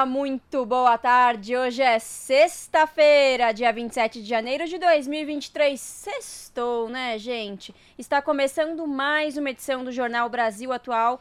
Olá, 0.00 0.06
muito 0.06 0.64
boa 0.64 0.96
tarde. 0.96 1.54
Hoje 1.54 1.82
é 1.82 1.98
sexta-feira, 1.98 3.52
dia 3.52 3.70
27 3.70 4.22
de 4.22 4.26
janeiro 4.26 4.66
de 4.66 4.78
2023. 4.78 5.78
Sextou, 5.78 6.88
né, 6.88 7.18
gente? 7.18 7.74
Está 7.98 8.22
começando 8.22 8.86
mais 8.86 9.36
uma 9.36 9.50
edição 9.50 9.84
do 9.84 9.92
Jornal 9.92 10.26
Brasil 10.30 10.72
Atual 10.72 11.20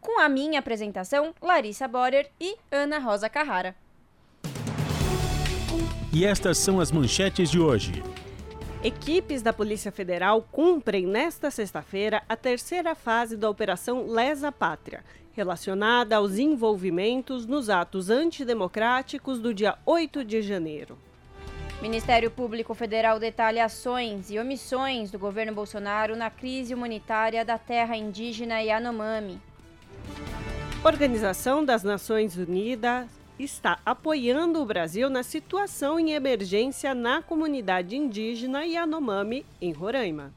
com 0.00 0.20
a 0.20 0.28
minha 0.28 0.60
apresentação, 0.60 1.34
Larissa 1.42 1.88
Borer 1.88 2.30
e 2.40 2.56
Ana 2.70 3.00
Rosa 3.00 3.28
Carrara. 3.28 3.74
E 6.12 6.24
estas 6.24 6.56
são 6.58 6.78
as 6.78 6.92
manchetes 6.92 7.50
de 7.50 7.58
hoje. 7.58 8.00
Equipes 8.84 9.42
da 9.42 9.52
Polícia 9.52 9.90
Federal 9.90 10.40
cumprem 10.52 11.04
nesta 11.04 11.50
sexta-feira 11.50 12.22
a 12.28 12.36
terceira 12.36 12.94
fase 12.94 13.36
da 13.36 13.50
Operação 13.50 14.06
Lesa 14.06 14.52
Pátria, 14.52 15.02
relacionada 15.32 16.16
aos 16.16 16.38
envolvimentos 16.38 17.46
nos 17.46 17.70
atos 17.70 18.10
antidemocráticos 18.10 19.38
do 19.40 19.54
dia 19.54 19.76
8 19.86 20.24
de 20.24 20.42
janeiro. 20.42 20.98
Ministério 21.80 22.30
Público 22.30 22.74
Federal 22.74 23.18
detalha 23.18 23.64
ações 23.64 24.30
e 24.30 24.38
omissões 24.38 25.10
do 25.10 25.18
governo 25.18 25.54
Bolsonaro 25.54 26.14
na 26.14 26.28
crise 26.28 26.74
humanitária 26.74 27.42
da 27.44 27.56
terra 27.56 27.96
indígena 27.96 28.60
Yanomami. 28.60 29.40
Organização 30.84 31.64
das 31.64 31.82
Nações 31.82 32.36
Unidas 32.36 33.08
está 33.38 33.78
apoiando 33.84 34.60
o 34.60 34.66
Brasil 34.66 35.08
na 35.08 35.22
situação 35.22 35.98
em 35.98 36.12
emergência 36.12 36.94
na 36.94 37.22
comunidade 37.22 37.96
indígena 37.96 38.64
Yanomami, 38.64 39.46
em 39.60 39.72
Roraima. 39.72 40.34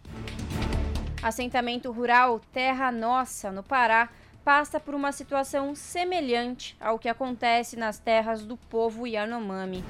Assentamento 1.22 1.92
rural 1.92 2.42
Terra 2.52 2.92
Nossa, 2.92 3.52
no 3.52 3.64
Pará, 3.64 4.10
passa 4.44 4.80
por 4.80 4.94
uma 4.94 5.12
situação 5.12 5.74
semelhante 5.74 6.76
ao 6.80 7.00
que 7.00 7.08
acontece 7.08 7.76
nas 7.76 7.98
terras 7.98 8.46
do 8.46 8.58
povo 8.58 9.08
Yanomami. 9.08 9.84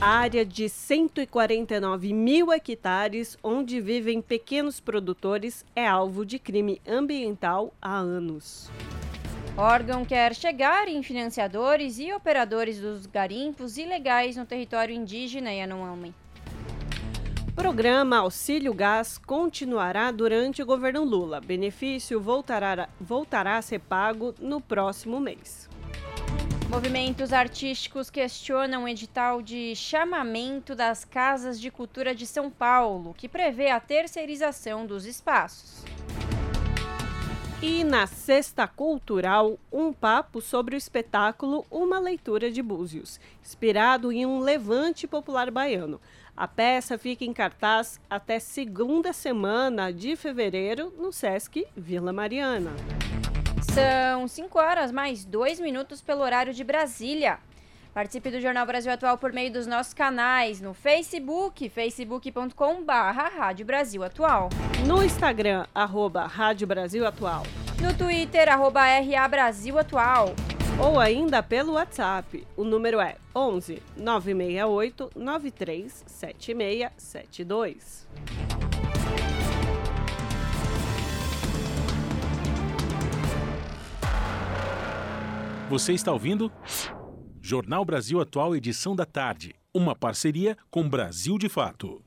Área 0.00 0.46
de 0.46 0.66
149 0.68 2.14
mil 2.14 2.50
hectares, 2.50 3.36
onde 3.42 3.80
vivem 3.80 4.22
pequenos 4.22 4.80
produtores, 4.80 5.64
é 5.76 5.86
alvo 5.86 6.24
de 6.24 6.38
crime 6.38 6.80
ambiental 6.88 7.74
há 7.82 7.96
anos. 7.96 8.70
Órgão 9.58 10.06
quer 10.06 10.34
chegar 10.34 10.88
em 10.88 11.02
financiadores 11.02 11.98
e 11.98 12.12
operadores 12.14 12.80
dos 12.80 13.04
garimpos 13.04 13.76
ilegais 13.76 14.36
no 14.36 14.46
território 14.46 14.94
indígena 14.94 15.52
Yanomami. 15.52 16.14
Programa 17.60 18.16
Auxílio 18.16 18.72
Gás 18.72 19.18
continuará 19.18 20.10
durante 20.10 20.62
o 20.62 20.66
governo 20.66 21.04
Lula. 21.04 21.42
Benefício 21.42 22.18
voltará, 22.18 22.88
voltará 22.98 23.58
a 23.58 23.62
ser 23.62 23.80
pago 23.80 24.34
no 24.40 24.62
próximo 24.62 25.20
mês. 25.20 25.68
Movimentos 26.70 27.34
artísticos 27.34 28.08
questionam 28.08 28.84
o 28.84 28.88
edital 28.88 29.42
de 29.42 29.76
chamamento 29.76 30.74
das 30.74 31.04
Casas 31.04 31.60
de 31.60 31.70
Cultura 31.70 32.14
de 32.14 32.26
São 32.26 32.50
Paulo, 32.50 33.12
que 33.12 33.28
prevê 33.28 33.68
a 33.68 33.78
terceirização 33.78 34.86
dos 34.86 35.04
espaços. 35.04 35.84
E 37.62 37.84
na 37.84 38.06
Sexta 38.06 38.66
Cultural, 38.66 39.58
um 39.70 39.92
papo 39.92 40.40
sobre 40.40 40.74
o 40.74 40.78
espetáculo 40.78 41.66
Uma 41.70 41.98
Leitura 41.98 42.50
de 42.50 42.62
Búzios, 42.62 43.20
inspirado 43.44 44.10
em 44.10 44.24
um 44.24 44.40
levante 44.40 45.06
popular 45.06 45.50
baiano. 45.50 46.00
A 46.40 46.48
peça 46.48 46.96
fica 46.96 47.22
em 47.22 47.34
cartaz 47.34 48.00
até 48.08 48.38
segunda 48.38 49.12
semana 49.12 49.92
de 49.92 50.16
fevereiro 50.16 50.90
no 50.96 51.12
Sesc 51.12 51.66
Vila 51.76 52.14
Mariana. 52.14 52.70
São 53.74 54.26
5 54.26 54.58
horas 54.58 54.90
mais 54.90 55.22
2 55.22 55.60
minutos 55.60 56.00
pelo 56.00 56.22
horário 56.22 56.54
de 56.54 56.64
Brasília. 56.64 57.38
Participe 57.92 58.30
do 58.30 58.40
Jornal 58.40 58.64
Brasil 58.64 58.90
Atual 58.90 59.18
por 59.18 59.34
meio 59.34 59.52
dos 59.52 59.66
nossos 59.66 59.92
canais 59.92 60.62
no 60.62 60.72
Facebook, 60.72 61.68
facebook.com 61.68 62.84
barra 62.84 63.28
Rádio 63.28 63.66
Brasil 63.66 64.02
Atual. 64.02 64.48
No 64.86 65.04
Instagram, 65.04 65.66
arroba 65.74 66.24
Rádio 66.24 66.66
Brasil 66.66 67.06
Atual. 67.06 67.42
No 67.82 67.92
Twitter, 67.92 68.48
arroba 68.48 68.80
RA 68.80 69.28
Brasil 69.28 69.78
Atual. 69.78 70.34
Ou 70.78 71.00
ainda 71.00 71.42
pelo 71.42 71.72
WhatsApp. 71.72 72.46
O 72.56 72.64
número 72.64 73.00
é 73.00 73.16
11 73.34 73.82
968 73.96 75.10
93 75.16 76.04
7672. 76.06 78.06
Você 85.70 85.92
está 85.92 86.12
ouvindo? 86.12 86.50
Jornal 87.40 87.84
Brasil 87.84 88.20
Atual, 88.20 88.56
edição 88.56 88.96
da 88.96 89.06
tarde. 89.06 89.54
Uma 89.72 89.94
parceria 89.94 90.58
com 90.68 90.88
Brasil 90.88 91.38
de 91.38 91.48
Fato. 91.48 92.02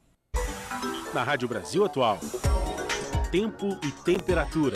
Na 1.13 1.23
Rádio 1.23 1.47
Brasil 1.47 1.85
Atual. 1.85 2.19
Tempo 3.31 3.79
e 3.81 3.89
temperatura. 4.03 4.75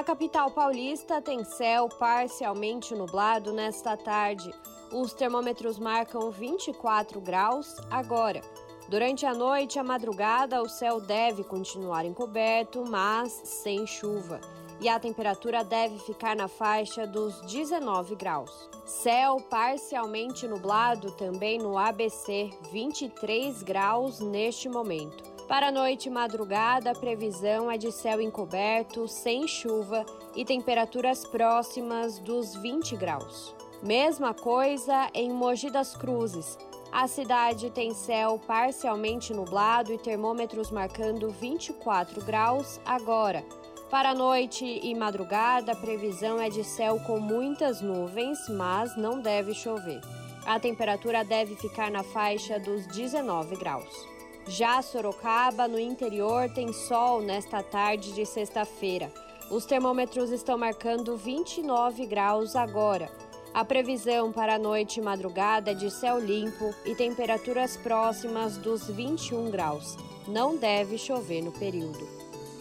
A 0.00 0.02
capital 0.02 0.50
paulista 0.50 1.20
tem 1.20 1.44
céu 1.44 1.86
parcialmente 1.86 2.94
nublado 2.94 3.52
nesta 3.52 3.98
tarde. 3.98 4.50
Os 4.90 5.12
termômetros 5.12 5.78
marcam 5.78 6.30
24 6.30 7.20
graus 7.20 7.76
agora. 7.90 8.40
Durante 8.88 9.26
a 9.26 9.34
noite 9.34 9.76
e 9.76 9.78
a 9.78 9.84
madrugada, 9.84 10.62
o 10.62 10.70
céu 10.70 11.02
deve 11.02 11.44
continuar 11.44 12.06
encoberto, 12.06 12.82
mas 12.88 13.30
sem 13.44 13.86
chuva. 13.86 14.40
E 14.80 14.88
a 14.88 14.98
temperatura 14.98 15.62
deve 15.62 15.98
ficar 15.98 16.34
na 16.34 16.48
faixa 16.48 17.06
dos 17.06 17.38
19 17.42 18.14
graus. 18.16 18.70
Céu 18.86 19.36
parcialmente 19.50 20.48
nublado 20.48 21.12
também 21.12 21.58
no 21.58 21.76
ABC, 21.76 22.48
23 22.72 23.62
graus 23.62 24.18
neste 24.18 24.66
momento. 24.66 25.29
Para 25.50 25.66
a 25.66 25.72
noite 25.72 26.06
e 26.06 26.12
madrugada, 26.12 26.92
a 26.92 26.94
previsão 26.94 27.68
é 27.68 27.76
de 27.76 27.90
céu 27.90 28.20
encoberto, 28.20 29.08
sem 29.08 29.48
chuva 29.48 30.06
e 30.36 30.44
temperaturas 30.44 31.24
próximas 31.24 32.20
dos 32.20 32.54
20 32.54 32.94
graus. 32.94 33.52
Mesma 33.82 34.32
coisa 34.32 35.10
em 35.12 35.32
Mogi 35.32 35.68
das 35.68 35.96
Cruzes. 35.96 36.56
A 36.92 37.08
cidade 37.08 37.68
tem 37.68 37.92
céu 37.92 38.40
parcialmente 38.46 39.34
nublado 39.34 39.92
e 39.92 39.98
termômetros 39.98 40.70
marcando 40.70 41.28
24 41.30 42.24
graus 42.24 42.80
agora. 42.86 43.44
Para 43.90 44.10
a 44.10 44.14
noite 44.14 44.64
e 44.64 44.94
madrugada, 44.94 45.72
a 45.72 45.76
previsão 45.76 46.40
é 46.40 46.48
de 46.48 46.62
céu 46.62 47.00
com 47.00 47.18
muitas 47.18 47.80
nuvens, 47.80 48.38
mas 48.48 48.96
não 48.96 49.20
deve 49.20 49.52
chover. 49.52 50.00
A 50.46 50.60
temperatura 50.60 51.24
deve 51.24 51.56
ficar 51.56 51.90
na 51.90 52.04
faixa 52.04 52.56
dos 52.60 52.86
19 52.86 53.56
graus. 53.56 54.19
Já 54.48 54.82
Sorocaba, 54.82 55.68
no 55.68 55.78
interior, 55.78 56.48
tem 56.50 56.72
sol 56.72 57.20
nesta 57.20 57.62
tarde 57.62 58.12
de 58.12 58.26
sexta-feira. 58.26 59.12
Os 59.50 59.64
termômetros 59.64 60.30
estão 60.30 60.56
marcando 60.56 61.16
29 61.16 62.06
graus 62.06 62.54
agora. 62.54 63.10
A 63.52 63.64
previsão 63.64 64.30
para 64.32 64.54
a 64.54 64.58
noite 64.58 65.00
e 65.00 65.02
madrugada 65.02 65.72
é 65.72 65.74
de 65.74 65.90
céu 65.90 66.18
limpo 66.20 66.72
e 66.84 66.94
temperaturas 66.94 67.76
próximas 67.76 68.56
dos 68.56 68.88
21 68.88 69.50
graus. 69.50 69.96
Não 70.28 70.56
deve 70.56 70.96
chover 70.96 71.42
no 71.42 71.50
período. 71.50 72.08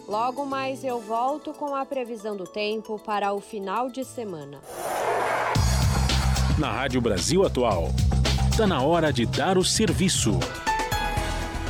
Logo 0.07 0.43
mais 0.45 0.83
eu 0.83 0.99
volto 0.99 1.53
com 1.53 1.75
a 1.75 1.85
previsão 1.85 2.35
do 2.35 2.45
tempo 2.45 2.97
para 2.97 3.31
o 3.33 3.39
final 3.39 3.89
de 3.89 4.03
semana. 4.03 4.59
Na 6.57 6.71
Rádio 6.71 6.99
Brasil 6.99 7.45
Atual. 7.45 7.89
Está 8.51 8.65
na 8.65 8.81
hora 8.81 9.13
de 9.13 9.27
dar 9.27 9.57
o 9.57 9.63
serviço. 9.63 10.39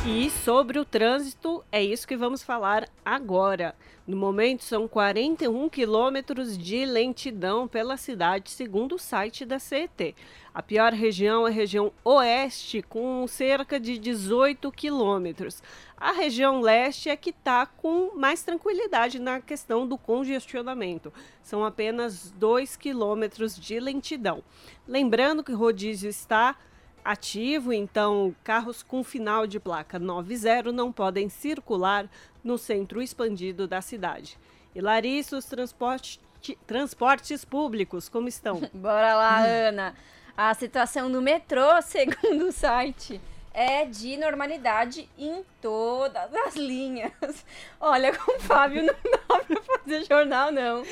E 0.06 0.30
sobre 0.30 0.78
o 0.78 0.84
trânsito, 0.84 1.62
É 1.70 1.82
isso 1.82 2.08
que 2.08 2.16
vamos 2.16 2.42
falar 2.42 2.88
agora. 3.04 3.74
No 4.06 4.16
momento, 4.16 4.64
são 4.64 4.88
41 4.88 5.68
quilômetros 5.68 6.56
de 6.56 6.86
lentidão 6.86 7.68
pela 7.68 7.98
cidade, 7.98 8.50
segundo 8.50 8.94
o 8.94 8.98
site 8.98 9.44
da 9.44 9.58
CET. 9.58 10.16
A 10.54 10.62
pior 10.62 10.94
região 10.94 11.46
é 11.46 11.50
a 11.50 11.52
região 11.52 11.92
oeste, 12.02 12.80
com 12.82 13.26
cerca 13.28 13.78
de 13.78 13.98
18 13.98 14.72
quilômetros. 14.72 15.62
A 15.96 16.12
região 16.12 16.62
leste 16.62 17.10
é 17.10 17.16
que 17.16 17.30
está 17.30 17.66
com 17.66 18.16
mais 18.16 18.42
tranquilidade 18.42 19.18
na 19.18 19.38
questão 19.40 19.86
do 19.86 19.98
congestionamento. 19.98 21.12
São 21.42 21.62
apenas 21.62 22.30
2 22.32 22.74
quilômetros 22.74 23.54
de 23.54 23.78
lentidão. 23.78 24.42
Lembrando 24.88 25.44
que 25.44 25.52
o 25.52 25.58
rodízio 25.58 26.08
está 26.08 26.56
ativo, 27.04 27.72
então 27.72 28.34
carros 28.44 28.82
com 28.82 29.02
final 29.02 29.46
de 29.46 29.58
placa 29.58 29.98
90 29.98 30.72
não 30.72 30.92
podem 30.92 31.28
circular 31.28 32.08
no 32.42 32.56
centro 32.58 33.02
expandido 33.02 33.66
da 33.66 33.80
cidade. 33.80 34.38
E 34.74 34.80
Larissa, 34.80 35.36
os 35.36 35.44
transporte, 35.44 36.20
transportes 36.66 37.44
públicos, 37.44 38.08
como 38.08 38.28
estão? 38.28 38.60
Bora 38.72 39.14
lá, 39.14 39.44
Ana. 39.44 39.94
A 40.36 40.54
situação 40.54 41.10
do 41.10 41.20
metrô, 41.20 41.80
segundo 41.82 42.48
o 42.48 42.52
site, 42.52 43.20
é 43.52 43.84
de 43.84 44.16
normalidade 44.16 45.08
em 45.18 45.44
todas 45.60 46.32
as 46.46 46.56
linhas. 46.56 47.12
Olha, 47.80 48.16
com 48.16 48.36
o 48.36 48.40
Fábio 48.40 48.82
não 48.82 48.94
dá 48.94 49.38
pra 49.40 49.62
fazer 49.62 50.04
jornal, 50.04 50.52
não. 50.52 50.82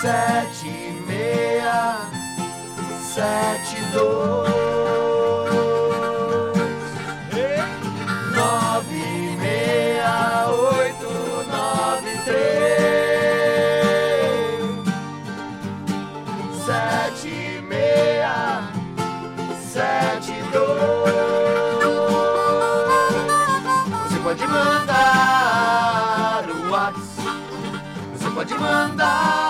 7 0.00 0.63
sete 3.14 3.78
dois 3.92 4.50
nove 8.34 9.36
meia 9.38 10.48
oito 10.48 11.12
nove 11.48 12.12
três 12.24 12.74
sete 16.66 17.62
meia 17.68 18.68
sete 19.62 20.34
dois. 20.52 21.14
Você 24.10 24.18
pode 24.24 24.44
mandar 24.48 26.44
o 26.48 26.52
WhatsApp 26.68 27.46
Você 28.12 28.28
pode 28.30 28.54
mandar 28.54 29.43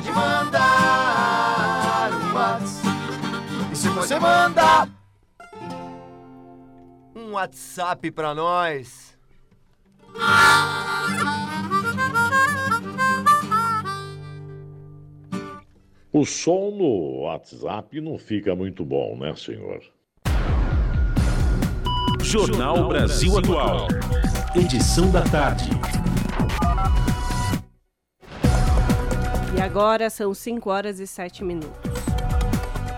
pode 0.00 0.10
mandar 0.12 2.10
o 2.10 2.34
WhatsApp 2.34 2.88
E 3.70 3.76
se 3.76 3.88
você 3.90 4.18
mandar 4.18 4.88
um 7.14 7.32
WhatsApp 7.32 8.10
pra 8.10 8.34
nós 8.34 9.18
O 16.12 16.24
som 16.24 16.70
no 16.72 17.20
WhatsApp 17.20 18.00
não 18.00 18.18
fica 18.18 18.56
muito 18.56 18.84
bom, 18.84 19.16
né, 19.16 19.32
senhor? 19.36 19.80
Jornal 22.20 22.88
Brasil 22.88 23.38
Atual. 23.38 23.86
Edição 24.56 25.08
da 25.12 25.22
tarde. 25.22 25.70
E 29.60 29.62
agora 29.62 30.08
são 30.08 30.32
5 30.32 30.70
horas 30.70 31.00
e 31.00 31.06
7 31.06 31.44
minutos. 31.44 31.76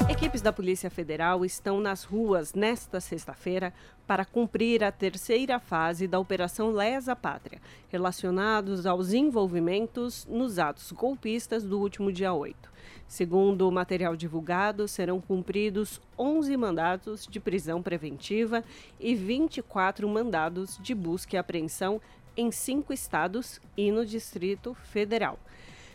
Equipes 0.09 0.41
da 0.41 0.53
Polícia 0.53 0.89
Federal 0.89 1.45
estão 1.45 1.81
nas 1.81 2.05
ruas 2.05 2.55
nesta 2.55 3.01
sexta-feira 3.01 3.75
para 4.07 4.25
cumprir 4.25 4.85
a 4.85 4.93
terceira 4.93 5.59
fase 5.59 6.07
da 6.07 6.21
Operação 6.21 6.71
Lesa 6.71 7.17
Pátria, 7.17 7.61
relacionados 7.91 8.87
aos 8.87 9.13
envolvimentos 9.13 10.25
nos 10.31 10.61
atos 10.61 10.93
golpistas 10.93 11.65
do 11.65 11.81
último 11.81 12.13
dia 12.13 12.33
8. 12.33 12.71
Segundo 13.09 13.69
o 13.69 13.73
material 13.73 14.15
divulgado, 14.15 14.87
serão 14.87 15.21
cumpridos 15.21 16.01
11 16.17 16.57
mandados 16.57 17.27
de 17.29 17.41
prisão 17.41 17.83
preventiva 17.83 18.63
e 19.01 19.17
24 19.17 20.09
mandados 20.09 20.79
de 20.81 20.95
busca 20.95 21.35
e 21.35 21.39
apreensão 21.41 22.01
em 22.37 22.53
cinco 22.53 22.93
estados 22.93 23.61
e 23.77 23.91
no 23.91 24.07
Distrito 24.07 24.75
Federal. 24.75 25.41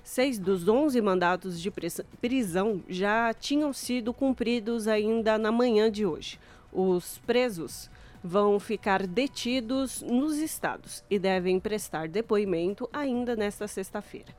Seis 0.07 0.39
dos 0.39 0.69
11 0.69 1.01
mandados 1.01 1.59
de 1.59 1.69
prisão 2.21 2.81
já 2.87 3.33
tinham 3.33 3.73
sido 3.73 4.13
cumpridos 4.13 4.87
ainda 4.87 5.37
na 5.37 5.51
manhã 5.51 5.91
de 5.91 6.05
hoje. 6.05 6.39
Os 6.71 7.17
presos 7.27 7.89
vão 8.23 8.57
ficar 8.57 9.05
detidos 9.05 10.01
nos 10.01 10.37
estados 10.37 11.03
e 11.09 11.19
devem 11.19 11.59
prestar 11.59 12.07
depoimento 12.07 12.89
ainda 12.93 13.35
nesta 13.35 13.67
sexta-feira. 13.67 14.33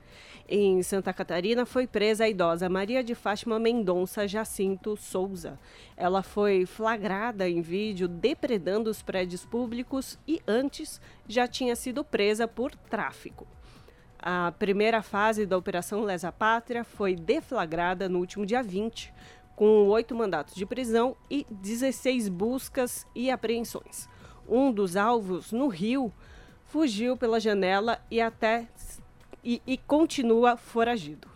Em 0.49 0.83
Santa 0.83 1.13
Catarina 1.13 1.67
foi 1.67 1.87
presa 1.87 2.25
a 2.25 2.31
idosa 2.31 2.67
Maria 2.71 3.05
de 3.05 3.15
Fátima 3.15 3.59
Mendonça 3.59 4.27
Jacinto 4.27 4.97
Souza. 4.97 5.61
Ela 5.99 6.23
foi 6.23 6.65
flagrada 6.65 7.47
em 7.47 7.61
vídeo 7.61 8.09
depredando 8.09 8.89
os 8.89 9.03
prédios 9.03 9.45
públicos 9.45 10.19
e 10.27 10.41
antes 10.49 10.99
já 11.29 11.47
tinha 11.47 11.77
sido 11.77 12.03
presa 12.03 12.49
por 12.49 12.75
tráfico. 12.75 13.47
A 14.21 14.53
primeira 14.59 15.03
fase 15.03 15.47
da 15.47 15.57
Operação 15.57 16.03
Lesa 16.03 16.33
Pátria 16.33 16.83
foi 16.83 17.15
deflagrada 17.15 18.09
no 18.09 18.19
último 18.19 18.45
dia 18.45 18.63
20, 18.63 19.13
com 19.55 19.87
oito 19.89 20.15
mandatos 20.15 20.55
de 20.55 20.67
prisão 20.67 21.17
e 21.31 21.47
16 21.51 22.29
buscas 22.29 23.07
e 23.15 23.31
apreensões. 23.31 24.09
Um 24.49 24.73
dos 24.73 24.97
alvos, 24.97 25.53
no 25.53 25.69
Rio, 25.69 26.13
fugiu 26.67 27.17
pela 27.17 27.39
janela 27.39 28.01
e 28.11 28.21
até 28.21 28.67
e, 29.45 29.63
e 29.67 29.79
continua 29.79 30.57
foragido. 30.57 31.29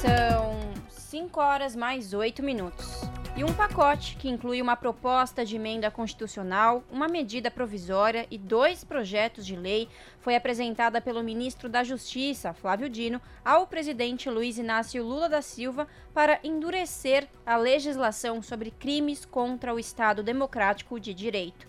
São 0.00 0.56
5 0.88 1.40
horas 1.40 1.74
mais 1.74 2.14
8 2.14 2.42
minutos. 2.42 3.07
E 3.38 3.44
um 3.44 3.54
pacote 3.54 4.16
que 4.16 4.28
inclui 4.28 4.60
uma 4.60 4.74
proposta 4.74 5.46
de 5.46 5.54
emenda 5.54 5.92
constitucional, 5.92 6.82
uma 6.90 7.06
medida 7.06 7.52
provisória 7.52 8.26
e 8.32 8.36
dois 8.36 8.82
projetos 8.82 9.46
de 9.46 9.54
lei 9.54 9.88
foi 10.18 10.34
apresentada 10.34 11.00
pelo 11.00 11.22
ministro 11.22 11.68
da 11.68 11.84
Justiça, 11.84 12.52
Flávio 12.52 12.88
Dino, 12.88 13.22
ao 13.44 13.64
presidente 13.64 14.28
Luiz 14.28 14.58
Inácio 14.58 15.04
Lula 15.04 15.28
da 15.28 15.40
Silva 15.40 15.86
para 16.12 16.40
endurecer 16.42 17.28
a 17.46 17.56
legislação 17.56 18.42
sobre 18.42 18.72
crimes 18.72 19.24
contra 19.24 19.72
o 19.72 19.78
Estado 19.78 20.20
Democrático 20.20 20.98
de 20.98 21.14
Direito. 21.14 21.64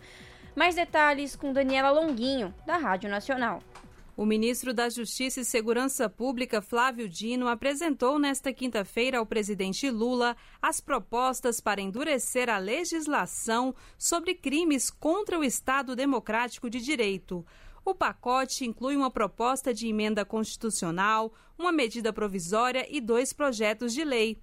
Mais 0.55 0.73
detalhes 0.73 1.35
com 1.35 1.53
Daniela 1.53 1.91
Longuinho, 1.91 2.51
da 2.65 2.77
Rádio 2.77 3.11
Nacional. 3.11 3.61
O 4.19 4.25
ministro 4.25 4.73
da 4.73 4.89
Justiça 4.89 5.39
e 5.39 5.45
Segurança 5.45 6.09
Pública, 6.09 6.61
Flávio 6.61 7.07
Dino, 7.07 7.47
apresentou 7.47 8.19
nesta 8.19 8.51
quinta-feira 8.51 9.17
ao 9.17 9.25
presidente 9.25 9.89
Lula 9.89 10.35
as 10.61 10.81
propostas 10.81 11.61
para 11.61 11.79
endurecer 11.79 12.49
a 12.49 12.57
legislação 12.57 13.73
sobre 13.97 14.35
crimes 14.35 14.89
contra 14.89 15.39
o 15.39 15.43
Estado 15.45 15.95
Democrático 15.95 16.69
de 16.69 16.81
Direito. 16.81 17.45
O 17.85 17.95
pacote 17.95 18.65
inclui 18.65 18.97
uma 18.97 19.09
proposta 19.09 19.73
de 19.73 19.87
emenda 19.87 20.25
constitucional, 20.25 21.33
uma 21.57 21.71
medida 21.71 22.11
provisória 22.11 22.85
e 22.89 22.99
dois 22.99 23.31
projetos 23.31 23.93
de 23.93 24.03
lei. 24.03 24.37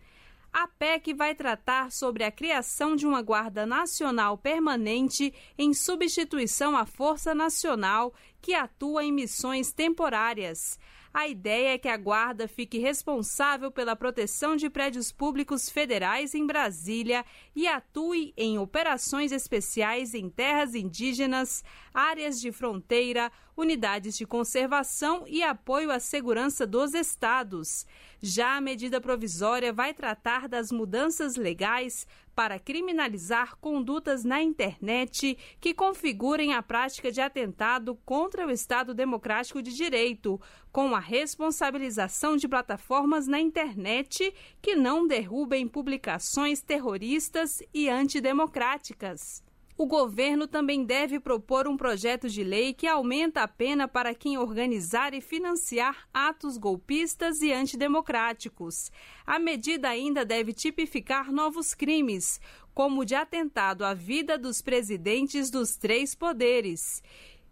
A 0.59 0.67
PEC 0.67 1.13
vai 1.13 1.35
tratar 1.35 1.93
sobre 1.93 2.25
a 2.25 2.31
criação 2.31 2.97
de 2.97 3.07
uma 3.07 3.21
Guarda 3.21 3.67
Nacional 3.67 4.39
permanente 4.39 5.35
em 5.59 5.75
substituição 5.75 6.75
à 6.75 6.87
Força 6.87 7.35
Nacional 7.35 8.15
que 8.41 8.55
atua 8.55 9.05
em 9.05 9.13
missões 9.13 9.71
temporárias. 9.71 10.79
A 11.19 11.27
ideia 11.27 11.73
é 11.73 11.79
que 11.79 11.89
a 11.89 11.97
guarda 11.97 12.47
fique 12.47 12.77
responsável 12.77 13.71
pela 13.71 13.97
proteção 13.97 14.55
de 14.55 14.69
prédios 14.69 15.11
públicos 15.11 15.67
federais 15.67 16.35
em 16.35 16.47
Brasília 16.47 17.25
e 17.55 17.67
atue 17.67 18.35
em 18.37 18.59
operações 18.59 19.33
especiais 19.33 20.13
em 20.13 20.29
terras 20.29 20.75
indígenas, 20.75 21.65
áreas 21.95 22.39
de 22.39 22.53
fronteira, 22.53 23.33
unidades 23.57 24.15
de 24.15 24.27
conservação 24.27 25.25
e 25.27 25.43
apoio 25.43 25.91
à 25.91 25.99
segurança 25.99 26.67
dos 26.67 26.93
estados. 26.93 27.87
Já 28.21 28.59
a 28.59 28.61
medida 28.61 29.01
provisória 29.01 29.73
vai 29.73 29.95
tratar 29.95 30.47
das 30.47 30.71
mudanças 30.71 31.37
legais 31.37 32.07
para 32.37 32.59
criminalizar 32.59 33.57
condutas 33.57 34.23
na 34.23 34.43
internet 34.43 35.39
que 35.59 35.73
configurem 35.73 36.53
a 36.53 36.63
prática 36.63 37.11
de 37.11 37.19
atentado 37.19 37.97
contra 38.05 38.47
o 38.47 38.51
Estado 38.51 38.93
Democrático 38.93 39.63
de 39.63 39.75
Direito, 39.75 40.39
com 40.71 40.95
a 40.95 41.01
responsabilização 41.01 42.37
de 42.37 42.47
plataformas 42.47 43.27
na 43.27 43.41
internet 43.41 44.35
que 44.61 44.77
não 44.77 45.07
derrubem 45.07 45.67
publicações 45.67 46.61
terroristas 46.61 47.63
e 47.73 47.89
antidemocráticas. 47.89 49.46
O 49.79 49.85
governo 49.85 50.49
também 50.49 50.85
deve 50.85 51.21
propor 51.21 51.69
um 51.69 51.77
projeto 51.77 52.31
de 52.31 52.43
lei 52.43 52.73
que 52.73 52.87
aumenta 52.87 53.43
a 53.43 53.49
pena 53.49 53.87
para 53.87 54.15
quem 54.15 54.39
organizar 54.39 55.13
e 55.13 55.21
financiar 55.21 56.09
atos 56.15 56.57
golpistas 56.57 57.43
e 57.43 57.53
antidemocráticos. 57.53 58.91
A 59.27 59.39
medida 59.39 59.91
ainda 59.91 60.25
deve 60.25 60.55
tipificar 60.55 61.31
novos 61.31 61.75
crimes, 61.75 62.41
como 62.73 63.03
o 63.03 63.05
de 63.05 63.15
atentado 63.15 63.85
à 63.85 63.93
vida 63.93 64.39
dos 64.39 64.63
presidentes 64.63 65.51
dos 65.51 65.77
três 65.77 66.15
poderes. 66.15 67.03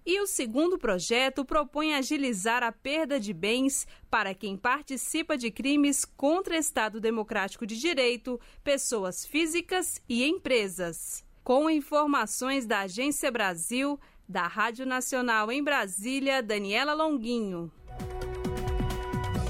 E 0.06 0.18
o 0.18 0.26
segundo 0.26 0.78
projeto 0.78 1.44
propõe 1.44 1.92
agilizar 1.92 2.62
a 2.62 2.72
perda 2.72 3.20
de 3.20 3.34
bens 3.34 3.86
para 4.10 4.34
quem 4.34 4.56
participa 4.56 5.36
de 5.36 5.50
crimes 5.50 6.06
contra 6.06 6.56
Estado 6.56 7.02
Democrático 7.02 7.66
de 7.66 7.78
Direito, 7.78 8.40
pessoas 8.62 9.26
físicas 9.26 10.00
e 10.08 10.24
empresas. 10.24 11.22
Com 11.44 11.68
informações 11.68 12.64
da 12.64 12.80
Agência 12.80 13.30
Brasil, 13.30 14.00
da 14.26 14.46
Rádio 14.46 14.86
Nacional 14.86 15.52
em 15.52 15.62
Brasília, 15.62 16.42
Daniela 16.42 16.94
Longuinho. 16.94 17.70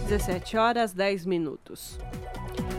17 0.08 0.56
horas 0.56 0.92
10 0.92 1.24
minutos. 1.24 1.96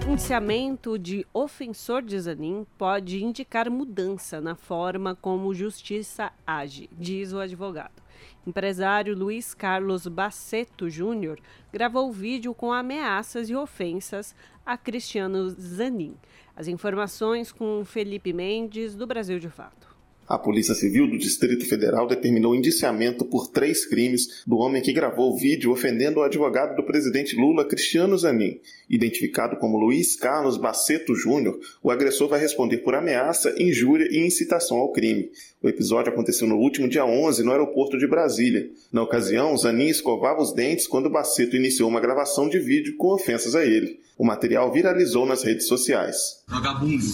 Indiciamento 0.06 1.00
de 1.00 1.26
ofensor 1.34 2.02
de 2.02 2.20
Zanin 2.20 2.68
pode 2.78 3.24
indicar 3.24 3.70
mudança 3.70 4.42
na 4.42 4.54
forma 4.54 5.16
como 5.16 5.54
justiça 5.54 6.34
age, 6.46 6.90
diz 6.92 7.32
o 7.32 7.40
advogado. 7.40 8.04
Empresário 8.46 9.16
Luiz 9.16 9.54
Carlos 9.54 10.08
Baceto 10.08 10.90
Júnior 10.90 11.40
gravou 11.72 12.12
vídeo 12.12 12.54
com 12.54 12.74
ameaças 12.74 13.50
e 13.50 13.56
ofensas 13.56 14.36
a 14.66 14.78
Cristiano 14.78 15.50
Zanin. 15.52 16.18
As 16.56 16.68
informações 16.68 17.52
com 17.52 17.84
Felipe 17.84 18.32
Mendes, 18.32 18.96
do 18.96 19.06
Brasil 19.06 19.40
de 19.40 19.50
Fato. 19.50 19.95
A 20.28 20.40
Polícia 20.40 20.74
Civil 20.74 21.08
do 21.08 21.20
Distrito 21.20 21.68
Federal 21.68 22.08
determinou 22.08 22.56
indiciamento 22.56 23.24
por 23.24 23.48
três 23.48 23.86
crimes 23.86 24.44
do 24.46 24.58
homem 24.58 24.82
que 24.82 24.92
gravou 24.92 25.32
o 25.32 25.38
vídeo 25.38 25.72
ofendendo 25.72 26.20
o 26.20 26.24
advogado 26.24 26.76
do 26.76 26.84
presidente 26.84 27.36
Lula, 27.36 27.64
Cristiano 27.64 28.18
Zanin. 28.18 28.60
Identificado 28.90 29.56
como 29.58 29.78
Luiz 29.78 30.16
Carlos 30.16 30.58
Baceto 30.58 31.14
Júnior, 31.16 31.60
o 31.84 31.92
agressor 31.92 32.28
vai 32.28 32.40
responder 32.40 32.80
por 32.80 32.96
ameaça, 32.96 33.54
injúria 33.62 34.08
e 34.10 34.26
incitação 34.26 34.78
ao 34.78 34.92
crime. 34.92 35.30
O 35.62 35.70
episódio 35.70 36.12
aconteceu 36.12 36.48
no 36.48 36.58
último 36.58 36.88
dia 36.88 37.06
11 37.06 37.44
no 37.44 37.52
aeroporto 37.52 37.96
de 37.96 38.08
Brasília. 38.08 38.68
Na 38.92 39.04
ocasião, 39.04 39.56
Zanin 39.56 39.90
escovava 39.90 40.42
os 40.42 40.54
dentes 40.54 40.88
quando 40.88 41.10
Baceto 41.10 41.56
iniciou 41.56 41.88
uma 41.88 42.02
gravação 42.02 42.50
de 42.50 42.58
vídeo 42.58 42.98
com 42.98 43.14
ofensas 43.14 43.54
a 43.54 43.64
ele. 43.64 44.00
O 44.18 44.26
material 44.26 44.72
viralizou 44.74 45.26
nas 45.26 45.44
redes 45.44 45.68
sociais. 45.68 46.44
Vagabundo. 46.48 47.06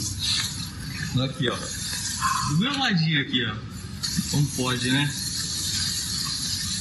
Aqui, 1.20 1.50
ó. 1.50 1.81
Do 2.51 2.58
meu 2.58 2.77
ladinho 2.77 3.22
aqui, 3.22 3.46
ó. 3.46 3.55
Como 4.29 4.46
pode, 4.58 4.91
né? 4.91 5.10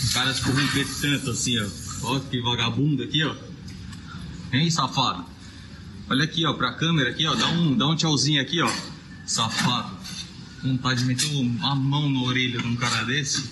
O 0.04 0.12
cara 0.12 0.34
se 0.34 0.42
corromper 0.42 0.84
tanto 1.00 1.30
assim, 1.30 1.60
ó. 1.60 1.66
Olha 2.08 2.20
que 2.24 2.40
vagabundo 2.40 3.04
aqui, 3.04 3.22
ó. 3.22 3.36
Hein, 4.52 4.68
safado? 4.68 5.24
Olha 6.08 6.24
aqui, 6.24 6.44
ó, 6.44 6.54
pra 6.54 6.72
câmera 6.72 7.10
aqui, 7.10 7.24
ó. 7.24 7.36
Dá 7.36 7.46
um, 7.50 7.76
dá 7.76 7.86
um 7.86 7.94
tchauzinho 7.94 8.42
aqui, 8.42 8.60
ó. 8.60 8.72
Safado. 9.24 9.96
Vontade 10.60 11.02
de 11.02 11.06
meter 11.06 11.30
a 11.62 11.74
mão 11.76 12.10
na 12.10 12.20
orelha 12.22 12.58
de 12.58 12.66
um 12.66 12.74
cara 12.74 13.04
desse. 13.04 13.48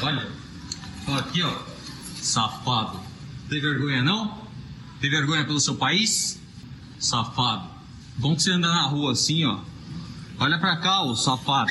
Olha. 0.00 0.26
Olha 1.06 1.18
aqui, 1.18 1.42
ó. 1.42 1.62
Safado. 2.22 2.98
Tem 3.50 3.60
vergonha 3.60 4.02
não? 4.02 4.48
Tem 4.98 5.10
vergonha 5.10 5.44
pelo 5.44 5.60
seu 5.60 5.74
país? 5.74 6.40
Safado. 6.98 7.68
Bom 8.16 8.34
que 8.34 8.44
você 8.44 8.50
anda 8.50 8.68
na 8.68 8.86
rua 8.86 9.12
assim, 9.12 9.44
ó 9.44 9.60
Olha 10.42 10.58
pra 10.58 10.74
cá, 10.80 11.02
ô 11.02 11.14
safado. 11.14 11.70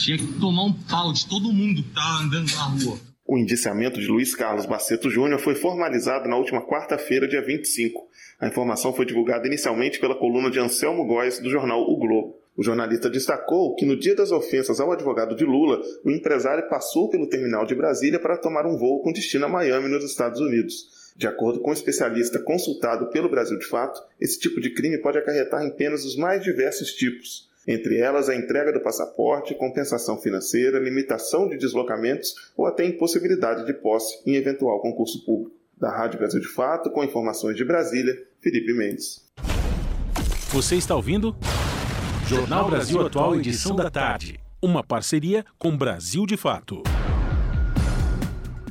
Tinha 0.00 0.16
que 0.16 0.28
tomar 0.38 0.62
um 0.62 0.72
pau 0.72 1.12
de 1.12 1.28
todo 1.28 1.52
mundo 1.52 1.82
que 1.82 1.92
tá 1.92 2.20
andando 2.22 2.48
na 2.54 2.62
rua. 2.66 3.00
O 3.26 3.36
indiciamento 3.36 3.98
de 3.98 4.06
Luiz 4.06 4.32
Carlos 4.32 4.64
Baceto 4.64 5.10
Júnior 5.10 5.40
foi 5.40 5.56
formalizado 5.56 6.28
na 6.28 6.36
última 6.36 6.64
quarta-feira, 6.64 7.26
dia 7.26 7.44
25. 7.44 8.00
A 8.38 8.46
informação 8.46 8.92
foi 8.92 9.04
divulgada 9.04 9.48
inicialmente 9.48 9.98
pela 9.98 10.14
coluna 10.14 10.52
de 10.52 10.60
Anselmo 10.60 11.04
Góes 11.04 11.40
do 11.40 11.50
jornal 11.50 11.82
O 11.82 11.96
Globo. 11.96 12.38
O 12.56 12.62
jornalista 12.62 13.10
destacou 13.10 13.74
que 13.74 13.84
no 13.84 13.98
dia 13.98 14.14
das 14.14 14.30
ofensas 14.30 14.78
ao 14.78 14.92
advogado 14.92 15.34
de 15.34 15.44
Lula, 15.44 15.82
o 16.04 16.12
empresário 16.12 16.68
passou 16.68 17.10
pelo 17.10 17.28
terminal 17.28 17.66
de 17.66 17.74
Brasília 17.74 18.20
para 18.20 18.38
tomar 18.38 18.66
um 18.66 18.78
voo 18.78 19.02
com 19.02 19.12
destino 19.12 19.46
a 19.46 19.48
Miami, 19.48 19.88
nos 19.88 20.04
Estados 20.04 20.40
Unidos. 20.40 21.12
De 21.16 21.26
acordo 21.26 21.58
com 21.58 21.70
o 21.70 21.70
um 21.70 21.74
especialista 21.74 22.38
consultado 22.38 23.10
pelo 23.10 23.28
Brasil 23.28 23.58
de 23.58 23.66
Fato, 23.66 24.00
esse 24.20 24.38
tipo 24.38 24.60
de 24.60 24.72
crime 24.72 24.98
pode 24.98 25.18
acarretar 25.18 25.64
em 25.64 25.70
penas 25.70 26.04
dos 26.04 26.14
mais 26.14 26.40
diversos 26.40 26.92
tipos 26.92 27.52
entre 27.66 27.98
elas 27.98 28.28
a 28.28 28.34
entrega 28.34 28.72
do 28.72 28.80
passaporte, 28.80 29.54
compensação 29.54 30.18
financeira, 30.18 30.78
limitação 30.78 31.48
de 31.48 31.56
deslocamentos 31.56 32.34
ou 32.56 32.66
até 32.66 32.84
impossibilidade 32.84 33.64
de 33.64 33.72
posse 33.72 34.22
em 34.26 34.34
eventual 34.34 34.80
concurso 34.80 35.24
público. 35.24 35.56
Da 35.78 35.90
Rádio 35.90 36.18
Brasil 36.18 36.40
de 36.40 36.48
Fato, 36.48 36.90
com 36.90 37.02
informações 37.02 37.56
de 37.56 37.64
Brasília, 37.64 38.14
Felipe 38.40 38.72
Mendes. 38.72 39.24
Você 40.50 40.76
está 40.76 40.94
ouvindo? 40.94 41.34
Jornal 42.28 42.70
Brasil 42.70 43.00
Atual, 43.04 43.34
edição 43.34 43.74
da 43.74 43.90
tarde. 43.90 44.38
Uma 44.62 44.82
parceria 44.84 45.44
com 45.58 45.76
Brasil 45.76 46.24
de 46.24 46.36
Fato. 46.36 46.82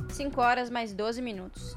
5 0.08 0.40
horas 0.40 0.70
mais 0.70 0.92
12 0.92 1.20
minutos. 1.20 1.76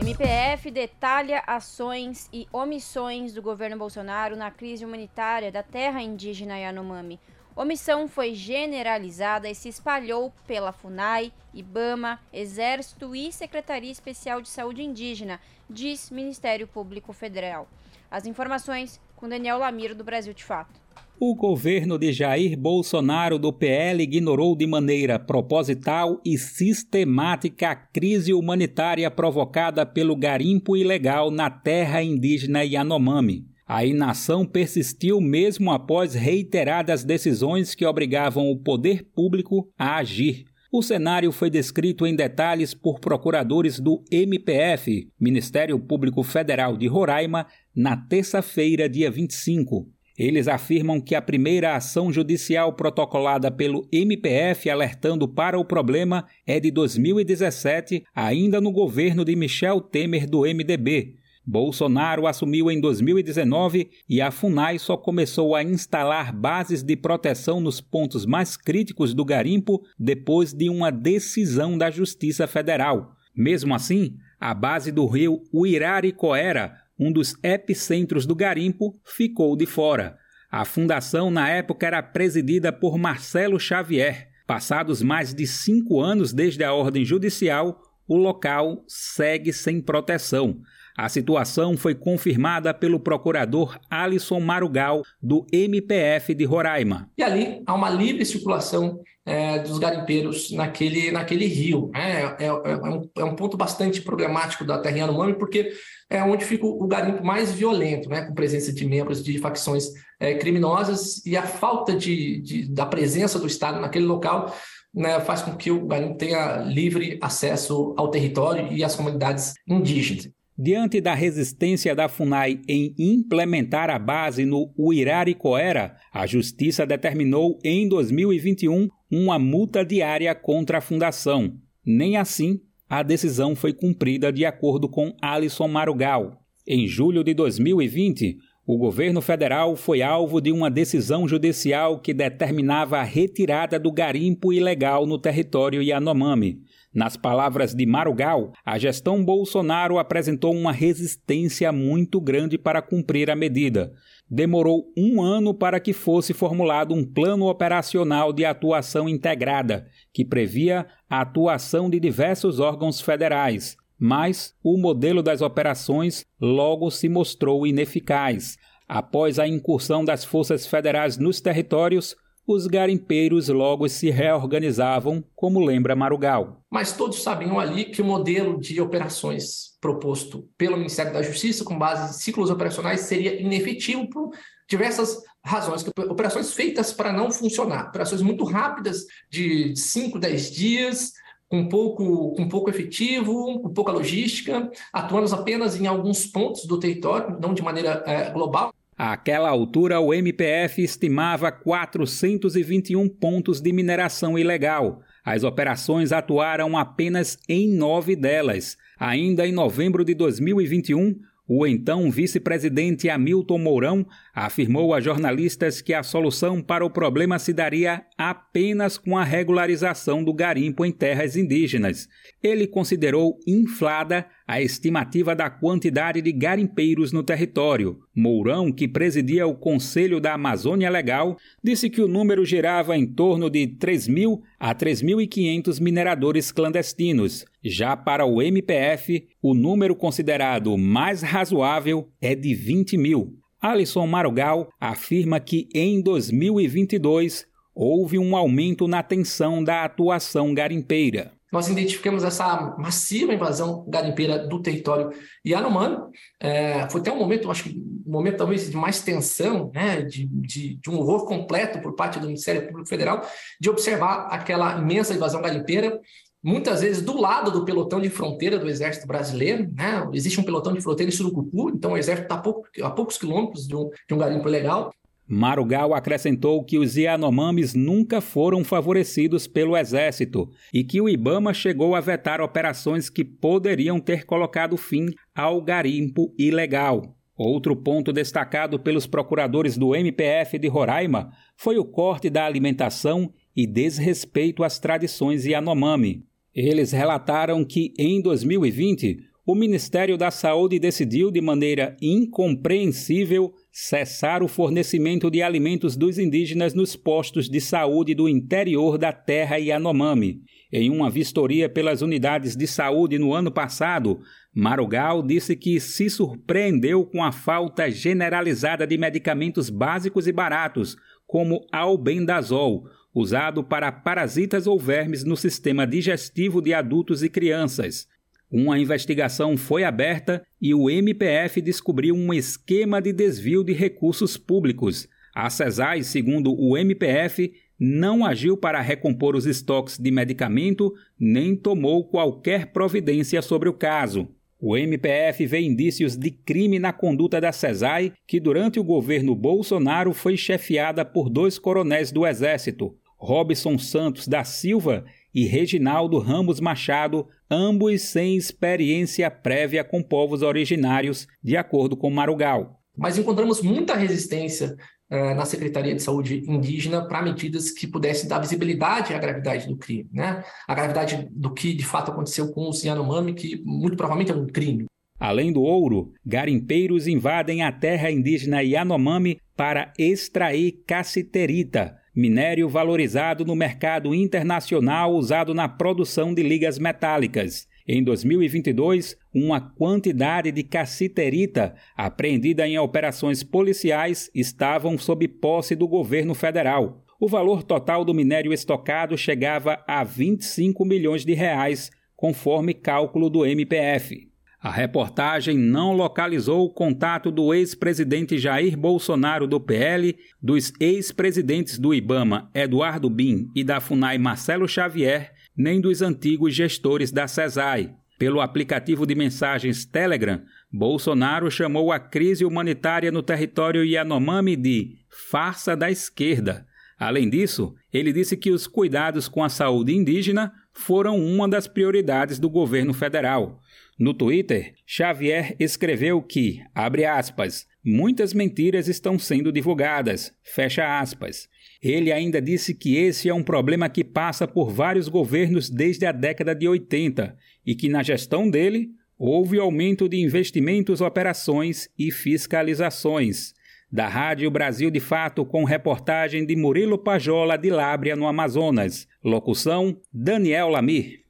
MPF 0.00 0.70
detalha 0.70 1.42
ações 1.44 2.28
e 2.32 2.46
omissões 2.52 3.34
do 3.34 3.42
governo 3.42 3.76
Bolsonaro 3.76 4.36
na 4.36 4.48
crise 4.48 4.84
humanitária 4.84 5.50
da 5.50 5.60
terra 5.60 6.00
indígena 6.00 6.56
Yanomami. 6.56 7.18
Omissão 7.56 8.06
foi 8.06 8.32
generalizada 8.32 9.50
e 9.50 9.54
se 9.56 9.68
espalhou 9.68 10.32
pela 10.46 10.70
FUNAI, 10.70 11.32
IBAMA, 11.52 12.20
Exército 12.32 13.12
e 13.12 13.32
Secretaria 13.32 13.90
Especial 13.90 14.40
de 14.40 14.48
Saúde 14.48 14.84
Indígena, 14.84 15.40
diz 15.68 16.10
Ministério 16.12 16.68
Público 16.68 17.12
Federal. 17.12 17.68
As 18.08 18.24
informações 18.24 19.00
com 19.16 19.28
Daniel 19.28 19.58
Lamiro, 19.58 19.96
do 19.96 20.04
Brasil 20.04 20.32
de 20.32 20.44
Fato. 20.44 20.80
O 21.20 21.34
governo 21.34 21.98
de 21.98 22.12
Jair 22.12 22.56
Bolsonaro 22.56 23.40
do 23.40 23.52
PL 23.52 24.04
ignorou 24.04 24.54
de 24.54 24.68
maneira 24.68 25.18
proposital 25.18 26.20
e 26.24 26.38
sistemática 26.38 27.70
a 27.70 27.74
crise 27.74 28.32
humanitária 28.32 29.10
provocada 29.10 29.84
pelo 29.84 30.14
garimpo 30.14 30.76
ilegal 30.76 31.32
na 31.32 31.50
terra 31.50 32.00
indígena 32.00 32.62
Yanomami. 32.62 33.46
A 33.66 33.84
inação 33.84 34.46
persistiu 34.46 35.20
mesmo 35.20 35.72
após 35.72 36.14
reiteradas 36.14 37.02
decisões 37.02 37.74
que 37.74 37.84
obrigavam 37.84 38.48
o 38.48 38.56
poder 38.56 39.02
público 39.12 39.68
a 39.76 39.96
agir. 39.96 40.44
O 40.70 40.82
cenário 40.82 41.32
foi 41.32 41.50
descrito 41.50 42.06
em 42.06 42.14
detalhes 42.14 42.74
por 42.74 43.00
procuradores 43.00 43.80
do 43.80 44.04
MPF, 44.08 45.10
Ministério 45.18 45.80
Público 45.80 46.22
Federal 46.22 46.76
de 46.76 46.86
Roraima, 46.86 47.44
na 47.74 47.96
terça-feira, 47.96 48.88
dia 48.88 49.10
25. 49.10 49.97
Eles 50.18 50.48
afirmam 50.48 51.00
que 51.00 51.14
a 51.14 51.22
primeira 51.22 51.76
ação 51.76 52.12
judicial 52.12 52.72
protocolada 52.72 53.52
pelo 53.52 53.86
MPF 53.92 54.68
alertando 54.68 55.28
para 55.28 55.56
o 55.56 55.64
problema 55.64 56.26
é 56.44 56.58
de 56.58 56.72
2017, 56.72 58.02
ainda 58.12 58.60
no 58.60 58.72
governo 58.72 59.24
de 59.24 59.36
Michel 59.36 59.80
Temer 59.80 60.28
do 60.28 60.40
MDB. 60.40 61.14
Bolsonaro 61.46 62.26
assumiu 62.26 62.70
em 62.70 62.80
2019 62.80 63.88
e 64.06 64.20
a 64.20 64.30
FUNAI 64.30 64.78
só 64.78 64.96
começou 64.96 65.54
a 65.54 65.62
instalar 65.62 66.30
bases 66.30 66.82
de 66.82 66.94
proteção 66.96 67.60
nos 67.60 67.80
pontos 67.80 68.26
mais 68.26 68.56
críticos 68.56 69.14
do 69.14 69.24
garimpo 69.24 69.80
depois 69.98 70.52
de 70.52 70.68
uma 70.68 70.90
decisão 70.90 71.78
da 71.78 71.90
Justiça 71.90 72.46
Federal. 72.46 73.12
Mesmo 73.34 73.74
assim, 73.74 74.16
a 74.38 74.52
base 74.52 74.92
do 74.92 75.06
rio 75.06 75.40
Uiraricoera 75.54 76.76
um 76.98 77.12
dos 77.12 77.34
epicentros 77.42 78.26
do 78.26 78.34
garimpo, 78.34 78.98
ficou 79.04 79.56
de 79.56 79.66
fora. 79.66 80.18
A 80.50 80.64
fundação, 80.64 81.30
na 81.30 81.48
época, 81.48 81.86
era 81.86 82.02
presidida 82.02 82.72
por 82.72 82.98
Marcelo 82.98 83.60
Xavier. 83.60 84.28
Passados 84.46 85.02
mais 85.02 85.34
de 85.34 85.46
cinco 85.46 86.00
anos 86.00 86.32
desde 86.32 86.64
a 86.64 86.72
ordem 86.72 87.04
judicial, 87.04 87.80
o 88.06 88.16
local 88.16 88.82
segue 88.88 89.52
sem 89.52 89.80
proteção. 89.80 90.60
A 90.98 91.08
situação 91.08 91.76
foi 91.76 91.94
confirmada 91.94 92.74
pelo 92.74 92.98
procurador 92.98 93.78
Alisson 93.88 94.40
Marugal, 94.40 95.04
do 95.22 95.46
MPF 95.52 96.34
de 96.34 96.44
Roraima. 96.44 97.08
E 97.16 97.22
ali 97.22 97.62
há 97.64 97.72
uma 97.72 97.88
livre 97.88 98.26
circulação 98.26 99.00
é, 99.24 99.60
dos 99.60 99.78
garimpeiros 99.78 100.50
naquele, 100.50 101.12
naquele 101.12 101.46
rio. 101.46 101.88
É, 101.94 102.22
é, 102.22 102.46
é, 102.46 102.74
um, 102.88 103.08
é 103.16 103.22
um 103.22 103.36
ponto 103.36 103.56
bastante 103.56 104.02
problemático 104.02 104.64
da 104.64 104.76
terra 104.78 104.96
Yanomami, 104.96 105.34
porque 105.34 105.70
é 106.10 106.20
onde 106.20 106.44
fica 106.44 106.66
o, 106.66 106.84
garimpo 106.88 107.24
mais 107.24 107.52
violento, 107.52 108.08
né, 108.08 108.22
com 108.22 108.34
presença 108.34 108.72
de 108.72 108.84
membros 108.84 109.22
de 109.22 109.38
facções 109.38 109.84
é, 110.18 110.34
criminosas, 110.34 111.24
e 111.24 111.36
a 111.36 111.42
falta 111.44 111.94
de, 111.94 112.40
de, 112.40 112.74
da 112.74 112.84
presença 112.84 113.38
do 113.38 113.46
Estado 113.46 113.80
naquele 113.80 114.04
local 114.04 114.52
né, 114.92 115.20
faz 115.20 115.42
com 115.42 115.54
que 115.54 115.70
o 115.70 115.86
garimpo 115.86 116.16
tenha 116.16 116.56
livre 116.56 117.20
acesso 117.22 117.94
ao 117.96 118.10
território 118.10 118.72
e 118.72 118.82
às 118.82 118.96
comunidades 118.96 119.54
indígenas. 119.64 120.28
Diante 120.60 121.00
da 121.00 121.14
resistência 121.14 121.94
da 121.94 122.08
FUNAI 122.08 122.60
em 122.66 122.92
implementar 122.98 123.90
a 123.90 123.96
base 123.96 124.44
no 124.44 124.74
Uiraricoera, 124.76 125.94
a 126.12 126.26
Justiça 126.26 126.84
determinou 126.84 127.60
em 127.62 127.88
2021 127.88 128.88
uma 129.08 129.38
multa 129.38 129.84
diária 129.84 130.34
contra 130.34 130.78
a 130.78 130.80
fundação. 130.80 131.54
Nem 131.86 132.16
assim, 132.16 132.60
a 132.90 133.04
decisão 133.04 133.54
foi 133.54 133.72
cumprida 133.72 134.32
de 134.32 134.44
acordo 134.44 134.88
com 134.88 135.14
Alisson 135.22 135.68
Marugal. 135.68 136.42
Em 136.66 136.88
julho 136.88 137.22
de 137.22 137.34
2020, 137.34 138.36
o 138.66 138.76
governo 138.76 139.20
federal 139.20 139.76
foi 139.76 140.02
alvo 140.02 140.40
de 140.40 140.50
uma 140.50 140.68
decisão 140.68 141.28
judicial 141.28 142.00
que 142.00 142.12
determinava 142.12 142.98
a 142.98 143.04
retirada 143.04 143.78
do 143.78 143.92
garimpo 143.92 144.52
ilegal 144.52 145.06
no 145.06 145.20
território 145.20 145.80
Yanomami. 145.80 146.62
Nas 146.94 147.16
palavras 147.16 147.74
de 147.74 147.84
Marugal, 147.84 148.52
a 148.64 148.78
gestão 148.78 149.22
Bolsonaro 149.22 149.98
apresentou 149.98 150.54
uma 150.54 150.72
resistência 150.72 151.70
muito 151.70 152.20
grande 152.20 152.56
para 152.56 152.80
cumprir 152.80 153.30
a 153.30 153.36
medida. 153.36 153.92
Demorou 154.28 154.90
um 154.96 155.20
ano 155.20 155.52
para 155.52 155.80
que 155.80 155.92
fosse 155.92 156.32
formulado 156.32 156.94
um 156.94 157.04
plano 157.04 157.46
operacional 157.46 158.32
de 158.32 158.44
atuação 158.44 159.08
integrada, 159.08 159.86
que 160.12 160.24
previa 160.24 160.86
a 161.08 161.20
atuação 161.20 161.90
de 161.90 162.00
diversos 162.00 162.58
órgãos 162.58 163.00
federais. 163.00 163.76
Mas 163.98 164.54
o 164.62 164.78
modelo 164.78 165.22
das 165.22 165.42
operações 165.42 166.24
logo 166.40 166.90
se 166.90 167.08
mostrou 167.08 167.66
ineficaz. 167.66 168.56
Após 168.88 169.38
a 169.38 169.46
incursão 169.46 170.04
das 170.04 170.24
forças 170.24 170.66
federais 170.66 171.18
nos 171.18 171.40
territórios, 171.40 172.16
os 172.48 172.66
garimpeiros 172.66 173.48
logo 173.48 173.86
se 173.90 174.08
reorganizavam, 174.08 175.22
como 175.36 175.62
lembra 175.62 175.94
Marugal. 175.94 176.62
Mas 176.70 176.92
todos 176.92 177.22
sabiam 177.22 177.60
ali 177.60 177.84
que 177.84 178.00
o 178.00 178.04
modelo 178.06 178.58
de 178.58 178.80
operações 178.80 179.76
proposto 179.78 180.48
pelo 180.56 180.78
Ministério 180.78 181.12
da 181.12 181.20
Justiça, 181.20 181.62
com 181.62 181.78
base 181.78 182.08
em 182.08 182.18
ciclos 182.18 182.48
operacionais, 182.48 183.02
seria 183.02 183.38
inefetivo 183.38 184.08
por 184.08 184.30
diversas 184.66 185.22
razões. 185.44 185.86
Operações 186.08 186.54
feitas 186.54 186.90
para 186.90 187.12
não 187.12 187.30
funcionar, 187.30 187.88
operações 187.88 188.22
muito 188.22 188.44
rápidas, 188.44 189.04
de 189.30 189.76
5, 189.76 190.18
10 190.18 190.50
dias, 190.50 191.12
com 191.50 191.68
pouco, 191.68 192.32
com 192.34 192.48
pouco 192.48 192.70
efetivo, 192.70 193.60
com 193.60 193.68
pouca 193.74 193.92
logística, 193.92 194.70
atuando 194.90 195.34
apenas 195.34 195.78
em 195.78 195.86
alguns 195.86 196.26
pontos 196.26 196.64
do 196.64 196.78
território, 196.78 197.38
não 197.38 197.52
de 197.52 197.62
maneira 197.62 198.02
é, 198.06 198.30
global. 198.30 198.72
Àquela 198.98 199.48
altura, 199.48 200.00
o 200.00 200.12
MPF 200.12 200.82
estimava 200.82 201.52
421 201.52 203.08
pontos 203.08 203.60
de 203.60 203.72
mineração 203.72 204.36
ilegal. 204.36 205.00
As 205.24 205.44
operações 205.44 206.10
atuaram 206.10 206.76
apenas 206.76 207.38
em 207.48 207.68
nove 207.68 208.16
delas. 208.16 208.76
Ainda 208.98 209.46
em 209.46 209.52
novembro 209.52 210.04
de 210.04 210.14
2021, 210.14 211.14
o 211.46 211.64
então 211.64 212.10
vice-presidente 212.10 213.08
Hamilton 213.08 213.58
Mourão 213.58 214.04
afirmou 214.44 214.94
a 214.94 215.00
jornalistas 215.00 215.80
que 215.80 215.92
a 215.92 216.02
solução 216.02 216.62
para 216.62 216.84
o 216.84 216.90
problema 216.90 217.38
se 217.38 217.52
daria 217.52 218.04
apenas 218.16 218.96
com 218.96 219.16
a 219.16 219.24
regularização 219.24 220.22
do 220.22 220.32
garimpo 220.32 220.84
em 220.84 220.92
terras 220.92 221.36
indígenas. 221.36 222.08
Ele 222.42 222.66
considerou 222.66 223.38
inflada 223.46 224.26
a 224.46 224.62
estimativa 224.62 225.34
da 225.34 225.50
quantidade 225.50 226.22
de 226.22 226.32
garimpeiros 226.32 227.12
no 227.12 227.22
território. 227.22 227.98
Mourão, 228.14 228.72
que 228.72 228.88
presidia 228.88 229.46
o 229.46 229.54
Conselho 229.54 230.20
da 230.20 230.34
Amazônia 230.34 230.88
Legal, 230.88 231.36
disse 231.62 231.90
que 231.90 232.00
o 232.00 232.08
número 232.08 232.44
girava 232.44 232.96
em 232.96 233.06
torno 233.06 233.50
de 233.50 233.66
3.000 233.66 234.40
a 234.58 234.74
3.500 234.74 235.80
mineradores 235.80 236.52
clandestinos. 236.52 237.44
Já 237.62 237.96
para 237.96 238.24
o 238.24 238.40
MPF, 238.40 239.26
o 239.42 239.52
número 239.52 239.94
considerado 239.94 240.78
mais 240.78 241.22
razoável 241.22 242.08
é 242.20 242.34
de 242.34 242.54
20 242.54 242.96
mil. 242.96 243.38
Alisson 243.60 244.06
Marugal 244.06 244.68
afirma 244.80 245.40
que 245.40 245.68
em 245.74 246.00
2022 246.00 247.46
houve 247.74 248.18
um 248.18 248.36
aumento 248.36 248.86
na 248.86 249.02
tensão 249.02 249.62
da 249.62 249.84
atuação 249.84 250.54
garimpeira 250.54 251.38
nós 251.50 251.68
identificamos 251.68 252.24
essa 252.24 252.76
massiva 252.78 253.32
invasão 253.32 253.84
garimpeira 253.88 254.46
do 254.46 254.60
território 254.60 255.10
Yanomami. 255.46 255.96
É, 256.38 256.88
foi 256.90 257.00
até 257.00 257.10
um 257.10 257.18
momento, 257.18 257.50
acho 257.50 257.64
que 257.64 257.70
um 258.06 258.10
momento 258.10 258.36
talvez 258.36 258.70
de 258.70 258.76
mais 258.76 259.00
tensão, 259.00 259.70
né, 259.74 260.02
de, 260.02 260.26
de, 260.26 260.76
de, 260.76 260.90
um 260.90 260.98
horror 260.98 261.26
completo 261.26 261.80
por 261.80 261.94
parte 261.94 262.18
do 262.18 262.26
Ministério 262.26 262.66
Público 262.66 262.88
Federal, 262.88 263.22
de 263.58 263.70
observar 263.70 264.28
aquela 264.30 264.78
imensa 264.78 265.14
invasão 265.14 265.40
garimpeira, 265.40 265.98
muitas 266.42 266.80
vezes 266.80 267.02
do 267.02 267.20
lado 267.20 267.50
do 267.50 267.64
pelotão 267.64 268.00
de 268.00 268.08
fronteira 268.08 268.58
do 268.58 268.68
Exército 268.68 269.06
Brasileiro. 269.06 269.70
Né? 269.74 270.08
Existe 270.12 270.40
um 270.40 270.44
pelotão 270.44 270.72
de 270.72 270.80
fronteira 270.80 271.10
em 271.10 271.14
Surucupu, 271.14 271.70
então 271.70 271.92
o 271.92 271.96
Exército 271.96 272.32
está 272.32 272.42
a, 272.82 272.86
a 272.86 272.90
poucos 272.90 273.18
quilômetros 273.18 273.66
de 273.66 273.74
um, 273.74 273.90
de 274.06 274.14
um 274.14 274.18
garimpo 274.18 274.48
legal. 274.48 274.92
Marugal 275.30 275.92
acrescentou 275.92 276.64
que 276.64 276.78
os 276.78 276.96
Yanomamis 276.96 277.74
nunca 277.74 278.18
foram 278.18 278.64
favorecidos 278.64 279.46
pelo 279.46 279.76
exército 279.76 280.48
e 280.72 280.82
que 280.82 281.02
o 281.02 281.08
Ibama 281.08 281.52
chegou 281.52 281.94
a 281.94 282.00
vetar 282.00 282.40
operações 282.40 283.10
que 283.10 283.22
poderiam 283.22 284.00
ter 284.00 284.24
colocado 284.24 284.74
fim 284.78 285.10
ao 285.34 285.60
garimpo 285.60 286.32
ilegal. 286.38 287.14
Outro 287.36 287.76
ponto 287.76 288.10
destacado 288.10 288.80
pelos 288.80 289.06
procuradores 289.06 289.76
do 289.76 289.94
MPF 289.94 290.58
de 290.58 290.66
Roraima 290.66 291.30
foi 291.56 291.78
o 291.78 291.84
corte 291.84 292.30
da 292.30 292.46
alimentação 292.46 293.30
e 293.58 293.66
desrespeito 293.66 294.62
às 294.62 294.78
tradições 294.78 295.44
Yanomami. 295.44 296.22
Eles 296.54 296.92
relataram 296.92 297.64
que, 297.64 297.92
em 297.98 298.22
2020, 298.22 299.18
o 299.44 299.52
Ministério 299.52 300.16
da 300.16 300.30
Saúde 300.30 300.78
decidiu 300.78 301.28
de 301.28 301.40
maneira 301.40 301.96
incompreensível 302.00 303.52
cessar 303.72 304.44
o 304.44 304.48
fornecimento 304.48 305.28
de 305.28 305.42
alimentos 305.42 305.96
dos 305.96 306.20
indígenas 306.20 306.72
nos 306.72 306.94
postos 306.94 307.48
de 307.48 307.60
saúde 307.60 308.14
do 308.14 308.28
interior 308.28 308.96
da 308.96 309.12
terra 309.12 309.56
Yanomami. 309.56 310.40
Em 310.72 310.88
uma 310.88 311.10
vistoria 311.10 311.68
pelas 311.68 312.00
unidades 312.00 312.54
de 312.54 312.66
saúde 312.68 313.18
no 313.18 313.34
ano 313.34 313.50
passado, 313.50 314.20
Marugal 314.54 315.20
disse 315.20 315.56
que 315.56 315.80
se 315.80 316.08
surpreendeu 316.08 317.04
com 317.04 317.24
a 317.24 317.32
falta 317.32 317.90
generalizada 317.90 318.86
de 318.86 318.96
medicamentos 318.96 319.68
básicos 319.68 320.28
e 320.28 320.32
baratos, 320.32 320.96
como 321.26 321.66
albendazol, 321.72 322.84
usado 323.14 323.64
para 323.64 323.90
parasitas 323.90 324.66
ou 324.66 324.78
vermes 324.78 325.24
no 325.24 325.36
sistema 325.36 325.86
digestivo 325.86 326.60
de 326.60 326.74
adultos 326.74 327.22
e 327.22 327.28
crianças. 327.28 328.06
Uma 328.50 328.78
investigação 328.78 329.56
foi 329.56 329.84
aberta 329.84 330.42
e 330.60 330.74
o 330.74 330.88
MPF 330.88 331.60
descobriu 331.60 332.14
um 332.14 332.32
esquema 332.32 333.00
de 333.00 333.12
desvio 333.12 333.62
de 333.62 333.72
recursos 333.72 334.36
públicos. 334.38 335.08
A 335.34 335.50
CESAI, 335.50 336.02
segundo 336.02 336.54
o 336.58 336.76
MPF, 336.76 337.52
não 337.78 338.24
agiu 338.24 338.56
para 338.56 338.80
recompor 338.80 339.36
os 339.36 339.46
estoques 339.46 339.98
de 339.98 340.10
medicamento 340.10 340.92
nem 341.18 341.54
tomou 341.54 342.08
qualquer 342.08 342.72
providência 342.72 343.40
sobre 343.42 343.68
o 343.68 343.74
caso. 343.74 344.28
O 344.60 344.76
MPF 344.76 345.46
vê 345.46 345.60
indícios 345.60 346.16
de 346.16 346.32
crime 346.32 346.80
na 346.80 346.92
conduta 346.92 347.40
da 347.40 347.52
CESAI, 347.52 348.12
que 348.26 348.40
durante 348.40 348.80
o 348.80 348.84
governo 348.84 349.32
Bolsonaro 349.34 350.12
foi 350.12 350.36
chefiada 350.36 351.04
por 351.04 351.30
dois 351.30 351.60
coronéis 351.60 352.10
do 352.10 352.26
Exército, 352.26 352.96
Robson 353.16 353.78
Santos 353.78 354.26
da 354.26 354.42
Silva 354.42 355.04
e 355.32 355.44
Reginaldo 355.44 356.18
Ramos 356.18 356.58
Machado, 356.58 357.28
ambos 357.48 358.02
sem 358.02 358.36
experiência 358.36 359.30
prévia 359.30 359.84
com 359.84 360.02
povos 360.02 360.42
originários, 360.42 361.28
de 361.40 361.56
acordo 361.56 361.96
com 361.96 362.10
Marugal. 362.10 362.80
Mas 362.96 363.16
encontramos 363.16 363.62
muita 363.62 363.94
resistência 363.94 364.76
na 365.10 365.44
Secretaria 365.44 365.94
de 365.94 366.02
Saúde 366.02 366.42
Indígena 366.46 367.06
para 367.06 367.22
medidas 367.22 367.70
que 367.70 367.86
pudessem 367.86 368.28
dar 368.28 368.38
visibilidade 368.40 369.14
à 369.14 369.18
gravidade 369.18 369.66
do 369.66 369.76
crime, 369.76 370.08
né? 370.12 370.44
A 370.66 370.74
gravidade 370.74 371.28
do 371.30 371.52
que 371.52 371.72
de 371.72 371.84
fato 371.84 372.10
aconteceu 372.10 372.52
com 372.52 372.68
o 372.68 372.72
Yanomami, 372.74 373.34
que 373.34 373.62
muito 373.64 373.96
provavelmente 373.96 374.32
é 374.32 374.34
um 374.34 374.46
crime. 374.46 374.86
Além 375.18 375.52
do 375.52 375.62
ouro, 375.62 376.12
garimpeiros 376.24 377.08
invadem 377.08 377.62
a 377.62 377.72
terra 377.72 378.10
indígena 378.10 378.62
Yanomami 378.62 379.40
para 379.56 379.92
extrair 379.98 380.82
cassiterita, 380.86 381.96
minério 382.14 382.68
valorizado 382.68 383.44
no 383.44 383.56
mercado 383.56 384.14
internacional 384.14 385.12
usado 385.12 385.54
na 385.54 385.68
produção 385.68 386.34
de 386.34 386.42
ligas 386.42 386.78
metálicas. 386.78 387.67
Em 387.90 388.04
2022, 388.04 389.16
uma 389.34 389.62
quantidade 389.62 390.52
de 390.52 390.62
cassiterita 390.62 391.74
apreendida 391.96 392.68
em 392.68 392.78
operações 392.78 393.42
policiais 393.42 394.30
estavam 394.34 394.98
sob 394.98 395.26
posse 395.26 395.74
do 395.74 395.88
governo 395.88 396.34
federal. 396.34 397.02
O 397.18 397.26
valor 397.26 397.62
total 397.62 398.04
do 398.04 398.12
minério 398.12 398.52
estocado 398.52 399.16
chegava 399.16 399.82
a 399.88 400.04
25 400.04 400.84
milhões 400.84 401.24
de 401.24 401.32
reais, 401.32 401.90
conforme 402.14 402.74
cálculo 402.74 403.30
do 403.30 403.46
MPF. 403.46 404.28
A 404.60 404.70
reportagem 404.70 405.56
não 405.56 405.92
localizou 405.92 406.66
o 406.66 406.70
contato 406.70 407.30
do 407.30 407.54
ex-presidente 407.54 408.36
Jair 408.36 408.76
Bolsonaro 408.76 409.46
do 409.46 409.58
PL, 409.58 410.14
dos 410.42 410.74
ex-presidentes 410.78 411.78
do 411.78 411.94
IBAMA 411.94 412.50
Eduardo 412.54 413.08
Bin 413.08 413.48
e 413.54 413.64
da 413.64 413.80
FUNAI 413.80 414.18
Marcelo 414.18 414.68
Xavier 414.68 415.32
nem 415.58 415.80
dos 415.80 416.00
antigos 416.00 416.54
gestores 416.54 417.10
da 417.10 417.26
CESAI. 417.26 417.92
Pelo 418.16 418.40
aplicativo 418.40 419.04
de 419.04 419.14
mensagens 419.14 419.84
Telegram, 419.84 420.40
Bolsonaro 420.72 421.50
chamou 421.50 421.90
a 421.90 421.98
crise 421.98 422.44
humanitária 422.44 423.10
no 423.10 423.22
território 423.22 423.84
Yanomami 423.84 424.56
de 424.56 424.98
farsa 425.08 425.76
da 425.76 425.90
esquerda. 425.90 426.66
Além 426.98 427.28
disso, 427.28 427.74
ele 427.92 428.12
disse 428.12 428.36
que 428.36 428.50
os 428.50 428.66
cuidados 428.66 429.28
com 429.28 429.42
a 429.42 429.48
saúde 429.48 429.94
indígena 429.94 430.52
foram 430.72 431.16
uma 431.16 431.48
das 431.48 431.66
prioridades 431.68 432.38
do 432.38 432.50
governo 432.50 432.92
federal. 432.92 433.60
No 433.98 434.14
Twitter, 434.14 434.74
Xavier 434.86 435.56
escreveu 435.58 436.22
que, 436.22 436.62
abre 436.74 437.04
aspas, 437.04 437.66
muitas 437.84 438.32
mentiras 438.32 438.88
estão 438.88 439.18
sendo 439.18 439.50
divulgadas, 439.50 440.32
fecha 440.42 441.00
aspas. 441.00 441.48
Ele 441.80 442.10
ainda 442.10 442.42
disse 442.42 442.74
que 442.74 442.96
esse 442.96 443.28
é 443.28 443.34
um 443.34 443.42
problema 443.42 443.88
que 443.88 444.02
passa 444.02 444.48
por 444.48 444.70
vários 444.70 445.08
governos 445.08 445.70
desde 445.70 446.04
a 446.06 446.12
década 446.12 446.54
de 446.54 446.66
80 446.66 447.36
e 447.64 447.74
que 447.74 447.88
na 447.88 448.02
gestão 448.02 448.50
dele 448.50 448.90
houve 449.16 449.58
aumento 449.58 450.08
de 450.08 450.16
investimentos, 450.16 451.00
operações 451.00 451.88
e 451.96 452.10
fiscalizações. 452.10 453.54
Da 453.90 454.06
Rádio 454.06 454.50
Brasil 454.50 454.90
de 454.90 455.00
Fato, 455.00 455.46
com 455.46 455.64
reportagem 455.64 456.44
de 456.44 456.54
Murilo 456.54 456.98
Pajola 456.98 457.56
de 457.56 457.70
Lábria, 457.70 458.14
no 458.14 458.26
Amazonas. 458.26 459.08
Locução: 459.24 459.98
Daniel 460.12 460.68
Lamir. 460.68 461.24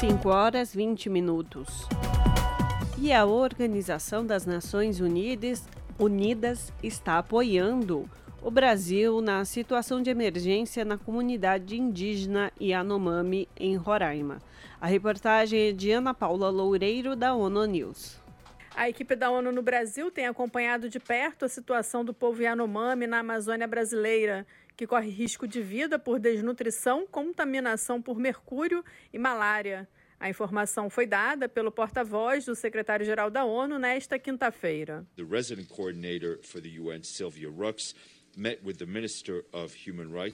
5 0.00 0.28
horas 0.28 0.74
20 0.74 1.10
minutos. 1.10 1.86
E 2.98 3.12
a 3.12 3.26
Organização 3.26 4.24
das 4.24 4.46
Nações 4.46 5.00
Unidas, 5.00 5.68
Unidas 5.98 6.72
está 6.82 7.18
apoiando 7.18 8.08
o 8.42 8.50
Brasil 8.50 9.20
na 9.20 9.44
situação 9.44 10.02
de 10.02 10.10
emergência 10.10 10.84
na 10.84 10.98
comunidade 10.98 11.76
indígena 11.78 12.52
Yanomami, 12.60 13.48
em 13.56 13.76
Roraima. 13.76 14.42
A 14.80 14.86
reportagem 14.88 15.68
é 15.68 15.72
de 15.72 15.92
Ana 15.92 16.12
Paula 16.12 16.50
Loureiro, 16.50 17.14
da 17.14 17.34
ONU 17.34 17.64
News. 17.66 18.20
A 18.74 18.88
equipe 18.88 19.14
da 19.14 19.30
ONU 19.30 19.52
no 19.52 19.62
Brasil 19.62 20.10
tem 20.10 20.26
acompanhado 20.26 20.88
de 20.88 20.98
perto 20.98 21.44
a 21.44 21.48
situação 21.48 22.04
do 22.04 22.12
povo 22.12 22.42
Yanomami 22.42 23.06
na 23.06 23.20
Amazônia 23.20 23.68
brasileira 23.68 24.44
que 24.76 24.86
corre 24.86 25.10
risco 25.10 25.46
de 25.46 25.62
vida 25.62 25.98
por 25.98 26.18
desnutrição, 26.18 27.06
contaminação 27.06 28.02
por 28.02 28.18
mercúrio 28.18 28.84
e 29.12 29.18
malária. 29.18 29.88
A 30.18 30.28
informação 30.30 30.88
foi 30.88 31.06
dada 31.06 31.48
pelo 31.48 31.70
porta-voz 31.70 32.44
do 32.46 32.54
secretário-geral 32.54 33.30
da 33.30 33.44
ONU 33.44 33.78
nesta 33.78 34.18
quinta-feira. 34.18 35.06
The 35.16 35.24
resident 35.24 35.68
coordinator 35.68 36.38
for 36.42 36.60
the 36.60 36.80
UN, 36.80 37.02
Sylvia 37.02 37.50
Rux, 37.50 37.94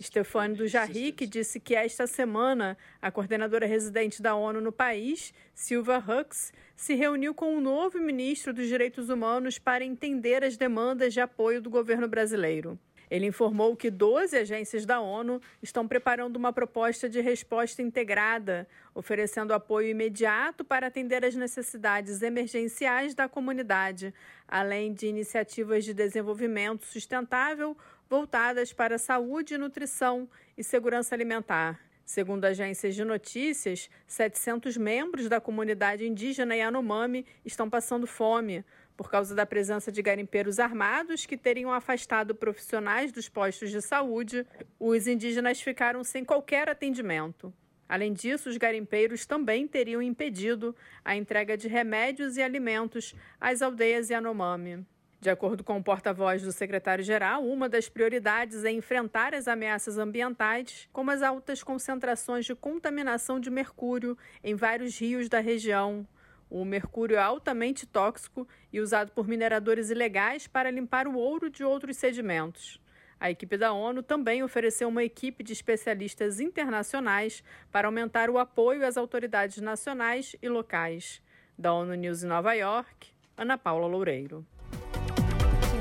Stefane 0.03 0.55
Dujarric 0.55 1.27
disse 1.27 1.59
que 1.59 1.75
esta 1.75 2.07
semana 2.07 2.77
a 3.03 3.11
coordenadora 3.11 3.67
residente 3.67 4.23
da 4.23 4.35
ONU 4.35 4.61
no 4.61 4.73
país, 4.73 5.33
Silva 5.55 5.99
Hux, 5.99 6.53
se 6.77 6.95
reuniu 6.95 7.35
com 7.35 7.57
o 7.57 7.61
novo 7.61 7.99
ministro 7.99 8.53
dos 8.55 8.69
Direitos 8.69 9.09
Humanos 9.09 9.59
para 9.59 9.85
entender 9.85 10.45
as 10.45 10.57
demandas 10.57 11.13
de 11.13 11.21
apoio 11.21 11.61
do 11.61 11.69
governo 11.69 12.07
brasileiro. 12.07 12.79
Ele 13.11 13.27
informou 13.27 13.75
que 13.77 13.91
12 13.91 14.37
agências 14.37 14.85
da 14.85 15.01
ONU 15.01 15.41
estão 15.63 15.87
preparando 15.89 16.37
uma 16.37 16.53
proposta 16.53 17.09
de 17.09 17.21
resposta 17.21 17.81
integrada, 17.81 18.69
oferecendo 18.95 19.55
apoio 19.55 19.89
imediato 19.89 20.65
para 20.65 20.89
atender 20.89 21.25
as 21.25 21.35
necessidades 21.35 22.23
emergenciais 22.23 23.15
da 23.15 23.29
comunidade, 23.29 24.13
além 24.47 24.93
de 24.93 25.07
iniciativas 25.07 25.85
de 25.85 25.95
desenvolvimento 25.95 26.85
sustentável 26.85 27.77
voltadas 28.09 28.73
para 28.73 28.99
saúde, 28.99 29.59
nutrição 29.59 30.29
e 30.57 30.65
segurança 30.65 31.15
alimentar. 31.15 31.79
Segundo 32.05 32.47
agências 32.47 32.95
de 32.95 33.05
notícias, 33.05 33.91
700 34.07 34.79
membros 34.79 35.29
da 35.29 35.43
comunidade 35.43 36.07
indígena 36.07 36.57
Yanomami 36.57 37.27
estão 37.45 37.69
passando 37.69 38.07
fome 38.07 38.65
por 38.99 39.09
causa 39.09 39.33
da 39.33 39.47
presença 39.47 39.93
de 39.93 40.03
garimpeiros 40.03 40.59
armados 40.59 41.25
que 41.25 41.37
teriam 41.37 41.73
afastado 41.73 42.35
profissionais 42.35 43.13
dos 43.13 43.29
postos 43.29 43.71
de 43.71 43.81
saúde, 43.81 44.45
os 44.77 45.07
indígenas 45.07 45.61
ficaram 45.61 46.03
sem 46.03 46.25
qualquer 46.25 46.69
atendimento. 46.69 47.55
Além 47.89 48.13
disso, 48.13 48.49
os 48.49 48.57
garimpeiros 48.57 49.25
também 49.25 49.69
teriam 49.69 50.03
impedido 50.03 50.75
a 51.05 51.15
entrega 51.15 51.57
de 51.57 51.69
remédios 51.69 52.37
e 52.37 52.43
alimentos 52.43 53.15
às 53.41 53.63
aldeias 53.63 54.11
Yanomami. 54.11 54.85
De 55.21 55.31
acordo 55.31 55.63
com 55.63 55.79
o 55.79 55.83
porta-voz 55.83 56.43
do 56.43 56.51
secretário-geral, 56.51 57.45
uma 57.45 57.69
das 57.69 57.89
prioridades 57.89 58.65
é 58.65 58.73
enfrentar 58.73 59.33
as 59.33 59.47
ameaças 59.47 59.97
ambientais, 59.97 60.89
como 60.93 61.13
as 61.13 61.23
altas 61.23 61.63
concentrações 61.63 62.45
de 62.45 62.55
contaminação 62.55 63.39
de 63.39 63.49
mercúrio 63.49 64.19
em 64.43 64.57
vários 64.57 64.99
rios 64.99 65.29
da 65.29 65.39
região, 65.39 66.05
o 66.51 66.65
mercúrio 66.65 67.17
é 67.17 67.21
altamente 67.21 67.87
tóxico 67.87 68.47
e 68.73 68.81
usado 68.81 69.13
por 69.13 69.29
mineradores 69.29 69.91
ilegais 69.91 70.47
para 70.47 70.71
limpar 70.71 71.07
o 71.07 71.17
ouro 71.17 71.51
de 71.51 71.63
outros 71.63 71.97
sedimentos. 71.97 72.81
A 73.21 73.31
equipe 73.31 73.57
da 73.57 73.73
ONU 73.73 74.03
também 74.03 74.43
ofereceu 74.45 74.89
uma 74.89 75.03
equipe 75.03 75.43
de 75.43 75.53
especialistas 75.53 76.39
internacionais 76.39 77.43
para 77.71 77.89
aumentar 77.89 78.31
o 78.31 78.39
apoio 78.39 78.87
às 78.87 78.97
autoridades 78.97 79.59
nacionais 79.59 80.37
e 80.41 80.49
locais. 80.49 81.21
Da 81.59 81.73
ONU 81.73 81.95
News 81.95 82.23
em 82.23 82.29
Nova 82.29 82.53
York, 82.55 83.09
Ana 83.37 83.59
Paula 83.59 83.89
Loureiro. 83.89 84.47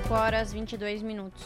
5 0.03 0.13
horas 0.13 0.51
22 0.51 1.03
minutos. 1.03 1.43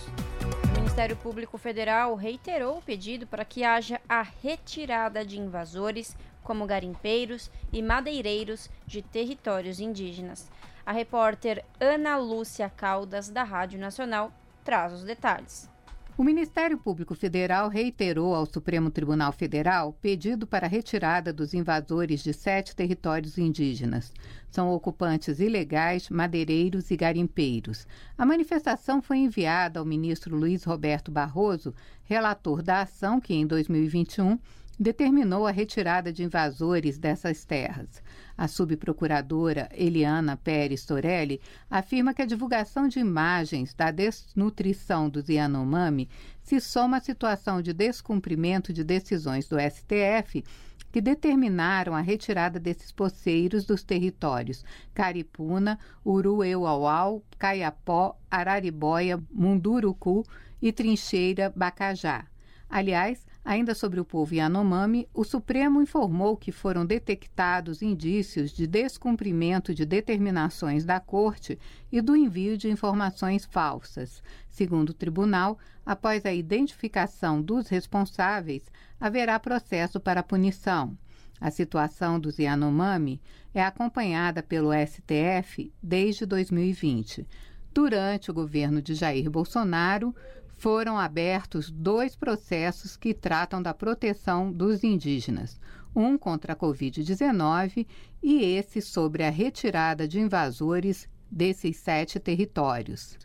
O 0.63 0.79
Ministério 0.79 1.17
Público 1.17 1.57
Federal 1.57 2.15
reiterou 2.15 2.77
o 2.77 2.81
pedido 2.81 3.27
para 3.27 3.43
que 3.43 3.63
haja 3.63 3.99
a 4.07 4.21
retirada 4.21 5.25
de 5.25 5.39
invasores 5.39 6.15
como 6.43 6.65
garimpeiros 6.65 7.51
e 7.71 7.81
madeireiros 7.81 8.69
de 8.85 9.01
territórios 9.01 9.79
indígenas. 9.79 10.49
A 10.85 10.91
repórter 10.91 11.63
Ana 11.79 12.17
Lúcia 12.17 12.69
Caldas, 12.69 13.29
da 13.29 13.43
Rádio 13.43 13.79
Nacional, 13.79 14.31
traz 14.63 14.93
os 14.93 15.03
detalhes. 15.03 15.69
O 16.17 16.23
Ministério 16.23 16.77
Público 16.77 17.15
Federal 17.15 17.69
reiterou 17.69 18.35
ao 18.35 18.45
Supremo 18.45 18.91
Tribunal 18.91 19.31
Federal 19.31 19.93
pedido 20.01 20.45
para 20.45 20.67
retirada 20.67 21.31
dos 21.31 21.53
invasores 21.53 22.21
de 22.21 22.33
sete 22.33 22.75
territórios 22.75 23.37
indígenas. 23.37 24.13
São 24.51 24.71
ocupantes 24.71 25.39
ilegais, 25.39 26.09
madeireiros 26.09 26.91
e 26.91 26.97
garimpeiros. 26.97 27.87
A 28.17 28.25
manifestação 28.25 29.01
foi 29.01 29.17
enviada 29.17 29.79
ao 29.79 29.85
ministro 29.85 30.35
Luiz 30.35 30.63
Roberto 30.63 31.09
Barroso, 31.09 31.73
relator 32.03 32.61
da 32.61 32.81
ação 32.81 33.19
que, 33.19 33.33
em 33.33 33.47
2021, 33.47 34.37
determinou 34.81 35.45
a 35.45 35.51
retirada 35.51 36.11
de 36.11 36.23
invasores 36.23 36.97
dessas 36.97 37.45
terras. 37.45 38.01
A 38.35 38.47
subprocuradora 38.47 39.69
Eliana 39.73 40.35
Pérez 40.35 40.83
Torelli 40.83 41.39
afirma 41.69 42.15
que 42.15 42.23
a 42.23 42.25
divulgação 42.25 42.87
de 42.87 42.99
imagens 42.99 43.75
da 43.75 43.91
desnutrição 43.91 45.07
dos 45.07 45.29
Yanomami 45.29 46.09
se 46.41 46.59
soma 46.59 46.97
à 46.97 46.99
situação 46.99 47.61
de 47.61 47.73
descumprimento 47.73 48.73
de 48.73 48.83
decisões 48.83 49.47
do 49.47 49.57
STF 49.59 50.43
que 50.91 50.99
determinaram 50.99 51.93
a 51.93 52.01
retirada 52.01 52.59
desses 52.59 52.91
poceiros 52.91 53.65
dos 53.65 53.83
territórios 53.83 54.65
Caripuna, 54.95 55.77
Urueuauau, 56.03 57.23
Caiapó, 57.37 58.17
Araribóia, 58.31 59.21
Munduruku 59.31 60.25
e 60.59 60.71
Trincheira 60.71 61.53
Bacajá. 61.55 62.25
Aliás, 62.67 63.23
Ainda 63.43 63.73
sobre 63.73 63.99
o 63.99 64.05
povo 64.05 64.35
Yanomami, 64.35 65.07
o 65.13 65.23
Supremo 65.23 65.81
informou 65.81 66.37
que 66.37 66.51
foram 66.51 66.85
detectados 66.85 67.81
indícios 67.81 68.51
de 68.51 68.67
descumprimento 68.67 69.73
de 69.73 69.83
determinações 69.83 70.85
da 70.85 70.99
Corte 70.99 71.57
e 71.91 72.01
do 72.01 72.15
envio 72.15 72.55
de 72.55 72.69
informações 72.69 73.43
falsas. 73.43 74.21
Segundo 74.47 74.91
o 74.91 74.93
tribunal, 74.93 75.57
após 75.83 76.23
a 76.23 76.31
identificação 76.31 77.41
dos 77.41 77.67
responsáveis, 77.67 78.63
haverá 78.99 79.39
processo 79.39 79.99
para 79.99 80.21
punição. 80.21 80.95
A 81.39 81.49
situação 81.49 82.19
dos 82.19 82.37
Yanomami 82.37 83.19
é 83.51 83.63
acompanhada 83.63 84.43
pelo 84.43 84.69
STF 84.71 85.73
desde 85.81 86.27
2020. 86.27 87.27
Durante 87.73 88.29
o 88.29 88.33
governo 88.33 88.81
de 88.81 88.93
Jair 88.93 89.31
Bolsonaro, 89.31 90.13
foram 90.61 90.95
abertos 90.95 91.71
dois 91.71 92.15
processos 92.15 92.95
que 92.95 93.15
tratam 93.15 93.63
da 93.63 93.73
proteção 93.73 94.51
dos 94.51 94.83
indígenas. 94.83 95.59
um 95.95 96.19
contra 96.19 96.53
a 96.53 96.55
Covid-19 96.55 97.87
e 98.21 98.43
esse 98.43 98.79
sobre 98.79 99.23
a 99.23 99.31
retirada 99.31 100.07
de 100.07 100.19
invasores 100.19 101.09
desses 101.31 101.77
sete 101.77 102.19
territórios. 102.19 103.17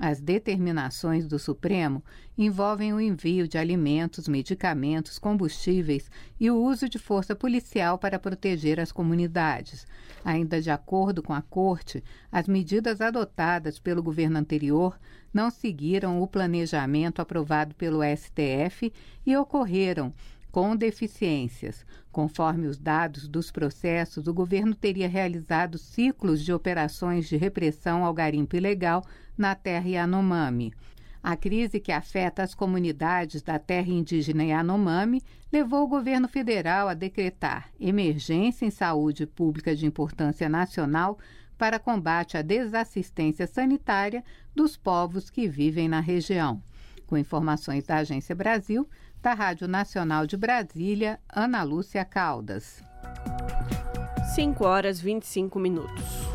As 0.00 0.20
determinações 0.20 1.26
do 1.26 1.38
Supremo 1.38 2.02
envolvem 2.38 2.92
o 2.92 3.00
envio 3.00 3.46
de 3.46 3.58
alimentos, 3.58 4.26
medicamentos, 4.28 5.18
combustíveis 5.18 6.10
e 6.38 6.48
o 6.50 6.56
uso 6.56 6.88
de 6.88 6.98
força 6.98 7.34
policial 7.34 7.98
para 7.98 8.18
proteger 8.18 8.78
as 8.78 8.90
comunidades. 8.90 9.84
Ainda 10.24 10.62
de 10.62 10.70
acordo 10.70 11.22
com 11.22 11.32
a 11.32 11.42
Corte, 11.42 12.02
as 12.30 12.48
medidas 12.48 13.00
adotadas 13.00 13.78
pelo 13.78 14.02
governo 14.02 14.38
anterior 14.38 14.98
não 15.34 15.50
seguiram 15.50 16.22
o 16.22 16.28
planejamento 16.28 17.20
aprovado 17.20 17.74
pelo 17.74 18.00
STF 18.02 18.92
e 19.26 19.36
ocorreram 19.36 20.12
com 20.52 20.76
deficiências. 20.76 21.84
Conforme 22.12 22.68
os 22.68 22.78
dados 22.78 23.26
dos 23.26 23.50
processos, 23.50 24.28
o 24.28 24.32
governo 24.32 24.72
teria 24.72 25.08
realizado 25.08 25.76
ciclos 25.76 26.44
de 26.44 26.52
operações 26.52 27.28
de 27.28 27.36
repressão 27.36 28.04
ao 28.04 28.14
garimpo 28.14 28.54
ilegal 28.54 29.04
na 29.36 29.56
terra 29.56 29.88
Yanomami. 29.88 30.72
A 31.20 31.36
crise 31.36 31.80
que 31.80 31.90
afeta 31.90 32.42
as 32.42 32.54
comunidades 32.54 33.42
da 33.42 33.58
terra 33.58 33.88
indígena 33.88 34.44
Yanomami 34.44 35.22
levou 35.52 35.82
o 35.82 35.88
governo 35.88 36.28
federal 36.28 36.86
a 36.86 36.94
decretar 36.94 37.70
emergência 37.80 38.64
em 38.66 38.70
saúde 38.70 39.26
pública 39.26 39.74
de 39.74 39.86
importância 39.86 40.48
nacional 40.48 41.18
para 41.56 41.78
combate 41.78 42.36
à 42.36 42.42
desassistência 42.42 43.46
sanitária 43.46 44.24
dos 44.54 44.76
povos 44.76 45.30
que 45.30 45.48
vivem 45.48 45.88
na 45.88 46.00
região. 46.00 46.62
Com 47.06 47.16
informações 47.16 47.84
da 47.84 47.96
Agência 47.96 48.34
Brasil, 48.34 48.88
da 49.22 49.34
Rádio 49.34 49.66
Nacional 49.66 50.26
de 50.26 50.36
Brasília, 50.36 51.18
Ana 51.28 51.62
Lúcia 51.62 52.04
Caldas. 52.04 52.82
5 54.34 54.64
horas 54.64 55.00
25 55.00 55.58
minutos. 55.58 56.34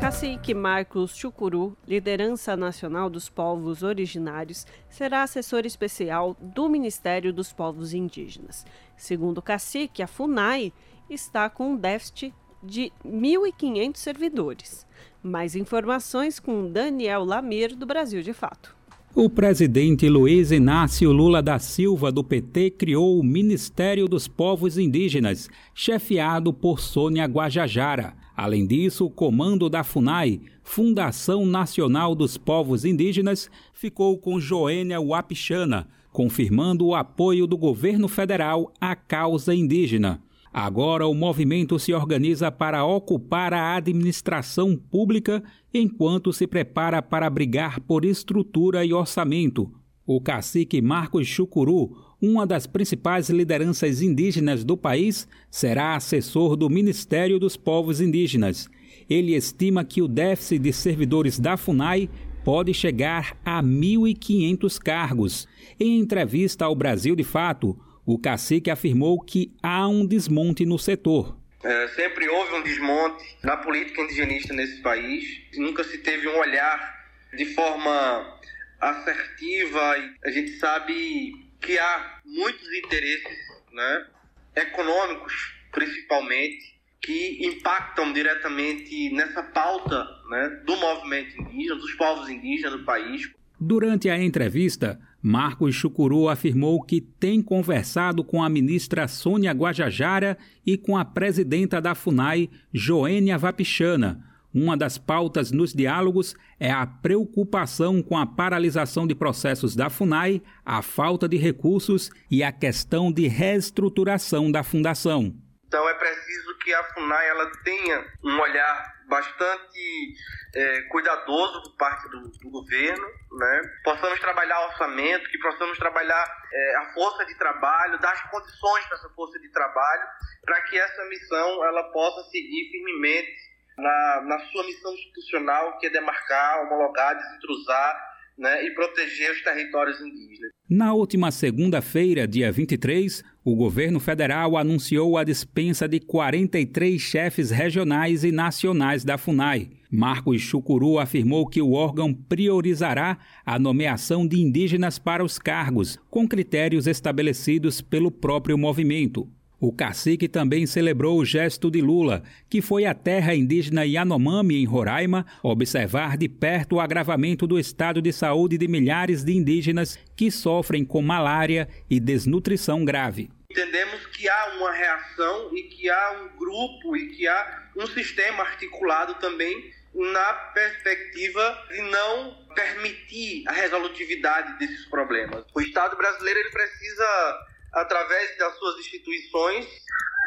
Cacique 0.00 0.52
Marcos 0.52 1.16
Chucuru, 1.16 1.76
liderança 1.88 2.54
nacional 2.56 3.08
dos 3.08 3.30
povos 3.30 3.82
originários, 3.82 4.66
será 4.90 5.22
assessor 5.22 5.64
especial 5.64 6.36
do 6.38 6.68
Ministério 6.68 7.32
dos 7.32 7.52
Povos 7.52 7.94
Indígenas. 7.94 8.66
Segundo 8.96 9.38
o 9.38 9.42
cacique, 9.42 10.02
a 10.02 10.06
FUNAI 10.06 10.72
está 11.08 11.48
com 11.48 11.72
um 11.72 11.76
déficit 11.76 12.34
de 12.66 12.92
1.500 13.06 13.96
servidores. 13.96 14.86
Mais 15.22 15.56
informações 15.56 16.38
com 16.40 16.70
Daniel 16.70 17.24
Lamir, 17.24 17.74
do 17.74 17.86
Brasil 17.86 18.22
de 18.22 18.32
Fato. 18.32 18.76
O 19.14 19.30
presidente 19.30 20.10
Luiz 20.10 20.50
Inácio 20.52 21.10
Lula 21.10 21.42
da 21.42 21.58
Silva, 21.58 22.12
do 22.12 22.22
PT, 22.22 22.72
criou 22.72 23.18
o 23.18 23.24
Ministério 23.24 24.06
dos 24.06 24.28
Povos 24.28 24.76
Indígenas, 24.76 25.48
chefiado 25.74 26.52
por 26.52 26.80
Sônia 26.80 27.24
Guajajara. 27.24 28.12
Além 28.36 28.66
disso, 28.66 29.06
o 29.06 29.10
comando 29.10 29.70
da 29.70 29.82
FUNAI, 29.82 30.42
Fundação 30.62 31.46
Nacional 31.46 32.14
dos 32.14 32.36
Povos 32.36 32.84
Indígenas, 32.84 33.50
ficou 33.72 34.18
com 34.18 34.38
Joênia 34.38 35.00
Wapichana, 35.00 35.88
confirmando 36.12 36.84
o 36.84 36.94
apoio 36.94 37.46
do 37.46 37.56
governo 37.56 38.08
federal 38.08 38.70
à 38.78 38.94
causa 38.94 39.54
indígena. 39.54 40.22
Agora 40.58 41.06
o 41.06 41.12
movimento 41.12 41.78
se 41.78 41.92
organiza 41.92 42.50
para 42.50 42.82
ocupar 42.82 43.52
a 43.52 43.76
administração 43.76 44.74
pública 44.74 45.44
enquanto 45.72 46.32
se 46.32 46.46
prepara 46.46 47.02
para 47.02 47.28
brigar 47.28 47.78
por 47.80 48.06
estrutura 48.06 48.82
e 48.82 48.90
orçamento. 48.90 49.70
O 50.06 50.18
cacique 50.18 50.80
Marcos 50.80 51.26
Chucuru, 51.26 51.94
uma 52.22 52.46
das 52.46 52.66
principais 52.66 53.28
lideranças 53.28 54.00
indígenas 54.00 54.64
do 54.64 54.78
país, 54.78 55.28
será 55.50 55.94
assessor 55.94 56.56
do 56.56 56.70
Ministério 56.70 57.38
dos 57.38 57.54
Povos 57.54 58.00
Indígenas. 58.00 58.66
Ele 59.10 59.34
estima 59.34 59.84
que 59.84 60.00
o 60.00 60.08
déficit 60.08 60.58
de 60.58 60.72
servidores 60.72 61.38
da 61.38 61.58
FUNAI 61.58 62.08
pode 62.42 62.72
chegar 62.72 63.36
a 63.44 63.62
1.500 63.62 64.78
cargos. 64.78 65.46
Em 65.78 65.98
entrevista 65.98 66.64
ao 66.64 66.74
Brasil 66.74 67.14
de 67.14 67.24
Fato, 67.24 67.78
o 68.06 68.16
cacique 68.16 68.70
afirmou 68.70 69.20
que 69.20 69.52
há 69.60 69.88
um 69.88 70.06
desmonte 70.06 70.64
no 70.64 70.78
setor. 70.78 71.36
É, 71.64 71.88
sempre 71.88 72.28
houve 72.28 72.54
um 72.54 72.62
desmonte 72.62 73.24
na 73.42 73.56
política 73.56 74.00
indigenista 74.00 74.54
nesse 74.54 74.80
país. 74.80 75.24
Nunca 75.56 75.82
se 75.82 75.98
teve 75.98 76.28
um 76.28 76.38
olhar 76.38 77.04
de 77.36 77.44
forma 77.46 78.38
assertiva. 78.80 79.96
A 80.24 80.30
gente 80.30 80.52
sabe 80.58 81.32
que 81.60 81.76
há 81.76 82.20
muitos 82.24 82.72
interesses 82.72 83.36
né, 83.72 84.06
econômicos, 84.54 85.54
principalmente, 85.72 86.76
que 87.00 87.44
impactam 87.44 88.12
diretamente 88.12 89.10
nessa 89.10 89.42
pauta 89.42 90.06
né, 90.30 90.62
do 90.64 90.76
movimento 90.76 91.40
indígena, 91.40 91.74
dos 91.74 91.92
povos 91.94 92.28
indígenas 92.28 92.78
do 92.78 92.84
país. 92.84 93.28
Durante 93.58 94.08
a 94.08 94.16
entrevista, 94.22 95.00
Marcos 95.28 95.74
Chucuru 95.74 96.28
afirmou 96.28 96.80
que 96.80 97.00
tem 97.00 97.42
conversado 97.42 98.22
com 98.22 98.44
a 98.44 98.48
ministra 98.48 99.08
Sônia 99.08 99.50
Guajajara 99.50 100.38
e 100.64 100.78
com 100.78 100.96
a 100.96 101.04
presidenta 101.04 101.80
da 101.80 101.96
FUNAI, 101.96 102.48
Joênia 102.72 103.36
Vapichana. 103.36 104.24
Uma 104.54 104.76
das 104.76 104.98
pautas 104.98 105.50
nos 105.50 105.72
diálogos 105.72 106.36
é 106.60 106.70
a 106.70 106.86
preocupação 106.86 108.00
com 108.04 108.16
a 108.16 108.24
paralisação 108.24 109.04
de 109.04 109.16
processos 109.16 109.74
da 109.74 109.90
FUNAI, 109.90 110.40
a 110.64 110.80
falta 110.80 111.28
de 111.28 111.36
recursos 111.36 112.08
e 112.30 112.44
a 112.44 112.52
questão 112.52 113.10
de 113.10 113.26
reestruturação 113.26 114.48
da 114.48 114.62
fundação. 114.62 115.34
Então 115.66 115.88
é 115.88 115.94
preciso 115.94 116.56
que 116.62 116.72
a 116.72 116.84
FUNAI 116.84 117.28
ela 117.30 117.50
tenha 117.64 118.04
um 118.22 118.40
olhar 118.40 118.95
bastante 119.08 120.14
é, 120.54 120.82
cuidadoso 120.82 121.62
por 121.62 121.76
parte 121.76 122.08
do, 122.08 122.30
do, 122.30 122.50
governo, 122.50 123.06
né? 123.32 123.62
Possamos 123.84 124.18
trabalhar 124.20 124.66
orçamento, 124.66 125.28
que 125.30 125.38
possamos 125.38 125.78
trabalhar 125.78 126.26
é, 126.52 126.76
a 126.76 126.94
força 126.94 127.24
de 127.24 127.34
trabalho, 127.36 127.98
dar 127.98 128.12
as 128.12 128.30
condições 128.30 128.86
para 128.86 128.96
essa 128.98 129.08
força 129.10 129.38
de 129.38 129.48
trabalho, 129.50 130.06
para 130.44 130.60
que 130.62 130.78
essa 130.78 131.04
missão 131.06 131.64
ela 131.64 131.84
possa 131.92 132.28
seguir 132.30 132.70
firmemente 132.70 133.56
na, 133.76 134.20
na 134.22 134.38
sua 134.46 134.64
missão 134.64 134.92
institucional, 134.94 135.78
que 135.78 135.86
é 135.86 135.90
demarcar, 135.90 136.62
homologar, 136.62 137.16
desintrusar 137.16 138.15
né, 138.38 138.64
e 138.64 138.70
proteger 138.74 139.32
os 139.32 139.42
territórios 139.42 140.00
indígenas. 140.00 140.50
Na 140.68 140.92
última 140.92 141.30
segunda-feira, 141.30 142.26
dia 142.26 142.50
23, 142.50 143.22
o 143.44 143.54
governo 143.54 144.00
federal 144.00 144.56
anunciou 144.56 145.16
a 145.16 145.22
dispensa 145.22 145.86
de 145.86 146.00
43 146.00 147.00
chefes 147.00 147.50
regionais 147.50 148.24
e 148.24 148.32
nacionais 148.32 149.04
da 149.04 149.16
FUNAI. 149.16 149.70
Marcos 149.90 150.42
Chucuru 150.42 150.98
afirmou 150.98 151.46
que 151.46 151.62
o 151.62 151.72
órgão 151.72 152.12
priorizará 152.12 153.16
a 153.44 153.58
nomeação 153.58 154.26
de 154.26 154.40
indígenas 154.40 154.98
para 154.98 155.24
os 155.24 155.38
cargos, 155.38 155.98
com 156.10 156.26
critérios 156.26 156.88
estabelecidos 156.88 157.80
pelo 157.80 158.10
próprio 158.10 158.58
movimento. 158.58 159.30
O 159.58 159.72
cacique 159.72 160.28
também 160.28 160.66
celebrou 160.66 161.18
o 161.18 161.24
gesto 161.24 161.70
de 161.70 161.80
Lula, 161.80 162.22
que 162.48 162.60
foi 162.60 162.84
à 162.84 162.92
terra 162.92 163.34
indígena 163.34 163.86
Yanomami, 163.86 164.56
em 164.56 164.66
Roraima, 164.66 165.24
observar 165.42 166.18
de 166.18 166.28
perto 166.28 166.76
o 166.76 166.80
agravamento 166.80 167.46
do 167.46 167.58
estado 167.58 168.02
de 168.02 168.12
saúde 168.12 168.58
de 168.58 168.68
milhares 168.68 169.24
de 169.24 169.32
indígenas 169.32 169.98
que 170.14 170.30
sofrem 170.30 170.84
com 170.84 171.00
malária 171.00 171.66
e 171.88 171.98
desnutrição 171.98 172.84
grave. 172.84 173.30
Entendemos 173.50 174.04
que 174.08 174.28
há 174.28 174.56
uma 174.58 174.72
reação 174.72 175.56
e 175.56 175.62
que 175.62 175.88
há 175.88 176.20
um 176.22 176.36
grupo 176.36 176.94
e 176.94 177.06
que 177.16 177.26
há 177.26 177.70
um 177.74 177.86
sistema 177.86 178.42
articulado 178.42 179.14
também 179.14 179.72
na 179.94 180.32
perspectiva 180.52 181.64
de 181.70 181.80
não 181.80 182.46
permitir 182.54 183.44
a 183.48 183.52
resolutividade 183.52 184.58
desses 184.58 184.84
problemas. 184.90 185.46
O 185.54 185.60
Estado 185.62 185.96
brasileiro 185.96 186.40
ele 186.40 186.50
precisa 186.50 187.46
através 187.76 188.38
das 188.38 188.56
suas 188.58 188.78
instituições, 188.80 189.66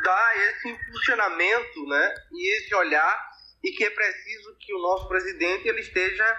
dar 0.04 0.38
esse 0.50 0.70
impulsionamento 0.70 1.86
né, 1.88 2.14
e 2.32 2.58
esse 2.58 2.76
olhar, 2.76 3.30
e 3.64 3.72
que 3.72 3.84
é 3.84 3.90
preciso 3.90 4.56
que 4.60 4.74
o 4.74 4.80
nosso 4.80 5.08
presidente 5.10 5.68
ele 5.68 5.82
esteja 5.82 6.38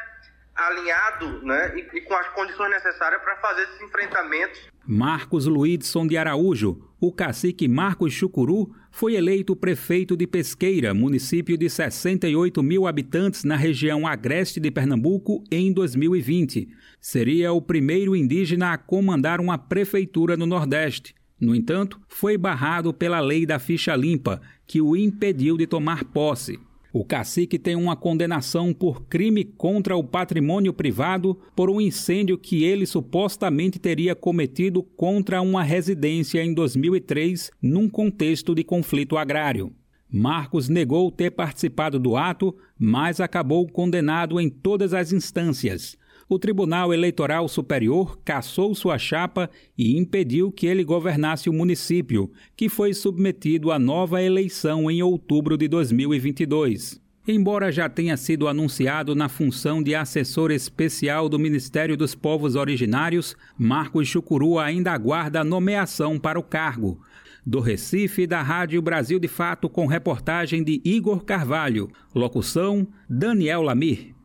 alinhado 0.54 1.44
né, 1.44 1.74
e, 1.76 1.98
e 1.98 2.00
com 2.02 2.14
as 2.14 2.28
condições 2.28 2.70
necessárias 2.70 3.20
para 3.22 3.36
fazer 3.38 3.62
esses 3.62 3.80
enfrentamentos. 3.82 4.68
Marcos 4.86 5.46
Luidson 5.46 6.06
de 6.06 6.16
Araújo, 6.16 6.88
o 7.00 7.12
cacique 7.12 7.66
Marcos 7.66 8.12
Chucuru, 8.12 8.74
foi 8.90 9.14
eleito 9.14 9.54
prefeito 9.54 10.16
de 10.16 10.26
Pesqueira, 10.26 10.92
município 10.92 11.56
de 11.56 11.68
68 11.68 12.62
mil 12.62 12.86
habitantes 12.86 13.44
na 13.44 13.56
região 13.56 14.06
agreste 14.06 14.58
de 14.58 14.70
Pernambuco, 14.70 15.44
em 15.50 15.72
2020. 15.72 16.68
Seria 17.00 17.52
o 17.52 17.62
primeiro 17.62 18.14
indígena 18.16 18.72
a 18.72 18.78
comandar 18.78 19.40
uma 19.40 19.56
prefeitura 19.56 20.36
no 20.36 20.46
Nordeste. 20.46 21.14
No 21.40 21.54
entanto, 21.54 21.98
foi 22.08 22.36
barrado 22.36 22.92
pela 22.92 23.20
lei 23.20 23.46
da 23.46 23.58
ficha 23.58 23.96
limpa, 23.96 24.42
que 24.66 24.80
o 24.80 24.94
impediu 24.94 25.56
de 25.56 25.66
tomar 25.66 26.04
posse. 26.04 26.58
O 26.92 27.04
cacique 27.04 27.56
tem 27.56 27.76
uma 27.76 27.94
condenação 27.94 28.72
por 28.72 29.02
crime 29.04 29.44
contra 29.44 29.96
o 29.96 30.02
patrimônio 30.02 30.72
privado 30.72 31.38
por 31.54 31.70
um 31.70 31.80
incêndio 31.80 32.36
que 32.36 32.64
ele 32.64 32.84
supostamente 32.84 33.78
teria 33.78 34.16
cometido 34.16 34.82
contra 34.82 35.40
uma 35.40 35.62
residência 35.62 36.42
em 36.42 36.52
2003, 36.52 37.52
num 37.62 37.88
contexto 37.88 38.56
de 38.56 38.64
conflito 38.64 39.16
agrário. 39.16 39.72
Marcos 40.12 40.68
negou 40.68 41.12
ter 41.12 41.30
participado 41.30 41.96
do 42.00 42.16
ato, 42.16 42.52
mas 42.76 43.20
acabou 43.20 43.68
condenado 43.68 44.40
em 44.40 44.50
todas 44.50 44.92
as 44.92 45.12
instâncias. 45.12 45.96
O 46.32 46.38
Tribunal 46.38 46.94
Eleitoral 46.94 47.48
Superior 47.48 48.16
cassou 48.24 48.72
sua 48.72 48.96
chapa 48.98 49.50
e 49.76 49.98
impediu 49.98 50.52
que 50.52 50.64
ele 50.64 50.84
governasse 50.84 51.50
o 51.50 51.52
município, 51.52 52.30
que 52.56 52.68
foi 52.68 52.94
submetido 52.94 53.72
a 53.72 53.80
nova 53.80 54.22
eleição 54.22 54.88
em 54.88 55.02
outubro 55.02 55.58
de 55.58 55.66
2022. 55.66 57.00
Embora 57.26 57.72
já 57.72 57.88
tenha 57.88 58.16
sido 58.16 58.46
anunciado 58.46 59.12
na 59.16 59.28
função 59.28 59.82
de 59.82 59.92
assessor 59.92 60.52
especial 60.52 61.28
do 61.28 61.36
Ministério 61.36 61.96
dos 61.96 62.14
Povos 62.14 62.54
Originários, 62.54 63.34
Marcos 63.58 64.06
Chucuru 64.06 64.60
ainda 64.60 64.92
aguarda 64.92 65.40
a 65.40 65.44
nomeação 65.44 66.16
para 66.16 66.38
o 66.38 66.44
cargo 66.44 67.00
do 67.44 67.58
Recife, 67.58 68.24
da 68.24 68.40
Rádio 68.40 68.80
Brasil 68.80 69.18
de 69.18 69.26
Fato, 69.26 69.68
com 69.68 69.84
reportagem 69.84 70.62
de 70.62 70.80
Igor 70.84 71.24
Carvalho. 71.24 71.90
Locução: 72.14 72.86
Daniel 73.08 73.62
Lamir. 73.62 74.19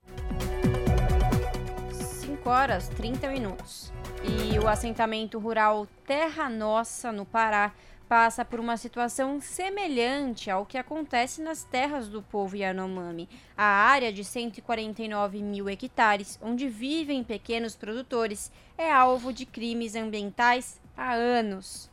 5 2.46 2.50
horas 2.52 2.88
30 2.90 3.28
minutos. 3.30 3.92
E 4.24 4.60
o 4.60 4.68
assentamento 4.68 5.40
rural 5.40 5.88
Terra 6.06 6.48
Nossa, 6.48 7.12
no 7.12 7.26
Pará, 7.26 7.74
passa 8.08 8.46
por 8.46 8.60
uma 8.60 8.78
situação 8.78 9.42
semelhante 9.42 10.52
ao 10.52 10.64
que 10.64 10.78
acontece 10.78 11.42
nas 11.42 11.64
terras 11.64 12.08
do 12.08 12.22
povo 12.22 12.56
Yanomami. 12.56 13.28
A 13.58 13.64
área 13.66 14.14
de 14.14 14.24
149 14.24 15.42
mil 15.42 15.68
hectares, 15.68 16.38
onde 16.40 16.70
vivem 16.70 17.24
pequenos 17.24 17.76
produtores, 17.76 18.52
é 18.78 18.92
alvo 18.92 19.34
de 19.34 19.48
crimes 19.48 19.96
ambientais 19.96 20.80
há 20.96 21.14
anos. 21.16 21.90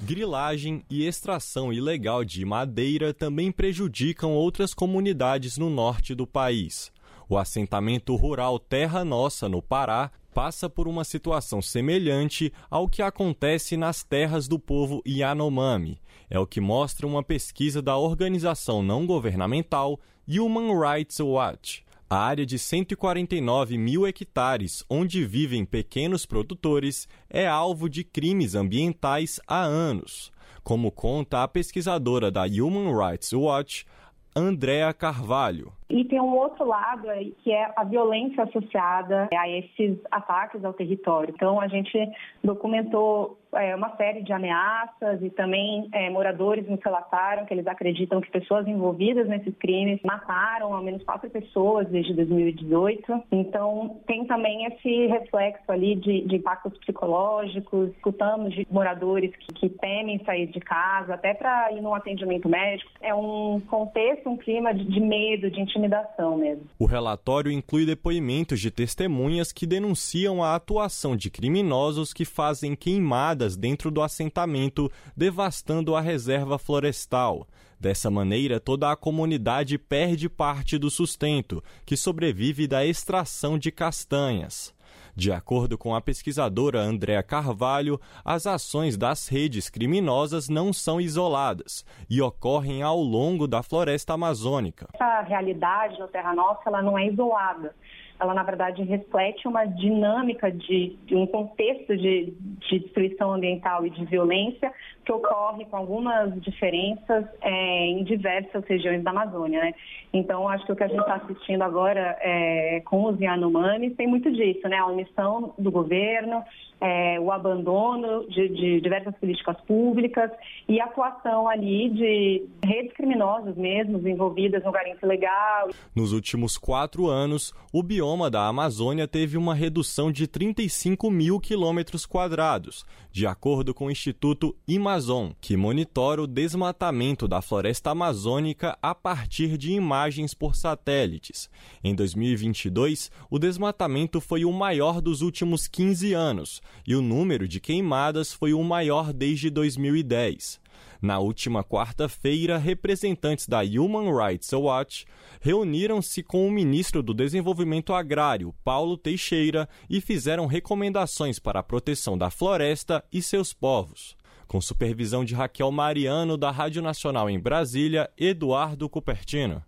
Grilagem 0.00 0.82
e 0.88 1.06
extração 1.06 1.70
ilegal 1.70 2.24
de 2.24 2.46
madeira 2.46 3.12
também 3.12 3.52
prejudicam 3.52 4.32
outras 4.32 4.72
comunidades 4.72 5.58
no 5.58 5.68
norte 5.68 6.14
do 6.14 6.26
país. 6.26 6.90
O 7.32 7.38
assentamento 7.38 8.14
rural 8.14 8.58
Terra 8.58 9.06
Nossa, 9.06 9.48
no 9.48 9.62
Pará, 9.62 10.10
passa 10.34 10.68
por 10.68 10.86
uma 10.86 11.02
situação 11.02 11.62
semelhante 11.62 12.52
ao 12.70 12.86
que 12.86 13.00
acontece 13.00 13.74
nas 13.74 14.04
terras 14.04 14.46
do 14.46 14.58
povo 14.58 15.02
Yanomami. 15.08 15.98
É 16.28 16.38
o 16.38 16.46
que 16.46 16.60
mostra 16.60 17.06
uma 17.06 17.22
pesquisa 17.22 17.80
da 17.80 17.96
organização 17.96 18.82
não 18.82 19.06
governamental 19.06 19.98
Human 20.28 20.78
Rights 20.78 21.20
Watch. 21.20 21.82
A 22.10 22.18
área 22.18 22.44
de 22.44 22.58
149 22.58 23.78
mil 23.78 24.06
hectares, 24.06 24.84
onde 24.90 25.24
vivem 25.24 25.64
pequenos 25.64 26.26
produtores, 26.26 27.08
é 27.30 27.48
alvo 27.48 27.88
de 27.88 28.04
crimes 28.04 28.54
ambientais 28.54 29.40
há 29.46 29.62
anos. 29.62 30.30
Como 30.62 30.92
conta 30.92 31.42
a 31.42 31.48
pesquisadora 31.48 32.30
da 32.30 32.42
Human 32.42 32.94
Rights 32.94 33.32
Watch, 33.32 33.86
Andréa 34.34 34.92
Carvalho. 34.92 35.72
E 35.90 36.04
tem 36.04 36.20
um 36.20 36.34
outro 36.34 36.64
lado 36.64 37.10
aí, 37.10 37.34
que 37.42 37.52
é 37.52 37.70
a 37.76 37.84
violência 37.84 38.44
associada 38.44 39.28
a 39.36 39.48
esses 39.48 39.98
ataques 40.10 40.64
ao 40.64 40.72
território. 40.72 41.34
Então, 41.34 41.60
a 41.60 41.68
gente 41.68 41.98
documentou 42.42 43.38
é, 43.54 43.74
uma 43.76 43.94
série 43.96 44.22
de 44.22 44.32
ameaças 44.32 45.22
e 45.22 45.30
também 45.30 45.88
é, 45.92 46.08
moradores 46.10 46.66
nos 46.68 46.80
relataram 46.82 47.44
que 47.44 47.52
eles 47.52 47.66
acreditam 47.66 48.20
que 48.20 48.30
pessoas 48.30 48.66
envolvidas 48.66 49.28
nesses 49.28 49.54
crimes 49.58 50.00
mataram 50.02 50.74
ao 50.74 50.82
menos 50.82 51.02
quatro 51.02 51.28
pessoas 51.28 51.86
desde 51.88 52.14
2018. 52.14 53.22
Então, 53.30 54.00
tem 54.06 54.24
também 54.26 54.66
esse 54.66 55.06
reflexo 55.06 55.70
ali 55.70 55.96
de, 55.96 56.22
de 56.22 56.36
impactos 56.36 56.76
psicológicos. 56.78 57.90
Escutamos 57.90 58.54
de 58.54 58.66
moradores 58.70 59.34
que, 59.36 59.54
que 59.54 59.68
temem 59.68 60.22
sair 60.24 60.46
de 60.46 60.60
casa, 60.60 61.14
até 61.14 61.34
para 61.34 61.72
ir 61.72 61.80
num 61.80 61.94
atendimento 61.94 62.48
médico. 62.48 62.90
É 63.00 63.14
um 63.14 63.60
contexto, 63.68 64.28
um 64.28 64.36
clima 64.36 64.72
de, 64.72 64.84
de 64.84 65.00
medo, 65.00 65.50
de 65.50 65.60
intimidação 65.60 66.36
mesmo. 66.36 66.64
O 66.78 66.86
relatório 66.86 67.52
inclui 67.52 67.84
depoimentos 67.84 68.60
de 68.60 68.70
testemunhas 68.70 69.52
que 69.52 69.66
denunciam 69.66 70.42
a 70.42 70.54
atuação 70.54 71.16
de 71.16 71.30
criminosos 71.30 72.12
que 72.12 72.24
fazem 72.24 72.74
queimadas 72.74 73.41
dentro 73.56 73.90
do 73.90 74.02
assentamento, 74.02 74.90
devastando 75.16 75.94
a 75.94 76.00
reserva 76.00 76.58
florestal. 76.58 77.46
Dessa 77.78 78.10
maneira, 78.10 78.60
toda 78.60 78.92
a 78.92 78.96
comunidade 78.96 79.76
perde 79.76 80.28
parte 80.28 80.78
do 80.78 80.88
sustento, 80.88 81.62
que 81.84 81.96
sobrevive 81.96 82.68
da 82.68 82.86
extração 82.86 83.58
de 83.58 83.72
castanhas. 83.72 84.72
De 85.14 85.30
acordo 85.30 85.76
com 85.76 85.94
a 85.94 86.00
pesquisadora 86.00 86.80
Andréa 86.80 87.22
Carvalho, 87.22 88.00
as 88.24 88.46
ações 88.46 88.96
das 88.96 89.28
redes 89.28 89.68
criminosas 89.68 90.48
não 90.48 90.72
são 90.72 91.00
isoladas 91.00 91.84
e 92.08 92.22
ocorrem 92.22 92.82
ao 92.82 92.98
longo 92.98 93.46
da 93.46 93.62
floresta 93.62 94.14
amazônica. 94.14 94.88
Essa 94.94 95.20
realidade 95.22 95.98
no 95.98 96.08
Terra 96.08 96.34
Nossa 96.34 96.62
ela 96.66 96.80
não 96.80 96.96
é 96.96 97.08
isolada 97.08 97.74
ela 98.22 98.34
na 98.34 98.44
verdade 98.44 98.82
reflete 98.84 99.48
uma 99.48 99.64
dinâmica 99.64 100.50
de, 100.50 100.96
de 101.06 101.16
um 101.16 101.26
contexto 101.26 101.96
de, 101.96 102.32
de, 102.68 102.78
destruição 102.78 103.34
ambiental 103.34 103.84
e 103.84 103.90
de 103.90 104.04
violência 104.04 104.72
que 105.04 105.12
ocorre 105.12 105.64
com 105.66 105.76
algumas 105.76 106.40
diferenças 106.42 107.24
é, 107.40 107.86
em 107.86 108.04
diversas 108.04 108.64
regiões 108.66 109.02
da 109.02 109.10
Amazônia. 109.10 109.60
Né? 109.60 109.74
Então, 110.12 110.48
acho 110.48 110.64
que 110.66 110.72
o 110.72 110.76
que 110.76 110.84
a 110.84 110.88
gente 110.88 111.00
está 111.00 111.14
assistindo 111.14 111.62
agora 111.62 112.16
é, 112.20 112.80
com 112.84 113.04
os 113.04 113.20
Yanomamis 113.20 113.96
tem 113.96 114.06
muito 114.06 114.30
disso, 114.30 114.68
né? 114.68 114.78
a 114.78 114.86
omissão 114.86 115.54
do 115.58 115.70
governo, 115.70 116.44
é, 116.82 117.18
o 117.20 117.30
abandono 117.30 118.26
de, 118.28 118.48
de, 118.48 118.80
diversas 118.80 119.14
políticas 119.16 119.56
públicas 119.60 120.30
e 120.68 120.80
a 120.80 120.84
atuação 120.86 121.48
ali 121.48 121.88
de 121.90 122.44
redes 122.64 122.92
criminosas 122.94 123.56
mesmo 123.56 124.06
envolvidas 124.06 124.64
no 124.64 124.72
garimpo 124.72 125.06
ilegal. 125.06 125.70
Nos 125.94 126.12
últimos 126.12 126.58
quatro 126.58 127.06
anos, 127.06 127.54
o 127.72 127.84
bioma 127.84 128.28
da 128.28 128.48
Amazônia 128.48 129.06
teve 129.06 129.38
uma 129.38 129.54
redução 129.54 130.10
de 130.10 130.26
35 130.26 131.08
mil 131.08 131.38
quilômetros 131.38 132.04
quadrados, 132.04 132.84
de 133.12 133.28
acordo 133.28 133.72
com 133.72 133.86
o 133.86 133.90
Instituto 133.90 134.56
Amazon, 134.92 135.30
que 135.40 135.56
monitora 135.56 136.20
o 136.20 136.26
desmatamento 136.26 137.26
da 137.26 137.40
floresta 137.40 137.92
amazônica 137.92 138.76
a 138.82 138.94
partir 138.94 139.56
de 139.56 139.72
imagens 139.72 140.34
por 140.34 140.54
satélites. 140.54 141.48
Em 141.82 141.94
2022, 141.94 143.10
o 143.30 143.38
desmatamento 143.38 144.20
foi 144.20 144.44
o 144.44 144.52
maior 144.52 145.00
dos 145.00 145.22
últimos 145.22 145.66
15 145.66 146.12
anos, 146.12 146.60
e 146.86 146.94
o 146.94 147.00
número 147.00 147.48
de 147.48 147.58
queimadas 147.58 148.34
foi 148.34 148.52
o 148.52 148.62
maior 148.62 149.14
desde 149.14 149.48
2010. 149.48 150.60
Na 151.00 151.18
última 151.18 151.64
quarta-feira, 151.64 152.58
representantes 152.58 153.48
da 153.48 153.62
Human 153.62 154.14
Rights 154.14 154.52
Watch 154.52 155.06
reuniram-se 155.40 156.22
com 156.22 156.46
o 156.46 156.50
ministro 156.50 157.02
do 157.02 157.14
Desenvolvimento 157.14 157.94
Agrário, 157.94 158.54
Paulo 158.62 158.98
Teixeira, 158.98 159.66
e 159.88 160.02
fizeram 160.02 160.44
recomendações 160.44 161.38
para 161.38 161.60
a 161.60 161.62
proteção 161.62 162.18
da 162.18 162.28
floresta 162.28 163.02
e 163.10 163.22
seus 163.22 163.54
povos. 163.54 164.20
Com 164.52 164.60
supervisão 164.60 165.24
de 165.24 165.34
Raquel 165.34 165.72
Mariano, 165.72 166.36
da 166.36 166.50
Rádio 166.50 166.82
Nacional 166.82 167.30
em 167.30 167.40
Brasília, 167.40 168.10
Eduardo 168.18 168.86
Cupertino. 168.86 169.62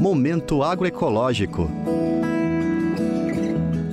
Momento 0.00 0.64
agroecológico. 0.64 1.70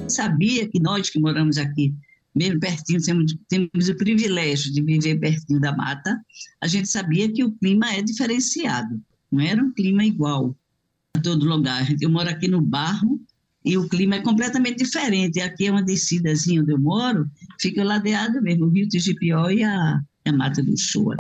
Sabia 0.08 0.68
que 0.68 0.80
nós 0.80 1.12
que 1.12 1.20
moramos 1.20 1.60
aqui, 1.60 1.94
mesmo 2.34 2.60
pertinho, 2.60 3.00
temos, 3.00 3.38
temos 3.48 3.90
o 3.90 3.96
privilégio 3.96 4.74
de 4.74 4.82
viver 4.82 5.20
pertinho 5.20 5.60
da 5.60 5.72
mata, 5.72 6.20
a 6.60 6.66
gente 6.66 6.88
sabia 6.88 7.32
que 7.32 7.44
o 7.44 7.52
clima 7.52 7.94
é 7.94 8.02
diferenciado, 8.02 9.00
não 9.32 9.40
era 9.40 9.64
um 9.64 9.72
clima 9.72 10.04
igual 10.04 10.56
a 11.16 11.22
todo 11.22 11.46
lugar. 11.46 11.86
Eu 12.02 12.10
moro 12.10 12.28
aqui 12.28 12.48
no 12.48 12.60
Barro 12.60 13.22
e 13.64 13.78
o 13.78 13.88
clima 13.88 14.16
é 14.16 14.22
completamente 14.22 14.84
diferente. 14.84 15.42
Aqui 15.42 15.68
é 15.68 15.72
uma 15.72 15.84
descidazinha 15.84 16.62
onde 16.62 16.72
eu 16.72 16.80
moro, 16.80 17.26
fica 17.60 17.84
ladeado 17.84 18.42
mesmo, 18.42 18.66
o 18.66 18.70
Rio 18.70 18.88
Tigipió 18.88 19.50
e 19.50 19.64
a, 19.64 20.00
a 20.26 20.32
Mata 20.32 20.64
do 20.64 20.78
Shoa. 20.78 21.18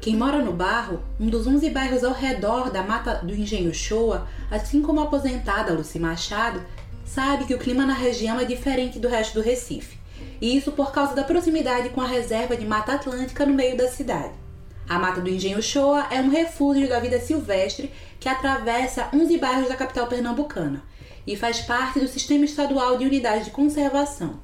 Quem 0.00 0.16
mora 0.16 0.42
no 0.42 0.52
Barro, 0.52 1.00
um 1.20 1.28
dos 1.28 1.46
11 1.46 1.70
bairros 1.70 2.02
ao 2.02 2.12
redor 2.12 2.72
da 2.72 2.82
Mata 2.82 3.24
do 3.24 3.32
Engenho 3.32 3.72
Shoa, 3.72 4.26
assim 4.50 4.82
como 4.82 5.00
a 5.00 5.04
aposentada 5.04 5.72
Luci 5.72 5.98
Machado, 5.98 6.60
sabe 7.04 7.44
que 7.44 7.54
o 7.54 7.58
clima 7.58 7.86
na 7.86 7.94
região 7.94 8.40
é 8.40 8.44
diferente 8.44 8.98
do 8.98 9.08
resto 9.08 9.34
do 9.34 9.40
Recife. 9.40 9.98
E 10.40 10.56
isso 10.56 10.72
por 10.72 10.90
causa 10.90 11.14
da 11.14 11.22
proximidade 11.22 11.90
com 11.90 12.00
a 12.00 12.06
reserva 12.06 12.56
de 12.56 12.66
Mata 12.66 12.94
Atlântica 12.94 13.46
no 13.46 13.54
meio 13.54 13.76
da 13.76 13.88
cidade. 13.88 14.34
A 14.88 14.98
Mata 14.98 15.20
do 15.20 15.30
Engenho 15.30 15.62
Shoa 15.62 16.08
é 16.10 16.20
um 16.20 16.30
refúgio 16.30 16.88
da 16.88 16.98
vida 16.98 17.20
silvestre 17.20 17.92
que 18.22 18.28
atravessa 18.28 19.08
11 19.12 19.36
bairros 19.36 19.68
da 19.68 19.74
capital 19.74 20.06
pernambucana 20.06 20.80
e 21.26 21.34
faz 21.36 21.62
parte 21.62 21.98
do 21.98 22.06
Sistema 22.06 22.44
Estadual 22.44 22.96
de 22.96 23.04
Unidades 23.04 23.46
de 23.46 23.50
Conservação. 23.50 24.40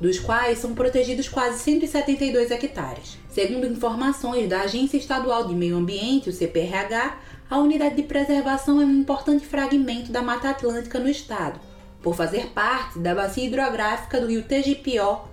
dos 0.00 0.18
quais 0.18 0.58
são 0.58 0.74
protegidos 0.74 1.28
quase 1.28 1.58
172 1.58 2.50
hectares. 2.50 3.18
Segundo 3.28 3.66
informações 3.66 4.48
da 4.48 4.62
Agência 4.62 4.96
Estadual 4.96 5.46
de 5.46 5.54
Meio 5.54 5.76
Ambiente, 5.76 6.30
o 6.30 6.32
CPRH, 6.32 7.18
a 7.50 7.58
unidade 7.58 7.96
de 7.96 8.04
preservação 8.04 8.80
é 8.80 8.84
um 8.84 9.00
importante 9.00 9.46
fragmento 9.46 10.10
da 10.10 10.22
Mata 10.22 10.48
Atlântica 10.48 10.98
no 10.98 11.06
estado, 11.08 11.60
por 12.02 12.16
fazer 12.16 12.46
parte 12.46 12.98
da 12.98 13.14
bacia 13.14 13.44
hidrográfica 13.44 14.18
do 14.18 14.28
rio 14.28 14.42
Tegipió 14.42 15.26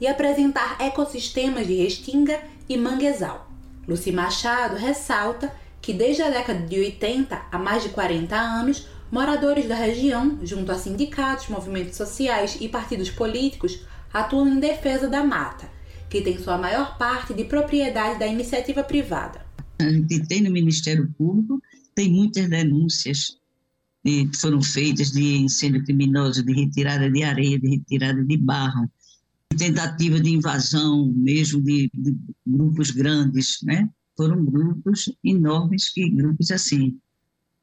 e 0.00 0.06
apresentar 0.06 0.76
ecossistemas 0.80 1.66
de 1.66 1.74
restinga 1.74 2.40
e 2.68 2.78
manguezal. 2.78 3.50
Luci 3.88 4.12
Machado 4.12 4.76
ressalta 4.76 5.52
que 5.82 5.92
desde 5.92 6.22
a 6.22 6.30
década 6.30 6.64
de 6.64 6.78
80, 6.78 7.42
há 7.50 7.58
mais 7.58 7.82
de 7.82 7.88
40 7.88 8.36
anos, 8.36 8.86
moradores 9.10 9.68
da 9.68 9.74
região, 9.74 10.38
junto 10.42 10.70
a 10.70 10.78
sindicatos, 10.78 11.48
movimentos 11.48 11.96
sociais 11.96 12.56
e 12.60 12.68
partidos 12.68 13.10
políticos, 13.10 13.80
atuam 14.12 14.48
em 14.48 14.60
defesa 14.60 15.08
da 15.08 15.24
mata, 15.24 15.68
que 16.08 16.22
tem 16.22 16.38
sua 16.38 16.56
maior 16.56 16.96
parte 16.96 17.34
de 17.34 17.44
propriedade 17.44 18.18
da 18.20 18.26
iniciativa 18.26 18.84
privada. 18.84 19.44
A 19.80 19.90
gente 19.90 20.24
tem 20.28 20.40
no 20.40 20.52
Ministério 20.52 21.12
Público, 21.18 21.60
tem 21.96 22.10
muitas 22.10 22.48
denúncias 22.48 23.36
que 24.04 24.30
foram 24.34 24.62
feitas 24.62 25.10
de 25.10 25.38
incêndio 25.38 25.84
criminoso, 25.84 26.44
de 26.44 26.52
retirada 26.52 27.10
de 27.10 27.22
areia, 27.24 27.58
de 27.58 27.68
retirada 27.68 28.24
de 28.24 28.36
barro, 28.36 28.88
tentativa 29.56 30.20
de 30.20 30.30
invasão 30.30 31.12
mesmo 31.14 31.60
de, 31.60 31.90
de 31.92 32.16
grupos 32.46 32.90
grandes, 32.90 33.58
né? 33.62 33.88
Foram 34.22 34.44
grupos 34.44 35.12
enormes, 35.24 35.88
que 35.88 36.08
grupos 36.08 36.52
assim, 36.52 36.96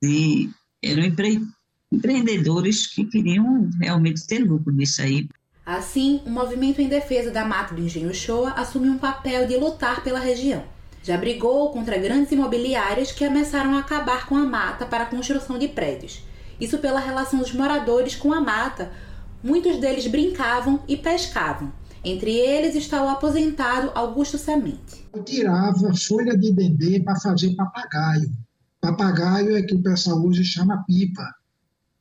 de, 0.04 0.50
eram 0.84 1.04
empre, 1.04 1.42
empreendedores 1.90 2.86
que 2.86 3.06
queriam 3.06 3.70
realmente 3.80 4.28
ter 4.28 4.40
lucro 4.40 4.74
disso 4.74 5.02
aí. 5.02 5.30
Assim, 5.66 6.22
o 6.26 6.30
movimento 6.30 6.82
em 6.82 6.90
defesa 6.90 7.32
da 7.32 7.46
mata 7.46 7.74
do 7.74 7.82
Engenho 7.82 8.14
Shoa 8.14 8.52
assumiu 8.52 8.92
um 8.92 8.98
papel 8.98 9.48
de 9.48 9.56
lutar 9.56 10.04
pela 10.04 10.20
região. 10.20 10.66
Já 11.02 11.16
brigou 11.16 11.72
contra 11.72 11.98
grandes 11.98 12.34
imobiliárias 12.34 13.14
que 13.14 13.24
ameaçaram 13.24 13.78
acabar 13.78 14.28
com 14.28 14.36
a 14.36 14.44
mata 14.44 14.86
para 14.86 15.06
a 15.06 15.10
construção 15.10 15.58
de 15.58 15.70
prédios. 15.70 16.22
Isso 16.60 16.80
pela 16.80 17.00
relação 17.00 17.40
dos 17.40 17.54
moradores 17.54 18.18
com 18.18 18.34
a 18.34 18.42
mata. 18.42 18.92
Muitos 19.42 19.78
deles 19.78 20.08
brincavam 20.08 20.84
e 20.90 20.98
pescavam. 20.98 21.72
Entre 22.04 22.32
eles 22.32 22.76
está 22.76 23.04
o 23.04 23.10
aposentado 23.10 23.92
Augusto 23.94 24.38
Semente. 24.38 25.06
Eu 25.14 25.24
tirava 25.24 25.94
folha 25.96 26.38
de 26.38 26.52
dendê 26.54 27.00
para 27.02 27.20
fazer 27.20 27.56
papagaio. 27.56 28.32
Papagaio 28.80 29.58
é 29.58 29.62
que 29.62 29.76
o 29.76 29.84
pessoal 29.84 30.26
hoje 30.26 30.44
chama 30.44 30.84
pipa 30.88 31.24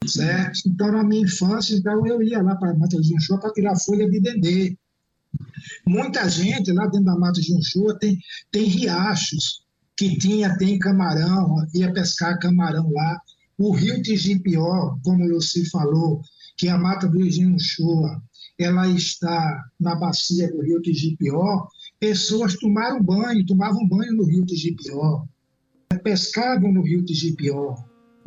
certo? 0.07 0.61
Então, 0.67 0.93
na 0.93 1.03
minha 1.03 1.23
infância, 1.23 1.75
então, 1.75 2.07
eu 2.07 2.23
ia 2.23 2.43
lá 2.43 2.55
para 2.55 2.71
a 2.71 2.75
Mata 2.75 3.01
de 3.01 3.09
Junchua 3.09 3.39
para 3.39 3.53
tirar 3.53 3.77
folha 3.77 4.09
de 4.09 4.21
dendê. 4.21 4.79
Muita 5.87 6.29
gente 6.29 6.73
lá 6.73 6.87
dentro 6.87 7.07
da 7.07 7.17
Mata 7.17 7.41
de 7.41 7.49
Junchua 7.49 7.99
tem, 7.99 8.19
tem 8.53 8.65
riachos 8.65 9.65
que 9.97 10.17
tinha, 10.19 10.57
tem 10.57 10.79
camarão, 10.79 11.67
ia 11.75 11.93
pescar 11.93 12.39
camarão 12.39 12.91
lá. 12.93 13.21
O 13.59 13.73
rio 13.73 14.01
Tigipió, 14.01 14.97
como 15.03 15.25
o 15.25 15.29
Luci 15.29 15.69
falou, 15.69 16.23
que 16.57 16.69
a 16.69 16.79
Mata 16.79 17.09
do 17.09 17.29
Junchua, 17.29 18.23
ela 18.59 18.89
está 18.89 19.65
na 19.79 19.95
bacia 19.95 20.51
do 20.51 20.63
rio 20.63 20.83
Tigipió, 20.83 21.67
pessoas 22.01 22.57
tomaram 22.57 23.03
banho, 23.03 23.47
tomavam 23.47 23.87
banho 23.87 24.17
no 24.17 24.25
rio 24.25 24.45
Tigipió, 24.45 25.25
pescavam 26.03 26.73
no 26.73 26.83
rio 26.83 27.05
Tigipió, 27.05 27.77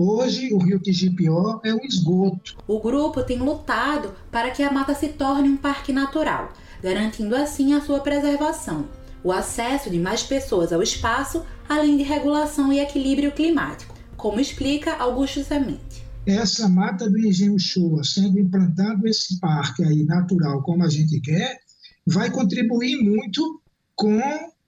Hoje, 0.04 0.52
o 0.52 0.58
rio 0.58 0.80
Tigipió 0.80 1.60
é 1.64 1.72
um 1.72 1.86
esgoto. 1.86 2.58
O 2.68 2.80
grupo 2.80 3.22
tem 3.22 3.38
lutado 3.38 4.16
para 4.32 4.50
que 4.50 4.64
a 4.64 4.72
mata 4.72 4.96
se 4.96 5.10
torne 5.10 5.48
um 5.48 5.56
parque 5.56 5.94
natural, 5.94 6.52
garantindo 6.82 7.36
assim 7.36 7.76
a 7.76 7.82
sua 7.82 8.00
preservação, 8.00 8.90
o 9.24 9.32
acesso 9.32 9.92
de 9.92 10.00
mais 10.00 10.24
pessoas 10.24 10.74
ao 10.74 10.82
espaço, 10.82 11.46
além 11.70 11.98
de 11.98 12.04
regulação 12.04 12.74
e 12.74 12.80
equilíbrio 12.80 13.32
climático, 13.32 13.94
como 14.18 14.40
explica 14.40 14.96
Augusto 14.96 15.44
Semente. 15.44 15.91
Essa 16.26 16.70
mata 16.70 17.10
do 17.10 17.18
Engenho 17.18 17.58
Shoa, 17.58 18.04
sendo 18.04 18.40
implantado 18.40 19.08
esse 19.08 19.40
parque 19.40 19.84
aí 19.84 20.04
natural 20.04 20.62
como 20.62 20.84
a 20.84 20.90
gente 20.90 21.20
quer, 21.20 21.58
vai 22.06 22.30
contribuir 22.30 22.98
muito 23.04 23.62
com 23.96 24.20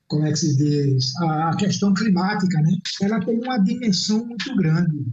como 0.07 0.25
é 0.27 0.31
que 0.31 0.37
se 0.37 0.55
diz, 0.57 1.15
a 1.21 1.55
questão 1.57 1.91
climática, 1.93 2.61
né? 2.61 2.77
Ela 3.01 3.19
tem 3.19 3.39
uma 3.39 3.57
dimensão 3.57 4.23
muito 4.25 4.55
grande 4.55 5.05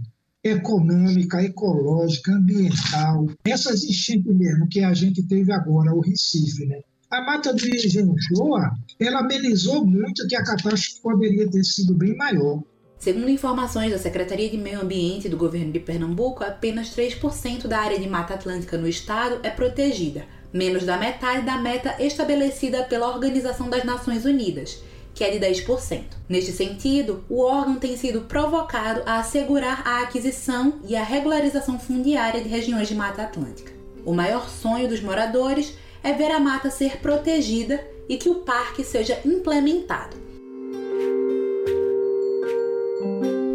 econômica, 0.44 1.42
ecológica, 1.42 2.32
ambiental. 2.32 3.26
Essas 3.44 3.82
enchentes 3.82 4.34
mesmo 4.34 4.68
que 4.68 4.80
a 4.80 4.92
gente 4.92 5.22
teve 5.22 5.52
agora, 5.52 5.94
o 5.94 6.00
Recife, 6.00 6.66
né? 6.66 6.80
A 7.10 7.22
mata 7.22 7.52
do 7.52 7.66
Igenjoa, 7.66 8.70
ela 8.98 9.20
amenizou 9.20 9.84
muito 9.84 10.26
que 10.28 10.36
a 10.36 10.44
catástrofe 10.44 11.00
poderia 11.02 11.50
ter 11.50 11.64
sido 11.64 11.94
bem 11.94 12.16
maior. 12.16 12.62
Segundo 13.00 13.30
informações 13.30 13.90
da 13.90 13.98
Secretaria 13.98 14.50
de 14.50 14.58
Meio 14.58 14.82
Ambiente 14.82 15.26
do 15.26 15.38
governo 15.38 15.72
de 15.72 15.80
Pernambuco, 15.80 16.44
apenas 16.44 16.94
3% 16.94 17.66
da 17.66 17.78
área 17.78 17.98
de 17.98 18.06
Mata 18.06 18.34
Atlântica 18.34 18.76
no 18.76 18.86
estado 18.86 19.40
é 19.42 19.48
protegida, 19.48 20.26
menos 20.52 20.84
da 20.84 20.98
metade 20.98 21.46
da 21.46 21.56
meta 21.56 21.96
estabelecida 21.98 22.82
pela 22.82 23.08
Organização 23.08 23.70
das 23.70 23.84
Nações 23.84 24.26
Unidas, 24.26 24.82
que 25.14 25.24
é 25.24 25.30
de 25.30 25.38
10%. 25.40 26.02
Neste 26.28 26.52
sentido, 26.52 27.24
o 27.26 27.40
órgão 27.40 27.76
tem 27.76 27.96
sido 27.96 28.20
provocado 28.20 29.00
a 29.06 29.18
assegurar 29.20 29.80
a 29.88 30.02
aquisição 30.02 30.74
e 30.86 30.94
a 30.94 31.02
regularização 31.02 31.80
fundiária 31.80 32.42
de 32.42 32.50
regiões 32.50 32.86
de 32.86 32.94
Mata 32.94 33.22
Atlântica. 33.22 33.72
O 34.04 34.12
maior 34.12 34.46
sonho 34.50 34.86
dos 34.86 35.00
moradores 35.00 35.72
é 36.02 36.12
ver 36.12 36.30
a 36.30 36.38
mata 36.38 36.68
ser 36.68 36.98
protegida 36.98 37.82
e 38.10 38.18
que 38.18 38.28
o 38.28 38.40
parque 38.40 38.84
seja 38.84 39.18
implementado. 39.24 40.19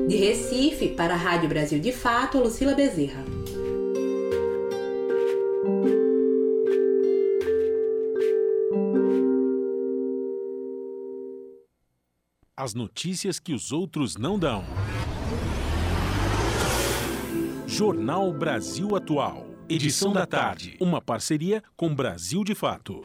De 0.08 0.18
Recife, 0.18 0.89
para 0.89 1.16
a 1.16 1.18
Rádio 1.18 1.49
Brasil 1.49 1.80
de 1.80 1.91
Fato, 1.91 2.38
Lucila 2.38 2.76
Bezerra. 2.76 3.26
As 12.56 12.76
notícias 12.76 13.39
que 13.39 13.51
os 13.51 13.72
outros 13.72 14.16
não 14.16 14.38
dão. 14.38 14.64
Jornal 17.66 18.32
Brasil 18.32 18.95
Atual. 18.95 19.47
Edição 19.68 20.14
da 20.14 20.28
tarde. 20.28 20.78
Uma 20.80 21.01
parceria 21.01 21.64
com 21.76 21.93
Brasil 21.95 22.43
de 22.43 22.53
Fato. 22.53 23.01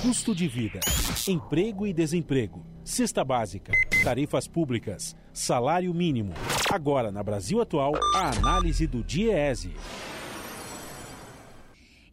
Custo 0.00 0.34
de 0.34 0.48
vida, 0.48 0.80
emprego 1.28 1.86
e 1.86 1.92
desemprego, 1.92 2.73
cesta 2.84 3.24
básica, 3.24 3.72
tarifas 4.04 4.46
públicas, 4.46 5.16
salário 5.32 5.92
mínimo. 5.94 6.34
Agora, 6.70 7.10
na 7.10 7.22
Brasil 7.22 7.60
Atual, 7.60 7.94
a 8.14 8.30
análise 8.30 8.86
do 8.86 9.02
DIEESE. 9.02 9.72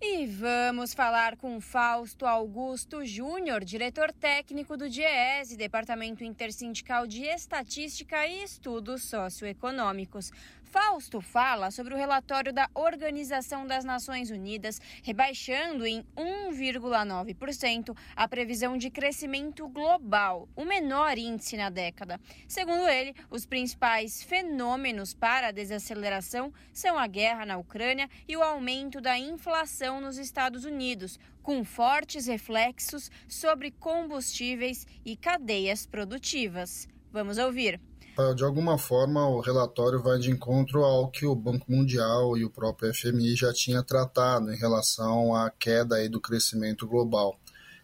E 0.04 0.26
vamos 0.26 0.94
falar 0.94 1.36
com 1.36 1.62
Fausto 1.62 2.26
Augusto 2.26 3.06
Júnior, 3.06 3.64
diretor 3.64 4.12
técnico 4.12 4.76
do 4.76 4.90
DIEESE, 4.90 5.58
Departamento 5.58 6.24
Intersindical 6.24 7.06
de 7.06 7.24
Estatística 7.24 8.26
e 8.26 8.44
Estudos 8.44 9.04
Socioeconômicos. 9.04 10.32
Fausto 10.72 11.20
fala 11.20 11.70
sobre 11.70 11.94
o 11.94 11.98
relatório 11.98 12.54
da 12.54 12.70
Organização 12.74 13.68
das 13.68 13.84
Nações 13.84 14.32
Unidas, 14.32 14.80
rebaixando 15.04 15.86
em 15.86 16.02
1,9% 16.16 17.94
a 18.16 18.26
previsão 18.26 18.78
de 18.78 18.90
crescimento 18.90 19.68
global, 19.68 20.48
o 20.56 20.64
menor 20.64 21.18
índice 21.18 21.58
na 21.58 21.70
década. 21.70 22.18
Segundo 22.48 22.88
ele, 22.88 23.14
os 23.30 23.46
principais 23.46 24.24
fenômenos 24.24 25.14
para 25.14 25.50
a 25.50 25.52
desaceleração 25.52 26.54
são 26.72 26.98
a 26.98 27.06
guerra 27.06 27.46
na 27.46 27.58
Ucrânia 27.58 28.10
e 28.26 28.38
o 28.38 28.42
aumento 28.42 29.02
da 29.02 29.20
inflação 29.20 30.00
nos 30.00 30.18
Estados 30.18 30.64
Unidos, 30.64 31.20
com 31.44 31.66
fortes 31.66 32.28
reflexos 32.28 33.12
sobre 33.28 33.72
combustíveis 33.72 34.88
e 35.04 35.18
cadeias 35.18 35.86
produtivas. 35.86 36.88
Vamos 37.12 37.38
ouvir. 37.38 37.91
De 38.36 38.44
alguma 38.44 38.78
forma, 38.78 39.28
o 39.28 39.42
relatório 39.42 40.02
vai 40.02 40.18
de 40.20 40.32
encontro 40.32 40.84
ao 40.84 41.10
que 41.10 41.26
o 41.26 41.36
Banco 41.36 41.72
Mundial 41.72 42.38
e 42.38 42.46
o 42.46 42.50
próprio 42.50 42.94
FMI 42.94 43.36
já 43.36 43.54
tinha 43.54 43.84
tratado 43.84 44.52
em 44.52 44.58
relação 44.58 45.36
à 45.36 45.50
queda 45.50 45.96
aí 45.96 46.08
do 46.08 46.22
crescimento 46.22 46.88
global. 46.88 47.38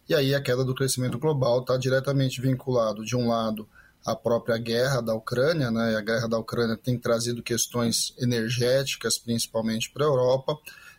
E 0.08 0.14
aí 0.14 0.34
a 0.34 0.40
queda 0.40 0.64
do 0.64 0.74
crescimento 0.74 1.18
global 1.18 1.60
está 1.60 1.76
diretamente 1.76 2.40
vinculado, 2.40 3.04
de 3.04 3.14
um 3.14 3.28
lado, 3.28 3.68
à 4.04 4.16
própria 4.16 4.56
guerra 4.56 5.00
da 5.00 5.14
Ucrânia, 5.14 5.70
né? 5.70 5.96
a 5.96 6.00
guerra 6.00 6.28
da 6.28 6.38
Ucrânia 6.38 6.76
tem 6.76 6.98
trazido 6.98 7.42
questões 7.42 8.14
energéticas, 8.18 9.18
principalmente 9.18 9.90
para 9.90 10.04
a 10.04 10.08
Europa, 10.08 10.56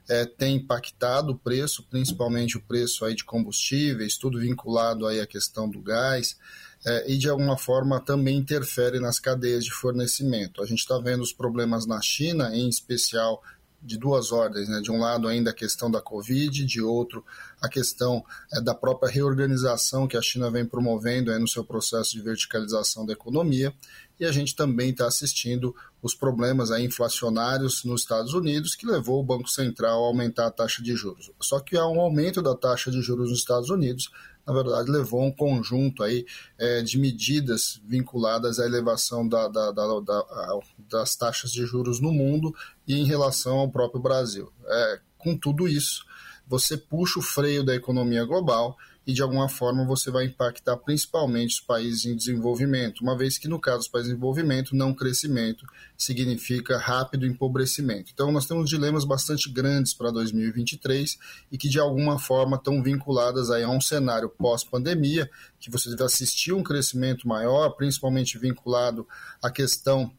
é, 0.08 0.26
tem 0.26 0.56
impactado 0.56 1.34
o 1.34 1.38
preço, 1.38 1.84
principalmente 1.90 2.58
o 2.58 2.62
preço 2.62 3.06
aí 3.06 3.16
de 3.16 3.24
combustíveis, 3.24 4.18
tudo 4.18 4.40
vinculado 4.40 5.06
aí 5.06 5.20
à 5.20 5.28
questão 5.28 5.70
do 5.70 5.82
gás, 5.82 6.38
é, 6.86 7.12
e 7.12 7.18
de 7.18 7.30
alguma 7.30 7.58
forma 7.58 8.00
também 8.00 8.38
interfere 8.38 9.00
nas 9.00 9.20
cadeias 9.20 9.64
de 9.64 9.72
fornecimento. 9.72 10.62
A 10.62 10.66
gente 10.66 10.80
está 10.80 10.98
vendo 10.98 11.22
os 11.22 11.34
problemas 11.34 11.86
na 11.86 12.02
China, 12.02 12.56
em 12.56 12.70
especial 12.70 13.42
de 13.82 13.98
duas 13.98 14.32
ordens, 14.32 14.68
né? 14.68 14.82
De 14.82 14.92
um 14.92 15.00
lado 15.00 15.28
ainda 15.28 15.52
a 15.52 15.54
questão 15.54 15.90
da 15.90 16.02
Covid, 16.02 16.66
de 16.66 16.82
outro 16.82 17.24
a 17.62 17.70
questão 17.70 18.24
é, 18.54 18.62
da 18.62 18.74
própria 18.74 19.12
reorganização 19.12 20.08
que 20.08 20.18
a 20.18 20.22
China 20.22 20.50
vem 20.50 20.66
promovendo 20.66 21.38
no 21.40 21.48
seu 21.48 21.64
processo 21.64 22.12
de 22.12 22.22
verticalização 22.22 23.06
da 23.06 23.14
economia, 23.14 23.74
e 24.20 24.26
a 24.26 24.32
gente 24.32 24.56
também 24.56 24.90
está 24.90 25.08
assistindo 25.08 25.74
os 26.02 26.14
problemas 26.14 26.72
aí 26.72 26.86
inflacionários 26.86 27.84
nos 27.84 28.02
Estados 28.02 28.34
Unidos, 28.34 28.76
que 28.76 28.86
levou 28.86 29.20
o 29.20 29.26
Banco 29.26 29.50
Central 29.50 30.04
a 30.04 30.08
aumentar 30.08 30.48
a 30.48 30.52
taxa 30.52 30.82
de 30.82 30.96
juros. 30.96 31.32
Só 31.42 31.60
que 31.60 31.78
há 31.78 31.88
um 31.88 32.00
aumento 32.00 32.42
da 32.42 32.56
taxa 32.56 32.92
de 32.92 33.02
juros 33.02 33.30
nos 33.30 33.40
Estados 33.40 33.70
Unidos, 33.70 34.10
na 34.50 34.56
verdade, 34.56 34.90
levou 34.90 35.24
um 35.24 35.32
conjunto 35.32 36.02
aí 36.02 36.26
é, 36.58 36.82
de 36.82 36.98
medidas 36.98 37.80
vinculadas 37.86 38.60
à 38.60 38.66
elevação 38.66 39.28
da, 39.28 39.48
da, 39.48 39.72
da, 39.72 39.84
das 40.90 41.16
taxas 41.16 41.52
de 41.52 41.64
juros 41.68 42.02
no 42.02 42.12
mundo 42.12 42.54
e 42.88 42.96
em 42.96 43.06
relação 43.06 43.60
ao 43.60 43.70
próprio 43.70 44.02
Brasil. 44.02 44.52
É, 44.66 45.00
com 45.20 45.38
tudo 45.38 45.68
isso, 45.68 46.04
você 46.48 46.76
puxa 46.76 47.20
o 47.20 47.22
freio 47.22 47.64
da 47.64 47.76
economia 47.76 48.26
global 48.26 48.76
e 49.10 49.14
de 49.14 49.24
alguma 49.24 49.50
forma 49.50 49.84
você 49.84 50.12
vai 50.12 50.26
impactar 50.26 50.78
principalmente 50.78 51.56
os 51.56 51.60
países 51.60 52.06
em 52.06 52.16
desenvolvimento, 52.16 53.02
uma 53.02 53.18
vez 53.18 53.40
que 53.40 53.48
no 53.48 53.60
caso 53.60 53.80
dos 53.80 53.88
países 53.88 54.12
em 54.12 54.14
desenvolvimento, 54.14 54.76
não 54.76 54.94
crescimento 54.94 55.66
significa 55.98 56.78
rápido 56.78 57.26
empobrecimento. 57.26 58.12
Então 58.14 58.32
nós 58.32 58.46
temos 58.46 58.70
dilemas 58.70 59.06
bastante 59.06 59.50
grandes 59.50 59.96
para 59.96 60.12
2023 60.12 61.18
e 61.52 61.58
que 61.58 61.68
de 61.68 61.80
alguma 61.80 62.20
forma 62.20 62.56
estão 62.56 62.84
vinculadas 62.84 63.50
aí 63.50 63.64
a 63.64 63.70
um 63.70 63.82
cenário 63.82 64.30
pós-pandemia, 64.30 65.28
que 65.60 65.72
você 65.72 65.96
vai 65.96 66.06
assistir 66.06 66.54
um 66.54 66.62
crescimento 66.62 67.28
maior, 67.28 67.72
principalmente 67.72 68.38
vinculado 68.38 69.08
à 69.42 69.50
questão 69.50 70.14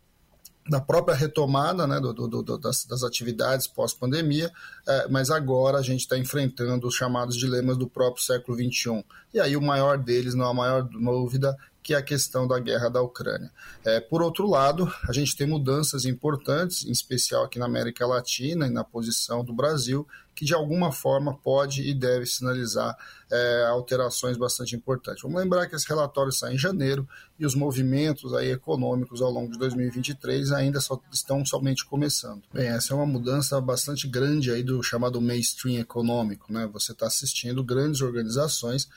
da 0.69 0.81
própria 0.81 1.17
retomada 1.17 1.87
né, 1.87 1.99
do, 1.99 2.13
do, 2.13 2.43
do, 2.43 2.59
das, 2.59 2.85
das, 2.85 3.03
atividades 3.03 3.67
pós-pandemia, 3.67 4.53
é, 4.87 5.09
mas 5.09 5.31
agora 5.31 5.79
a 5.79 5.83
gente 5.83 6.01
está 6.01 6.19
enfrentando 6.19 6.87
os 6.87 6.95
chamados 6.95 7.37
dilemas 7.37 7.77
do 7.77 7.89
próprio 7.89 8.23
século 8.23 8.57
XXI. 8.57 9.05
E 9.33 9.41
aí 9.41 9.57
o 9.57 9.63
maior 9.63 9.99
deles, 9.99 10.35
não 10.35 10.47
a 10.47 10.55
maior 10.55 10.83
dúvida, 10.83 11.57
que 11.83 11.95
é 11.95 11.97
a 11.97 12.03
questão 12.03 12.47
da 12.47 12.59
guerra 12.59 12.89
da 12.89 13.01
Ucrânia. 13.01 13.51
É, 13.85 14.01
por 14.01 14.23
outro 14.23 14.49
lado, 14.49 14.93
a 15.09 15.13
gente 15.13 15.37
tem 15.37 15.47
mudanças 15.47 16.05
importantes, 16.05 16.85
em 16.85 16.93
especial 16.93 17.45
aqui 17.45 17.59
na 17.59 17.67
América 17.67 18.07
Latina 18.07 18.67
e 18.67 18.71
na 18.71 18.85
posição 18.85 19.43
do 19.43 19.53
Brasil, 19.53 20.07
que 20.41 20.47
de 20.47 20.55
alguma 20.55 20.91
forma 20.91 21.37
pode 21.37 21.83
e 21.83 21.93
deve 21.93 22.25
sinalizar 22.25 22.97
é, 23.31 23.67
alterações 23.69 24.39
bastante 24.39 24.75
importantes. 24.75 25.23
Vamos 25.23 25.39
lembrar 25.39 25.67
que 25.67 25.77
esse 25.77 25.87
relatório 25.87 26.33
sai 26.33 26.55
em 26.55 26.59
janeiro 26.59 27.07
e 27.39 27.45
os 27.45 27.55
movimentos 27.55 28.33
aí 28.33 28.51
econômicos 28.51 29.21
ao 29.21 29.31
longo 29.31 29.53
de 29.53 29.59
2023 29.59 30.51
ainda 30.53 30.81
só 30.81 30.99
estão 31.13 31.45
somente 31.45 31.85
começando. 31.85 32.41
Bem, 32.55 32.69
essa 32.69 32.95
é 32.95 32.97
uma 32.97 33.05
mudança 33.05 33.61
bastante 33.61 34.09
grande 34.09 34.51
aí 34.51 34.63
do 34.63 34.83
chamado 34.83 35.21
mainstream 35.21 35.79
econômico, 35.79 36.51
né? 36.51 36.67
Você 36.73 36.93
está 36.93 37.07
assistindo 37.07 37.63
grandes 37.63 38.01
organizações 38.01 38.89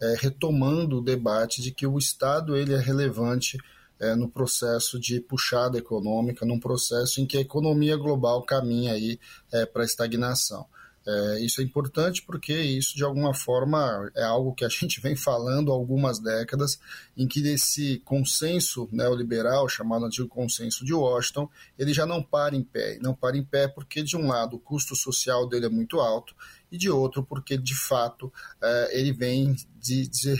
é, 0.00 0.14
retomando 0.20 0.98
o 0.98 1.02
debate 1.02 1.60
de 1.60 1.72
que 1.72 1.84
o 1.84 1.98
Estado 1.98 2.56
ele 2.56 2.74
é 2.74 2.78
relevante 2.78 3.58
é, 3.98 4.14
no 4.14 4.28
processo 4.28 5.00
de 5.00 5.18
puxada 5.18 5.78
econômica, 5.78 6.46
num 6.46 6.60
processo 6.60 7.20
em 7.20 7.26
que 7.26 7.38
a 7.38 7.40
economia 7.40 7.96
global 7.96 8.44
caminha 8.44 8.92
aí 8.92 9.18
é, 9.50 9.66
para 9.66 9.82
a 9.82 9.84
estagnação. 9.84 10.64
É, 11.06 11.40
isso 11.40 11.60
é 11.60 11.64
importante 11.64 12.22
porque 12.22 12.54
isso, 12.54 12.96
de 12.96 13.02
alguma 13.02 13.34
forma, 13.34 14.10
é 14.14 14.22
algo 14.22 14.54
que 14.54 14.64
a 14.64 14.68
gente 14.70 15.00
vem 15.00 15.16
falando 15.16 15.72
há 15.72 15.74
algumas 15.74 16.18
décadas, 16.18 16.78
em 17.16 17.26
que 17.26 17.40
esse 17.46 18.00
consenso 18.04 18.88
neoliberal, 18.92 19.68
chamado 19.68 20.04
antigo 20.04 20.28
consenso 20.28 20.84
de 20.84 20.94
Washington, 20.94 21.48
ele 21.78 21.92
já 21.92 22.06
não 22.06 22.22
para 22.22 22.56
em 22.56 22.62
pé. 22.62 22.98
Não 23.00 23.14
para 23.14 23.36
em 23.36 23.44
pé 23.44 23.68
porque, 23.68 24.02
de 24.02 24.16
um 24.16 24.26
lado, 24.26 24.56
o 24.56 24.60
custo 24.60 24.94
social 24.94 25.48
dele 25.48 25.66
é 25.66 25.70
muito 25.70 26.00
alto, 26.00 26.34
e 26.70 26.78
de 26.78 26.88
outro, 26.88 27.22
porque, 27.22 27.58
de 27.58 27.74
fato, 27.74 28.32
é, 28.62 28.98
ele 28.98 29.12
vem 29.12 29.54
de, 29.78 30.08
de 30.08 30.34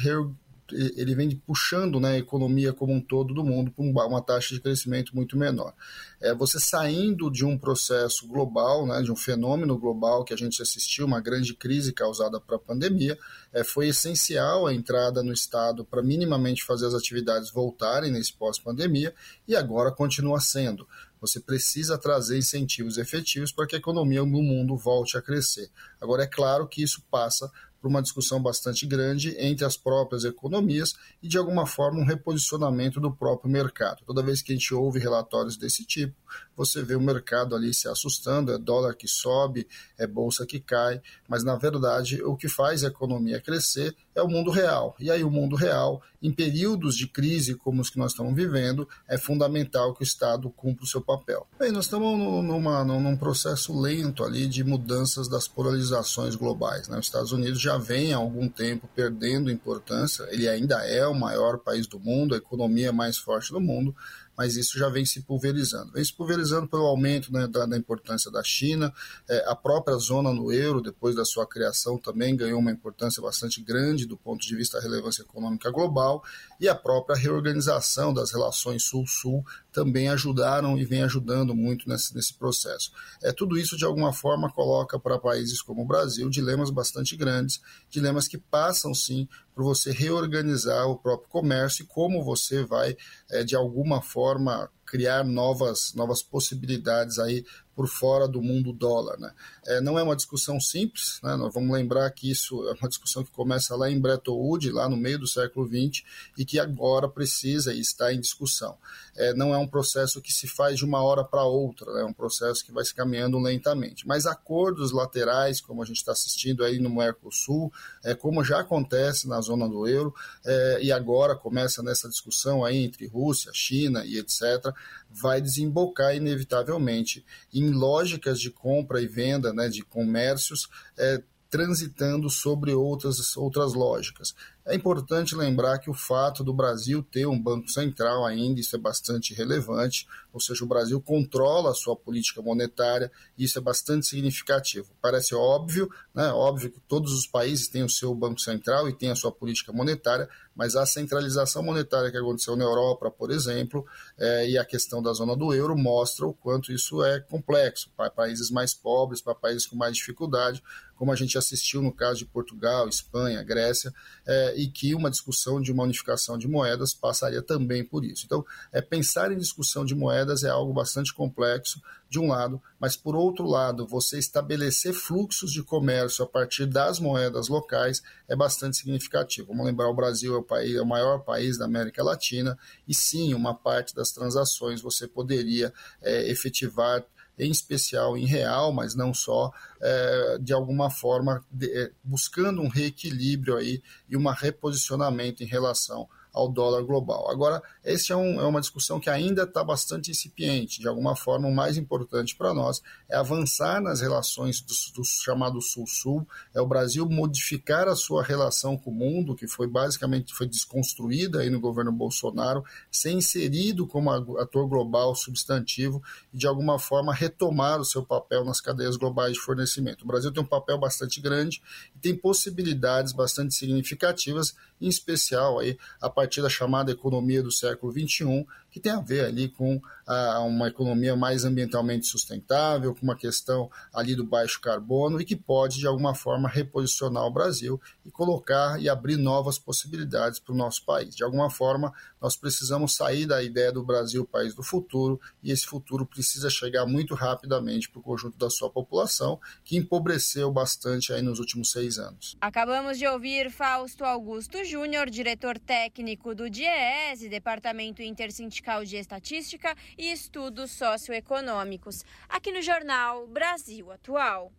ele 0.73 1.15
vem 1.15 1.31
puxando 1.37 2.01
né, 2.01 2.13
a 2.13 2.19
economia 2.19 2.73
como 2.73 2.93
um 2.93 3.01
todo 3.01 3.35
do 3.35 3.45
mundo 3.45 3.71
para 3.71 4.07
uma 4.07 4.23
taxa 4.23 4.55
de 4.55 4.61
crescimento 4.61 5.15
muito 5.15 5.37
menor. 5.37 5.75
É, 6.21 6.35
você 6.35 6.59
saindo 6.59 7.31
de 7.31 7.45
um 7.45 7.59
processo 7.59 8.27
global, 8.27 8.87
né, 8.87 9.03
de 9.03 9.11
um 9.13 9.17
fenômeno 9.17 9.79
global 9.79 10.25
que 10.25 10.35
a 10.35 10.37
gente 10.37 10.61
assistiu, 10.63 11.07
uma 11.07 11.21
grande 11.21 11.55
crise 11.55 11.93
causada 11.93 12.41
pela 12.41 12.59
pandemia, 12.59 13.19
é, 13.53 13.63
foi 13.63 13.89
essencial 13.89 14.67
a 14.67 14.75
entrada 14.75 15.23
no 15.23 15.33
Estado 15.33 15.85
para 15.85 16.03
minimamente 16.03 16.65
fazer 16.65 16.87
as 16.87 16.95
atividades 16.95 17.51
voltarem 17.51 18.11
nesse 18.11 18.33
pós-pandemia 18.33 19.15
e 19.47 19.55
agora 19.55 19.93
continua 19.93 20.41
sendo. 20.41 20.87
Você 21.21 21.39
precisa 21.39 21.97
trazer 21.97 22.37
incentivos 22.37 22.99
efetivos 22.99 23.53
para 23.53 23.65
que 23.65 23.77
a 23.77 23.79
economia 23.79 24.25
no 24.25 24.43
mundo 24.43 24.77
volte 24.77 25.17
a 25.17 25.23
crescer. 25.23 25.71
Agora, 26.01 26.25
é 26.25 26.27
claro 26.27 26.67
que 26.67 26.83
isso 26.83 27.01
passa 27.09 27.49
por 27.83 27.89
uma 27.89 28.01
discussão 28.01 28.41
bastante 28.41 28.87
grande 28.87 29.35
entre 29.37 29.65
as 29.65 29.77
próprias 29.77 30.25
economias 30.25 30.95
e, 31.21 31.27
de 31.27 31.37
alguma 31.37 31.67
forma, 31.67 31.99
um 31.99 32.07
reposicionamento 32.07 33.01
do 33.01 33.13
próprio 33.13 33.51
mercado. 33.51 34.05
Toda 34.07 34.23
vez 34.23 34.41
que 34.41 34.53
a 34.53 34.55
gente 34.55 34.73
ouve 34.73 35.01
relatórios 35.01 35.57
desse 35.57 35.85
tipo, 35.85 36.15
você 36.57 36.81
vê 36.81 36.95
o 36.95 37.01
mercado 37.01 37.57
ali 37.57 37.75
se 37.75 37.89
assustando, 37.89 38.53
é 38.53 38.59
dólar 38.59 38.95
que 38.95 39.09
sobe, 39.09 39.67
é 39.99 40.07
bolsa 40.07 40.47
que 40.47 40.61
cai, 40.61 41.03
mas 41.29 41.43
na 41.43 41.57
verdade 41.57 42.23
o 42.23 42.37
que 42.37 42.49
faz 42.49 42.85
a 42.85 42.89
economia 42.89 43.41
crescer 43.41 43.97
é 44.15 44.23
o 44.23 44.29
mundo 44.29 44.51
real. 44.51 44.95
E 44.99 45.11
aí 45.11 45.25
o 45.25 45.31
mundo 45.31 45.57
real, 45.57 46.03
em 46.23 46.33
períodos 46.33 46.97
de 46.97 47.07
crise 47.07 47.55
como 47.55 47.81
os 47.81 47.91
que 47.91 47.99
nós 47.99 48.13
estamos 48.13 48.35
vivendo, 48.35 48.89
é 49.09 49.19
fundamental 49.19 49.95
que 49.95 50.03
o 50.03 50.05
Estado 50.05 50.51
cumpra 50.51 50.85
o 50.85 50.87
seu 50.87 51.01
papel. 51.01 51.47
Bem, 51.59 51.73
nós 51.73 51.85
estamos 51.85 52.19
numa, 52.19 52.85
num 52.85 53.17
processo 53.17 53.79
lento 53.79 54.25
ali 54.25 54.47
de 54.47 54.63
mudanças 54.63 55.29
das 55.29 55.49
polarizações 55.49 56.35
globais. 56.35 56.89
Né? 56.89 56.99
Os 56.99 57.07
Estados 57.07 57.33
Unidos 57.33 57.61
já 57.61 57.79
vem 57.79 58.13
há 58.13 58.17
algum 58.17 58.49
tempo 58.49 58.89
perdendo 58.95 59.51
importância, 59.51 60.27
ele 60.31 60.49
ainda 60.49 60.77
é 60.87 61.07
o 61.07 61.15
maior 61.15 61.59
país 61.59 61.87
do 61.87 61.99
mundo, 61.99 62.35
a 62.35 62.39
economia 62.39 62.93
mais 62.93 63.17
forte 63.17 63.53
do 63.53 63.61
mundo, 63.61 63.95
mas 64.43 64.57
isso 64.57 64.77
já 64.77 64.89
vem 64.89 65.07
se 65.07 65.23
pulverizando. 65.23 65.93
Vem 65.93 66.05
se 66.05 66.13
pulverizando 66.13 66.67
pelo 66.67 66.83
aumento 66.83 67.33
né, 67.33 67.47
da, 67.47 67.65
da, 67.65 67.77
importância 67.77 68.29
da 68.29 68.43
China, 68.43 68.93
é, 69.31 69.49
a 69.49 69.55
própria 69.55 69.97
zona 69.99 70.33
no 70.33 70.53
euro, 70.53 70.83
depois 70.83 71.15
da 71.15 71.25
sua 71.25 71.47
criação, 71.47 71.97
também 71.97 72.35
ganhou 72.35 72.59
uma 72.59 72.73
importância 72.73 73.23
bastante 73.23 73.63
grande 73.63 74.05
do 74.05 74.17
ponto 74.17 74.45
de 74.45 74.57
vista 74.57 74.79
da 74.79 74.83
relevância 74.83 75.23
econômica 75.23 75.71
global, 75.71 76.25
e 76.63 76.69
a 76.69 76.77
própria 76.77 77.17
reorganização 77.17 78.15
das 78.15 78.31
relações 78.31 78.85
Sul-Sul 78.85 79.45
também 79.73 80.09
ajudaram 80.09 80.79
e 80.79 80.85
vem 80.85 81.03
ajudando 81.03 81.57
muito 81.57 81.89
nesse, 81.89 82.15
nesse 82.15 82.35
processo. 82.35 82.93
É, 83.21 83.33
tudo 83.33 83.59
isso, 83.59 83.77
de 83.77 83.85
alguma 83.85 84.13
forma, 84.13 84.49
coloca 84.49 84.97
para 84.97 85.19
países 85.19 85.61
como 85.61 85.83
o 85.83 85.85
Brasil 85.85 86.31
dilemas 86.31 86.71
bastante 86.71 87.17
grandes, 87.17 87.61
dilemas 87.91 88.29
que 88.29 88.39
passam, 88.39 88.95
sim, 88.95 89.29
por 89.53 89.65
você 89.65 89.91
reorganizar 89.91 90.87
o 90.87 90.97
próprio 90.97 91.29
comércio 91.29 91.83
e 91.83 91.87
como 91.87 92.23
você 92.23 92.65
vai, 92.65 92.97
é, 93.29 93.43
de 93.43 93.57
alguma 93.57 94.01
forma, 94.01 94.71
criar 94.87 95.25
novas, 95.25 95.93
novas 95.95 96.23
possibilidades 96.23 97.19
aí 97.19 97.45
por 97.75 97.89
fora 97.89 98.29
do 98.29 98.43
mundo 98.43 98.73
dólar. 98.73 99.19
Né? 99.19 99.33
É, 99.67 99.81
não 99.81 99.99
é 99.99 100.03
uma 100.03 100.17
discussão 100.17 100.61
simples, 100.61 101.19
né? 101.23 101.37
nós 101.37 101.53
vamos 101.53 101.73
lembrar 101.73 102.11
que 102.11 102.31
isso 102.31 102.67
é 102.69 102.73
uma 102.73 102.89
discussão 102.89 103.25
que 103.25 103.31
começa 103.31 103.75
lá 103.77 103.91
em 103.91 104.01
Bretton 104.01 104.33
Woods, 104.33 104.73
lá 104.73 104.89
no 104.89 104.97
meio 104.97 105.19
do 105.19 105.27
século 105.27 105.67
XX, 105.67 106.05
e 106.37 106.45
que 106.45 106.59
agora 106.59 107.09
precisa 107.09 107.73
e 107.73 107.81
está 107.81 108.13
em 108.13 108.21
discussão. 108.21 108.77
É, 109.17 109.35
não 109.35 109.55
é 109.55 109.59
um 109.59 109.67
processo 109.67 110.21
que 110.21 110.33
se 110.33 110.47
faz 110.47 110.79
de 110.79 110.85
uma 110.85 111.03
hora 111.03 111.25
para 111.25 111.45
outra, 111.45 111.93
né? 111.95 112.03
é 112.03 112.05
um 112.05 112.13
processo 112.13 112.65
que 112.65 112.73
vai 112.73 112.85
se 112.85 112.95
caminhando 112.95 113.39
lentamente. 113.39 114.07
Mas 114.07 114.27
acordos 114.27 114.93
laterais, 114.93 115.61
como 115.61 115.83
a 115.83 115.87
gente 115.87 115.97
está 115.97 116.13
assistindo 116.13 116.65
aí 116.65 116.79
no 116.79 116.91
Mercosul, 116.91 117.73
é, 118.05 118.15
como 118.15 118.45
já 118.45 118.61
acontece 118.61 119.29
na 119.29 119.41
zona 119.41 119.69
do 119.69 119.87
euro, 119.87 120.15
é, 120.45 120.81
e 120.83 120.93
agora 120.93 121.35
começa 121.35 121.83
nessa 121.83 122.09
discussão 122.09 122.65
aí 122.65 122.85
entre 122.85 123.07
Rússia, 123.07 123.51
China 123.55 124.05
e 124.05 124.19
etc., 124.19 124.73
vai 125.11 125.41
desembocar 125.41 126.17
inevitavelmente 126.17 127.25
em 127.53 127.62
lógicas 127.71 128.41
de 128.41 128.51
compra 128.51 129.01
e 129.01 129.07
venda, 129.07 129.53
né, 129.53 129.69
de 129.69 129.83
comércios, 129.83 130.69
é, 130.97 131.23
transitando 131.53 132.31
sobre 132.31 132.73
outras, 132.73 133.37
outras 133.37 133.75
lógicas. 133.75 134.35
É 134.65 134.75
importante 134.75 135.35
lembrar 135.35 135.81
que 135.81 135.91
o 135.91 135.95
fato 135.95 136.43
do 136.43 136.55
Brasil 136.55 137.03
ter 137.03 137.27
um 137.27 137.39
Banco 137.39 137.69
Central 137.69 138.25
ainda, 138.25 138.59
isso 138.59 138.75
é 138.75 138.79
bastante 138.79 139.35
relevante, 139.35 140.07
ou 140.33 140.41
seja, 140.41 140.65
o 140.65 140.69
Brasil 140.69 140.99
controla 140.99 141.73
a 141.73 141.75
sua 141.75 141.95
política 141.95 142.41
monetária, 142.41 143.13
e 143.37 143.45
isso 143.45 143.59
é 143.59 143.61
bastante 143.61 144.07
significativo. 144.07 144.89
Parece 145.03 145.35
óbvio, 145.35 145.91
né? 146.15 146.29
óbvio 146.33 146.71
que 146.71 146.81
todos 146.89 147.13
os 147.13 147.27
países 147.27 147.69
têm 147.69 147.83
o 147.83 147.89
seu 147.89 148.15
Banco 148.15 148.41
Central 148.41 148.89
e 148.89 148.95
têm 148.95 149.11
a 149.11 149.17
sua 149.17 149.31
política 149.31 149.73
monetária, 149.73 150.27
mas 150.55 150.77
a 150.77 150.87
centralização 150.87 151.63
monetária 151.63 152.11
que 152.11 152.17
aconteceu 152.17 152.57
na 152.57 152.65
Europa, 152.65 153.11
por 153.11 153.31
exemplo, 153.31 153.85
é, 154.19 154.49
e 154.49 154.57
a 154.57 154.65
questão 154.65 155.03
da 155.03 155.13
zona 155.13 155.37
do 155.37 155.53
euro 155.53 155.77
mostra 155.77 156.27
o 156.27 156.33
quanto 156.33 156.73
isso 156.73 157.03
é 157.03 157.21
complexo 157.21 157.91
para 157.97 158.11
países 158.11 158.51
mais 158.51 158.73
pobres, 158.73 159.21
para 159.21 159.35
países 159.35 159.67
com 159.67 159.77
mais 159.77 159.97
dificuldade, 159.97 160.63
como 161.03 161.11
a 161.11 161.17
gente 161.17 161.37
assistiu 161.37 161.83
no 161.83 161.93
caso 161.93 162.21
de 162.21 162.27
Portugal, 162.27 162.89
Espanha, 162.89 163.43
Grécia, 163.43 163.93
é, 164.25 164.55
e 164.57 164.69
que 164.69 164.95
uma 164.95 165.11
discussão 165.11 165.61
de 165.61 165.73
uma 165.73 165.83
unificação 165.83 166.39
de 166.39 166.47
moedas 166.47 166.95
passaria 166.95 167.43
também 167.43 167.85
por 167.85 168.05
isso. 168.05 168.25
Então, 168.25 168.47
é, 168.71 168.81
pensar 168.81 169.33
em 169.33 169.37
discussão 169.37 169.85
de 169.85 169.97
moedas 169.97 170.45
é 170.45 170.49
algo 170.49 170.73
bastante 170.73 171.13
complexo, 171.13 171.83
de 172.09 172.21
um 172.21 172.29
lado, 172.29 172.63
mas 172.79 172.95
por 172.95 173.17
outro 173.17 173.45
lado, 173.45 173.85
você 173.85 174.17
estabelecer 174.17 174.93
fluxos 174.93 175.51
de 175.51 175.65
comércio 175.65 176.23
a 176.23 176.29
partir 176.29 176.67
das 176.67 177.01
moedas 177.01 177.49
locais 177.49 178.01
é 178.29 178.37
bastante 178.37 178.77
significativo. 178.77 179.49
Vamos 179.49 179.67
lembrar, 179.67 179.89
o 179.89 179.95
Brasil 179.95 180.37
é 180.37 180.39
o, 180.39 180.43
país, 180.43 180.77
é 180.77 180.83
o 180.83 180.87
maior 180.87 181.25
país 181.25 181.59
da 181.59 181.65
América 181.65 182.05
Latina 182.05 182.57
e 182.87 182.95
sim, 182.95 183.35
uma 183.35 183.55
parte 183.55 183.93
das 183.93 184.13
transações 184.13 184.81
você 184.81 185.09
poderia 185.09 185.73
é, 186.01 186.31
efetivar 186.31 187.05
em 187.45 187.51
especial 187.51 188.17
em 188.17 188.27
real, 188.27 188.73
mas 188.73 188.95
não 188.95 189.13
só, 189.13 189.53
é, 189.81 190.39
de 190.41 190.53
alguma 190.53 190.91
forma 190.91 191.45
de, 191.51 191.71
é, 191.77 191.91
buscando 192.03 192.61
um 192.63 192.69
reequilíbrio 192.69 193.57
aí 193.57 193.83
e 194.09 194.17
um 194.17 194.29
reposicionamento 194.29 195.43
em 195.43 195.47
relação 195.47 196.09
ao 196.33 196.49
dólar 196.49 196.83
global. 196.83 197.31
Agora, 197.31 197.63
essa 197.85 198.15
é, 198.15 198.17
um, 198.17 198.41
é, 198.41 198.45
uma 198.45 198.61
discussão 198.61 198.99
que 198.99 199.11
ainda 199.11 199.43
está 199.43 199.63
bastante 199.63 200.11
incipiente. 200.11 200.81
De 200.81 200.89
alguma 200.89 201.15
forma, 201.15 201.47
o 201.49 201.55
mais 201.55 201.77
importante 201.77 202.35
para 202.35 202.55
nós 202.55 202.83
é 203.09 203.17
avançar 203.17 203.81
nas 203.81 204.01
relações 204.01 204.61
do, 204.61 204.73
do 204.95 205.05
chamado 205.05 205.61
Sul-Sul, 205.61 206.27
é 206.55 206.61
o 206.61 206.67
Brasil 206.67 207.09
modificar 207.09 207.89
a 207.89 207.95
sua 207.95 208.23
relação 208.23 208.77
com 208.77 208.91
o 208.91 208.95
mundo, 208.95 209.35
que 209.35 209.47
foi 209.47 209.67
basicamente 209.67 210.33
foi 210.33 210.47
desconstruída 210.47 211.41
aí 211.41 211.51
no 211.51 211.61
governo 211.61 211.93
Bolsonaro, 211.93 212.65
ser 212.91 213.13
inserido 213.13 213.87
como 213.87 214.11
ator 214.11 214.67
global 214.69 215.15
substantivo 215.15 216.03
e, 216.33 216.39
de 216.39 216.47
alguma 216.47 216.79
forma, 216.79 217.13
retomar 217.13 217.81
o 217.81 217.85
seu 217.85 218.03
papel 218.05 218.45
nas 218.45 218.61
cadeias 218.61 218.97
globais 218.97 219.35
de 219.35 219.41
fornecimento. 219.41 220.03
O 220.03 220.07
Brasil 220.07 220.33
tem 220.33 220.43
um 220.43 220.47
papel 220.47 220.79
bastante 220.79 221.21
grande 221.21 221.63
e 221.95 221.99
tem 221.99 222.17
possibilidades 222.17 223.13
bastante 223.13 223.55
significativas, 223.55 224.55
em 224.81 224.89
especial 224.89 225.59
aí 225.59 225.79
a 226.01 226.09
partir 226.09 226.22
da 226.43 226.49
chamada 226.49 226.93
economia 226.93 227.43
do 227.43 227.51
século 227.51 227.93
XXI, 227.93 228.47
que 228.73 228.81
tem 228.81 228.91
a 228.91 229.01
ver 229.01 229.27
ali 229.27 229.51
com 229.51 229.81
a, 230.07 230.41
uma 230.41 230.69
economia 230.69 231.15
mais 231.15 231.45
ambientalmente 231.45 232.07
sustentável, 232.07 232.95
com 232.95 233.03
uma 233.03 233.15
questão 233.15 233.71
ali 233.93 234.17
do 234.17 234.25
baixo 234.25 234.61
carbono 234.61 235.21
e 235.21 235.25
que 235.27 235.37
pode, 235.37 235.79
de 235.79 235.87
alguma 235.87 236.15
forma, 236.15 236.49
reposicionar 236.49 237.25
o 237.25 237.31
Brasil 237.31 237.81
e 238.05 238.11
colocar 238.11 238.81
e 238.81 238.89
abrir 238.89 239.19
novas 239.19 239.59
possibilidades 239.59 240.41
para 240.41 240.55
o 240.55 240.57
nosso 240.57 240.85
país. 240.87 241.15
De 241.15 241.23
alguma 241.23 241.51
forma, 241.51 241.93
nós 242.21 242.35
precisamos 242.35 242.95
sair 242.95 243.27
da 243.27 243.43
ideia 243.43 243.71
do 243.71 243.85
Brasil 243.85 244.25
país 244.25 244.55
do 244.55 244.63
futuro 244.63 245.21
e 245.43 245.53
esse 245.53 245.67
futuro 245.67 246.07
precisa 246.07 246.49
chegar 246.49 246.87
muito 246.87 247.15
rapidamente 247.15 247.91
para 247.91 248.01
o 248.01 248.03
conjunto 248.03 248.39
da 248.39 248.49
sua 248.49 248.71
população, 248.71 249.39
que 249.63 249.77
empobreceu 249.77 250.51
bastante 250.51 251.13
aí 251.13 251.21
nos 251.21 251.39
últimos 251.39 251.71
seis 251.71 251.99
anos. 251.99 252.37
Acabamos 252.41 252.97
de 252.97 253.07
ouvir 253.07 253.51
Fausto 253.51 254.05
Augusto 254.05 254.65
Júnior, 254.65 255.11
diretor 255.11 255.59
técnico 255.59 256.35
do 256.35 256.49
DIES, 256.49 257.29
Departamento 257.29 258.01
Intersindical 258.03 258.62
Vertical 258.63 258.85
de 258.85 258.97
Estatística 258.97 259.75
e 259.99 260.13
Estudos 260.13 260.71
Socioeconômicos, 260.71 262.05
aqui 262.29 262.53
no 262.53 262.63
jornal 262.63 263.27
Brasil 263.27 263.91
Atual. 263.91 264.53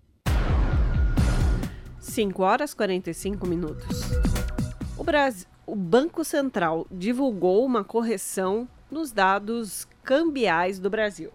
5 2.02 2.44
horas 2.44 2.74
45 2.74 3.48
minutos. 3.48 4.02
O, 4.98 5.06
Brasil, 5.06 5.48
o 5.66 5.74
Banco 5.74 6.26
Central 6.26 6.86
divulgou 6.92 7.66
uma 7.66 7.82
correção 7.82 8.68
nos 8.92 9.14
dados 9.14 9.88
cambiais 10.04 10.80
do 10.80 10.90
Brasil. 10.90 11.32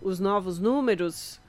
Os 0.00 0.20
novos 0.20 0.60
números 0.60 1.40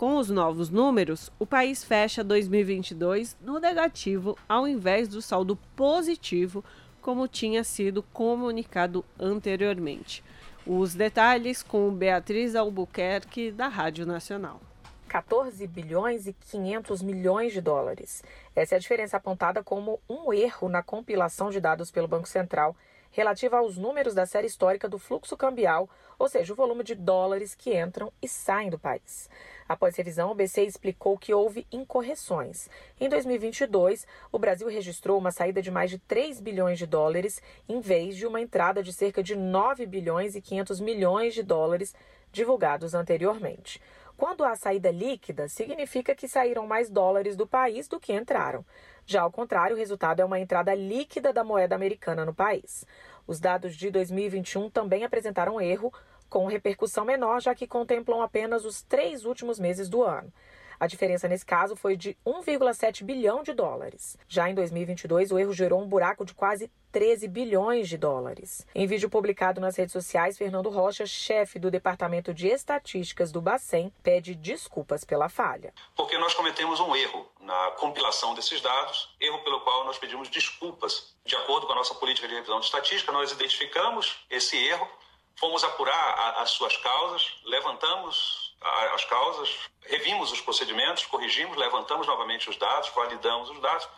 com 0.00 0.16
os 0.16 0.30
novos 0.30 0.70
números, 0.70 1.30
o 1.38 1.44
país 1.44 1.84
fecha 1.84 2.24
2022 2.24 3.36
no 3.38 3.58
negativo 3.58 4.34
ao 4.48 4.66
invés 4.66 5.08
do 5.08 5.20
saldo 5.20 5.56
positivo 5.76 6.64
como 7.00 7.26
tinha 7.26 7.64
sido 7.64 8.02
comunicado 8.02 9.04
anteriormente. 9.18 10.22
Os 10.66 10.94
detalhes 10.94 11.62
com 11.62 11.90
Beatriz 11.90 12.54
Albuquerque, 12.54 13.50
da 13.50 13.66
Rádio 13.66 14.06
Nacional. 14.06 14.60
14 15.08 15.66
bilhões 15.66 16.28
e 16.28 16.32
500 16.32 17.02
milhões 17.02 17.52
de 17.52 17.60
dólares. 17.60 18.22
Essa 18.54 18.74
é 18.74 18.76
a 18.76 18.80
diferença 18.80 19.16
apontada 19.16 19.64
como 19.64 19.98
um 20.08 20.32
erro 20.32 20.68
na 20.68 20.82
compilação 20.82 21.50
de 21.50 21.58
dados 21.58 21.90
pelo 21.90 22.06
Banco 22.06 22.28
Central 22.28 22.76
relativa 23.10 23.58
aos 23.58 23.76
números 23.76 24.14
da 24.14 24.24
série 24.24 24.46
histórica 24.46 24.88
do 24.88 24.98
fluxo 24.98 25.36
cambial, 25.36 25.88
ou 26.18 26.28
seja, 26.28 26.52
o 26.52 26.56
volume 26.56 26.84
de 26.84 26.94
dólares 26.94 27.54
que 27.54 27.76
entram 27.76 28.12
e 28.22 28.28
saem 28.28 28.70
do 28.70 28.78
país. 28.78 29.28
Após 29.70 29.94
revisão, 29.94 30.32
o 30.32 30.34
BC 30.34 30.64
explicou 30.64 31.16
que 31.16 31.32
houve 31.32 31.64
incorreções. 31.70 32.68
Em 33.00 33.08
2022, 33.08 34.04
o 34.32 34.36
Brasil 34.36 34.66
registrou 34.66 35.16
uma 35.16 35.30
saída 35.30 35.62
de 35.62 35.70
mais 35.70 35.90
de 35.90 35.96
3 35.96 36.40
bilhões 36.40 36.76
de 36.76 36.88
dólares, 36.88 37.40
em 37.68 37.78
vez 37.78 38.16
de 38.16 38.26
uma 38.26 38.40
entrada 38.40 38.82
de 38.82 38.92
cerca 38.92 39.22
de 39.22 39.36
9 39.36 39.86
bilhões 39.86 40.34
e 40.34 40.40
500 40.42 40.80
milhões 40.80 41.34
de 41.34 41.44
dólares 41.44 41.94
divulgados 42.32 42.94
anteriormente. 42.94 43.80
Quando 44.16 44.42
há 44.42 44.56
saída 44.56 44.90
líquida, 44.90 45.46
significa 45.48 46.16
que 46.16 46.26
saíram 46.26 46.66
mais 46.66 46.90
dólares 46.90 47.36
do 47.36 47.46
país 47.46 47.86
do 47.86 48.00
que 48.00 48.12
entraram. 48.12 48.64
Já 49.06 49.22
ao 49.22 49.30
contrário, 49.30 49.76
o 49.76 49.78
resultado 49.78 50.18
é 50.18 50.24
uma 50.24 50.40
entrada 50.40 50.74
líquida 50.74 51.32
da 51.32 51.44
moeda 51.44 51.76
americana 51.76 52.24
no 52.24 52.34
país. 52.34 52.84
Os 53.24 53.38
dados 53.38 53.76
de 53.76 53.88
2021 53.88 54.68
também 54.68 55.04
apresentaram 55.04 55.60
erro, 55.60 55.92
com 56.30 56.46
repercussão 56.46 57.04
menor, 57.04 57.42
já 57.42 57.54
que 57.54 57.66
contemplam 57.66 58.22
apenas 58.22 58.64
os 58.64 58.80
três 58.82 59.26
últimos 59.26 59.58
meses 59.58 59.88
do 59.88 60.02
ano. 60.02 60.32
A 60.80 60.86
diferença 60.86 61.28
nesse 61.28 61.44
caso 61.44 61.76
foi 61.76 61.94
de 61.94 62.16
1,7 62.26 63.04
bilhão 63.04 63.42
de 63.42 63.52
dólares. 63.52 64.16
Já 64.26 64.48
em 64.48 64.54
2022, 64.54 65.30
o 65.30 65.38
erro 65.38 65.52
gerou 65.52 65.82
um 65.82 65.86
buraco 65.86 66.24
de 66.24 66.32
quase 66.32 66.72
13 66.90 67.28
bilhões 67.28 67.86
de 67.86 67.98
dólares. 67.98 68.66
Em 68.74 68.86
vídeo 68.86 69.10
publicado 69.10 69.60
nas 69.60 69.76
redes 69.76 69.92
sociais, 69.92 70.38
Fernando 70.38 70.70
Rocha, 70.70 71.04
chefe 71.04 71.58
do 71.58 71.70
Departamento 71.70 72.32
de 72.32 72.48
Estatísticas 72.48 73.30
do 73.30 73.42
Bacen, 73.42 73.92
pede 74.02 74.34
desculpas 74.34 75.04
pela 75.04 75.28
falha. 75.28 75.74
Porque 75.94 76.16
nós 76.16 76.32
cometemos 76.32 76.80
um 76.80 76.96
erro 76.96 77.28
na 77.40 77.72
compilação 77.72 78.34
desses 78.34 78.62
dados, 78.62 79.14
erro 79.20 79.40
pelo 79.40 79.60
qual 79.60 79.84
nós 79.84 79.98
pedimos 79.98 80.30
desculpas. 80.30 81.14
De 81.26 81.36
acordo 81.36 81.66
com 81.66 81.74
a 81.74 81.76
nossa 81.76 81.94
política 81.94 82.26
de 82.26 82.34
revisão 82.34 82.58
de 82.58 82.64
estatística, 82.64 83.12
nós 83.12 83.30
identificamos 83.30 84.24
esse 84.30 84.56
erro, 84.56 84.88
fomos 85.36 85.64
apurar 85.64 86.34
as 86.38 86.50
suas 86.50 86.76
causas, 86.76 87.40
levantamos 87.44 88.54
as 88.94 89.04
causas, 89.06 89.70
revimos 89.82 90.30
os 90.32 90.40
procedimentos, 90.40 91.06
corrigimos, 91.06 91.56
levantamos 91.56 92.06
novamente 92.06 92.50
os 92.50 92.56
dados, 92.56 92.90
validamos 92.94 93.50
os 93.50 93.60
dados. 93.60 93.88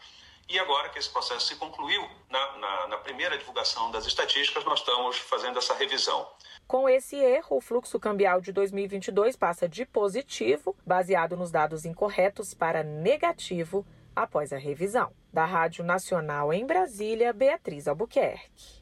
E 0.49 0.59
agora 0.59 0.89
que 0.89 0.99
esse 0.99 1.09
processo 1.09 1.47
se 1.47 1.57
concluiu, 1.57 2.07
na, 2.29 2.57
na, 2.59 2.87
na, 2.89 2.97
primeira 2.99 3.39
divulgação 3.39 3.91
das 3.91 4.07
estatísticas, 4.07 4.65
nós 4.65 4.81
estamos 4.81 5.17
fazendo 5.17 5.59
essa 5.59 5.75
revisão. 5.75 6.29
Com 6.67 6.89
esse 6.89 7.17
erro, 7.17 7.57
o 7.57 7.61
fluxo 7.61 7.99
cambial 7.99 8.41
de 8.41 8.53
2022 8.53 9.37
passa 9.37 9.69
de 9.69 9.87
positivo, 9.87 10.77
baseado 10.85 11.37
nos 11.37 11.51
dados 11.51 11.85
incorretos, 11.85 12.55
para 12.55 12.83
negativo 12.83 13.87
após 14.15 14.53
a 14.53 14.59
revisão. 14.59 15.13
Da 15.33 15.47
Rádio 15.47 15.85
Nacional 15.85 16.53
em 16.53 16.67
Brasília, 16.67 17.33
Beatriz 17.33 17.89
Albuquerque. 17.89 18.82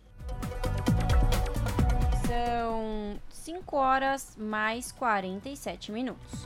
São 2.31 3.19
5 3.29 3.77
horas 3.77 4.37
mais 4.39 4.93
47 4.93 5.91
minutos. 5.91 6.45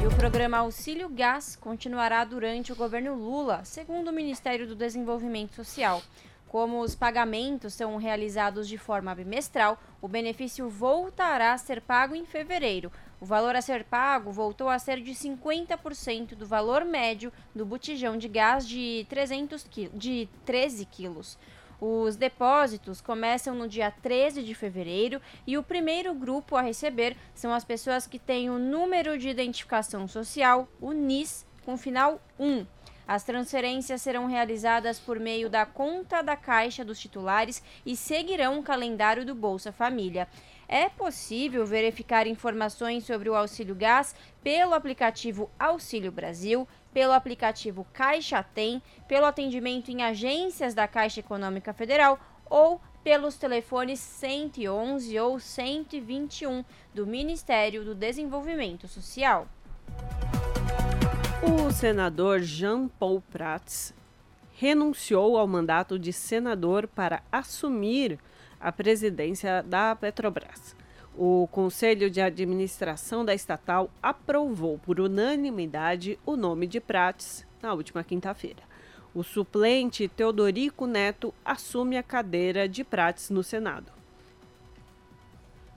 E 0.00 0.06
o 0.06 0.16
programa 0.16 0.58
Auxílio 0.58 1.08
Gás 1.08 1.56
continuará 1.56 2.24
durante 2.24 2.72
o 2.72 2.76
governo 2.76 3.16
Lula, 3.16 3.64
segundo 3.64 4.06
o 4.06 4.12
Ministério 4.12 4.68
do 4.68 4.76
Desenvolvimento 4.76 5.52
Social. 5.52 6.00
Como 6.46 6.80
os 6.80 6.94
pagamentos 6.94 7.74
são 7.74 7.96
realizados 7.96 8.68
de 8.68 8.78
forma 8.78 9.12
bimestral, 9.16 9.82
o 10.00 10.06
benefício 10.06 10.70
voltará 10.70 11.54
a 11.54 11.58
ser 11.58 11.80
pago 11.80 12.14
em 12.14 12.24
fevereiro. 12.24 12.92
O 13.20 13.26
valor 13.26 13.56
a 13.56 13.62
ser 13.62 13.82
pago 13.82 14.30
voltou 14.30 14.68
a 14.68 14.78
ser 14.78 15.00
de 15.00 15.10
50% 15.10 16.36
do 16.36 16.46
valor 16.46 16.84
médio 16.84 17.32
do 17.52 17.66
botijão 17.66 18.16
de 18.16 18.28
gás 18.28 18.64
de, 18.64 19.04
300 19.08 19.66
de 19.92 20.28
13 20.44 20.84
quilos. 20.84 21.36
Os 21.86 22.16
depósitos 22.16 23.02
começam 23.02 23.54
no 23.54 23.68
dia 23.68 23.90
13 23.90 24.42
de 24.42 24.54
fevereiro 24.54 25.20
e 25.46 25.58
o 25.58 25.62
primeiro 25.62 26.14
grupo 26.14 26.56
a 26.56 26.62
receber 26.62 27.14
são 27.34 27.52
as 27.52 27.62
pessoas 27.62 28.06
que 28.06 28.18
têm 28.18 28.48
o 28.48 28.58
número 28.58 29.18
de 29.18 29.28
identificação 29.28 30.08
social, 30.08 30.66
o 30.80 30.92
NIS, 30.92 31.44
com 31.62 31.76
final 31.76 32.22
1. 32.40 32.64
As 33.06 33.22
transferências 33.22 34.00
serão 34.00 34.24
realizadas 34.24 34.98
por 34.98 35.20
meio 35.20 35.50
da 35.50 35.66
conta 35.66 36.22
da 36.22 36.34
Caixa 36.34 36.82
dos 36.82 36.98
titulares 36.98 37.62
e 37.84 37.94
seguirão 37.94 38.58
o 38.58 38.62
calendário 38.62 39.26
do 39.26 39.34
Bolsa 39.34 39.70
Família. 39.70 40.26
É 40.66 40.88
possível 40.88 41.66
verificar 41.66 42.26
informações 42.26 43.04
sobre 43.04 43.28
o 43.28 43.34
Auxílio 43.34 43.74
Gás 43.74 44.14
pelo 44.42 44.72
aplicativo 44.72 45.50
Auxílio 45.58 46.10
Brasil, 46.10 46.66
pelo 46.94 47.12
aplicativo 47.12 47.84
Caixa 47.92 48.42
Tem, 48.42 48.80
pelo 49.08 49.26
atendimento 49.26 49.90
em 49.90 50.02
agências 50.04 50.72
da 50.72 50.86
Caixa 50.86 51.18
Econômica 51.18 51.74
Federal 51.74 52.18
ou 52.48 52.80
pelos 53.02 53.36
telefones 53.36 53.98
111 53.98 55.18
ou 55.18 55.38
121 55.38 56.64
do 56.94 57.06
Ministério 57.06 57.84
do 57.84 57.94
Desenvolvimento 57.94 58.86
Social. 58.86 59.46
O 61.42 61.70
senador 61.70 62.40
Jean 62.40 62.88
Paul 62.88 63.22
Prats 63.30 63.92
renunciou 64.54 65.36
ao 65.36 65.46
mandato 65.46 65.98
de 65.98 66.12
senador 66.12 66.86
para 66.86 67.22
assumir 67.30 68.18
a 68.58 68.72
presidência 68.72 69.62
da 69.62 69.94
Petrobras. 69.94 70.74
O 71.16 71.46
Conselho 71.46 72.10
de 72.10 72.20
Administração 72.20 73.24
da 73.24 73.32
estatal 73.32 73.88
aprovou 74.02 74.78
por 74.78 74.98
unanimidade 74.98 76.18
o 76.26 76.36
nome 76.36 76.66
de 76.66 76.80
Prates 76.80 77.46
na 77.62 77.72
última 77.72 78.02
quinta-feira. 78.02 78.62
O 79.14 79.22
suplente 79.22 80.08
Teodorico 80.08 80.88
Neto 80.88 81.32
assume 81.44 81.96
a 81.96 82.02
cadeira 82.02 82.68
de 82.68 82.82
Prates 82.82 83.30
no 83.30 83.44
Senado. 83.44 83.92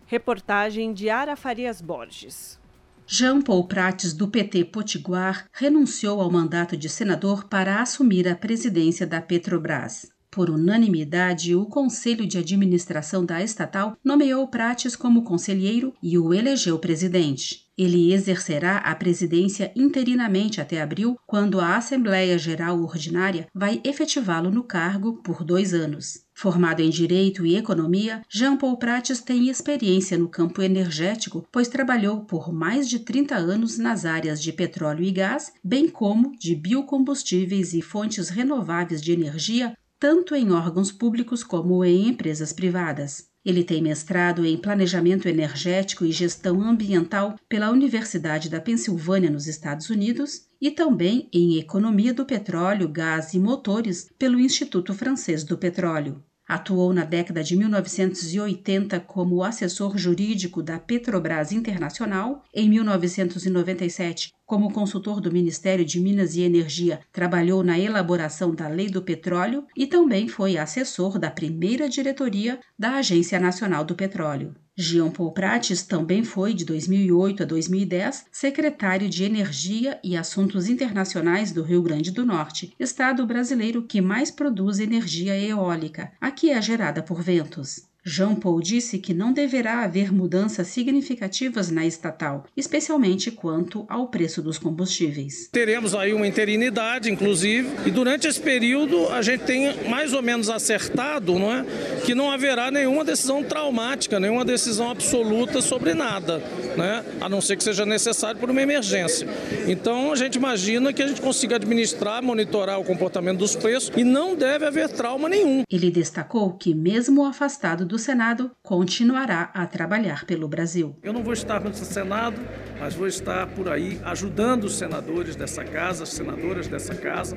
Reportagem 0.07 0.91
de 0.91 1.07
Ara 1.07 1.35
Farias 1.35 1.81
Borges. 1.81 2.59
Jean 3.05 3.41
Paul 3.41 3.67
Prates, 3.67 4.13
do 4.13 4.27
PT 4.27 4.65
Potiguar, 4.65 5.45
renunciou 5.53 6.19
ao 6.19 6.31
mandato 6.31 6.75
de 6.75 6.89
senador 6.89 7.45
para 7.45 7.79
assumir 7.79 8.27
a 8.27 8.35
presidência 8.35 9.05
da 9.05 9.21
Petrobras. 9.21 10.16
Por 10.37 10.51
unanimidade, 10.51 11.55
o 11.55 11.65
Conselho 11.65 12.27
de 12.27 12.37
Administração 12.37 13.25
da 13.25 13.41
estatal 13.41 13.97
nomeou 14.03 14.47
Prates 14.47 14.95
como 14.95 15.23
conselheiro 15.23 15.95
e 15.99 16.15
o 16.15 16.31
elegeu 16.31 16.77
presidente. 16.77 17.65
Ele 17.75 18.13
exercerá 18.13 18.77
a 18.77 18.93
presidência 18.93 19.71
interinamente 19.75 20.61
até 20.61 20.79
abril, 20.79 21.17
quando 21.25 21.59
a 21.59 21.75
Assembleia 21.75 22.37
Geral 22.37 22.79
Ordinária 22.79 23.47
vai 23.51 23.81
efetivá-lo 23.83 24.51
no 24.51 24.63
cargo 24.63 25.13
por 25.23 25.43
dois 25.43 25.73
anos. 25.73 26.23
Formado 26.35 26.81
em 26.81 26.91
Direito 26.91 27.43
e 27.43 27.55
Economia, 27.55 28.21
Jean 28.29 28.57
Paul 28.57 28.77
Prates 28.77 29.19
tem 29.19 29.49
experiência 29.49 30.19
no 30.19 30.29
campo 30.29 30.61
energético, 30.61 31.47
pois 31.51 31.67
trabalhou 31.67 32.21
por 32.25 32.53
mais 32.53 32.87
de 32.87 32.99
30 32.99 33.33
anos 33.33 33.79
nas 33.79 34.05
áreas 34.05 34.39
de 34.39 34.53
petróleo 34.53 35.03
e 35.03 35.09
gás, 35.09 35.51
bem 35.63 35.89
como 35.89 36.37
de 36.37 36.53
biocombustíveis 36.53 37.73
e 37.73 37.81
fontes 37.81 38.29
renováveis 38.29 39.01
de 39.01 39.11
energia, 39.11 39.75
tanto 39.99 40.35
em 40.35 40.51
órgãos 40.51 40.91
públicos 40.91 41.43
como 41.43 41.83
em 41.83 42.07
empresas 42.07 42.53
privadas. 42.53 43.27
Ele 43.43 43.63
tem 43.63 43.81
mestrado 43.81 44.45
em 44.45 44.57
Planejamento 44.57 45.27
Energético 45.27 46.03
e 46.03 46.11
Gestão 46.11 46.61
Ambiental 46.61 47.39
pela 47.47 47.71
Universidade 47.71 48.49
da 48.49 48.59
Pensilvânia, 48.59 49.29
nos 49.29 49.47
Estados 49.47 49.89
Unidos, 49.89 50.47
e 50.59 50.69
também 50.69 51.29
em 51.31 51.57
Economia 51.57 52.13
do 52.13 52.25
Petróleo, 52.25 52.89
Gás 52.89 53.33
e 53.33 53.39
Motores 53.39 54.09
pelo 54.19 54.39
Instituto 54.39 54.93
Francês 54.93 55.43
do 55.43 55.57
Petróleo. 55.57 56.21
Atuou 56.47 56.93
na 56.93 57.03
década 57.03 57.43
de 57.43 57.57
1980 57.57 59.01
como 59.01 59.43
assessor 59.43 59.97
jurídico 59.97 60.63
da 60.63 60.79
Petrobras 60.79 61.51
Internacional. 61.51 62.41
Em 62.53 62.69
1997, 62.69 64.31
como 64.45 64.71
consultor 64.71 65.19
do 65.19 65.31
Ministério 65.31 65.83
de 65.83 65.99
Minas 65.99 66.35
e 66.35 66.43
Energia, 66.43 67.01
trabalhou 67.11 67.63
na 67.63 67.77
elaboração 67.77 68.55
da 68.55 68.69
Lei 68.69 68.89
do 68.89 69.01
Petróleo 69.01 69.65
e 69.75 69.85
também 69.85 70.29
foi 70.29 70.57
assessor 70.57 71.19
da 71.19 71.29
primeira 71.29 71.89
diretoria 71.89 72.59
da 72.79 72.95
Agência 72.95 73.39
Nacional 73.39 73.83
do 73.83 73.95
Petróleo. 73.95 74.55
Jean 74.79 75.09
Paul 75.09 75.31
Prates 75.31 75.81
também 75.81 76.23
foi, 76.23 76.53
de 76.53 76.63
2008 76.63 77.41
a 77.41 77.45
2010, 77.47 78.27
secretário 78.31 79.09
de 79.09 79.23
Energia 79.23 79.99
e 80.03 80.15
Assuntos 80.15 80.69
Internacionais 80.69 81.51
do 81.51 81.63
Rio 81.63 81.81
Grande 81.81 82.11
do 82.11 82.23
Norte, 82.23 82.75
estado 82.79 83.25
brasileiro 83.25 83.81
que 83.81 83.99
mais 83.99 84.29
produz 84.29 84.77
energia 84.77 85.35
eólica, 85.35 86.11
a 86.21 86.29
que 86.29 86.51
é 86.51 86.61
gerada 86.61 87.01
por 87.01 87.23
ventos. 87.23 87.87
Jean 88.07 88.35
Paul 88.35 88.61
disse 88.61 88.99
que 88.99 89.13
não 89.13 89.33
deverá 89.33 89.83
haver 89.83 90.13
mudanças 90.13 90.67
significativas 90.67 91.69
na 91.69 91.85
estatal, 91.85 92.45
especialmente 92.55 93.29
quanto 93.29 93.85
ao 93.89 94.07
preço 94.07 94.41
dos 94.41 94.57
combustíveis. 94.57 95.49
Teremos 95.51 95.93
aí 95.93 96.13
uma 96.13 96.25
interinidade, 96.25 97.11
inclusive, 97.11 97.67
e 97.85 97.91
durante 97.91 98.25
esse 98.25 98.39
período 98.39 99.09
a 99.09 99.21
gente 99.21 99.43
tem 99.43 99.89
mais 99.89 100.13
ou 100.13 100.21
menos 100.21 100.49
acertado, 100.49 101.37
não 101.37 101.51
é, 101.51 101.65
que 102.05 102.15
não 102.15 102.31
haverá 102.31 102.71
nenhuma 102.71 103.03
decisão 103.03 103.43
traumática, 103.43 104.21
nenhuma 104.21 104.45
decisão 104.45 104.89
absoluta 104.89 105.61
sobre 105.61 105.93
nada, 105.93 106.37
né, 106.77 107.03
a 107.19 107.27
não 107.27 107.41
ser 107.41 107.57
que 107.57 107.63
seja 107.63 107.85
necessário 107.85 108.39
por 108.39 108.49
uma 108.49 108.61
emergência. 108.61 109.27
Então 109.67 110.13
a 110.13 110.15
gente 110.15 110.35
imagina 110.35 110.93
que 110.93 111.03
a 111.03 111.07
gente 111.07 111.19
consiga 111.19 111.57
administrar, 111.57 112.23
monitorar 112.23 112.79
o 112.79 112.85
comportamento 112.85 113.39
dos 113.39 113.53
preços 113.53 113.91
e 113.97 114.03
não 114.05 114.33
deve 114.33 114.65
haver 114.65 114.87
trauma 114.87 115.27
nenhum. 115.27 115.63
Ele 115.69 115.91
destacou 115.91 116.53
que 116.53 116.73
mesmo 116.73 117.25
afastado 117.25 117.85
do 117.85 117.96
do 117.97 117.99
Senado 117.99 118.51
continuará 118.61 119.49
a 119.55 119.65
trabalhar 119.65 120.23
pelo 120.23 120.47
Brasil. 120.47 120.95
Eu 121.01 121.11
não 121.11 121.23
vou 121.23 121.33
estar 121.33 121.59
no 121.59 121.73
Senado, 121.73 122.39
mas 122.79 122.93
vou 122.93 123.07
estar 123.07 123.47
por 123.47 123.67
aí 123.67 123.99
ajudando 124.05 124.65
os 124.65 124.77
senadores 124.77 125.35
dessa 125.35 125.63
casa, 125.63 126.03
as 126.03 126.09
senadoras 126.09 126.67
dessa 126.67 126.93
casa, 126.93 127.35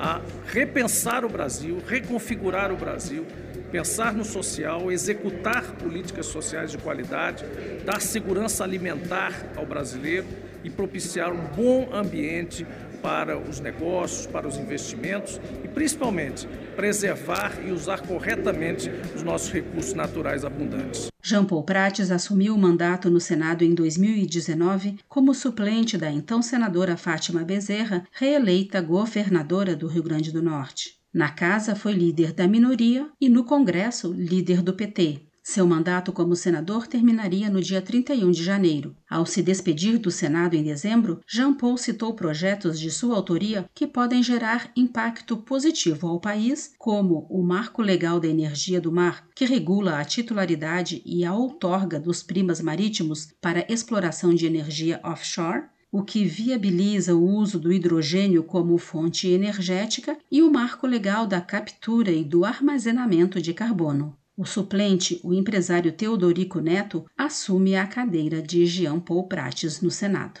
a 0.00 0.20
repensar 0.46 1.24
o 1.24 1.28
Brasil, 1.28 1.80
reconfigurar 1.86 2.72
o 2.72 2.76
Brasil, 2.76 3.24
pensar 3.70 4.12
no 4.12 4.24
social, 4.24 4.90
executar 4.90 5.76
políticas 5.76 6.26
sociais 6.26 6.72
de 6.72 6.78
qualidade, 6.78 7.44
dar 7.84 8.00
segurança 8.00 8.64
alimentar 8.64 9.32
ao 9.56 9.64
brasileiro 9.64 10.26
e 10.64 10.70
propiciar 10.70 11.32
um 11.32 11.46
bom 11.54 11.88
ambiente 11.92 12.66
para 13.02 13.38
os 13.38 13.60
negócios, 13.60 14.26
para 14.26 14.46
os 14.46 14.56
investimentos 14.56 15.40
e, 15.64 15.68
principalmente, 15.68 16.48
preservar 16.76 17.58
e 17.64 17.70
usar 17.70 18.00
corretamente 18.02 18.90
os 19.14 19.22
nossos 19.22 19.50
recursos 19.50 19.94
naturais 19.94 20.44
abundantes. 20.44 21.08
Jean 21.22 21.44
Paul 21.44 21.62
Prates 21.62 22.10
assumiu 22.10 22.54
o 22.54 22.58
mandato 22.58 23.10
no 23.10 23.20
Senado 23.20 23.62
em 23.62 23.74
2019 23.74 24.98
como 25.08 25.34
suplente 25.34 25.98
da 25.98 26.10
então 26.10 26.40
senadora 26.40 26.96
Fátima 26.96 27.44
Bezerra, 27.44 28.04
reeleita 28.12 28.80
governadora 28.80 29.76
do 29.76 29.86
Rio 29.86 30.02
Grande 30.02 30.32
do 30.32 30.42
Norte. 30.42 30.98
Na 31.12 31.28
casa, 31.28 31.74
foi 31.74 31.92
líder 31.92 32.32
da 32.32 32.46
minoria 32.46 33.08
e 33.20 33.28
no 33.28 33.44
Congresso, 33.44 34.12
líder 34.12 34.62
do 34.62 34.72
PT. 34.72 35.29
Seu 35.42 35.66
mandato 35.66 36.12
como 36.12 36.36
senador 36.36 36.86
terminaria 36.86 37.48
no 37.48 37.62
dia 37.62 37.80
31 37.80 38.30
de 38.30 38.44
janeiro. 38.44 38.94
Ao 39.08 39.24
se 39.24 39.42
despedir 39.42 39.98
do 39.98 40.10
Senado 40.10 40.54
em 40.54 40.62
dezembro, 40.62 41.20
Jean 41.26 41.54
Paul 41.54 41.78
citou 41.78 42.14
projetos 42.14 42.78
de 42.78 42.90
sua 42.90 43.16
autoria 43.16 43.68
que 43.74 43.86
podem 43.86 44.22
gerar 44.22 44.70
impacto 44.76 45.38
positivo 45.38 46.06
ao 46.06 46.20
país, 46.20 46.72
como 46.78 47.26
o 47.30 47.42
Marco 47.42 47.80
Legal 47.80 48.20
da 48.20 48.28
Energia 48.28 48.80
do 48.80 48.92
Mar, 48.92 49.26
que 49.34 49.46
regula 49.46 49.98
a 49.98 50.04
titularidade 50.04 51.02
e 51.06 51.24
a 51.24 51.34
outorga 51.34 51.98
dos 51.98 52.22
primas 52.22 52.60
marítimos 52.60 53.28
para 53.40 53.66
exploração 53.72 54.34
de 54.34 54.46
energia 54.46 55.00
offshore, 55.02 55.64
o 55.90 56.04
que 56.04 56.24
viabiliza 56.24 57.16
o 57.16 57.24
uso 57.24 57.58
do 57.58 57.72
hidrogênio 57.72 58.44
como 58.44 58.76
fonte 58.78 59.26
energética, 59.26 60.16
e 60.30 60.42
o 60.42 60.52
marco 60.52 60.86
legal 60.86 61.26
da 61.26 61.40
captura 61.40 62.12
e 62.12 62.22
do 62.22 62.44
armazenamento 62.44 63.40
de 63.40 63.52
carbono. 63.52 64.19
O 64.40 64.46
suplente, 64.46 65.20
o 65.22 65.34
empresário 65.34 65.92
Teodorico 65.92 66.60
Neto, 66.60 67.04
assume 67.14 67.76
a 67.76 67.86
cadeira 67.86 68.40
de 68.40 68.64
Jean 68.64 68.98
Paul 68.98 69.24
Prates 69.24 69.82
no 69.82 69.90
Senado. 69.90 70.40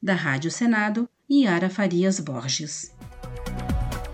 Da 0.00 0.14
Rádio 0.14 0.52
Senado, 0.52 1.08
Yara 1.28 1.68
Farias 1.68 2.20
Borges. 2.20 2.94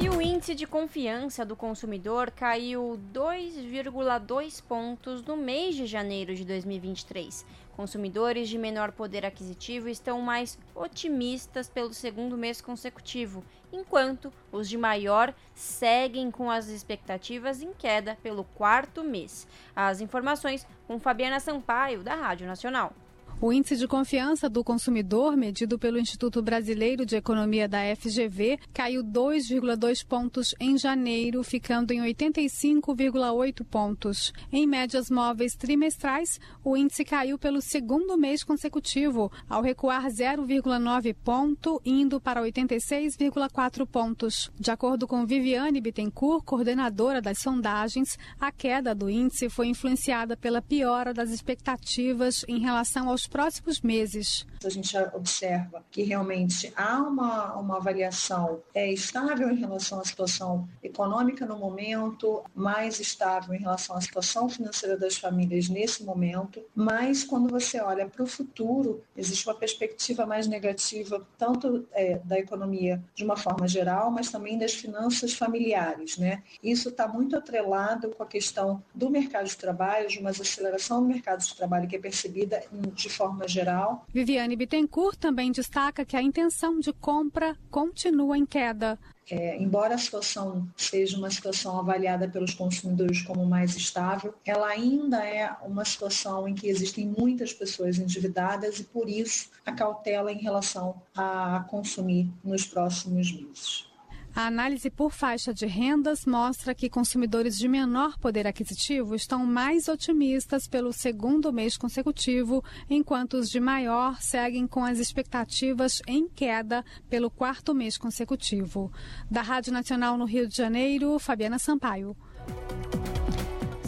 E 0.01 0.09
o 0.09 0.23
índice 0.23 0.55
de 0.55 0.67
confiança 0.67 1.45
do 1.45 1.55
consumidor 1.55 2.31
caiu 2.31 2.99
2,2 3.13 4.63
pontos 4.67 5.23
no 5.23 5.37
mês 5.37 5.75
de 5.75 5.85
janeiro 5.85 6.35
de 6.35 6.43
2023 6.43 7.45
Consumidores 7.77 8.49
de 8.49 8.57
menor 8.57 8.91
poder 8.91 9.27
aquisitivo 9.27 9.87
estão 9.87 10.23
mais 10.23 10.59
otimistas 10.75 11.69
pelo 11.69 11.93
segundo 11.93 12.35
mês 12.35 12.59
consecutivo, 12.63 13.45
enquanto 13.71 14.33
os 14.51 14.67
de 14.67 14.79
maior 14.79 15.35
seguem 15.55 16.31
com 16.31 16.51
as 16.51 16.69
expectativas 16.69 17.61
em 17.61 17.75
queda 17.75 18.17
pelo 18.23 18.45
quarto 18.45 19.05
mês. 19.05 19.47
As 19.77 20.01
informações 20.01 20.67
com 20.87 20.99
Fabiana 20.99 21.39
Sampaio, 21.39 22.03
da 22.03 22.15
Rádio 22.15 22.47
Nacional. 22.47 22.95
O 23.39 23.53
índice 23.53 23.77
de 23.77 23.87
confiança 23.87 24.49
do 24.49 24.65
consumidor, 24.65 25.37
medido 25.37 25.79
pelo 25.79 25.99
Instituto 25.99 26.41
Brasileiro 26.41 27.05
de 27.05 27.17
Economia 27.17 27.69
da 27.69 27.81
FGV, 27.95 28.59
caiu 28.73 29.05
2,2 29.05 30.07
pontos 30.07 30.55
em 30.59 30.79
janeiro, 30.79 31.43
ficando 31.43 31.93
em 31.93 32.01
85,8 32.01 33.63
pontos. 33.63 34.33
Em 34.51 34.67
médias 34.67 35.11
móveis 35.11 35.55
trimestrais, 35.55 36.41
o 36.65 36.79
índice 36.79 37.05
caiu 37.05 37.39
pelo 37.39 37.61
segundo 37.61 38.17
mês 38.17 38.43
consecutivo, 38.43 39.31
ao 39.47 39.61
recuar 39.61 40.07
0,9 40.07 41.15
ponto, 41.23 41.79
indo 41.85 42.19
para 42.19 42.41
86,4 42.41 43.87
pontos. 43.87 44.51
De 44.59 44.71
acordo 44.71 45.07
com 45.07 45.27
Viviane 45.27 45.79
Bittencourt, 45.79 46.43
coordenadora 46.43 47.21
das 47.21 47.41
sondagens, 47.41 48.19
a 48.41 48.51
queda 48.51 48.95
do 48.95 49.11
índice 49.11 49.51
foi 49.51 49.67
influenciada 49.67 50.39
pela 50.39 50.63
piora 50.63 51.13
das 51.13 51.29
expectativas 51.29 52.43
em 52.49 52.61
relação 52.61 53.11
aos 53.11 53.26
próximos 53.27 53.81
meses. 53.81 54.47
A 54.67 54.71
gente 54.71 54.97
observa 55.15 55.85
que 55.91 56.03
realmente 56.03 56.73
há 56.77 56.99
uma, 56.99 57.55
uma 57.55 57.81
variação 57.81 58.61
é, 58.75 58.93
estável 58.93 59.51
em 59.51 59.57
relação 59.57 60.01
à 60.01 60.05
situação 60.05 60.69
econômica 60.83 61.47
no 61.47 61.57
momento, 61.57 62.43
mais 62.55 63.01
estável 63.01 63.55
em 63.55 63.59
relação 63.59 63.97
à 63.97 64.01
situação 64.01 64.49
financeira 64.49 64.97
das 64.97 65.17
famílias 65.17 65.69
nesse 65.69 66.05
momento, 66.05 66.63
mas 66.75 67.25
quando 67.25 67.49
você 67.49 67.81
olha 67.81 68.07
para 68.07 68.23
o 68.23 68.27
futuro, 68.27 69.03
existe 69.17 69.47
uma 69.47 69.55
perspectiva 69.55 70.27
mais 70.27 70.47
negativa, 70.47 71.27
tanto 71.39 71.87
é, 71.93 72.19
da 72.25 72.39
economia 72.39 73.03
de 73.15 73.25
uma 73.25 73.37
forma 73.37 73.69
geral, 73.69 74.11
mas 74.11 74.31
também 74.31 74.59
das 74.59 74.73
finanças 74.73 75.35
familiares. 75.35 76.17
Né? 76.17 76.43
Isso 76.63 76.89
está 76.89 77.07
muito 77.07 77.37
atrelado 77.37 78.11
com 78.11 78.23
a 78.23 78.27
questão 78.27 78.83
do 78.95 79.11
mercado 79.11 79.47
de 79.47 79.57
trabalho, 79.57 80.09
de 80.09 80.19
uma 80.19 80.31
aceleração 80.31 81.03
do 81.03 81.09
mercado 81.09 81.41
de 81.43 81.55
trabalho 81.55 81.89
que 81.89 81.97
é 81.97 81.99
percebida 81.99 82.63
de 82.95 83.09
forma 83.09 83.47
geral. 83.47 84.05
Viviane 84.13 84.56
Bittencourt 84.57 85.17
também 85.19 85.53
destaca 85.53 86.05
que 86.05 86.17
a 86.17 86.23
intenção 86.23 86.81
de 86.81 86.93
compra 86.93 87.57
continua 87.71 88.37
em 88.37 88.47
queda. 88.47 88.99
É, 89.29 89.61
embora 89.61 89.97
a 89.97 89.99
situação 89.99 90.69
seja 90.77 91.19
uma 91.19 91.31
situação 91.31 91.79
avaliada 91.79 92.29
pelos 92.29 92.55
consumidores 92.55 93.23
como 93.23 93.45
mais 93.45 93.77
estável, 93.77 94.33
ela 94.45 94.69
ainda 94.69 95.25
é 95.25 95.51
uma 95.63 95.85
situação 95.85 96.47
em 96.47 96.55
que 96.55 96.69
existem 96.69 97.07
muitas 97.07 97.53
pessoas 97.53 97.99
endividadas 97.99 98.79
e, 98.79 98.85
por 98.85 99.09
isso, 99.09 99.51
a 99.65 99.73
cautela 99.73 100.31
em 100.31 100.39
relação 100.39 101.03
a 101.17 101.65
consumir 101.69 102.31
nos 102.45 102.65
próximos 102.65 103.33
meses. 103.33 103.96
A 104.37 104.49
análise 104.49 104.91
por 104.91 105.15
faixa 105.15 105.55
de 105.55 105.65
rendas 105.65 106.27
mostra 106.27 106.75
que 106.75 106.91
consumidores 106.91 107.57
de 107.57 107.67
menor 107.67 108.19
poder 108.19 108.47
aquisitivo 108.47 109.15
estão 109.15 109.47
mais 109.47 109.89
otimistas 109.89 110.69
pelo 110.69 110.93
segundo 110.93 111.51
mês 111.51 111.79
consecutivo, 111.79 112.63
enquanto 112.91 113.39
os 113.39 113.49
de 113.49 113.59
maior 113.59 114.21
seguem 114.21 114.67
com 114.67 114.85
as 114.85 114.99
expectativas 114.99 116.03
em 116.07 116.29
queda 116.29 116.85
pelo 117.09 117.31
quarto 117.31 117.75
mês 117.75 117.97
consecutivo. 117.97 118.93
Da 119.31 119.41
Rádio 119.41 119.73
Nacional 119.73 120.19
no 120.19 120.27
Rio 120.27 120.47
de 120.47 120.55
Janeiro, 120.55 121.19
Fabiana 121.19 121.59
Sampaio. 121.59 122.15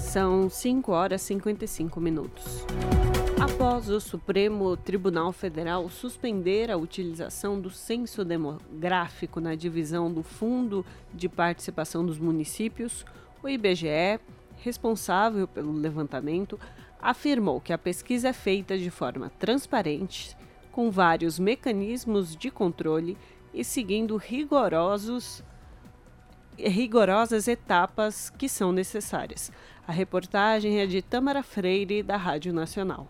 São 0.09 0.49
5 0.49 0.91
horas 0.91 1.21
e 1.21 1.27
55 1.27 2.01
minutos. 2.01 2.65
Após 3.39 3.91
o 3.91 4.01
Supremo 4.01 4.75
Tribunal 4.75 5.33
Federal 5.33 5.87
suspender 5.91 6.71
a 6.71 6.79
utilização 6.79 7.61
do 7.61 7.69
censo 7.69 8.25
demográfico 8.25 9.39
na 9.39 9.55
divisão 9.55 10.11
do 10.11 10.23
Fundo 10.23 10.83
de 11.13 11.29
Participação 11.29 12.07
dos 12.07 12.19
Municípios, 12.19 13.05
o 13.43 13.51
IBGE, 13.51 14.19
responsável 14.57 15.47
pelo 15.47 15.75
levantamento, 15.75 16.59
afirmou 17.03 17.61
que 17.61 17.75
a 17.75 17.79
pesquisa 17.79 18.29
é 18.29 18.33
feita 18.33 18.79
de 18.79 18.89
forma 18.89 19.31
transparente, 19.39 20.35
com 20.73 20.91
vários 20.91 21.39
mecanismos 21.39 22.35
de 22.35 22.51
controle 22.51 23.15
e 23.53 23.63
seguindo 23.63 24.17
rigorosos 24.17 25.45
rigorosas 26.59 27.49
etapas 27.49 28.31
que 28.31 28.49
são 28.49 28.73
necessárias. 28.73 29.53
A 29.87 29.93
reportagem 29.93 30.81
é 30.81 30.87
de 30.87 31.01
Tamara 31.01 31.43
Freire, 31.43 32.03
da 32.03 32.17
Rádio 32.17 32.53
Nacional. 32.53 33.09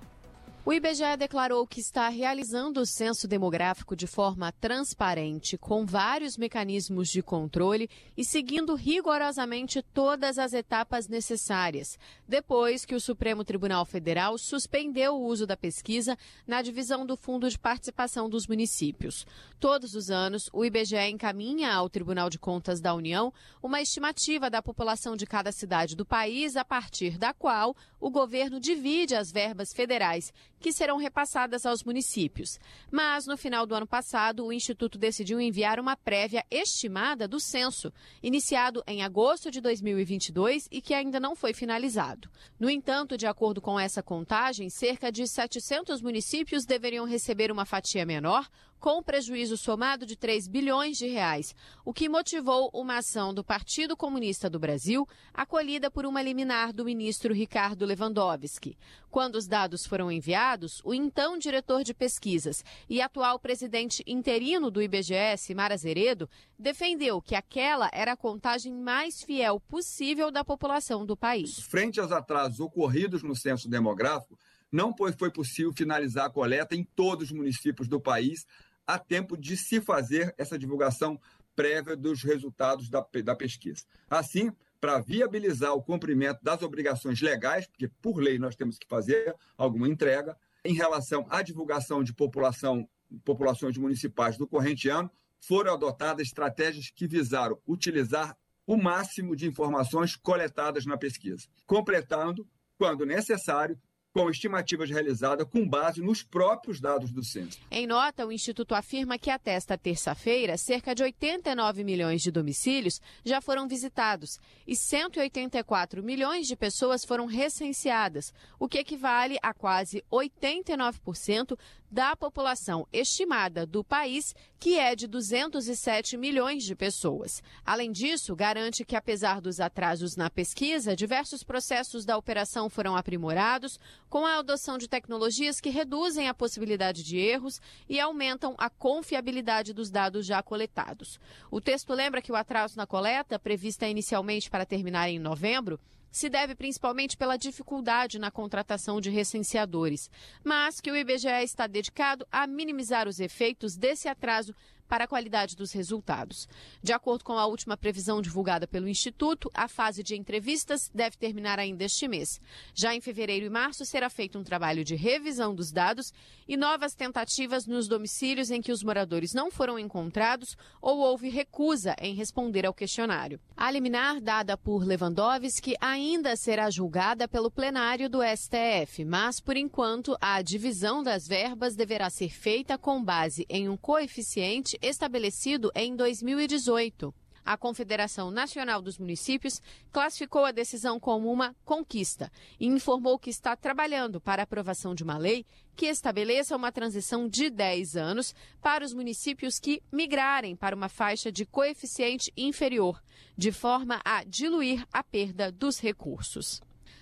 O 0.68 0.72
IBGE 0.74 1.16
declarou 1.16 1.66
que 1.66 1.80
está 1.80 2.10
realizando 2.10 2.82
o 2.82 2.84
censo 2.84 3.26
demográfico 3.26 3.96
de 3.96 4.06
forma 4.06 4.52
transparente, 4.52 5.56
com 5.56 5.86
vários 5.86 6.36
mecanismos 6.36 7.08
de 7.08 7.22
controle 7.22 7.88
e 8.14 8.22
seguindo 8.22 8.74
rigorosamente 8.74 9.80
todas 9.80 10.36
as 10.36 10.52
etapas 10.52 11.08
necessárias, 11.08 11.98
depois 12.28 12.84
que 12.84 12.94
o 12.94 13.00
Supremo 13.00 13.44
Tribunal 13.44 13.86
Federal 13.86 14.36
suspendeu 14.36 15.14
o 15.14 15.24
uso 15.24 15.46
da 15.46 15.56
pesquisa 15.56 16.18
na 16.46 16.60
divisão 16.60 17.06
do 17.06 17.16
Fundo 17.16 17.48
de 17.48 17.58
Participação 17.58 18.28
dos 18.28 18.46
Municípios. 18.46 19.26
Todos 19.58 19.94
os 19.94 20.10
anos, 20.10 20.50
o 20.52 20.66
IBGE 20.66 20.98
encaminha 21.08 21.72
ao 21.72 21.88
Tribunal 21.88 22.28
de 22.28 22.38
Contas 22.38 22.78
da 22.78 22.94
União 22.94 23.32
uma 23.62 23.80
estimativa 23.80 24.50
da 24.50 24.60
população 24.60 25.16
de 25.16 25.24
cada 25.24 25.50
cidade 25.50 25.96
do 25.96 26.04
país, 26.04 26.56
a 26.56 26.64
partir 26.64 27.16
da 27.16 27.32
qual 27.32 27.74
o 27.98 28.10
governo 28.10 28.60
divide 28.60 29.14
as 29.14 29.32
verbas 29.32 29.72
federais 29.72 30.30
que 30.60 30.72
serão 30.72 30.96
repassadas 30.96 31.64
aos 31.64 31.84
municípios. 31.84 32.58
Mas, 32.90 33.26
no 33.26 33.36
final 33.36 33.66
do 33.66 33.74
ano 33.74 33.86
passado, 33.86 34.44
o 34.44 34.52
Instituto 34.52 34.98
decidiu 34.98 35.40
enviar 35.40 35.78
uma 35.78 35.96
prévia 35.96 36.44
estimada 36.50 37.28
do 37.28 37.40
censo, 37.40 37.92
iniciado 38.22 38.82
em 38.86 39.02
agosto 39.02 39.50
de 39.50 39.60
2022 39.60 40.68
e 40.70 40.80
que 40.80 40.94
ainda 40.94 41.20
não 41.20 41.36
foi 41.36 41.52
finalizado. 41.52 42.30
No 42.58 42.68
entanto, 42.68 43.16
de 43.16 43.26
acordo 43.26 43.60
com 43.60 43.78
essa 43.78 44.02
contagem, 44.02 44.68
cerca 44.70 45.12
de 45.12 45.26
700 45.26 46.02
municípios 46.02 46.64
deveriam 46.64 47.04
receber 47.04 47.50
uma 47.50 47.64
fatia 47.64 48.04
menor, 48.04 48.48
com 48.78 49.02
prejuízo 49.02 49.56
somado 49.56 50.06
de 50.06 50.16
3 50.16 50.46
bilhões 50.48 50.96
de 50.96 51.06
reais, 51.06 51.54
o 51.84 51.92
que 51.92 52.08
motivou 52.08 52.70
uma 52.72 52.98
ação 52.98 53.34
do 53.34 53.44
Partido 53.44 53.96
Comunista 53.96 54.48
do 54.48 54.58
Brasil, 54.58 55.06
acolhida 55.32 55.90
por 55.90 56.06
uma 56.06 56.22
liminar 56.22 56.72
do 56.72 56.84
ministro 56.84 57.34
Ricardo 57.34 57.84
Lewandowski. 57.84 58.76
Quando 59.10 59.36
os 59.36 59.46
dados 59.46 59.86
foram 59.86 60.12
enviados, 60.12 60.80
o 60.84 60.94
então 60.94 61.38
diretor 61.38 61.82
de 61.82 61.94
pesquisas 61.94 62.64
e 62.88 63.00
atual 63.00 63.38
presidente 63.38 64.02
interino 64.06 64.70
do 64.70 64.82
IBGE, 64.82 65.54
Mara 65.54 65.76
Zeredo, 65.76 66.28
defendeu 66.58 67.20
que 67.20 67.34
aquela 67.34 67.90
era 67.92 68.12
a 68.12 68.16
contagem 68.16 68.72
mais 68.72 69.22
fiel 69.22 69.60
possível 69.60 70.30
da 70.30 70.44
população 70.44 71.04
do 71.04 71.16
país. 71.16 71.58
Frente 71.60 71.98
aos 71.98 72.12
atrasos 72.12 72.60
ocorridos 72.60 73.22
no 73.22 73.34
censo 73.34 73.68
demográfico, 73.68 74.38
não 74.70 74.94
foi 74.94 75.30
possível 75.30 75.72
finalizar 75.72 76.26
a 76.26 76.30
coleta 76.30 76.74
em 76.74 76.84
todos 76.84 77.28
os 77.28 77.32
municípios 77.32 77.88
do 77.88 78.00
país 78.00 78.46
há 78.88 78.98
tempo 78.98 79.36
de 79.36 79.54
se 79.54 79.82
fazer 79.82 80.34
essa 80.38 80.58
divulgação 80.58 81.20
prévia 81.54 81.94
dos 81.94 82.22
resultados 82.22 82.88
da, 82.88 83.06
da 83.22 83.36
pesquisa. 83.36 83.84
Assim, 84.08 84.50
para 84.80 84.98
viabilizar 84.98 85.74
o 85.74 85.82
cumprimento 85.82 86.42
das 86.42 86.62
obrigações 86.62 87.20
legais, 87.20 87.66
porque 87.66 87.88
por 88.00 88.16
lei 88.16 88.38
nós 88.38 88.56
temos 88.56 88.78
que 88.78 88.88
fazer 88.88 89.36
alguma 89.58 89.88
entrega, 89.88 90.34
em 90.64 90.72
relação 90.72 91.26
à 91.28 91.42
divulgação 91.42 92.02
de 92.02 92.14
população, 92.14 92.88
populações 93.24 93.76
municipais 93.76 94.38
do 94.38 94.46
corrente 94.46 94.88
ano, 94.88 95.10
foram 95.40 95.74
adotadas 95.74 96.26
estratégias 96.26 96.90
que 96.90 97.06
visaram 97.06 97.60
utilizar 97.66 98.36
o 98.66 98.76
máximo 98.76 99.36
de 99.36 99.46
informações 99.46 100.16
coletadas 100.16 100.86
na 100.86 100.96
pesquisa, 100.96 101.46
completando, 101.66 102.46
quando 102.76 103.04
necessário, 103.04 103.78
com 104.18 104.28
estimativas 104.28 104.90
realizadas 104.90 105.46
com 105.48 105.64
base 105.64 106.02
nos 106.02 106.24
próprios 106.24 106.80
dados 106.80 107.12
do 107.12 107.22
censo. 107.22 107.60
Em 107.70 107.86
nota, 107.86 108.26
o 108.26 108.32
Instituto 108.32 108.74
afirma 108.74 109.16
que 109.16 109.30
até 109.30 109.52
esta 109.52 109.78
terça-feira, 109.78 110.58
cerca 110.58 110.92
de 110.92 111.04
89 111.04 111.84
milhões 111.84 112.20
de 112.20 112.32
domicílios 112.32 113.00
já 113.24 113.40
foram 113.40 113.68
visitados 113.68 114.40
e 114.66 114.74
184 114.74 116.02
milhões 116.02 116.48
de 116.48 116.56
pessoas 116.56 117.04
foram 117.04 117.26
recenseadas, 117.26 118.34
o 118.58 118.68
que 118.68 118.78
equivale 118.78 119.38
a 119.40 119.54
quase 119.54 120.02
89% 120.10 121.56
da 121.90 122.14
população 122.14 122.86
estimada 122.92 123.64
do 123.64 123.82
país, 123.82 124.34
que 124.58 124.78
é 124.78 124.94
de 124.94 125.06
207 125.06 126.16
milhões 126.16 126.64
de 126.64 126.74
pessoas. 126.74 127.42
Além 127.64 127.90
disso, 127.90 128.36
garante 128.36 128.84
que, 128.84 128.96
apesar 128.96 129.40
dos 129.40 129.58
atrasos 129.58 130.16
na 130.16 130.28
pesquisa, 130.28 130.94
diversos 130.94 131.42
processos 131.42 132.04
da 132.04 132.16
operação 132.16 132.68
foram 132.68 132.96
aprimorados, 132.96 133.80
com 134.08 134.24
a 134.24 134.38
adoção 134.38 134.78
de 134.78 134.88
tecnologias 134.88 135.60
que 135.60 135.70
reduzem 135.70 136.28
a 136.28 136.34
possibilidade 136.34 137.02
de 137.02 137.18
erros 137.18 137.60
e 137.88 138.00
aumentam 138.00 138.54
a 138.58 138.70
confiabilidade 138.70 139.72
dos 139.72 139.90
dados 139.90 140.26
já 140.26 140.42
coletados. 140.42 141.20
O 141.50 141.60
texto 141.60 141.92
lembra 141.92 142.22
que 142.22 142.32
o 142.32 142.36
atraso 142.36 142.76
na 142.76 142.86
coleta, 142.86 143.38
prevista 143.38 143.86
inicialmente 143.86 144.50
para 144.50 144.66
terminar 144.66 145.08
em 145.08 145.18
novembro, 145.18 145.78
se 146.10 146.28
deve 146.28 146.54
principalmente 146.54 147.16
pela 147.16 147.36
dificuldade 147.36 148.18
na 148.18 148.30
contratação 148.30 149.00
de 149.00 149.10
recenseadores, 149.10 150.10
mas 150.42 150.80
que 150.80 150.90
o 150.90 150.96
IBGE 150.96 151.42
está 151.42 151.66
dedicado 151.66 152.26
a 152.32 152.46
minimizar 152.46 153.06
os 153.06 153.20
efeitos 153.20 153.76
desse 153.76 154.08
atraso 154.08 154.54
para 154.88 155.04
a 155.04 155.08
qualidade 155.08 155.54
dos 155.54 155.72
resultados. 155.72 156.48
De 156.82 156.92
acordo 156.92 157.24
com 157.24 157.34
a 157.34 157.46
última 157.46 157.76
previsão 157.76 158.22
divulgada 158.22 158.66
pelo 158.66 158.88
Instituto, 158.88 159.50
a 159.54 159.68
fase 159.68 160.02
de 160.02 160.16
entrevistas 160.16 160.90
deve 160.94 161.16
terminar 161.16 161.58
ainda 161.58 161.84
este 161.84 162.08
mês. 162.08 162.40
Já 162.74 162.94
em 162.94 163.00
fevereiro 163.00 163.46
e 163.46 163.50
março 163.50 163.84
será 163.84 164.08
feito 164.08 164.38
um 164.38 164.42
trabalho 164.42 164.82
de 164.84 164.96
revisão 164.96 165.54
dos 165.54 165.70
dados 165.70 166.12
e 166.46 166.56
novas 166.56 166.94
tentativas 166.94 167.66
nos 167.66 167.86
domicílios 167.86 168.50
em 168.50 168.62
que 168.62 168.72
os 168.72 168.82
moradores 168.82 169.34
não 169.34 169.50
foram 169.50 169.78
encontrados 169.78 170.56
ou 170.80 170.98
houve 170.98 171.28
recusa 171.28 171.94
em 172.00 172.14
responder 172.14 172.64
ao 172.64 172.72
questionário. 172.72 173.40
A 173.56 173.70
liminar 173.70 174.20
dada 174.20 174.56
por 174.56 174.84
Lewandowski 174.84 175.74
ainda 175.80 176.36
será 176.36 176.70
julgada 176.70 177.28
pelo 177.28 177.50
plenário 177.50 178.08
do 178.08 178.20
STF, 178.22 179.04
mas 179.04 179.40
por 179.40 179.56
enquanto 179.56 180.16
a 180.20 180.40
divisão 180.40 181.02
das 181.02 181.26
verbas 181.26 181.74
deverá 181.74 182.08
ser 182.08 182.30
feita 182.30 182.78
com 182.78 183.02
base 183.02 183.44
em 183.48 183.68
um 183.68 183.76
coeficiente 183.76 184.77
estabelecido 184.82 185.70
em 185.74 185.94
2018. 185.96 187.14
A 187.48 187.56
Confederação 187.56 188.30
Nacional 188.30 188.82
dos 188.82 188.98
Municípios 188.98 189.62
classificou 189.90 190.44
a 190.44 190.52
decisão 190.52 191.00
como 191.00 191.32
uma 191.32 191.56
conquista 191.64 192.30
e 192.60 192.66
informou 192.66 193.18
que 193.18 193.30
está 193.30 193.56
trabalhando 193.56 194.20
para 194.20 194.42
a 194.42 194.44
aprovação 194.44 194.94
de 194.94 195.02
uma 195.02 195.16
lei 195.16 195.46
que 195.74 195.86
estabeleça 195.86 196.54
uma 196.54 196.70
transição 196.70 197.26
de 197.26 197.48
10 197.48 197.96
anos 197.96 198.34
para 198.60 198.84
os 198.84 198.92
municípios 198.92 199.58
que 199.58 199.82
migrarem 199.90 200.54
para 200.54 200.76
uma 200.76 200.90
faixa 200.90 201.32
de 201.32 201.46
coeficiente 201.46 202.30
inferior, 202.36 203.02
de 203.34 203.50
forma 203.50 203.98
a 204.04 204.24
diluir 204.24 204.86
a 204.92 205.02
perda 205.02 205.50
dos 205.50 205.80
recursos. 205.80 206.60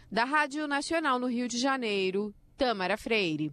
Da 0.08 0.22
Rádio 0.22 0.68
Nacional 0.68 1.18
no 1.18 1.26
Rio 1.26 1.48
de 1.48 1.58
Janeiro, 1.58 2.32
Tâmara 2.56 2.96
Freire. 2.96 3.52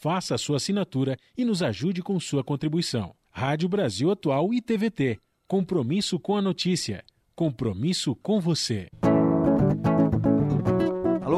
faça 0.00 0.34
a 0.34 0.38
sua 0.38 0.56
assinatura 0.56 1.16
e 1.36 1.44
nos 1.44 1.62
ajude 1.62 2.02
com 2.02 2.18
sua 2.18 2.42
contribuição. 2.42 3.14
Rádio 3.30 3.68
Brasil 3.68 4.10
Atual 4.10 4.52
e 4.52 4.60
TVT. 4.60 5.18
Compromisso 5.46 6.18
com 6.18 6.36
a 6.36 6.42
notícia. 6.42 7.04
Compromisso 7.36 8.16
com 8.16 8.40
você. 8.40 8.88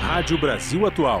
Rádio 0.00 0.40
Brasil 0.40 0.86
Atual. 0.86 1.20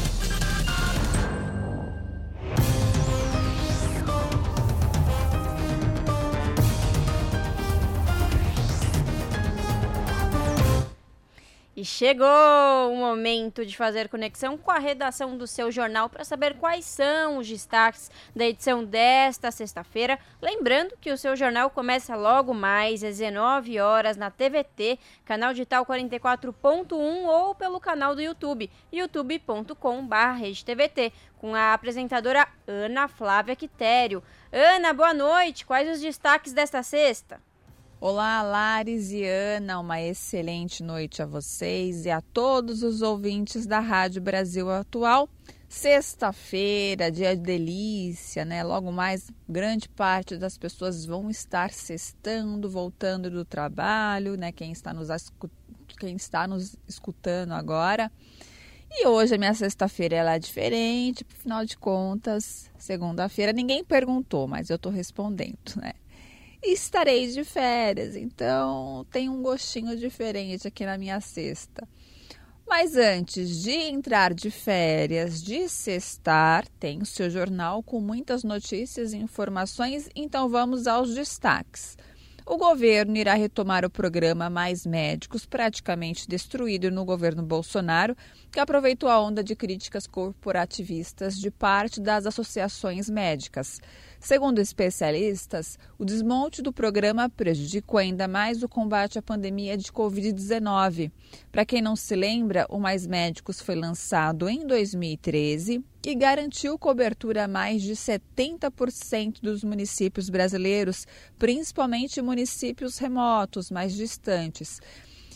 E 11.81 11.83
chegou 11.83 12.27
o 12.91 12.95
momento 12.95 13.65
de 13.65 13.75
fazer 13.75 14.07
conexão 14.07 14.55
com 14.55 14.69
a 14.69 14.77
redação 14.77 15.35
do 15.35 15.47
seu 15.47 15.71
jornal 15.71 16.07
para 16.07 16.23
saber 16.23 16.57
quais 16.57 16.85
são 16.85 17.39
os 17.39 17.47
destaques 17.47 18.11
da 18.35 18.45
edição 18.45 18.85
desta 18.85 19.49
sexta-feira. 19.49 20.19
Lembrando 20.39 20.95
que 21.01 21.11
o 21.11 21.17
seu 21.17 21.35
jornal 21.35 21.71
começa 21.71 22.15
logo 22.15 22.53
mais 22.53 23.03
às 23.03 23.17
19 23.17 23.79
horas 23.79 24.15
na 24.15 24.29
TVT, 24.29 24.99
canal 25.25 25.53
digital 25.53 25.83
44.1 25.83 27.25
ou 27.25 27.55
pelo 27.55 27.79
canal 27.79 28.13
do 28.13 28.21
YouTube, 28.21 28.69
youtube.com/tvt, 28.93 31.13
com 31.39 31.55
a 31.55 31.73
apresentadora 31.73 32.47
Ana 32.67 33.07
Flávia 33.07 33.55
Quitério. 33.55 34.21
Ana, 34.51 34.93
boa 34.93 35.15
noite. 35.15 35.65
Quais 35.65 35.89
os 35.89 35.99
destaques 35.99 36.53
desta 36.53 36.83
sexta? 36.83 37.41
Olá, 38.03 38.41
Lares 38.41 39.11
e 39.11 39.23
Ana, 39.23 39.79
uma 39.79 40.01
excelente 40.01 40.81
noite 40.81 41.21
a 41.21 41.25
vocês 41.27 42.03
e 42.03 42.09
a 42.09 42.19
todos 42.19 42.81
os 42.81 43.03
ouvintes 43.03 43.67
da 43.67 43.79
Rádio 43.79 44.19
Brasil 44.19 44.71
Atual. 44.71 45.29
Sexta-feira, 45.69 47.11
dia 47.11 47.35
de 47.35 47.43
delícia, 47.43 48.43
né? 48.43 48.63
Logo 48.63 48.91
mais, 48.91 49.29
grande 49.47 49.87
parte 49.87 50.35
das 50.35 50.57
pessoas 50.57 51.05
vão 51.05 51.29
estar 51.29 51.69
sextando, 51.69 52.67
voltando 52.67 53.29
do 53.29 53.45
trabalho, 53.45 54.35
né? 54.35 54.51
Quem 54.51 54.71
está 54.71 54.91
nos, 54.95 55.09
quem 55.99 56.15
está 56.15 56.47
nos 56.47 56.75
escutando 56.87 57.51
agora. 57.51 58.11
E 58.89 59.05
hoje 59.05 59.35
a 59.35 59.37
minha 59.37 59.53
sexta-feira 59.53 60.15
é 60.15 60.39
diferente, 60.39 61.23
afinal 61.37 61.63
de 61.63 61.77
contas, 61.77 62.67
segunda-feira 62.79 63.53
ninguém 63.53 63.83
perguntou, 63.83 64.47
mas 64.47 64.71
eu 64.71 64.77
estou 64.77 64.91
respondendo, 64.91 65.75
né? 65.75 65.93
Estarei 66.63 67.27
de 67.27 67.43
férias, 67.43 68.15
então 68.15 69.05
tem 69.11 69.29
um 69.29 69.41
gostinho 69.41 69.95
diferente 69.97 70.67
aqui 70.67 70.85
na 70.85 70.97
minha 70.97 71.19
cesta. 71.19 71.87
Mas 72.67 72.95
antes 72.95 73.61
de 73.61 73.71
entrar 73.71 74.33
de 74.33 74.49
férias, 74.49 75.43
de 75.43 75.67
sextar, 75.67 76.65
tem 76.79 77.01
o 77.01 77.05
seu 77.05 77.29
jornal 77.29 77.83
com 77.83 77.99
muitas 77.99 78.43
notícias 78.43 79.11
e 79.11 79.17
informações, 79.17 80.09
então 80.15 80.47
vamos 80.47 80.87
aos 80.87 81.13
destaques. 81.13 81.97
O 82.45 82.57
governo 82.57 83.17
irá 83.17 83.33
retomar 83.33 83.85
o 83.85 83.89
programa 83.89 84.49
Mais 84.49 84.85
Médicos, 84.85 85.45
praticamente 85.45 86.27
destruído 86.27 86.89
no 86.89 87.05
governo 87.05 87.43
Bolsonaro, 87.43 88.15
que 88.51 88.59
aproveitou 88.59 89.09
a 89.09 89.21
onda 89.21 89.43
de 89.43 89.55
críticas 89.55 90.07
corporativistas 90.07 91.37
de 91.37 91.51
parte 91.51 92.01
das 92.01 92.25
associações 92.25 93.09
médicas. 93.09 93.79
Segundo 94.21 94.59
especialistas, 94.59 95.79
o 95.97 96.05
desmonte 96.05 96.61
do 96.61 96.71
programa 96.71 97.27
prejudicou 97.27 97.97
ainda 97.97 98.27
mais 98.27 98.61
o 98.61 98.69
combate 98.69 99.17
à 99.17 99.21
pandemia 99.21 99.75
de 99.75 99.91
Covid-19. 99.91 101.11
Para 101.51 101.65
quem 101.65 101.81
não 101.81 101.95
se 101.95 102.15
lembra, 102.15 102.67
o 102.69 102.79
Mais 102.79 103.07
Médicos 103.07 103.59
foi 103.59 103.73
lançado 103.73 104.47
em 104.47 104.63
2013 104.67 105.83
e 106.05 106.15
garantiu 106.15 106.77
cobertura 106.77 107.45
a 107.45 107.47
mais 107.47 107.81
de 107.81 107.93
70% 107.93 109.41
dos 109.41 109.63
municípios 109.63 110.29
brasileiros, 110.29 111.07
principalmente 111.39 112.21
municípios 112.21 112.99
remotos, 112.99 113.71
mais 113.71 113.93
distantes 113.93 114.79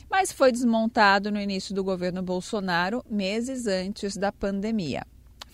mas 0.08 0.32
foi 0.32 0.52
desmontado 0.52 1.32
no 1.32 1.42
início 1.42 1.74
do 1.74 1.84
governo 1.84 2.22
Bolsonaro, 2.22 3.04
meses 3.10 3.66
antes 3.66 4.16
da 4.16 4.32
pandemia. 4.32 5.04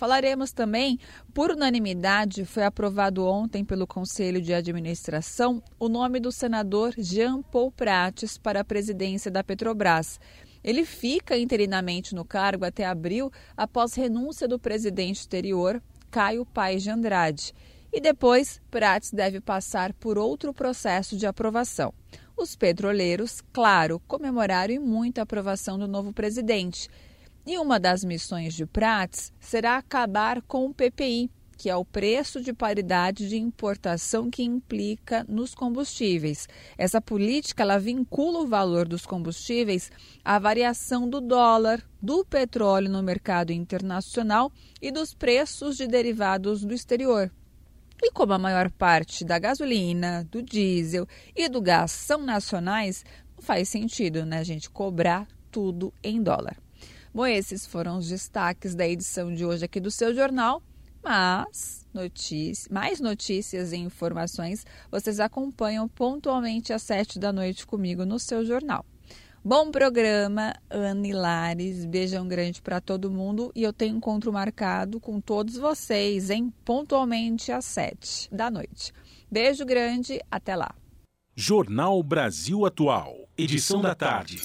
Falaremos 0.01 0.51
também, 0.51 0.97
por 1.31 1.51
unanimidade, 1.51 2.43
foi 2.43 2.63
aprovado 2.63 3.23
ontem 3.23 3.63
pelo 3.63 3.85
Conselho 3.85 4.41
de 4.41 4.51
Administração 4.51 5.61
o 5.79 5.87
nome 5.87 6.19
do 6.19 6.31
senador 6.31 6.91
Jean 6.97 7.43
Paul 7.43 7.71
Prates 7.71 8.35
para 8.35 8.61
a 8.61 8.63
presidência 8.63 9.29
da 9.29 9.43
Petrobras. 9.43 10.19
Ele 10.63 10.85
fica 10.85 11.37
interinamente 11.37 12.15
no 12.15 12.25
cargo 12.25 12.65
até 12.65 12.83
abril, 12.83 13.31
após 13.55 13.93
renúncia 13.93 14.47
do 14.47 14.57
presidente 14.57 15.23
anterior, 15.23 15.79
Caio 16.09 16.47
Paes 16.47 16.81
de 16.81 16.89
Andrade. 16.89 17.53
E 17.93 18.01
depois, 18.01 18.59
Prates 18.71 19.11
deve 19.11 19.39
passar 19.39 19.93
por 19.93 20.17
outro 20.17 20.51
processo 20.51 21.15
de 21.15 21.27
aprovação. 21.27 21.93
Os 22.35 22.55
petroleiros, 22.55 23.39
claro, 23.53 24.01
comemoraram 24.07 24.73
e 24.73 24.79
muito 24.79 25.19
a 25.19 25.21
aprovação 25.21 25.77
do 25.77 25.87
novo 25.87 26.11
presidente 26.11 26.89
e 27.51 27.57
uma 27.57 27.77
das 27.77 28.01
missões 28.01 28.53
de 28.53 28.65
Prats 28.65 29.33
será 29.37 29.75
acabar 29.75 30.41
com 30.41 30.67
o 30.67 30.73
PPI, 30.73 31.29
que 31.57 31.69
é 31.69 31.75
o 31.75 31.83
preço 31.83 32.39
de 32.39 32.53
paridade 32.53 33.27
de 33.27 33.35
importação 33.35 34.29
que 34.31 34.41
implica 34.41 35.25
nos 35.27 35.53
combustíveis. 35.53 36.47
Essa 36.77 37.01
política 37.01 37.63
ela 37.63 37.77
vincula 37.77 38.39
o 38.39 38.47
valor 38.47 38.87
dos 38.87 39.05
combustíveis 39.05 39.91
à 40.23 40.39
variação 40.39 41.09
do 41.09 41.19
dólar, 41.19 41.83
do 42.01 42.23
petróleo 42.23 42.89
no 42.89 43.03
mercado 43.03 43.51
internacional 43.51 44.49
e 44.81 44.89
dos 44.89 45.13
preços 45.13 45.75
de 45.75 45.87
derivados 45.87 46.63
do 46.63 46.73
exterior. 46.73 47.29
E 48.01 48.11
como 48.11 48.31
a 48.31 48.39
maior 48.39 48.71
parte 48.71 49.25
da 49.25 49.37
gasolina, 49.37 50.25
do 50.31 50.41
diesel 50.41 51.05
e 51.35 51.49
do 51.49 51.59
gás 51.59 51.91
são 51.91 52.23
nacionais, 52.23 53.03
não 53.35 53.43
faz 53.43 53.67
sentido 53.67 54.25
né, 54.25 54.41
gente 54.41 54.69
cobrar 54.69 55.27
tudo 55.51 55.93
em 56.01 56.23
dólar. 56.23 56.55
Bom, 57.14 57.26
esses 57.26 57.66
foram 57.66 57.97
os 57.97 58.07
destaques 58.07 58.74
da 58.74 58.88
edição 58.88 59.34
de 59.34 59.45
hoje 59.45 59.66
aqui 59.66 59.80
do 59.80 59.91
seu 59.91 60.16
jornal. 60.16 60.64
Mas 61.03 61.86
notícias, 61.93 62.68
mais 62.70 62.99
notícias 62.99 63.74
e 63.74 63.78
informações 63.78 64.66
vocês 64.89 65.20
acompanham 65.20 65.88
pontualmente 65.89 66.72
às 66.72 66.84
sete 66.84 67.20
da 67.20 67.34
noite 67.34 67.66
comigo 67.66 68.05
no 68.05 68.20
seu 68.20 68.45
jornal. 68.45 68.86
Bom 69.43 69.72
programa, 69.72 70.53
Ana 70.70 71.18
Lares. 71.18 71.86
Beijão 71.86 72.28
grande 72.28 72.62
para 72.62 72.80
todo 72.80 73.09
mundo 73.09 73.51
e 73.55 73.64
eu 73.64 73.74
tenho 73.74 73.97
encontro 73.97 74.32
marcado 74.32 74.99
com 74.99 75.20
todos 75.20 75.57
vocês, 75.57 76.30
hein? 76.30 76.53
Pontualmente 76.64 77.51
às 77.51 77.66
sete 77.66 78.30
da 78.32 78.51
noite. 78.51 78.93
Beijo 79.30 79.66
grande, 79.66 80.22
até 80.30 80.55
lá. 80.55 80.74
Jornal 81.36 82.03
Brasil 82.03 82.66
Atual, 82.66 83.28
edição 83.36 83.82
da 83.82 83.95
tarde. 83.95 84.39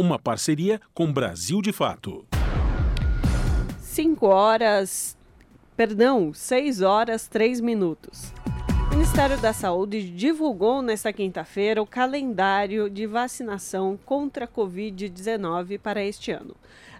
Uma 0.00 0.16
parceria 0.16 0.80
com 0.94 1.12
Brasil 1.12 1.60
de 1.60 1.72
Fato. 1.72 2.24
5 3.80 4.26
horas, 4.28 5.18
perdão, 5.76 6.32
6 6.32 6.82
horas 6.82 7.26
3 7.26 7.60
minutos. 7.60 8.32
O 8.86 8.90
Ministério 8.90 9.36
da 9.40 9.52
Saúde 9.52 10.08
divulgou 10.08 10.82
nesta 10.82 11.12
quinta-feira 11.12 11.82
o 11.82 11.86
calendário 11.86 12.88
de 12.88 13.08
vacinação 13.08 13.98
contra 14.06 14.44
a 14.44 14.48
Covid-19 14.48 15.80
para 15.80 16.04
este 16.04 16.30
ano. 16.30 16.54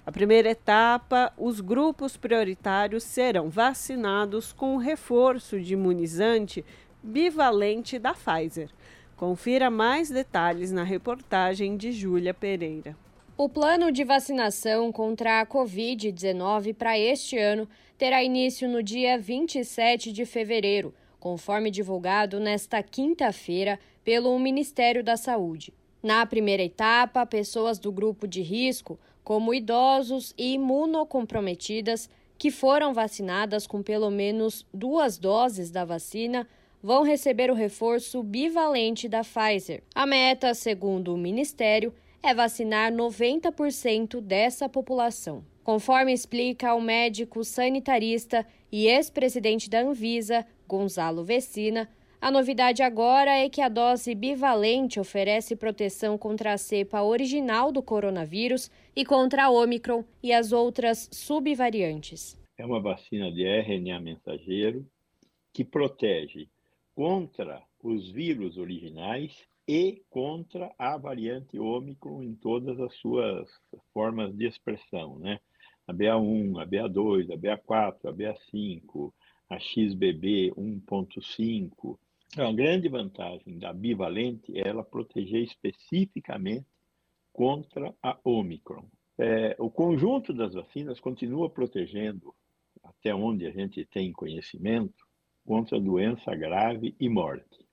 A 0.05 0.11
primeira 0.11 0.51
etapa, 0.51 1.33
os 1.39 1.61
grupos 1.61 2.17
prioritários 2.17 3.05
serão 3.05 3.49
vacinados 3.49 4.53
com 4.53 4.77
reforço 4.77 5.61
de 5.61 5.75
imunizante 5.75 6.65
bivalente 7.01 7.97
da 7.97 8.13
Pfizer. 8.13 8.71
Confira 9.19 9.69
mais 9.69 10.09
detalhes 10.09 10.73
na 10.73 10.83
reportagem 10.83 11.77
de 11.77 11.93
Júlia 11.93 12.33
Pereira. 12.33 12.97
O 13.37 13.49
plano 13.49 13.93
de 13.93 14.05
vacinação 14.05 14.91
contra 14.91 15.41
a 15.41 15.47
Covid-19 15.47 16.73
para 16.73 16.99
este 16.99 17.37
ano 17.37 17.69
terá 17.99 18.23
início 18.23 18.69
no 18.69 18.83
dia 18.83 19.19
27 19.19 20.13
de 20.13 20.25
fevereiro 20.25 20.95
conforme 21.19 21.71
divulgado 21.71 22.39
nesta 22.39 22.83
quinta-feira 22.83 23.79
pelo 24.05 24.39
Ministério 24.39 25.03
da 25.03 25.17
Saúde. 25.17 25.73
Na 26.03 26.25
primeira 26.25 26.63
etapa, 26.63 27.27
pessoas 27.27 27.79
do 27.79 27.91
grupo 27.91 28.27
de 28.27 28.41
risco, 28.41 28.99
como 29.25 29.53
idosos 29.53 30.33
e 30.39 30.55
imunocomprometidas, 30.55 32.09
que 32.39 32.51
foram 32.51 32.95
vacinadas 32.95 33.67
com 33.67 33.83
pelo 33.83 34.11
menos 34.11 34.65
duas 34.73 35.19
doses 35.19 35.71
da 35.71 35.85
vacina, 35.85 36.47
vão 36.83 37.03
receber 37.03 37.51
o 37.51 37.55
reforço 37.55 38.23
bivalente 38.23 39.09
da 39.09 39.23
Pfizer. 39.23 39.83
A 39.95 40.07
meta, 40.07 40.55
segundo 40.55 41.15
o 41.15 41.19
Ministério, 41.19 41.93
é 42.23 42.35
vacinar 42.35 42.93
90% 42.93 44.21
dessa 44.21 44.69
população. 44.69 45.45
Conforme 45.63 46.13
explica 46.13 46.75
o 46.75 46.81
médico 46.81 47.45
sanitarista 47.45 48.47
e 48.73 48.87
ex-presidente 48.87 49.69
da 49.69 49.81
Anvisa, 49.81 50.47
Gonzalo 50.67 51.25
Vecina, 51.25 51.89
a 52.21 52.31
novidade 52.33 52.83
agora 52.83 53.31
é 53.31 53.49
que 53.49 53.61
a 53.61 53.69
dose 53.69 54.13
bivalente 54.15 54.99
oferece 54.99 55.55
proteção 55.55 56.19
contra 56.19 56.53
a 56.53 56.59
cepa 56.59 57.03
original 57.03 57.71
do 57.71 57.81
coronavírus 57.81 58.71
e 58.97 59.05
contra 59.05 59.45
a 59.45 59.51
Omicron 59.51 60.03
e 60.21 60.33
as 60.33 60.51
outras 60.51 61.09
subvariantes. 61.13 62.37
É 62.59 62.67
uma 62.67 62.81
vacina 62.81 63.31
de 63.31 63.45
RNA 63.45 64.01
mensageiro 64.01 64.85
que 65.53 65.65
protege 65.65 66.49
contra 66.99 67.63
os 67.81 68.11
vírus 68.11 68.57
originais 68.57 69.47
e 69.69 70.03
contra 70.11 70.75
a 70.77 70.97
variante 70.97 71.57
Omicron 71.57 72.25
em 72.25 72.35
todas 72.35 72.81
as 72.81 72.93
suas 72.97 73.49
formas 73.95 74.35
de 74.35 74.49
expressão, 74.49 75.17
né? 75.17 75.39
A 75.87 75.95
BA1, 75.95 76.61
a 76.61 76.67
BA2, 76.67 77.33
a 77.33 77.37
BA4, 77.37 78.09
a 78.09 78.13
BA5, 78.13 79.13
a 79.49 79.61
XBB 79.61 80.53
1.5. 80.57 81.97
É 82.37 82.43
a 82.43 82.53
grande 82.53 82.89
vantagem 82.89 83.61
da 83.61 83.73
bivalente 83.73 84.59
é 84.59 84.67
ela 84.67 84.83
proteger 84.83 85.45
especificamente 85.45 86.67
contra 87.33 87.95
a 88.03 88.19
Omicron. 88.25 88.89
É, 89.17 89.55
o 89.61 89.71
conjunto 89.71 90.33
das 90.33 90.53
vacinas 90.53 90.99
continua 90.99 91.49
protegendo, 91.49 92.35
até 92.83 93.15
onde 93.15 93.47
a 93.47 93.53
gente 93.53 93.85
tem 93.85 94.11
conhecimento, 94.11 95.07
contra 95.49 95.81
doença 95.81 96.37
grave 96.37 96.95
e 97.01 97.09
morte. 97.09 97.65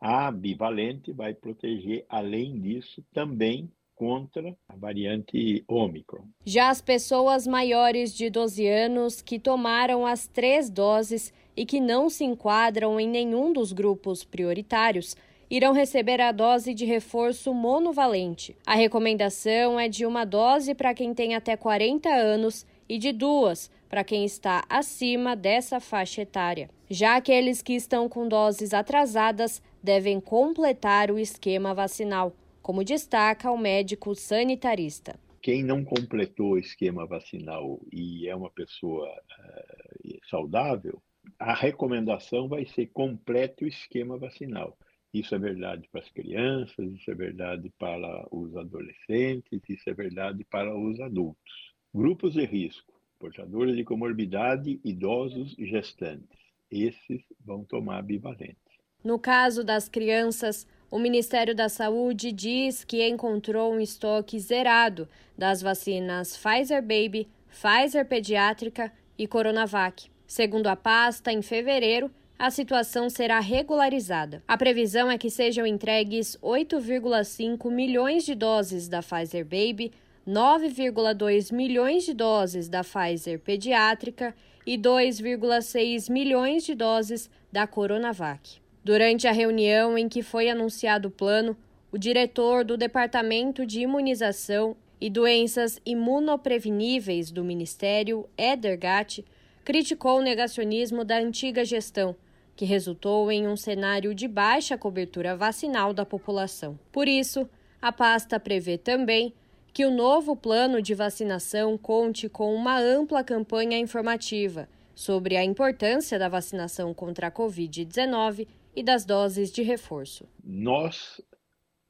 A 0.00 0.28
bivalente 0.32 1.12
vai 1.12 1.32
proteger, 1.32 2.04
além 2.08 2.58
disso, 2.58 3.00
também 3.14 3.70
contra 3.94 4.56
a 4.68 4.74
variante 4.74 5.64
Ômicron. 5.68 6.24
Já 6.44 6.70
as 6.70 6.82
pessoas 6.82 7.46
maiores 7.46 8.12
de 8.12 8.28
12 8.28 8.66
anos 8.66 9.22
que 9.22 9.38
tomaram 9.38 10.04
as 10.04 10.26
três 10.26 10.68
doses 10.68 11.32
e 11.56 11.64
que 11.64 11.78
não 11.78 12.10
se 12.10 12.24
enquadram 12.24 12.98
em 12.98 13.08
nenhum 13.08 13.52
dos 13.52 13.72
grupos 13.72 14.24
prioritários 14.24 15.14
irão 15.48 15.72
receber 15.72 16.20
a 16.20 16.32
dose 16.32 16.74
de 16.74 16.84
reforço 16.84 17.54
monovalente. 17.54 18.56
A 18.66 18.74
recomendação 18.74 19.78
é 19.78 19.86
de 19.86 20.04
uma 20.04 20.24
dose 20.24 20.74
para 20.74 20.92
quem 20.92 21.14
tem 21.14 21.36
até 21.36 21.56
40 21.56 22.08
anos 22.08 22.66
e 22.88 22.98
de 22.98 23.12
duas 23.12 23.70
para 23.92 24.02
quem 24.02 24.24
está 24.24 24.64
acima 24.70 25.36
dessa 25.36 25.78
faixa 25.78 26.22
etária. 26.22 26.70
Já 26.88 27.16
aqueles 27.16 27.60
que 27.60 27.74
estão 27.74 28.08
com 28.08 28.26
doses 28.26 28.72
atrasadas 28.72 29.62
devem 29.82 30.18
completar 30.18 31.10
o 31.10 31.18
esquema 31.18 31.74
vacinal 31.74 32.34
como 32.62 32.82
destaca 32.82 33.50
o 33.50 33.58
médico 33.58 34.14
sanitarista. 34.14 35.20
Quem 35.42 35.62
não 35.62 35.84
completou 35.84 36.52
o 36.52 36.58
esquema 36.58 37.04
vacinal 37.04 37.78
e 37.92 38.26
é 38.26 38.34
uma 38.34 38.48
pessoa 38.48 39.10
uh, 39.10 40.18
saudável, 40.30 41.02
a 41.38 41.52
recomendação 41.52 42.48
vai 42.48 42.64
ser 42.64 42.86
complete 42.94 43.64
o 43.64 43.68
esquema 43.68 44.16
vacinal. 44.16 44.74
Isso 45.12 45.34
é 45.34 45.38
verdade 45.38 45.86
para 45.92 46.00
as 46.00 46.08
crianças, 46.08 46.90
isso 46.94 47.10
é 47.10 47.14
verdade 47.14 47.70
para 47.78 48.26
os 48.34 48.56
adolescentes, 48.56 49.60
isso 49.68 49.90
é 49.90 49.92
verdade 49.92 50.46
para 50.50 50.74
os 50.74 50.98
adultos. 50.98 51.52
Grupos 51.92 52.32
de 52.32 52.46
risco, 52.46 52.91
portadores 53.22 53.76
de 53.76 53.84
comorbidade, 53.84 54.80
idosos 54.84 55.54
e 55.56 55.64
gestantes. 55.64 56.40
Esses 56.68 57.22
vão 57.38 57.62
tomar 57.62 58.02
bivalente. 58.02 58.56
No 59.04 59.16
caso 59.16 59.62
das 59.62 59.88
crianças, 59.88 60.66
o 60.90 60.98
Ministério 60.98 61.54
da 61.54 61.68
Saúde 61.68 62.32
diz 62.32 62.84
que 62.84 63.06
encontrou 63.08 63.72
um 63.72 63.80
estoque 63.80 64.40
zerado 64.40 65.08
das 65.38 65.62
vacinas 65.62 66.36
Pfizer 66.36 66.82
Baby, 66.82 67.28
Pfizer 67.48 68.04
Pediátrica 68.04 68.92
e 69.16 69.28
Coronavac. 69.28 70.10
Segundo 70.26 70.66
a 70.66 70.74
pasta, 70.74 71.32
em 71.32 71.42
fevereiro, 71.42 72.10
a 72.36 72.50
situação 72.50 73.08
será 73.08 73.38
regularizada. 73.38 74.42
A 74.48 74.56
previsão 74.56 75.08
é 75.08 75.16
que 75.16 75.30
sejam 75.30 75.64
entregues 75.64 76.36
8,5 76.42 77.70
milhões 77.70 78.24
de 78.24 78.34
doses 78.34 78.88
da 78.88 79.00
Pfizer 79.00 79.44
Baby, 79.44 79.92
9,2 80.26 81.52
milhões 81.52 82.04
de 82.04 82.14
doses 82.14 82.68
da 82.68 82.84
Pfizer 82.84 83.40
Pediátrica 83.40 84.34
e 84.64 84.78
2,6 84.78 86.08
milhões 86.10 86.64
de 86.64 86.74
doses 86.76 87.28
da 87.50 87.66
Coronavac. 87.66 88.60
Durante 88.84 89.26
a 89.26 89.32
reunião 89.32 89.98
em 89.98 90.08
que 90.08 90.22
foi 90.22 90.48
anunciado 90.48 91.08
o 91.08 91.10
plano, 91.10 91.56
o 91.90 91.98
diretor 91.98 92.64
do 92.64 92.76
Departamento 92.76 93.66
de 93.66 93.80
Imunização 93.80 94.76
e 95.00 95.10
Doenças 95.10 95.80
Imunopreveníveis 95.84 97.32
do 97.32 97.42
Ministério, 97.42 98.28
Eder 98.38 98.78
Gatti, 98.78 99.24
criticou 99.64 100.18
o 100.18 100.22
negacionismo 100.22 101.04
da 101.04 101.18
antiga 101.18 101.64
gestão, 101.64 102.14
que 102.54 102.64
resultou 102.64 103.30
em 103.32 103.48
um 103.48 103.56
cenário 103.56 104.14
de 104.14 104.28
baixa 104.28 104.78
cobertura 104.78 105.36
vacinal 105.36 105.92
da 105.92 106.06
população. 106.06 106.78
Por 106.92 107.08
isso, 107.08 107.48
a 107.80 107.90
pasta 107.90 108.38
prevê 108.38 108.78
também 108.78 109.34
que 109.72 109.86
o 109.86 109.90
novo 109.90 110.36
plano 110.36 110.82
de 110.82 110.94
vacinação 110.94 111.78
conte 111.78 112.28
com 112.28 112.54
uma 112.54 112.78
ampla 112.78 113.24
campanha 113.24 113.78
informativa 113.78 114.68
sobre 114.94 115.36
a 115.36 115.44
importância 115.44 116.18
da 116.18 116.28
vacinação 116.28 116.92
contra 116.92 117.28
a 117.28 117.32
Covid-19 117.32 118.46
e 118.76 118.82
das 118.82 119.04
doses 119.04 119.50
de 119.50 119.62
reforço. 119.62 120.28
Nós 120.44 121.20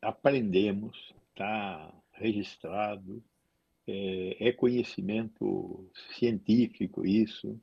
aprendemos, 0.01 1.12
está 1.30 1.93
registrado, 2.12 3.22
é, 3.87 4.49
é 4.49 4.53
conhecimento 4.53 5.91
científico 6.16 7.05
isso, 7.05 7.59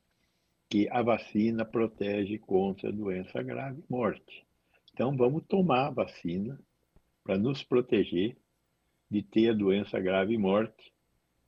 que 0.69 0.87
a 0.89 1.01
vacina 1.01 1.65
protege 1.65 2.37
contra 2.37 2.91
doença 2.91 3.41
grave 3.41 3.79
e 3.79 3.91
morte. 3.91 4.45
Então, 4.93 5.15
vamos 5.15 5.43
tomar 5.47 5.87
a 5.87 5.91
vacina 5.91 6.59
para 7.23 7.37
nos 7.37 7.63
proteger 7.63 8.35
de 9.09 9.21
ter 9.23 9.49
a 9.49 9.53
doença 9.53 9.99
grave 9.99 10.33
e 10.33 10.37
morte. 10.37 10.91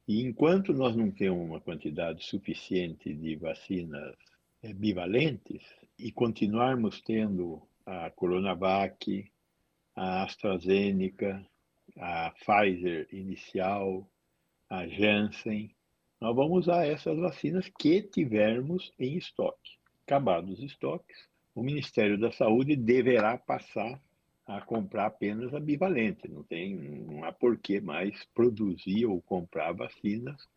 E 0.08 0.22
enquanto 0.22 0.74
nós 0.74 0.96
não 0.96 1.12
temos 1.12 1.46
uma 1.46 1.62
quantidade 1.62 2.24
suficiente 2.24 3.14
de 3.14 3.36
vacinas 3.36 4.16
é, 4.64 4.74
bivalentes, 4.74 5.64
e 6.02 6.12
continuarmos 6.12 7.00
tendo 7.02 7.62
a 7.86 8.10
Coronavac, 8.10 9.32
a 9.96 10.24
AstraZeneca, 10.24 11.46
a 11.96 12.32
Pfizer 12.32 13.08
inicial, 13.12 14.10
a 14.68 14.88
Janssen, 14.88 15.76
nós 16.20 16.36
vamos 16.36 16.66
usar 16.66 16.88
essas 16.88 17.18
vacinas 17.18 17.70
que 17.80 18.02
tivermos 18.02 18.92
em 18.98 19.16
estoque. 19.16 19.78
Acabados 20.06 20.58
os 20.58 20.64
estoques, 20.64 21.30
o 21.54 21.62
Ministério 21.62 22.18
da 22.18 22.32
Saúde 22.32 22.76
deverá 22.76 23.38
passar 23.38 24.02
a 24.46 24.62
comprar 24.62 25.08
apenas 25.08 25.54
a 25.54 25.60
bivalente. 25.60 26.28
Não 26.28 26.44
tem, 26.44 26.76
não 26.76 27.24
há 27.24 27.32
por 27.32 27.58
que 27.58 27.80
mais 27.80 28.26
produzir 28.34 29.06
ou 29.06 29.22
comprar 29.22 29.72
vacinas 29.74 30.48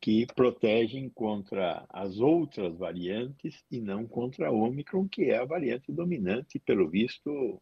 que 0.00 0.26
protegem 0.34 1.10
contra 1.10 1.84
as 1.90 2.18
outras 2.18 2.76
variantes 2.78 3.62
e 3.70 3.80
não 3.80 4.06
contra 4.06 4.48
a 4.48 4.50
Omicron, 4.50 5.06
que 5.06 5.24
é 5.24 5.36
a 5.36 5.44
variante 5.44 5.92
dominante, 5.92 6.58
pelo 6.58 6.88
visto, 6.88 7.60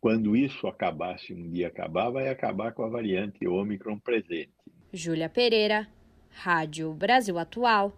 quando 0.00 0.34
isso 0.34 0.66
acabar, 0.66 1.18
se 1.20 1.32
um 1.32 1.48
dia 1.48 1.68
acabar, 1.68 2.10
vai 2.10 2.28
acabar 2.28 2.72
com 2.72 2.82
a 2.82 2.88
variante 2.88 3.46
Omicron 3.46 4.00
presente. 4.00 4.52
Júlia 4.92 5.28
Pereira, 5.28 5.88
Rádio 6.30 6.92
Brasil 6.92 7.38
Atual 7.38 7.96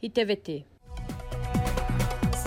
e 0.00 0.08
TVT. 0.08 0.71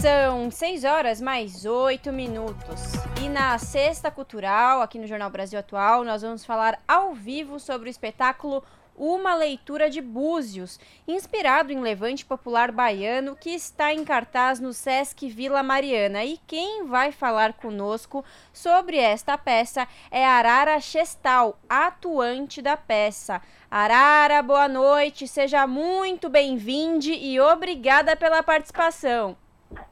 São 0.06 0.52
6 0.52 0.84
horas 0.84 1.20
mais 1.20 1.66
8 1.66 2.14
minutos. 2.14 2.94
E 3.24 3.28
na 3.28 3.58
Sexta 3.58 4.12
Cultural, 4.12 4.84
aqui 4.84 5.00
no 5.00 5.08
Jornal 5.08 5.32
Brasil 5.32 5.58
Atual, 5.58 6.04
nós 6.04 6.22
vamos 6.22 6.46
falar 6.46 6.80
ao 6.88 7.16
vivo 7.16 7.60
sobre 7.60 7.90
o 7.90 7.90
espetáculo 7.90 8.64
Uma 8.96 9.34
Leitura 9.34 9.90
de 9.90 10.02
Búzios, 10.02 10.80
inspirado 11.08 11.74
em 11.74 11.80
Levante 11.80 12.24
Popular 12.24 12.72
Baiano, 12.72 13.36
que 13.36 13.50
está 13.50 13.96
em 13.96 14.06
cartaz 14.06 14.60
no 14.60 14.74
Sesc 14.74 15.28
Vila 15.28 15.64
Mariana. 15.64 16.24
E 16.24 16.38
quem 16.46 16.86
vai 16.86 17.12
falar 17.12 17.54
conosco 17.54 18.24
sobre 18.54 18.98
esta 18.98 19.40
peça 19.40 19.88
é 20.12 20.24
Arara 20.24 20.80
Chestal, 20.80 21.58
atuante 21.68 22.62
da 22.62 22.78
peça. 22.78 23.42
Arara, 23.72 24.44
boa 24.44 24.68
noite, 24.68 25.28
seja 25.28 25.66
muito 25.66 26.30
bem-vinde 26.30 27.12
e 27.12 27.40
obrigada 27.40 28.16
pela 28.16 28.44
participação. 28.44 29.36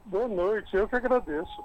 Boa 0.04 0.28
noite, 0.28 0.76
eu 0.76 0.88
que 0.88 0.96
agradeço. 0.96 1.62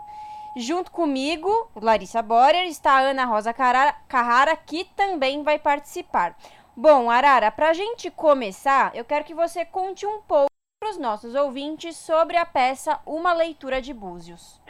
Junto 0.57 0.91
comigo, 0.91 1.69
Larissa 1.75 2.21
Borer, 2.21 2.65
está 2.65 2.93
a 2.93 2.99
Ana 2.99 3.25
Rosa 3.25 3.53
Carrara, 3.53 4.57
que 4.57 4.85
também 4.95 5.43
vai 5.43 5.59
participar. 5.59 6.35
Bom, 6.75 7.09
Arara, 7.09 7.51
para 7.51 7.69
a 7.69 7.73
gente 7.73 8.09
começar, 8.09 8.95
eu 8.95 9.05
quero 9.05 9.25
que 9.25 9.33
você 9.33 9.65
conte 9.65 10.05
um 10.05 10.21
pouco 10.21 10.49
para 10.79 10.89
os 10.89 10.97
nossos 10.97 11.35
ouvintes 11.35 11.97
sobre 11.97 12.37
a 12.37 12.45
peça 12.45 12.99
Uma 13.05 13.33
Leitura 13.33 13.81
de 13.81 13.93
Búzios. 13.93 14.61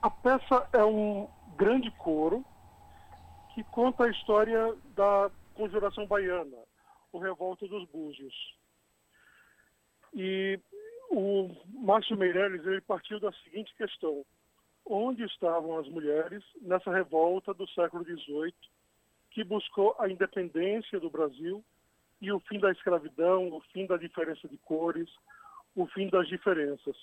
A 0.00 0.08
peça 0.08 0.68
é 0.72 0.84
um 0.84 1.28
grande 1.56 1.90
coro 1.92 2.44
que 3.54 3.64
conta 3.64 4.04
a 4.04 4.10
história 4.10 4.72
da 4.94 5.30
Conjuração 5.54 6.06
Baiana, 6.06 6.56
o 7.12 7.18
Revolta 7.18 7.66
dos 7.66 7.84
Búzios. 7.90 8.34
E 10.14 10.60
o 11.10 11.50
Márcio 11.66 12.16
Meirelles 12.16 12.64
ele 12.66 12.80
partiu 12.80 13.18
da 13.18 13.32
seguinte 13.44 13.74
questão: 13.76 14.24
onde 14.84 15.24
estavam 15.24 15.78
as 15.78 15.88
mulheres 15.88 16.44
nessa 16.60 16.92
revolta 16.92 17.52
do 17.54 17.68
século 17.68 18.04
XVIII 18.04 18.54
que 19.30 19.44
buscou 19.44 19.94
a 19.98 20.08
independência 20.08 20.98
do 20.98 21.10
Brasil 21.10 21.64
e 22.20 22.32
o 22.32 22.40
fim 22.40 22.58
da 22.58 22.72
escravidão, 22.72 23.48
o 23.52 23.60
fim 23.72 23.86
da 23.86 23.96
diferença 23.96 24.48
de 24.48 24.56
cores, 24.58 25.08
o 25.76 25.86
fim 25.86 26.08
das 26.08 26.26
diferenças? 26.28 26.96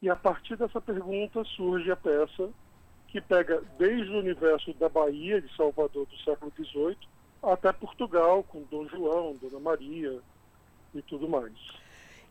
E 0.00 0.10
a 0.10 0.16
partir 0.16 0.56
dessa 0.56 0.80
pergunta 0.80 1.44
surge 1.44 1.90
a 1.90 1.96
peça 1.96 2.50
que 3.08 3.20
pega 3.20 3.62
desde 3.78 4.10
o 4.10 4.18
universo 4.18 4.72
da 4.74 4.88
Bahia, 4.88 5.40
de 5.40 5.54
Salvador, 5.54 6.06
do 6.06 6.16
século 6.18 6.52
XVIII, 6.56 6.96
até 7.42 7.72
Portugal, 7.72 8.42
com 8.42 8.62
Dom 8.64 8.88
João, 8.88 9.36
Dona 9.36 9.60
Maria 9.60 10.20
e 10.94 11.02
tudo 11.02 11.28
mais. 11.28 11.52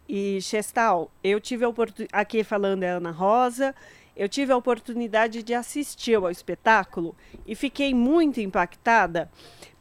E 0.07 0.41
Chestal, 0.41 1.11
eu 1.23 1.39
tive 1.39 1.63
a 1.63 1.69
oportunidade, 1.69 2.09
aqui 2.11 2.43
falando 2.43 2.83
é 2.83 2.89
Ana 2.89 3.11
Rosa, 3.11 3.73
eu 4.15 4.27
tive 4.27 4.51
a 4.51 4.57
oportunidade 4.57 5.41
de 5.41 5.53
assistir 5.53 6.15
ao 6.15 6.29
espetáculo 6.29 7.15
e 7.47 7.55
fiquei 7.55 7.93
muito 7.93 8.41
impactada 8.41 9.31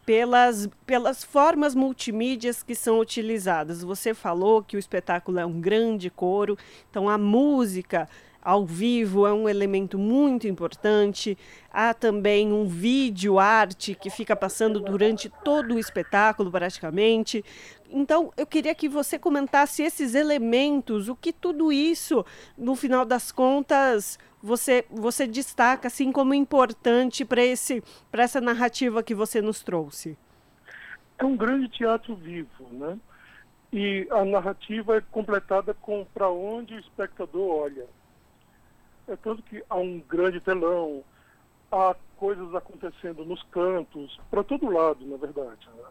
pelas, 0.06 0.68
pelas 0.86 1.22
formas 1.22 1.74
multimídias 1.74 2.62
que 2.62 2.74
são 2.74 2.98
utilizadas. 2.98 3.82
Você 3.82 4.14
falou 4.14 4.62
que 4.62 4.76
o 4.76 4.78
espetáculo 4.78 5.38
é 5.38 5.46
um 5.46 5.60
grande 5.60 6.10
coro, 6.10 6.56
então 6.90 7.08
a 7.08 7.18
música 7.18 8.08
ao 8.42 8.64
vivo 8.64 9.26
é 9.26 9.32
um 9.32 9.48
elemento 9.48 9.98
muito 9.98 10.48
importante. 10.48 11.36
Há 11.72 11.92
também 11.92 12.52
um 12.52 12.66
vídeo 12.66 13.38
arte 13.38 13.94
que 13.94 14.08
fica 14.08 14.34
passando 14.34 14.80
durante 14.80 15.28
todo 15.44 15.74
o 15.74 15.78
espetáculo, 15.78 16.50
praticamente. 16.50 17.44
Então, 17.90 18.32
eu 18.36 18.46
queria 18.46 18.74
que 18.74 18.88
você 18.88 19.18
comentasse 19.18 19.82
esses 19.82 20.14
elementos, 20.14 21.08
o 21.08 21.16
que 21.16 21.32
tudo 21.32 21.70
isso, 21.72 22.24
no 22.56 22.74
final 22.74 23.04
das 23.04 23.30
contas, 23.30 24.18
você, 24.42 24.86
você 24.90 25.26
destaca 25.26 25.88
assim 25.88 26.10
como 26.10 26.32
importante 26.32 27.24
para 27.24 27.42
essa 27.42 28.40
narrativa 28.40 29.02
que 29.02 29.14
você 29.14 29.42
nos 29.42 29.62
trouxe. 29.62 30.16
É 31.18 31.24
um 31.24 31.36
grande 31.36 31.68
teatro 31.68 32.14
vivo, 32.14 32.66
né? 32.72 32.98
E 33.72 34.08
a 34.10 34.24
narrativa 34.24 34.96
é 34.96 35.00
completada 35.00 35.74
com 35.74 36.04
para 36.14 36.30
onde 36.30 36.74
o 36.74 36.78
espectador 36.78 37.46
olha. 37.46 37.99
É 39.08 39.16
tanto 39.16 39.42
que 39.42 39.62
há 39.68 39.76
um 39.76 40.00
grande 40.00 40.40
telão, 40.40 41.02
há 41.70 41.94
coisas 42.16 42.54
acontecendo 42.54 43.24
nos 43.24 43.42
cantos, 43.44 44.20
para 44.30 44.44
todo 44.44 44.70
lado, 44.70 45.04
na 45.06 45.16
verdade. 45.16 45.68
Né? 45.76 45.84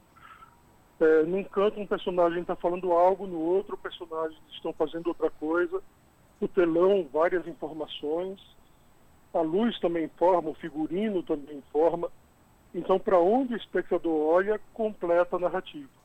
É, 1.02 1.24
num 1.24 1.44
canto 1.44 1.80
um 1.80 1.88
personagem 1.88 2.42
está 2.42 2.56
falando 2.56 2.92
algo, 2.92 3.26
no 3.26 3.40
outro 3.40 3.78
personagens 3.78 4.40
estão 4.52 4.74
fazendo 4.74 5.08
outra 5.08 5.30
coisa. 5.30 5.82
O 6.42 6.48
telão, 6.48 7.08
várias 7.12 7.48
informações. 7.48 8.40
A 9.34 9.42
luz 9.42 9.80
também 9.80 10.06
informa, 10.06 10.50
o 10.50 10.56
figurino 10.56 11.24
também 11.24 11.58
informa. 11.58 12.10
Então, 12.74 13.00
para 13.00 13.20
onde 13.20 13.54
o 13.54 13.58
espectador 13.58 14.34
olha, 14.34 14.60
completa 14.74 15.36
a 15.36 15.40
narrativa. 15.40 15.99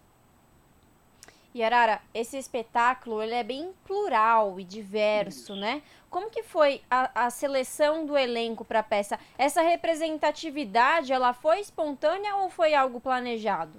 E 1.55 1.62
Arara, 1.62 2.01
esse 2.12 2.36
espetáculo 2.36 3.22
ele 3.22 3.32
é 3.32 3.44
bem 3.44 3.72
plural 3.86 4.59
e 4.59 4.64
diverso, 4.64 5.55
né? 5.55 5.82
Como 6.10 6.28
que 6.28 6.43
foi 6.43 6.81
a, 6.90 7.26
a 7.26 7.31
seleção 7.31 8.05
do 8.05 8.18
elenco 8.18 8.64
para 8.64 8.81
a 8.81 8.82
peça? 8.82 9.20
Essa 9.39 9.62
representatividade, 9.62 11.12
ela 11.12 11.32
foi 11.32 11.60
espontânea 11.60 12.35
ou 12.35 12.51
foi 12.51 12.74
algo 12.74 13.01
planejado? 13.01 13.78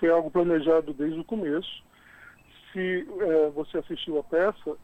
Foi 0.00 0.08
algo 0.08 0.30
planejado 0.30 0.94
desde 0.94 1.20
o 1.20 1.24
começo. 1.24 1.84
Se 2.72 3.06
é, 3.20 3.50
você 3.50 3.76
assistiu 3.76 4.18
a 4.18 4.24
peça, 4.24 4.64
pode 4.64 4.78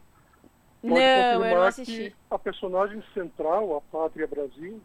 não, 0.82 0.98
eu 0.98 1.56
não 1.56 1.72
que 1.72 2.14
a 2.30 2.38
personagem 2.38 3.02
central, 3.14 3.78
a 3.78 3.80
Pátria 3.80 4.26
Brasil, 4.26 4.78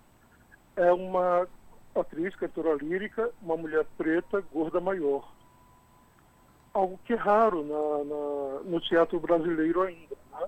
é 0.78 0.94
uma 0.94 1.46
atriz, 1.94 2.34
cantora 2.38 2.76
lírica, 2.76 3.30
uma 3.42 3.58
mulher 3.58 3.86
preta, 3.98 4.42
gorda 4.54 4.80
maior 4.80 5.38
algo 6.74 7.00
que 7.06 7.14
é 7.14 7.16
raro 7.16 7.64
na, 7.64 8.04
na, 8.04 8.70
no 8.70 8.82
teatro 8.82 9.20
brasileiro 9.20 9.82
ainda. 9.82 10.16
Né? 10.32 10.48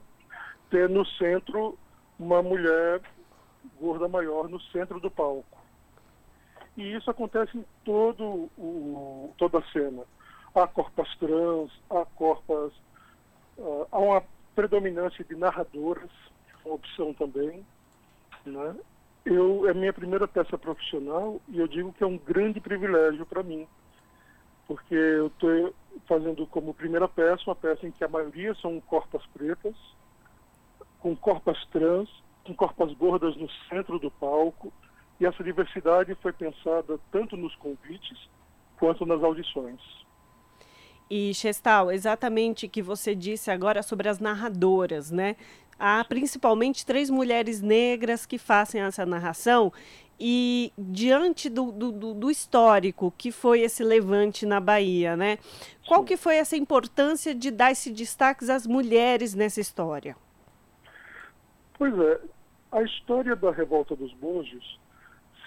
Ter 0.70 0.90
no 0.90 1.06
centro 1.06 1.78
uma 2.20 2.42
mulher 2.42 3.02
gorda 3.80 4.08
maior 4.08 4.48
no 4.48 4.60
centro 4.60 5.00
do 5.00 5.10
palco. 5.10 5.58
E 6.78 6.94
isso 6.94 7.10
acontece 7.10 7.58
em 7.58 7.66
todo 7.84 8.50
o, 8.58 9.34
toda 9.38 9.60
a 9.60 9.72
cena. 9.72 10.04
Há 10.56 10.68
corpas 10.68 11.14
trans, 11.18 11.72
há 11.90 12.06
corpas. 12.16 12.72
Uh, 13.58 13.88
há 13.92 14.00
uma 14.00 14.24
predominância 14.56 15.24
de 15.24 15.36
narradoras, 15.36 16.10
uma 16.64 16.76
opção 16.76 17.14
também. 17.14 17.66
Né? 18.46 18.76
Eu, 19.26 19.68
é 19.70 19.74
minha 19.74 19.94
primeira 19.94 20.28
peça 20.28 20.58
profissional 20.58 21.40
e 21.48 21.60
eu 21.60 21.68
digo 21.68 21.94
que 21.94 22.04
é 22.04 22.08
um 22.08 22.18
grande 22.18 22.60
privilégio 22.60 23.26
para 23.26 23.44
mim 23.44 23.68
porque 24.72 24.96
eu 24.96 25.28
estou 25.28 25.74
fazendo 26.08 26.46
como 26.48 26.74
primeira 26.74 27.08
peça 27.08 27.44
uma 27.48 27.56
peça 27.56 27.88
em 27.88 27.92
que 27.92 28.04
a 28.04 28.08
maioria 28.08 28.54
são 28.56 28.80
corpas 28.82 29.26
pretas, 29.28 29.76
com 31.00 31.16
corpas 31.16 31.58
trans, 31.68 32.10
com 32.44 32.54
corpas 32.54 32.94
gordas 32.94 33.36
no 33.36 33.50
centro 33.70 34.00
do 34.00 34.12
palco, 34.12 34.72
e 35.20 35.26
essa 35.26 35.44
diversidade 35.44 36.16
foi 36.16 36.34
pensada 36.34 37.00
tanto 37.12 37.38
nos 37.38 37.56
convites 37.56 38.30
quanto 38.78 39.06
nas 39.06 39.24
audições. 39.24 39.80
E 41.10 41.34
Chestal, 41.34 41.92
exatamente 41.92 42.66
o 42.66 42.70
que 42.70 42.82
você 42.82 43.14
disse 43.14 43.52
agora 43.52 43.84
sobre 43.84 44.08
as 44.08 44.20
narradoras, 44.20 45.12
né? 45.12 45.36
Há 45.78 46.04
principalmente 46.06 46.86
três 46.86 47.10
mulheres 47.10 47.62
negras 47.62 48.26
que 48.26 48.38
fazem 48.38 48.82
essa 48.82 49.06
narração 49.06 49.74
e 50.24 50.72
diante 50.78 51.50
do, 51.50 51.72
do, 51.72 52.14
do, 52.14 52.30
histórico 52.30 53.12
que 53.18 53.32
foi 53.32 53.62
esse 53.62 53.84
levante 53.84 54.46
na 54.46 54.60
Bahia, 54.60 55.18
né? 55.18 55.40
Qual 55.88 56.04
que 56.04 56.16
foi 56.16 56.36
essa 56.36 56.56
importância 56.56 57.34
de 57.34 57.50
dar 57.50 57.72
esse 57.72 57.92
destaque 57.92 58.50
às 58.52 58.68
mulheres 58.68 59.34
nessa 59.34 59.60
história? 59.60 60.16
Pois 61.74 61.98
é, 61.98 62.22
a 62.72 62.84
história 62.84 63.36
da 63.36 63.50
revolta 63.50 63.96
dos 63.96 64.14
Búzios 64.14 64.80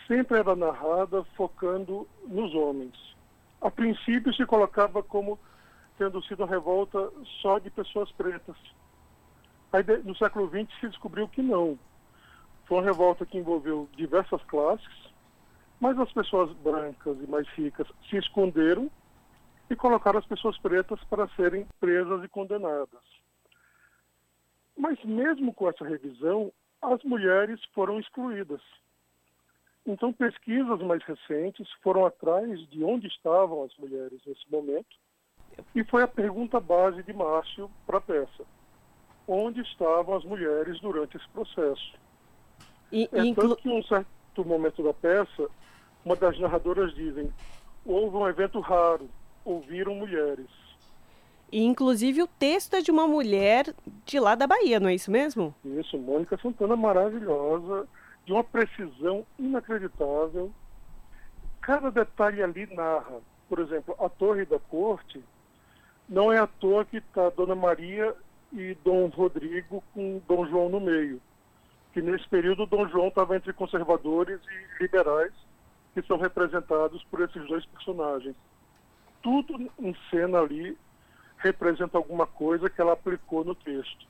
sempre 0.09 0.39
era 0.39 0.57
narrada 0.57 1.23
focando 1.37 2.09
nos 2.27 2.53
homens. 2.53 3.15
A 3.61 3.71
princípio 3.71 4.35
se 4.35 4.45
colocava 4.45 5.05
como 5.05 5.39
tendo 5.97 6.21
sido 6.25 6.41
uma 6.41 6.49
revolta 6.49 7.13
só 7.41 7.61
de 7.61 7.71
pessoas 7.71 8.11
pretas. 8.11 8.57
Aí 9.73 9.85
no 10.03 10.17
século 10.17 10.49
XX 10.49 10.81
se 10.81 10.89
descobriu 10.89 11.29
que 11.29 11.43
não. 11.43 11.79
Foi 12.67 12.79
uma 12.79 12.85
revolta 12.85 13.27
que 13.27 13.39
envolveu 13.39 13.89
diversas 13.95 14.43
classes, 14.45 15.13
mas 15.81 15.99
as 15.99 16.11
pessoas 16.13 16.53
brancas 16.59 17.19
e 17.21 17.27
mais 17.27 17.47
ricas 17.49 17.87
se 18.09 18.17
esconderam 18.17 18.91
e 19.69 19.77
colocaram 19.77 20.19
as 20.19 20.27
pessoas 20.27 20.57
pretas 20.59 21.03
para 21.05 21.29
serem 21.29 21.67
presas 21.79 22.25
e 22.25 22.29
condenadas. 22.29 23.03
Mas 24.77 25.03
mesmo 25.05 25.53
com 25.53 25.69
essa 25.69 25.85
revisão, 25.85 26.53
as 26.81 27.03
mulheres 27.05 27.63
foram 27.75 27.99
excluídas. 27.99 28.61
Então, 29.87 30.13
pesquisas 30.13 30.81
mais 30.81 31.03
recentes 31.05 31.71
foram 31.83 32.07
atrás 32.07 32.59
de 32.71 32.83
onde 32.83 33.07
estavam 33.07 33.63
as 33.65 33.77
mulheres 33.77 34.21
nesse 34.27 34.51
momento, 34.51 34.97
e 35.75 35.85
foi 35.85 36.03
a 36.03 36.09
pergunta 36.09 36.59
base 36.59 37.03
de 37.03 37.13
Márcio 37.13 37.71
para 37.87 37.99
a 37.99 38.01
peça: 38.01 38.45
onde 39.29 39.61
estavam 39.61 40.17
as 40.17 40.25
mulheres 40.25 40.81
durante 40.81 41.17
esse 41.17 41.29
processo? 41.29 41.95
E, 42.95 43.09
é 43.13 43.25
inclu... 43.25 43.49
tanto 43.49 43.63
que, 43.63 43.69
em 43.69 43.77
um 43.77 43.83
certo 43.83 44.45
momento 44.45 44.81
da 44.81 44.95
peça, 44.95 45.49
uma 46.05 46.15
das 46.15 46.39
narradoras 46.39 46.95
dizem: 46.95 47.29
houve 47.85 48.17
um 48.17 48.29
evento 48.29 48.61
raro, 48.61 49.11
ouviram 49.45 49.97
mulheres. 49.97 50.47
E, 51.51 51.65
inclusive, 51.65 52.23
o 52.23 52.27
texto 52.27 52.75
é 52.75 52.81
de 52.81 52.93
uma 52.93 53.09
mulher 53.09 53.75
de 54.07 54.21
lá 54.21 54.37
da 54.37 54.47
Bahia, 54.47 54.79
não 54.79 54.89
é 54.89 54.95
isso 54.95 55.11
mesmo? 55.11 55.53
Isso, 55.65 55.99
Mônica 55.99 56.39
Santana, 56.41 56.77
maravilhosa, 56.77 57.89
de 58.25 58.33
uma 58.33 58.45
precisão 58.45 59.27
inacreditável. 59.39 60.53
Cada 61.61 61.91
detalhe 61.91 62.43
ali 62.43 62.73
narra. 62.75 63.21
Por 63.49 63.59
exemplo, 63.59 63.95
a 63.99 64.09
Torre 64.09 64.45
da 64.45 64.59
Corte, 64.59 65.23
não 66.09 66.33
é 66.33 66.39
à 66.39 66.47
toa 66.47 66.85
que 66.85 66.99
está 66.99 67.29
Dona 67.31 67.55
Maria 67.55 68.15
e 68.53 68.77
Dom 68.85 69.07
Rodrigo 69.09 69.83
com 69.93 70.21
Dom 70.29 70.47
João 70.47 70.69
no 70.69 70.81
meio. 70.81 71.21
Que 71.95 72.03
nesse 72.03 72.29
período 72.29 72.67
Dom 72.67 72.87
João 72.89 73.09
estava 73.09 73.37
entre 73.37 73.53
conservadores 73.55 74.41
e 74.47 74.83
liberais, 74.83 75.33
que 75.95 76.03
são 76.03 76.19
representados 76.19 77.03
por 77.05 77.23
esses 77.23 77.47
dois 77.47 77.65
personagens. 77.67 78.37
Tudo 79.23 79.71
em 79.79 79.97
cena 80.11 80.41
ali 80.41 80.77
representa 81.39 81.97
alguma 81.97 82.27
coisa 82.27 82.69
que 82.69 82.81
ela 82.81 82.93
aplicou 82.93 83.45
no 83.45 83.55
texto. 83.55 84.07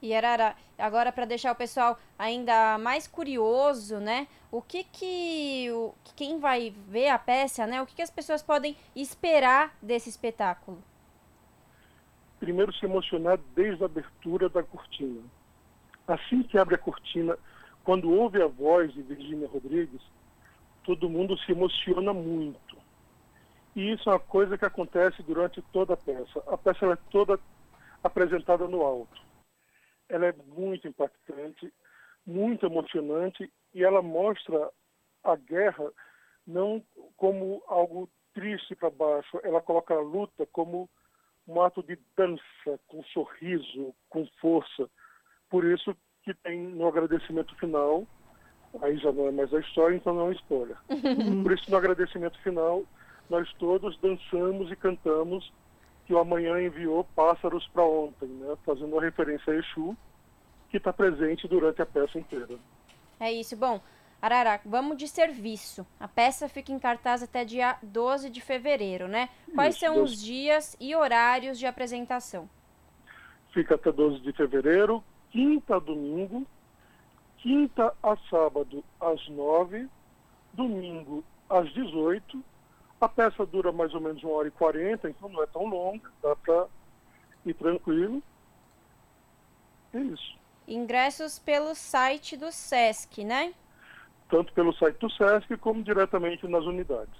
E 0.00 0.14
Arara, 0.14 0.54
agora 0.78 1.10
para 1.10 1.24
deixar 1.24 1.50
o 1.50 1.56
pessoal 1.56 1.98
ainda 2.16 2.78
mais 2.78 3.08
curioso, 3.08 3.98
né? 3.98 4.28
O 4.50 4.62
que 4.62 4.84
que 4.84 5.68
o, 5.72 5.92
quem 6.14 6.38
vai 6.38 6.72
ver 6.86 7.08
a 7.08 7.18
peça, 7.18 7.66
né? 7.66 7.82
O 7.82 7.86
que, 7.86 7.96
que 7.96 8.02
as 8.02 8.10
pessoas 8.10 8.40
podem 8.40 8.76
esperar 8.94 9.76
desse 9.82 10.08
espetáculo? 10.08 10.78
Primeiro 12.38 12.72
se 12.72 12.84
emocionar 12.84 13.38
desde 13.56 13.82
a 13.82 13.86
abertura 13.86 14.48
da 14.48 14.62
cortina. 14.62 15.20
Assim 16.08 16.42
que 16.42 16.58
abre 16.58 16.74
a 16.74 16.78
cortina, 16.78 17.38
quando 17.84 18.10
ouve 18.10 18.42
a 18.42 18.48
voz 18.48 18.92
de 18.92 19.02
Virginia 19.02 19.46
Rodrigues, 19.46 20.02
todo 20.82 21.08
mundo 21.08 21.38
se 21.38 21.52
emociona 21.52 22.12
muito. 22.12 22.76
E 23.76 23.92
isso 23.92 24.10
é 24.10 24.14
uma 24.14 24.18
coisa 24.18 24.58
que 24.58 24.64
acontece 24.64 25.22
durante 25.22 25.62
toda 25.72 25.94
a 25.94 25.96
peça. 25.96 26.42
A 26.48 26.58
peça 26.58 26.86
é 26.86 26.96
toda 27.10 27.38
apresentada 28.02 28.66
no 28.66 28.82
alto 28.82 29.28
ela 30.08 30.26
é 30.26 30.34
muito 30.46 30.88
impactante, 30.88 31.72
muito 32.26 32.66
emocionante 32.66 33.52
e 33.74 33.84
ela 33.84 34.02
mostra 34.02 34.70
a 35.22 35.36
guerra 35.36 35.92
não 36.46 36.82
como 37.16 37.62
algo 37.66 38.10
triste 38.32 38.74
para 38.74 38.90
baixo, 38.90 39.38
ela 39.42 39.60
coloca 39.60 39.94
a 39.94 40.00
luta 40.00 40.46
como 40.46 40.88
um 41.46 41.60
ato 41.60 41.82
de 41.82 41.98
dança, 42.16 42.80
com 42.86 43.02
sorriso, 43.04 43.94
com 44.08 44.26
força. 44.40 44.88
Por 45.50 45.64
isso 45.64 45.96
que 46.22 46.34
tem 46.34 46.60
no 46.60 46.86
agradecimento 46.86 47.54
final, 47.56 48.06
aí 48.82 48.96
já 48.98 49.10
não 49.12 49.28
é 49.28 49.30
mais 49.30 49.52
a 49.52 49.60
história, 49.60 49.96
então 49.96 50.14
não 50.14 50.30
é 50.30 50.34
spoiler. 50.34 50.76
Por 51.42 51.52
isso 51.52 51.70
no 51.70 51.76
agradecimento 51.76 52.38
final, 52.42 52.84
nós 53.30 53.50
todos 53.54 53.98
dançamos 54.00 54.70
e 54.70 54.76
cantamos 54.76 55.52
que 56.06 56.14
o 56.14 56.18
amanhã 56.18 56.60
enviou 56.60 57.04
pássaros 57.14 57.66
para 57.68 57.84
ontem, 57.84 58.28
né? 58.28 58.56
fazendo 58.64 58.92
uma 58.92 59.02
referência 59.02 59.52
a 59.52 59.56
Exu, 59.56 59.96
que 60.70 60.78
está 60.78 60.92
presente 60.92 61.46
durante 61.46 61.82
a 61.82 61.86
peça 61.86 62.18
inteira. 62.18 62.58
É 63.20 63.32
isso. 63.32 63.56
Bom, 63.56 63.80
Araraca, 64.20 64.68
vamos 64.68 64.96
de 64.96 65.06
serviço. 65.06 65.86
A 65.98 66.08
peça 66.08 66.48
fica 66.48 66.72
em 66.72 66.78
cartaz 66.78 67.22
até 67.22 67.44
dia 67.44 67.76
12 67.82 68.30
de 68.30 68.40
fevereiro, 68.40 69.06
né? 69.06 69.28
Quais 69.54 69.76
isso, 69.76 69.86
são 69.86 69.94
12... 69.94 70.12
os 70.12 70.22
dias 70.22 70.76
e 70.80 70.94
horários 70.96 71.58
de 71.58 71.66
apresentação? 71.66 72.48
Fica 73.52 73.76
até 73.76 73.92
12 73.92 74.20
de 74.20 74.32
fevereiro, 74.32 75.02
quinta 75.30 75.76
a 75.76 75.78
domingo, 75.78 76.46
quinta 77.38 77.94
a 78.02 78.16
sábado 78.30 78.84
às 79.00 79.28
9, 79.28 79.88
domingo 80.54 81.24
às 81.48 81.72
18 81.72 82.42
a 83.00 83.08
peça 83.08 83.46
dura 83.46 83.70
mais 83.70 83.94
ou 83.94 84.00
menos 84.00 84.22
uma 84.22 84.32
hora 84.32 84.48
e 84.48 84.52
quarenta, 84.52 85.08
então 85.08 85.28
não 85.28 85.42
é 85.42 85.46
tão 85.46 85.66
longa, 85.66 86.10
dá 86.22 86.34
para 86.34 86.66
ir 87.46 87.54
tranquilo. 87.54 88.22
É 89.94 90.00
isso. 90.00 90.36
Ingressos 90.66 91.38
pelo 91.38 91.74
site 91.74 92.36
do 92.36 92.50
SESC, 92.50 93.24
né? 93.24 93.54
Tanto 94.28 94.52
pelo 94.52 94.72
site 94.74 94.98
do 94.98 95.10
SESC 95.10 95.56
como 95.58 95.82
diretamente 95.82 96.46
nas 96.46 96.64
unidades. 96.64 97.14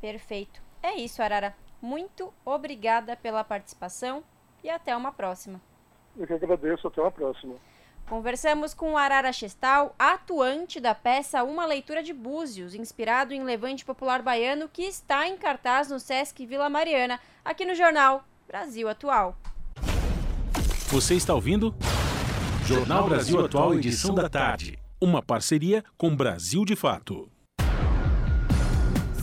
Perfeito. 0.00 0.60
É 0.82 0.96
isso, 0.96 1.22
Arara. 1.22 1.56
Muito 1.80 2.32
obrigada 2.44 3.16
pela 3.16 3.44
participação 3.44 4.22
e 4.62 4.68
até 4.68 4.96
uma 4.96 5.12
próxima. 5.12 5.60
Eu 6.16 6.26
que 6.26 6.32
agradeço, 6.32 6.86
até 6.86 7.00
uma 7.00 7.10
próxima. 7.10 7.54
Conversamos 8.08 8.74
com 8.74 8.98
Arara 8.98 9.32
Chestal, 9.32 9.94
atuante 9.98 10.80
da 10.80 10.94
peça 10.94 11.42
Uma 11.44 11.64
Leitura 11.64 12.02
de 12.02 12.12
Búzios, 12.12 12.74
inspirado 12.74 13.32
em 13.32 13.42
Levante 13.42 13.84
Popular 13.84 14.20
Baiano, 14.20 14.68
que 14.68 14.82
está 14.82 15.26
em 15.26 15.36
cartaz 15.36 15.88
no 15.88 15.98
Sesc 15.98 16.44
Vila 16.44 16.68
Mariana, 16.68 17.18
aqui 17.44 17.64
no 17.64 17.74
jornal 17.74 18.24
Brasil 18.46 18.88
Atual. 18.88 19.36
Você 20.88 21.14
está 21.14 21.34
ouvindo? 21.34 21.74
Jornal 22.66 23.08
Brasil 23.08 23.42
Atual, 23.42 23.74
edição 23.74 24.14
da 24.14 24.28
tarde. 24.28 24.78
Uma 25.00 25.22
parceria 25.22 25.82
com 25.96 26.14
Brasil 26.14 26.64
de 26.64 26.76
Fato. 26.76 27.30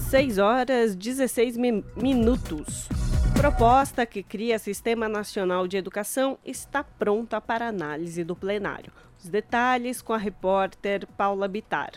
6 0.09 0.39
horas 0.39 0.95
16 0.95 1.55
mi 1.57 1.85
minutos. 1.95 2.89
Proposta 3.39 4.05
que 4.05 4.21
cria 4.21 4.59
Sistema 4.59 5.07
Nacional 5.07 5.65
de 5.65 5.77
Educação 5.77 6.37
está 6.43 6.83
pronta 6.83 7.39
para 7.39 7.69
análise 7.69 8.21
do 8.21 8.35
plenário. 8.35 8.91
Os 9.17 9.29
detalhes 9.29 10.01
com 10.01 10.11
a 10.11 10.17
repórter 10.17 11.07
Paula 11.15 11.47
Bitar. 11.47 11.93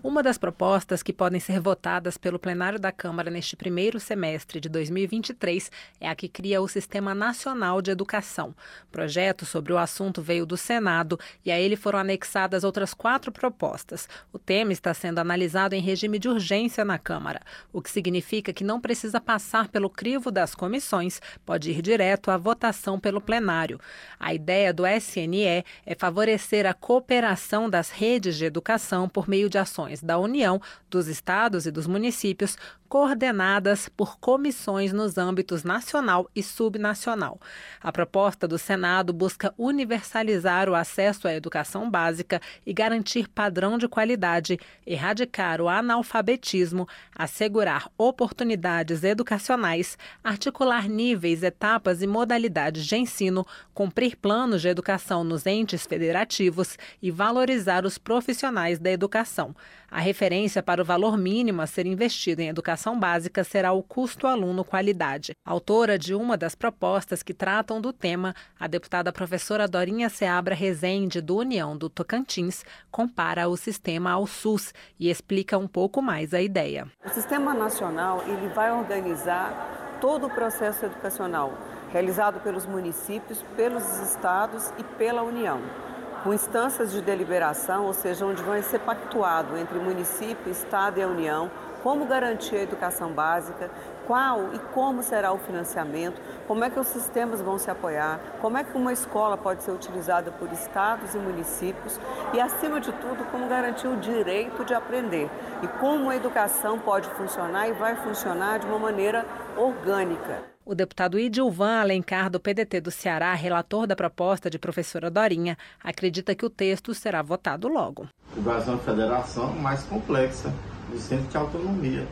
Uma 0.00 0.22
das 0.22 0.38
propostas 0.38 1.02
que 1.02 1.12
podem 1.12 1.40
ser 1.40 1.58
votadas 1.58 2.16
pelo 2.16 2.38
plenário 2.38 2.78
da 2.78 2.92
Câmara 2.92 3.32
neste 3.32 3.56
primeiro 3.56 3.98
semestre 3.98 4.60
de 4.60 4.68
2023 4.68 5.72
é 6.00 6.08
a 6.08 6.14
que 6.14 6.28
cria 6.28 6.62
o 6.62 6.68
Sistema 6.68 7.12
Nacional 7.16 7.82
de 7.82 7.90
Educação. 7.90 8.54
Projeto 8.92 9.44
sobre 9.44 9.72
o 9.72 9.78
assunto 9.78 10.22
veio 10.22 10.46
do 10.46 10.56
Senado 10.56 11.18
e 11.44 11.50
a 11.50 11.58
ele 11.58 11.74
foram 11.74 11.98
anexadas 11.98 12.62
outras 12.62 12.94
quatro 12.94 13.32
propostas. 13.32 14.08
O 14.32 14.38
tema 14.38 14.72
está 14.72 14.94
sendo 14.94 15.18
analisado 15.18 15.74
em 15.74 15.82
regime 15.82 16.20
de 16.20 16.28
urgência 16.28 16.84
na 16.84 16.96
Câmara, 16.96 17.40
o 17.72 17.82
que 17.82 17.90
significa 17.90 18.52
que 18.52 18.62
não 18.62 18.80
precisa 18.80 19.20
passar 19.20 19.66
pelo 19.66 19.90
crivo 19.90 20.30
das 20.30 20.54
comissões, 20.54 21.20
pode 21.44 21.72
ir 21.72 21.82
direto 21.82 22.30
à 22.30 22.36
votação 22.36 23.00
pelo 23.00 23.20
plenário. 23.20 23.80
A 24.16 24.32
ideia 24.32 24.72
do 24.72 24.86
SNE 24.86 25.64
é 25.84 25.94
favorecer 25.98 26.66
a 26.66 26.72
cooperação 26.72 27.68
das 27.68 27.90
redes 27.90 28.36
de 28.36 28.44
educação 28.44 29.08
por 29.08 29.28
meio 29.28 29.50
de 29.50 29.58
ações 29.58 29.87
da 30.02 30.18
União, 30.18 30.60
dos 30.90 31.08
estados 31.08 31.66
e 31.66 31.70
dos 31.70 31.86
municípios 31.86 32.56
coordenadas 32.88 33.88
por 33.88 34.18
comissões 34.18 34.92
nos 34.92 35.18
âmbitos 35.18 35.62
nacional 35.62 36.28
e 36.34 36.42
subnacional. 36.42 37.38
A 37.82 37.92
proposta 37.92 38.48
do 38.48 38.58
Senado 38.58 39.12
busca 39.12 39.52
universalizar 39.58 40.68
o 40.68 40.74
acesso 40.74 41.28
à 41.28 41.34
educação 41.34 41.90
básica 41.90 42.40
e 42.64 42.72
garantir 42.72 43.28
padrão 43.28 43.76
de 43.76 43.86
qualidade, 43.86 44.58
erradicar 44.86 45.60
o 45.60 45.68
analfabetismo, 45.68 46.88
assegurar 47.14 47.90
oportunidades 47.98 49.04
educacionais, 49.04 49.98
articular 50.24 50.88
níveis, 50.88 51.42
etapas 51.42 52.00
e 52.00 52.06
modalidades 52.06 52.86
de 52.86 52.96
ensino, 52.96 53.46
cumprir 53.74 54.16
planos 54.16 54.62
de 54.62 54.68
educação 54.68 55.22
nos 55.22 55.44
entes 55.46 55.86
federativos 55.86 56.78
e 57.02 57.10
valorizar 57.10 57.84
os 57.84 57.98
profissionais 57.98 58.78
da 58.78 58.90
educação. 58.90 59.54
A 59.90 60.00
referência 60.00 60.62
para 60.62 60.82
o 60.82 60.84
valor 60.84 61.16
mínimo 61.16 61.62
a 61.62 61.66
ser 61.66 61.86
investido 61.86 62.42
em 62.42 62.48
educação 62.48 62.98
básica 62.98 63.42
será 63.42 63.72
o 63.72 63.82
custo 63.82 64.26
aluno 64.26 64.62
qualidade. 64.62 65.32
Autora 65.42 65.98
de 65.98 66.14
uma 66.14 66.36
das 66.36 66.54
propostas 66.54 67.22
que 67.22 67.32
tratam 67.32 67.80
do 67.80 67.90
tema, 67.90 68.34
a 68.60 68.66
deputada 68.66 69.10
professora 69.10 69.66
Dorinha 69.66 70.10
Seabra 70.10 70.54
Rezende, 70.54 71.22
do 71.22 71.38
União 71.38 71.74
do 71.74 71.88
Tocantins, 71.88 72.64
compara 72.90 73.48
o 73.48 73.56
sistema 73.56 74.10
ao 74.10 74.26
SUS 74.26 74.74
e 75.00 75.08
explica 75.08 75.56
um 75.56 75.66
pouco 75.66 76.02
mais 76.02 76.34
a 76.34 76.42
ideia. 76.42 76.86
O 77.02 77.08
Sistema 77.08 77.54
Nacional 77.54 78.22
ele 78.26 78.48
vai 78.48 78.70
organizar 78.70 79.96
todo 80.02 80.26
o 80.26 80.30
processo 80.30 80.84
educacional 80.84 81.56
realizado 81.90 82.40
pelos 82.40 82.66
municípios, 82.66 83.42
pelos 83.56 83.82
estados 84.00 84.70
e 84.76 84.84
pela 84.84 85.22
União 85.22 85.87
com 86.22 86.34
instâncias 86.34 86.90
de 86.92 87.00
deliberação, 87.00 87.86
ou 87.86 87.92
seja, 87.92 88.26
onde 88.26 88.42
vai 88.42 88.62
ser 88.62 88.80
pactuado 88.80 89.56
entre 89.56 89.78
município, 89.78 90.50
Estado 90.50 90.98
e 90.98 91.02
a 91.02 91.06
União, 91.06 91.50
como 91.82 92.06
garantir 92.06 92.56
a 92.56 92.62
educação 92.62 93.12
básica, 93.12 93.70
qual 94.06 94.52
e 94.52 94.58
como 94.74 95.02
será 95.02 95.32
o 95.32 95.38
financiamento, 95.38 96.20
como 96.46 96.64
é 96.64 96.70
que 96.70 96.80
os 96.80 96.88
sistemas 96.88 97.40
vão 97.40 97.58
se 97.58 97.70
apoiar, 97.70 98.18
como 98.40 98.56
é 98.58 98.64
que 98.64 98.76
uma 98.76 98.92
escola 98.92 99.36
pode 99.36 99.62
ser 99.62 99.70
utilizada 99.70 100.30
por 100.32 100.50
estados 100.52 101.14
e 101.14 101.18
municípios 101.18 102.00
e, 102.32 102.40
acima 102.40 102.80
de 102.80 102.90
tudo, 102.92 103.24
como 103.30 103.46
garantir 103.48 103.86
o 103.86 103.96
direito 103.96 104.64
de 104.64 104.74
aprender 104.74 105.30
e 105.62 105.68
como 105.78 106.10
a 106.10 106.16
educação 106.16 106.78
pode 106.78 107.08
funcionar 107.10 107.68
e 107.68 107.72
vai 107.72 107.94
funcionar 107.96 108.58
de 108.58 108.66
uma 108.66 108.78
maneira 108.78 109.24
orgânica. 109.56 110.47
O 110.68 110.74
deputado 110.74 111.18
Idilvan 111.18 111.80
Alencar, 111.80 112.28
do 112.28 112.38
PDT 112.38 112.82
do 112.82 112.90
Ceará, 112.90 113.32
relator 113.32 113.86
da 113.86 113.96
proposta 113.96 114.50
de 114.50 114.58
professora 114.58 115.10
Dorinha, 115.10 115.56
acredita 115.82 116.34
que 116.34 116.44
o 116.44 116.50
texto 116.50 116.92
será 116.92 117.22
votado 117.22 117.68
logo. 117.68 118.06
O 118.36 118.42
Brasil 118.42 118.74
é 118.74 118.76
uma 118.76 118.82
federação 118.82 119.50
mais 119.54 119.82
complexa, 119.84 120.52
do 120.90 120.98
centro 120.98 121.26
de 121.26 121.36
autonomia. 121.38 122.06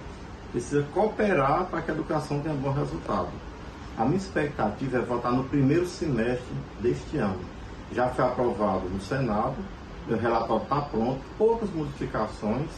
Precisa 0.52 0.82
cooperar 0.94 1.66
para 1.66 1.82
que 1.82 1.90
a 1.90 1.94
educação 1.94 2.40
tenha 2.40 2.54
bom 2.54 2.72
resultado. 2.72 3.28
A 3.94 4.06
minha 4.06 4.16
expectativa 4.16 4.96
é 4.96 5.02
votar 5.02 5.32
no 5.32 5.44
primeiro 5.44 5.84
semestre 5.84 6.56
deste 6.80 7.18
ano. 7.18 7.38
Já 7.92 8.08
foi 8.08 8.24
aprovado 8.24 8.88
no 8.88 9.02
Senado, 9.02 9.56
o 10.08 10.14
relatório 10.14 10.62
está 10.62 10.80
pronto, 10.80 11.20
poucas 11.36 11.68
modificações, 11.74 12.70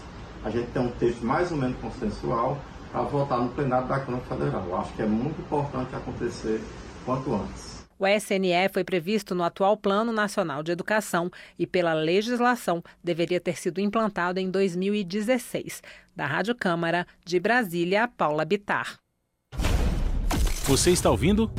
a 0.45 0.51
gente 0.51 0.73
tem 0.73 0.83
um 0.83 0.91
texto 0.91 1.25
mais 1.25 1.53
ou 1.53 1.57
menos 1.57 1.79
consensual, 1.79 2.59
para 2.91 3.03
votar 3.03 3.41
no 3.41 3.49
plenário 3.51 3.89
da 3.89 4.01
Câmara 4.01 4.25
Federal. 4.25 4.65
Eu 4.67 4.77
acho 4.77 4.93
que 4.95 5.03
é 5.03 5.07
muito 5.07 5.41
importante 5.41 5.95
acontecer 5.95 6.61
quanto 7.05 7.35
antes. 7.35 7.79
O 7.99 8.07
SNE 8.07 8.69
foi 8.73 8.85
previsto 8.85 9.35
no 9.35 9.43
atual 9.43 9.77
Plano 9.77 10.13
Nacional 10.13 10.63
de 10.63 10.71
Educação 10.71 11.31
e, 11.59 11.67
pela 11.67 11.93
legislação, 11.95 12.83
deveria 13.03 13.41
ter 13.41 13.59
sido 13.59 13.81
implantado 13.81 14.39
em 14.39 14.49
2016. 14.49 15.83
Da 16.15 16.25
Rádio 16.25 16.55
Câmara, 16.55 17.07
de 17.25 17.41
Brasília, 17.41 18.09
Paula 18.17 18.45
Bitar. 18.45 18.99
Você 20.65 20.91
está 20.91 21.11
ouvindo? 21.11 21.51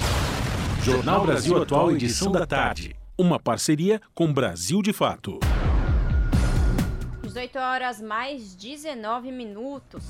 Jornal 0.84 1.26
Brasil 1.26 1.62
Atual, 1.62 1.92
edição 1.92 2.32
da 2.32 2.46
tarde. 2.46 2.96
Uma 3.18 3.38
parceria 3.38 4.00
com 4.14 4.32
Brasil 4.32 4.82
de 4.82 4.94
Fato. 4.94 5.40
18 7.40 7.58
horas 7.58 8.02
mais 8.02 8.54
19 8.54 9.32
minutos. 9.32 10.04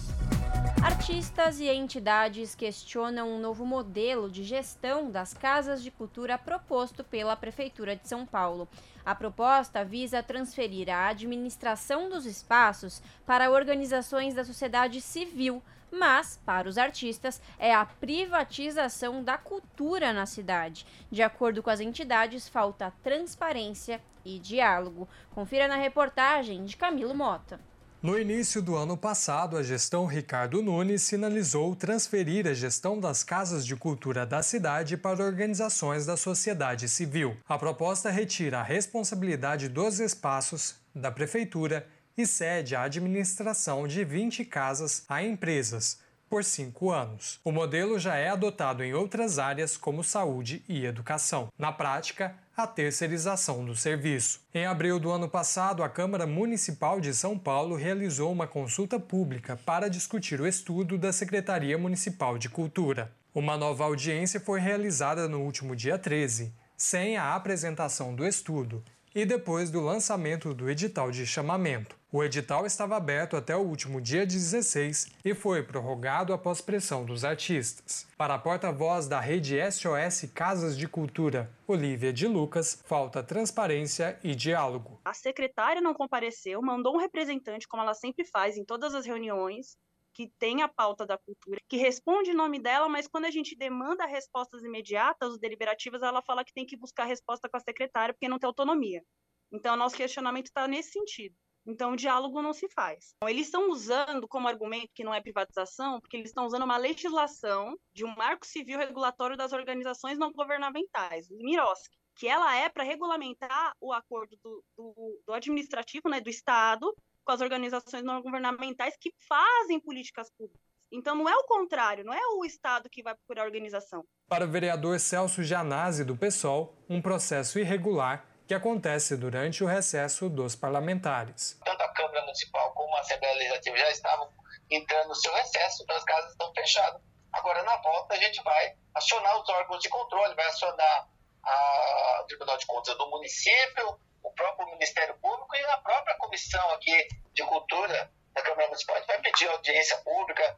Artistas 0.84 1.60
e 1.60 1.68
entidades 1.70 2.56
questionam 2.56 3.30
um 3.30 3.40
novo 3.40 3.68
modelo 3.68 4.32
de 4.32 4.44
gestão 4.44 5.12
das 5.12 5.32
casas 5.32 5.84
de 5.84 5.92
cultura 5.92 6.40
proposto 6.40 7.04
pela 7.04 7.36
Prefeitura 7.36 7.96
de 7.96 8.08
São 8.08 8.26
Paulo. 8.26 8.68
A 9.06 9.14
proposta 9.14 9.86
visa 9.86 10.24
transferir 10.24 10.90
a 10.90 11.10
administração 11.10 12.10
dos 12.10 12.26
espaços 12.26 13.00
para 13.28 13.52
organizações 13.52 14.34
da 14.34 14.44
sociedade 14.44 15.00
civil, 15.00 15.62
mas, 15.92 16.40
para 16.46 16.68
os 16.68 16.78
artistas, 16.78 17.42
é 17.58 17.74
a 17.74 17.86
privatização 17.86 19.24
da 19.24 19.38
cultura 19.38 20.14
na 20.14 20.26
cidade. 20.26 20.86
De 21.12 21.22
acordo 21.22 21.64
com 21.64 21.70
as 21.70 21.80
entidades, 21.80 22.48
falta 22.48 22.94
transparência 23.04 24.02
e 24.24 24.40
diálogo. 24.40 25.08
Confira 25.32 25.68
na 25.68 25.76
reportagem 25.76 26.66
de 26.66 26.78
Camilo 26.78 27.16
Mota. 27.16 27.60
No 28.02 28.18
início 28.18 28.62
do 28.62 28.78
ano 28.78 28.96
passado, 28.96 29.58
a 29.58 29.64
gestão 29.64 30.06
Ricardo 30.06 30.62
Nunes 30.62 31.02
sinalizou 31.02 31.76
transferir 31.76 32.48
a 32.48 32.54
gestão 32.54 32.98
das 32.98 33.26
casas 33.26 33.66
de 33.66 33.76
cultura 33.76 34.26
da 34.26 34.42
cidade 34.42 34.96
para 34.96 35.22
organizações 35.22 36.06
da 36.06 36.16
sociedade 36.16 36.88
civil. 36.88 37.36
A 37.46 37.58
proposta 37.58 38.10
retira 38.10 38.60
a 38.60 38.64
responsabilidade 38.64 39.68
dos 39.68 40.00
espaços 40.00 40.76
da 40.96 41.12
prefeitura 41.12 41.86
e 42.22 42.28
cede 42.28 42.76
a 42.76 42.84
administração 42.84 43.88
de 43.88 44.04
20 44.04 44.44
casas 44.44 45.06
a 45.08 45.24
empresas 45.24 46.00
por 46.30 46.44
cinco 46.44 46.92
anos. 46.92 47.40
O 47.46 47.52
modelo 47.52 47.98
já 47.98 48.18
é 48.18 48.28
adotado 48.28 48.84
em 48.84 48.94
outras 48.94 49.40
áreas 49.40 49.78
como 49.78 50.04
saúde 50.04 50.62
e 50.68 50.86
educação. 50.86 51.48
Na 51.58 51.72
prática, 51.72 52.36
a 52.58 52.68
terceirização 52.68 53.64
do 53.64 53.74
serviço. 53.74 54.42
Em 54.54 54.66
abril 54.66 55.00
do 55.00 55.10
ano 55.10 55.30
passado, 55.30 55.82
a 55.82 55.88
Câmara 55.88 56.28
Municipal 56.28 57.00
de 57.00 57.14
São 57.14 57.40
Paulo 57.40 57.78
realizou 57.78 58.32
uma 58.34 58.46
consulta 58.46 59.00
pública 59.00 59.58
para 59.66 59.90
discutir 59.90 60.42
o 60.42 60.48
estudo 60.48 60.98
da 60.98 61.14
Secretaria 61.14 61.78
Municipal 61.78 62.38
de 62.38 62.50
Cultura. 62.50 63.12
Uma 63.34 63.56
nova 63.56 63.86
audiência 63.86 64.42
foi 64.42 64.60
realizada 64.60 65.28
no 65.28 65.40
último 65.40 65.74
dia 65.74 65.98
13, 65.98 66.54
sem 66.76 67.16
a 67.16 67.34
apresentação 67.34 68.14
do 68.14 68.28
estudo 68.28 68.84
e 69.14 69.26
depois 69.26 69.70
do 69.70 69.82
lançamento 69.82 70.54
do 70.54 70.70
edital 70.70 71.12
de 71.12 71.26
chamamento. 71.26 72.00
O 72.12 72.24
edital 72.24 72.66
estava 72.66 72.98
aberto 72.98 73.38
até 73.38 73.56
o 73.56 73.60
último 73.60 74.02
dia 74.02 74.26
16 74.26 75.12
e 75.24 75.36
foi 75.36 75.62
prorrogado 75.62 76.34
após 76.34 76.60
pressão 76.60 77.06
dos 77.06 77.24
artistas. 77.24 78.08
Para 78.18 78.34
a 78.34 78.40
porta-voz 78.40 79.08
da 79.08 79.20
rede 79.20 79.58
SOS 79.72 80.32
Casas 80.34 80.76
de 80.76 80.88
Cultura, 80.88 81.52
Olivia 81.68 82.12
de 82.12 82.28
Lucas, 82.28 82.82
falta 82.86 83.22
transparência 83.22 84.18
e 84.24 84.34
diálogo. 84.34 85.00
A 85.06 85.14
secretária 85.14 85.82
não 85.82 85.94
compareceu, 85.94 86.60
mandou 86.64 86.96
um 86.96 87.00
representante, 87.00 87.68
como 87.68 87.84
ela 87.84 87.94
sempre 87.94 88.26
faz 88.26 88.58
em 88.58 88.66
todas 88.66 88.96
as 88.96 89.06
reuniões, 89.06 89.78
que 90.20 90.28
tem 90.38 90.62
a 90.62 90.68
pauta 90.68 91.06
da 91.06 91.18
cultura, 91.18 91.62
que 91.66 91.78
responde 91.78 92.32
em 92.32 92.34
nome 92.34 92.60
dela, 92.60 92.90
mas 92.90 93.08
quando 93.08 93.24
a 93.24 93.32
gente 93.32 93.56
demanda 93.56 94.06
respostas 94.06 94.62
imediatas, 94.66 95.32
os 95.32 95.40
deliberativas, 95.40 96.04
ela 96.04 96.22
fala 96.22 96.44
que 96.44 96.52
tem 96.52 96.66
que 96.66 96.76
buscar 96.76 97.06
resposta 97.06 97.48
com 97.48 97.56
a 97.56 97.62
secretária 97.62 98.14
porque 98.14 98.28
não 98.28 98.38
tem 98.38 98.46
autonomia. 98.46 99.02
Então, 99.50 99.78
nosso 99.78 99.96
questionamento 99.96 100.48
está 100.48 100.68
nesse 100.68 100.92
sentido. 100.92 101.34
Então, 101.66 101.94
o 101.94 101.96
diálogo 101.96 102.42
não 102.42 102.52
se 102.52 102.68
faz. 102.68 103.14
Então, 103.16 103.30
eles 103.30 103.46
estão 103.46 103.70
usando 103.70 104.28
como 104.28 104.50
argumento 104.50 104.92
que 104.94 105.06
não 105.06 105.14
é 105.14 105.22
privatização, 105.22 106.02
porque 106.02 106.18
eles 106.18 106.32
estão 106.32 106.46
usando 106.46 106.64
uma 106.64 106.76
legislação 106.76 107.80
de 107.94 108.04
um 108.04 108.14
marco 108.14 108.46
civil 108.46 108.78
regulatório 108.78 109.38
das 109.38 109.54
organizações 109.54 110.18
não 110.18 110.34
governamentais, 110.34 111.32
o 111.32 111.38
MIROSC, 111.38 111.90
que 112.18 112.28
ela 112.28 112.54
é 112.58 112.68
para 112.68 112.84
regulamentar 112.84 113.74
o 113.80 113.94
acordo 113.94 114.38
do, 114.44 114.62
do, 114.76 115.22
do 115.26 115.34
administrativo, 115.34 116.10
né, 116.10 116.20
do 116.20 116.30
Estado, 116.30 116.94
com 117.30 117.34
as 117.34 117.42
organizações 117.42 118.04
não 118.04 118.24
governamentais 118.24 118.98
que 119.00 119.14
fazem 119.28 119.80
políticas 119.80 120.32
públicas. 120.36 120.60
Então 120.92 121.16
não 121.16 121.30
é 121.30 121.36
o 121.36 121.44
contrário, 121.44 122.04
não 122.04 122.12
é 122.12 122.28
o 122.34 122.44
Estado 122.44 122.90
que 122.90 123.04
vai 123.04 123.14
procurar 123.14 123.44
a 123.44 123.46
organização. 123.46 124.04
Para 124.28 124.46
o 124.46 124.48
vereador 124.50 125.00
Celso 125.00 125.44
Janazzi 125.44 126.04
do 126.04 126.18
PSOL, 126.18 126.76
um 126.90 127.00
processo 127.00 127.60
irregular 127.60 128.26
que 128.48 128.54
acontece 128.56 129.16
durante 129.16 129.64
o 129.64 129.68
recesso 129.68 130.28
dos 130.28 130.56
parlamentares. 130.56 131.60
Tanto 131.64 131.84
a 131.84 131.94
Câmara 131.94 132.22
Municipal 132.22 132.74
como 132.74 132.96
a 132.96 133.02
Assembleia 133.02 133.36
Legislativa 133.36 133.78
já 133.78 133.92
estavam 133.92 134.28
entrando 134.72 135.10
no 135.10 135.16
seu 135.16 135.32
recesso, 135.36 135.84
então 135.84 135.96
as 135.96 136.04
casas 136.04 136.32
estão 136.32 136.52
fechadas. 136.56 137.00
Agora, 137.32 137.62
na 137.62 137.78
volta, 137.78 138.16
a 138.16 138.18
gente 138.18 138.42
vai 138.42 138.74
acionar 138.96 139.40
os 139.40 139.48
órgãos 139.50 139.84
de 139.84 139.90
controle, 139.90 140.34
vai 140.34 140.48
acionar 140.48 141.08
a, 141.44 142.22
o 142.24 142.26
Tribunal 142.26 142.58
de 142.58 142.66
Contas 142.66 142.98
do 142.98 143.08
município, 143.08 144.00
próprio 144.40 144.72
Ministério 144.72 145.14
Público 145.16 145.54
e 145.54 145.66
a 145.66 145.78
própria 145.80 146.16
Comissão 146.16 146.72
aqui 146.72 147.08
de 147.34 147.44
Cultura 147.44 148.10
da 148.34 148.42
Câmara 148.42 148.68
Municipal. 148.68 148.96
A 148.96 149.00
gente 149.00 149.08
vai 149.08 149.22
pedir 149.22 149.50
audiência 149.50 149.98
pública, 149.98 150.58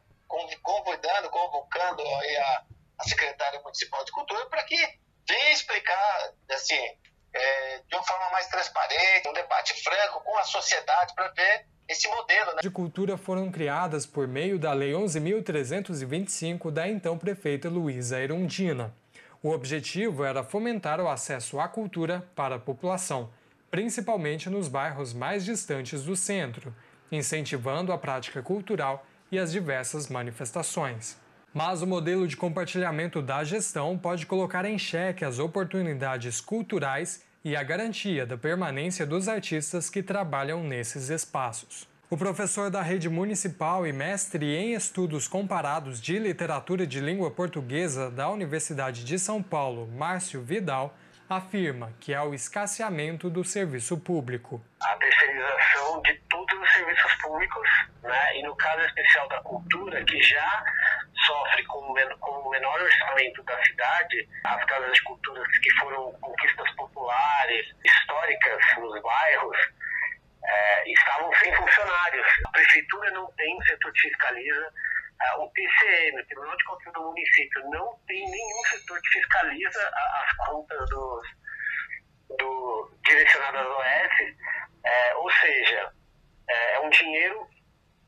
convidando, 0.62 1.28
convocando 1.30 2.02
a, 2.06 2.64
a 3.00 3.04
secretária 3.04 3.60
municipal 3.60 4.04
de 4.04 4.12
Cultura 4.12 4.46
para 4.46 4.62
que 4.62 4.76
venha 5.28 5.52
explicar, 5.52 6.32
assim, 6.52 6.80
é, 7.34 7.78
de 7.88 7.96
uma 7.96 8.04
forma 8.04 8.30
mais 8.30 8.46
transparente, 8.46 9.28
um 9.28 9.32
debate 9.32 9.82
franco 9.82 10.22
com 10.22 10.38
a 10.38 10.44
sociedade 10.44 11.12
para 11.14 11.28
ver 11.28 11.66
esse 11.88 12.06
modelo. 12.08 12.54
Né? 12.54 12.62
De 12.62 12.70
cultura 12.70 13.16
foram 13.16 13.50
criadas 13.50 14.06
por 14.06 14.28
meio 14.28 14.60
da 14.60 14.72
Lei 14.72 14.92
11.325 14.92 16.70
da 16.70 16.86
então 16.88 17.18
prefeita 17.18 17.68
Luísa 17.68 18.20
Erundina. 18.20 18.94
O 19.42 19.50
objetivo 19.50 20.24
era 20.24 20.44
fomentar 20.44 21.00
o 21.00 21.08
acesso 21.08 21.58
à 21.58 21.66
cultura 21.66 22.30
para 22.36 22.54
a 22.54 22.60
população, 22.60 23.32
principalmente 23.72 24.50
nos 24.50 24.68
bairros 24.68 25.14
mais 25.14 25.46
distantes 25.46 26.04
do 26.04 26.14
centro, 26.14 26.74
incentivando 27.10 27.90
a 27.90 27.96
prática 27.96 28.42
cultural 28.42 29.06
e 29.30 29.38
as 29.38 29.50
diversas 29.50 30.10
manifestações. 30.10 31.16
Mas 31.54 31.80
o 31.80 31.86
modelo 31.86 32.28
de 32.28 32.36
compartilhamento 32.36 33.22
da 33.22 33.42
gestão 33.42 33.96
pode 33.96 34.26
colocar 34.26 34.66
em 34.66 34.78
xeque 34.78 35.24
as 35.24 35.38
oportunidades 35.38 36.38
culturais 36.38 37.22
e 37.42 37.56
a 37.56 37.62
garantia 37.62 38.26
da 38.26 38.36
permanência 38.36 39.06
dos 39.06 39.26
artistas 39.26 39.88
que 39.88 40.02
trabalham 40.02 40.62
nesses 40.62 41.08
espaços. 41.08 41.88
O 42.10 42.16
professor 42.16 42.70
da 42.70 42.82
rede 42.82 43.08
municipal 43.08 43.86
e 43.86 43.92
mestre 43.92 44.54
em 44.54 44.74
estudos 44.74 45.26
comparados 45.26 45.98
de 45.98 46.18
literatura 46.18 46.86
de 46.86 47.00
língua 47.00 47.30
portuguesa 47.30 48.10
da 48.10 48.28
Universidade 48.28 49.02
de 49.02 49.18
São 49.18 49.42
Paulo, 49.42 49.88
Márcio 49.96 50.42
Vidal, 50.42 50.94
afirma 51.36 51.92
que 52.00 52.12
é 52.12 52.20
o 52.20 52.34
escasseamento 52.34 53.30
do 53.30 53.44
serviço 53.44 53.98
público. 53.98 54.62
A 54.82 54.96
terceirização 54.96 56.02
de 56.02 56.14
todos 56.28 56.58
os 56.60 56.72
serviços 56.72 57.14
públicos, 57.16 57.68
né? 58.02 58.38
e 58.38 58.42
no 58.42 58.54
caso 58.56 58.84
especial 58.86 59.28
da 59.28 59.40
cultura, 59.42 60.04
que 60.04 60.20
já 60.22 60.64
sofre 61.26 61.64
com 61.64 61.78
o 61.78 62.50
menor 62.50 62.80
orçamento 62.80 63.42
da 63.44 63.62
cidade, 63.64 64.28
as 64.44 64.64
casas 64.64 64.92
de 64.92 65.02
cultura 65.04 65.42
que 65.62 65.70
foram 65.78 66.12
conquistas 66.20 66.70
populares, 66.72 67.66
históricas 67.84 68.60
nos 68.78 69.02
bairros, 69.02 69.56
é, 70.44 70.92
estavam 70.92 71.32
sem 71.36 71.54
funcionários. 71.54 72.26
A 72.46 72.50
prefeitura 72.50 73.10
não 73.12 73.30
tem 73.32 73.62
setor 73.62 73.92
fiscaliza. 73.96 74.72
É, 75.22 75.36
o 75.36 75.48
TCM, 75.50 76.20
o 76.20 76.26
Tribunal 76.26 76.56
de 76.56 76.64
Contas 76.64 76.92
do 76.92 77.02
Município, 77.02 77.70
não 77.70 77.98
tem 78.06 78.28
nenhum 78.28 78.64
setor 78.70 79.00
que 79.00 79.08
fiscaliza 79.08 79.90
as 79.94 80.36
contas 80.46 80.88
dos, 80.90 81.26
do, 82.38 82.92
direcionadas 83.06 83.66
ao 83.66 83.78
OS. 83.78 84.36
É, 84.84 85.14
ou 85.14 85.30
seja, 85.30 85.92
é, 86.48 86.74
é 86.74 86.80
um 86.80 86.90
dinheiro 86.90 87.48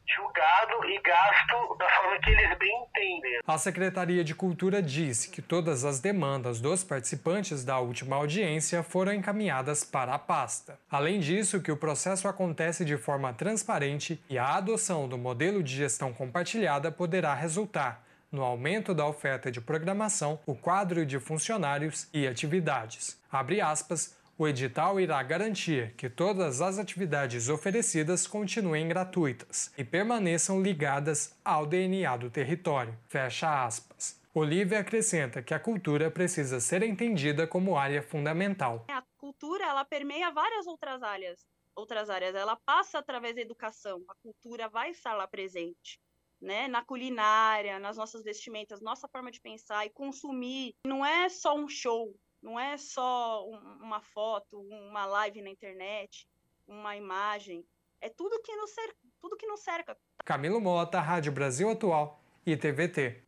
julgado 0.07 0.85
e 0.87 1.01
gasto 1.01 1.77
da 1.77 1.89
forma 1.89 2.19
que 2.21 2.31
eles 2.31 2.59
bem 2.59 2.85
entendem. 2.85 3.41
A 3.47 3.59
Secretaria 3.59 4.23
de 4.23 4.35
Cultura 4.35 4.83
disse 4.83 5.31
que 5.31 5.41
todas 5.41 5.85
as 5.85 6.01
demandas 6.01 6.61
dos 6.61 6.85
participantes 6.85 7.65
da 7.65 7.79
última 7.79 8.17
audiência 8.17 8.83
foram 8.83 9.13
encaminhadas 9.13 9.85
para 9.85 10.15
a 10.15 10.19
pasta. 10.19 10.79
Além 10.91 11.21
disso, 11.21 11.61
que 11.61 11.73
o 11.73 11.77
processo 11.77 12.29
acontece 12.29 12.85
de 12.85 12.97
forma 12.97 13.33
transparente 13.33 14.23
e 14.29 14.39
a 14.39 14.55
adoção 14.55 15.09
do 15.09 15.17
modelo 15.17 15.63
de 15.63 15.75
gestão 15.75 16.13
compartilhada 16.13 16.91
poderá 16.91 17.35
resultar 17.35 18.05
no 18.31 18.43
aumento 18.43 18.93
da 18.93 19.07
oferta 19.07 19.51
de 19.51 19.61
programação, 19.61 20.41
o 20.45 20.57
quadro 20.57 21.07
de 21.07 21.21
funcionários 21.21 22.09
e 22.13 22.27
atividades. 22.27 23.17
Abre 23.31 23.61
aspas, 23.61 24.17
o 24.37 24.49
edital 24.49 24.99
irá 24.99 25.23
garantir 25.23 25.95
que 25.95 26.11
todas 26.11 26.61
as 26.61 26.79
atividades 26.79 27.49
oferecidas 27.49 28.27
continuem 28.27 28.89
gratuitas 28.89 29.73
e 29.79 29.85
permaneçam 29.85 30.61
ligadas 30.61 31.39
ao 31.45 31.65
DNA 31.65 32.17
do 32.17 32.31
território. 32.31 32.99
Fecha 33.07 33.65
aspas. 33.65 34.21
Olivia 34.35 34.81
acrescenta 34.81 35.41
que 35.41 35.55
a 35.55 35.61
cultura 35.61 36.11
precisa 36.11 36.59
ser 36.59 36.83
entendida 36.83 37.47
como 37.47 37.77
área 37.77 38.03
fundamental. 38.03 38.85
A 38.89 39.05
cultura 39.17 39.65
ela 39.65 39.85
permeia 39.85 40.33
várias 40.33 40.67
outras 40.67 41.01
áreas, 41.05 41.47
outras 41.77 42.11
áreas. 42.11 42.35
Ela 42.35 42.59
passa 42.67 42.99
através 42.99 43.37
da 43.37 43.41
educação. 43.41 44.03
A 44.09 44.15
cultura 44.17 44.69
vai 44.69 44.91
estar 44.91 45.15
lá 45.15 45.29
presente. 45.29 46.01
Né, 46.43 46.69
na 46.69 46.85
culinária, 46.85 47.79
nas 47.79 47.97
nossas 47.97 48.23
vestimentas, 48.23 48.83
nossa 48.83 49.09
forma 49.09 49.31
de 49.31 49.41
pensar 49.41 49.87
e 49.87 49.91
consumir. 49.91 50.75
Não 50.85 51.07
é 51.07 51.27
só 51.31 51.57
um 51.57 51.67
show, 51.67 52.15
não 52.45 52.61
é 52.61 52.77
só 52.77 53.49
uma 53.81 54.03
foto, 54.03 54.61
uma 54.61 55.07
live 55.07 55.41
na 55.41 55.49
internet, 55.49 56.29
uma 56.69 56.95
imagem. 56.95 57.65
É 58.03 58.11
tudo 58.11 58.41
que 58.43 58.55
nos 58.55 58.71
cerca. 58.71 58.95
Tudo 59.19 59.37
que 59.37 59.47
nos 59.47 59.61
cerca. 59.61 59.97
Camilo 60.23 60.61
Mota, 60.61 61.01
Rádio 61.01 61.33
Brasil 61.33 61.71
Atual 61.71 62.23
e 62.45 62.55
TVT. 62.55 63.23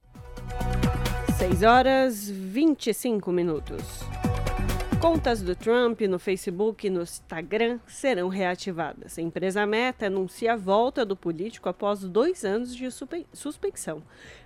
6 1.38 1.62
horas 1.62 2.28
25 2.28 3.32
minutos. 3.32 3.82
Contas 5.00 5.40
do 5.40 5.56
Trump 5.56 6.02
no 6.02 6.18
Facebook 6.18 6.86
e 6.86 6.90
no 6.90 7.00
Instagram 7.00 7.80
serão 7.86 8.28
reativadas. 8.28 9.18
A 9.18 9.22
empresa 9.22 9.64
Meta 9.64 10.08
anuncia 10.08 10.52
a 10.52 10.56
volta 10.56 11.06
do 11.06 11.16
político 11.16 11.70
após 11.70 12.00
dois 12.00 12.44
anos 12.44 12.76
de 12.76 12.86
suspensão. 13.32 14.02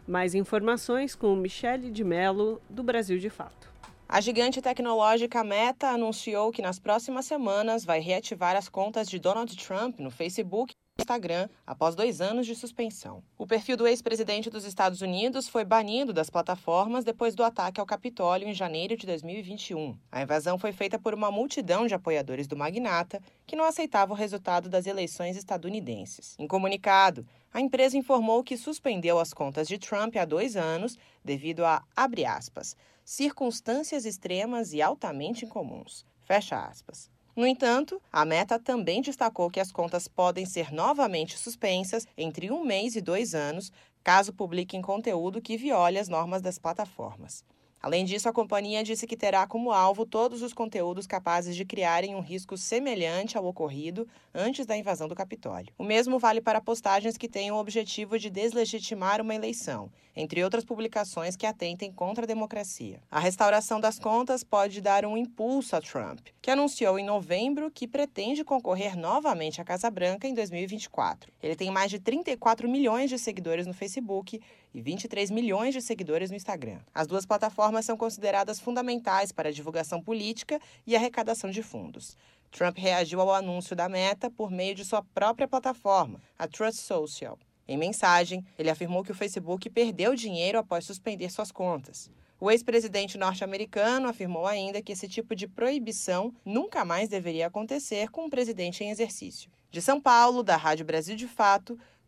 Mais 0.07 0.33
informações 0.35 1.17
com 1.17 1.35
Michele 1.35 1.91
de 1.91 2.05
Mello, 2.05 2.61
do 2.69 2.85
Brasil 2.85 3.19
de 3.19 3.31
Fato. 3.31 3.70
A 4.13 4.21
gigante 4.21 4.61
tecnológica 4.61 5.45
Meta 5.45 5.91
anunciou 5.91 6.51
que 6.51 6.61
nas 6.61 6.81
próximas 6.81 7.27
semanas 7.27 7.85
vai 7.85 8.01
reativar 8.01 8.57
as 8.57 8.69
contas 8.69 9.09
de 9.09 9.21
Donald 9.21 9.57
Trump 9.57 10.01
no 10.01 10.11
Facebook 10.11 10.75
e 10.75 11.01
Instagram 11.01 11.49
após 11.65 11.95
dois 11.95 12.21
anos 12.21 12.45
de 12.45 12.57
suspensão. 12.57 13.23
O 13.39 13.47
perfil 13.47 13.77
do 13.77 13.87
ex-presidente 13.87 14.51
dos 14.51 14.65
Estados 14.65 15.01
Unidos 15.01 15.49
foi 15.49 15.65
banido 15.65 16.13
das 16.13 16.29
plataformas 16.29 17.05
depois 17.05 17.37
do 17.37 17.45
ataque 17.45 17.79
ao 17.79 17.87
Capitólio 17.87 18.49
em 18.49 18.53
janeiro 18.53 18.97
de 18.97 19.07
2021. 19.07 19.97
A 20.11 20.23
invasão 20.23 20.59
foi 20.59 20.73
feita 20.73 20.99
por 20.99 21.15
uma 21.15 21.31
multidão 21.31 21.87
de 21.87 21.95
apoiadores 21.95 22.49
do 22.49 22.57
magnata 22.57 23.23
que 23.47 23.55
não 23.55 23.65
aceitava 23.65 24.13
o 24.13 24.17
resultado 24.17 24.69
das 24.69 24.89
eleições 24.89 25.37
estadunidenses. 25.37 26.35
Em 26.37 26.49
comunicado, 26.49 27.25
a 27.55 27.61
empresa 27.61 27.97
informou 27.97 28.43
que 28.43 28.57
suspendeu 28.57 29.21
as 29.21 29.33
contas 29.33 29.69
de 29.69 29.79
Trump 29.79 30.17
há 30.17 30.25
dois 30.25 30.57
anos 30.57 30.99
devido 31.25 31.65
a, 31.65 31.85
abre 31.95 32.25
aspas, 32.25 32.75
circunstâncias 33.11 34.05
extremas 34.05 34.73
e 34.73 34.81
altamente 34.81 35.45
incomuns. 35.45 36.07
Fecha 36.21 36.65
aspas. 36.65 37.11
No 37.35 37.45
entanto, 37.45 38.01
a 38.13 38.25
Meta 38.25 38.57
também 38.57 39.03
destacou 39.03 39.51
que 39.51 39.59
as 39.59 39.73
contas 39.73 40.07
podem 40.07 40.47
ser 40.47 40.73
novamente 40.73 41.37
suspensas 41.37 42.07
entre 42.17 42.53
um 42.53 42.65
mês 42.65 42.95
e 42.95 43.01
dois 43.01 43.35
anos, 43.35 43.73
caso 44.05 44.33
publiquem 44.33 44.81
conteúdo 44.81 45.43
que 45.43 45.57
viole 45.57 45.99
as 45.99 46.09
normas 46.09 46.41
das 46.41 46.57
plataformas. 46.57 47.45
Além 47.83 48.05
disso, 48.05 48.29
a 48.29 48.33
companhia 48.33 48.85
disse 48.85 49.07
que 49.07 49.17
terá 49.17 49.47
como 49.47 49.73
alvo 49.73 50.07
todos 50.07 50.43
os 50.43 50.53
conteúdos 50.53 51.07
capazes 51.07 51.57
de 51.57 51.65
criarem 51.65 52.15
um 52.15 52.21
risco 52.21 52.57
semelhante 52.57 53.39
ao 53.39 53.47
ocorrido 53.47 54.07
antes 54.35 54.67
da 54.67 54.77
invasão 54.77 55.09
do 55.09 55.15
Capitólio. 55.15 55.73
O 55.79 55.83
mesmo 55.83 56.19
vale 56.19 56.43
para 56.43 56.61
postagens 56.61 57.17
que 57.17 57.29
tenham 57.29 57.57
o 57.57 57.61
objetivo 57.61 58.19
de 58.19 58.29
deslegitimar 58.29 59.21
uma 59.21 59.35
eleição, 59.35 59.91
entre 60.21 60.45
outras 60.45 60.65
publicações 60.65 61.35
que 61.35 61.47
atentem 61.47 61.91
contra 61.91 62.25
a 62.25 62.27
democracia. 62.27 63.01
A 63.11 63.19
restauração 63.19 63.81
das 63.81 63.99
contas 63.99 64.45
pode 64.45 64.81
dar 64.83 65.07
um 65.07 65.17
impulso 65.17 65.75
a 65.75 65.81
Trump, 65.81 66.21
que 66.43 66.51
anunciou 66.51 66.99
em 66.99 67.05
novembro 67.05 67.71
que 67.71 67.89
pretende 67.89 68.45
concorrer 68.45 68.99
novamente 68.99 69.63
à 69.63 69.65
Casa 69.65 69.91
Branca 69.91 70.29
em 70.29 70.35
2024. 70.35 71.33
Ele 71.43 71.57
tem 71.57 71.71
mais 71.71 71.91
de 71.91 71.99
34 71.99 72.69
milhões 72.69 73.09
de 73.09 73.19
seguidores 73.19 73.67
no 73.67 73.73
Facebook 73.73 74.41
e 74.75 74.83
23 74.83 75.31
milhões 75.31 75.73
de 75.73 75.81
seguidores 75.81 76.31
no 76.31 76.37
Instagram. 76.37 76.81
As 76.95 77.07
duas 77.07 77.25
plataformas 77.25 77.87
são 77.87 77.97
consideradas 77.97 78.61
fundamentais 78.61 79.33
para 79.33 79.49
a 79.49 79.53
divulgação 79.53 80.03
política 80.03 80.61
e 80.87 80.95
arrecadação 80.95 81.51
de 81.51 81.63
fundos. 81.63 82.15
Trump 82.51 82.77
reagiu 82.77 83.21
ao 83.21 83.33
anúncio 83.33 83.75
da 83.75 83.89
meta 83.89 84.31
por 84.31 84.51
meio 84.51 84.75
de 84.75 84.85
sua 84.85 85.03
própria 85.03 85.49
plataforma, 85.49 86.21
a 86.39 86.47
Trust 86.47 86.81
Social. 86.81 87.39
Em 87.71 87.77
mensagem, 87.77 88.45
ele 88.59 88.69
afirmou 88.69 89.05
que 89.05 89.13
o 89.13 89.15
Facebook 89.15 89.71
perdeu 89.71 90.17
dinheiro 90.17 90.59
após 90.59 90.85
suspender 90.85 91.31
suas 91.31 91.53
contas. 91.53 92.11
O 92.41 92.51
ex-presidente 92.51 93.17
norte-americano 93.17 94.09
afirmou 94.09 94.45
ainda 94.45 94.83
que 94.83 94.91
esse 94.91 95.07
tipo 95.07 95.37
de 95.37 95.47
proibição 95.47 96.35
nunca 96.45 96.85
mais 96.85 97.09
deveria 97.09 97.47
acontecer 97.47 98.11
com 98.11 98.25
um 98.25 98.29
presidente 98.29 98.83
em 98.83 98.91
exercício. 98.91 99.49
De 99.71 99.81
São 99.81 100.01
Paulo, 100.01 100.43
da 100.43 100.57
Rádio 100.57 100.85
Brasil 100.85 101.15
de 101.15 101.29
Fato, 101.29 101.79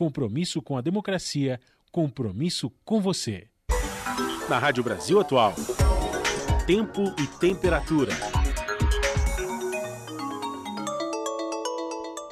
compromisso 0.00 0.62
com 0.62 0.78
a 0.78 0.80
democracia, 0.80 1.60
compromisso 1.92 2.72
com 2.86 3.02
você. 3.02 3.48
Na 4.48 4.58
Rádio 4.58 4.82
Brasil 4.82 5.20
Atual, 5.20 5.52
tempo 6.66 7.02
e 7.18 7.26
temperatura. 7.38 8.14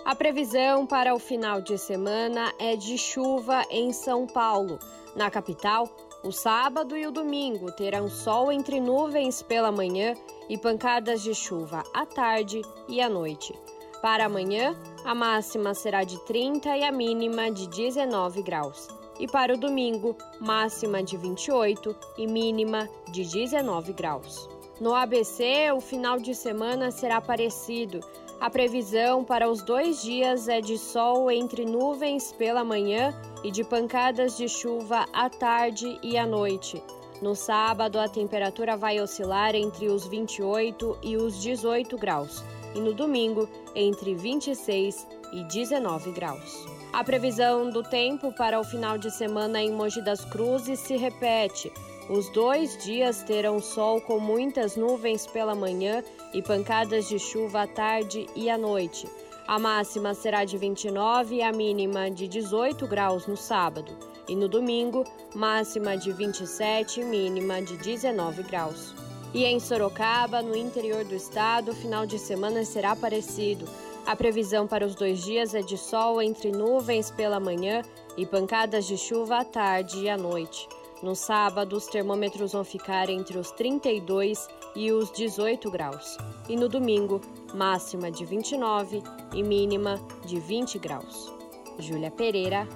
A 0.02 0.14
previsão 0.14 0.86
para 0.86 1.14
o 1.14 1.18
final 1.18 1.60
de 1.60 1.76
semana 1.76 2.54
é 2.58 2.74
de 2.74 2.96
chuva 2.96 3.62
em 3.70 3.92
São 3.92 4.26
Paulo. 4.26 4.78
Na 5.14 5.30
capital, 5.30 5.94
o 6.24 6.32
sábado 6.32 6.96
e 6.96 7.06
o 7.06 7.12
domingo 7.12 7.70
terão 7.72 8.08
sol 8.08 8.50
entre 8.50 8.80
nuvens 8.80 9.42
pela 9.42 9.70
manhã 9.70 10.14
e 10.48 10.56
pancadas 10.56 11.22
de 11.22 11.34
chuva 11.34 11.84
à 11.92 12.06
tarde 12.06 12.62
e 12.88 12.98
à 13.02 13.10
noite. 13.10 13.52
Para 14.00 14.26
amanhã, 14.26 14.74
a 15.08 15.14
máxima 15.14 15.72
será 15.72 16.04
de 16.04 16.18
30 16.26 16.76
e 16.76 16.84
a 16.84 16.92
mínima 16.92 17.50
de 17.50 17.66
19 17.66 18.42
graus. 18.42 18.88
E 19.18 19.26
para 19.26 19.54
o 19.54 19.56
domingo, 19.56 20.14
máxima 20.38 21.02
de 21.02 21.16
28 21.16 21.96
e 22.18 22.26
mínima 22.26 22.86
de 23.10 23.24
19 23.24 23.94
graus. 23.94 24.46
No 24.78 24.94
ABC, 24.94 25.72
o 25.74 25.80
final 25.80 26.18
de 26.18 26.34
semana 26.34 26.90
será 26.90 27.22
parecido. 27.22 28.00
A 28.38 28.50
previsão 28.50 29.24
para 29.24 29.48
os 29.48 29.62
dois 29.62 30.02
dias 30.02 30.46
é 30.46 30.60
de 30.60 30.76
sol 30.76 31.30
entre 31.30 31.64
nuvens 31.64 32.30
pela 32.30 32.62
manhã 32.62 33.18
e 33.42 33.50
de 33.50 33.64
pancadas 33.64 34.36
de 34.36 34.46
chuva 34.46 35.06
à 35.10 35.30
tarde 35.30 35.98
e 36.02 36.18
à 36.18 36.26
noite. 36.26 36.82
No 37.22 37.34
sábado, 37.34 37.98
a 37.98 38.10
temperatura 38.10 38.76
vai 38.76 39.00
oscilar 39.00 39.54
entre 39.54 39.88
os 39.88 40.06
28 40.06 40.98
e 41.02 41.16
os 41.16 41.40
18 41.40 41.96
graus, 41.96 42.44
e 42.74 42.80
no 42.80 42.92
domingo, 42.92 43.48
entre 43.74 44.14
26 44.14 45.06
e 45.32 45.44
19 45.44 46.12
graus. 46.12 46.66
A 46.92 47.04
previsão 47.04 47.70
do 47.70 47.82
tempo 47.82 48.32
para 48.32 48.58
o 48.58 48.64
final 48.64 48.96
de 48.96 49.10
semana 49.10 49.60
em 49.60 49.70
Mogi 49.70 50.00
das 50.00 50.24
Cruzes 50.24 50.80
se 50.80 50.96
repete. 50.96 51.70
Os 52.08 52.30
dois 52.30 52.82
dias 52.82 53.22
terão 53.22 53.60
sol 53.60 54.00
com 54.00 54.18
muitas 54.18 54.76
nuvens 54.76 55.26
pela 55.26 55.54
manhã 55.54 56.02
e 56.32 56.42
pancadas 56.42 57.06
de 57.06 57.18
chuva 57.18 57.62
à 57.62 57.66
tarde 57.66 58.26
e 58.34 58.48
à 58.48 58.56
noite. 58.56 59.06
A 59.46 59.58
máxima 59.58 60.14
será 60.14 60.44
de 60.44 60.56
29 60.56 61.36
e 61.36 61.42
a 61.42 61.52
mínima 61.52 62.10
de 62.10 62.26
18 62.26 62.86
graus 62.86 63.26
no 63.26 63.36
sábado. 63.36 63.96
E 64.26 64.34
no 64.34 64.48
domingo, 64.48 65.04
máxima 65.34 65.96
de 65.96 66.12
27 66.12 67.00
e 67.00 67.04
mínima 67.04 67.62
de 67.62 67.76
19 67.76 68.42
graus. 68.42 69.07
E 69.34 69.44
em 69.44 69.60
Sorocaba, 69.60 70.40
no 70.40 70.56
interior 70.56 71.04
do 71.04 71.14
estado, 71.14 71.72
o 71.72 71.74
final 71.74 72.06
de 72.06 72.18
semana 72.18 72.64
será 72.64 72.96
parecido. 72.96 73.66
A 74.06 74.16
previsão 74.16 74.66
para 74.66 74.86
os 74.86 74.94
dois 74.94 75.22
dias 75.22 75.54
é 75.54 75.60
de 75.60 75.76
sol 75.76 76.22
entre 76.22 76.50
nuvens 76.50 77.10
pela 77.10 77.38
manhã 77.38 77.82
e 78.16 78.24
pancadas 78.24 78.86
de 78.86 78.96
chuva 78.96 79.40
à 79.40 79.44
tarde 79.44 79.98
e 79.98 80.08
à 80.08 80.16
noite. 80.16 80.66
No 81.02 81.14
sábado, 81.14 81.76
os 81.76 81.86
termômetros 81.86 82.52
vão 82.52 82.64
ficar 82.64 83.10
entre 83.10 83.36
os 83.38 83.50
32 83.52 84.48
e 84.74 84.90
os 84.90 85.12
18 85.12 85.70
graus. 85.70 86.16
E 86.48 86.56
no 86.56 86.68
domingo, 86.68 87.20
máxima 87.54 88.10
de 88.10 88.24
29 88.24 89.02
e 89.34 89.42
mínima 89.42 90.00
de 90.24 90.40
20 90.40 90.78
graus. 90.78 91.30
Júlia 91.78 92.10
Pereira, 92.10 92.66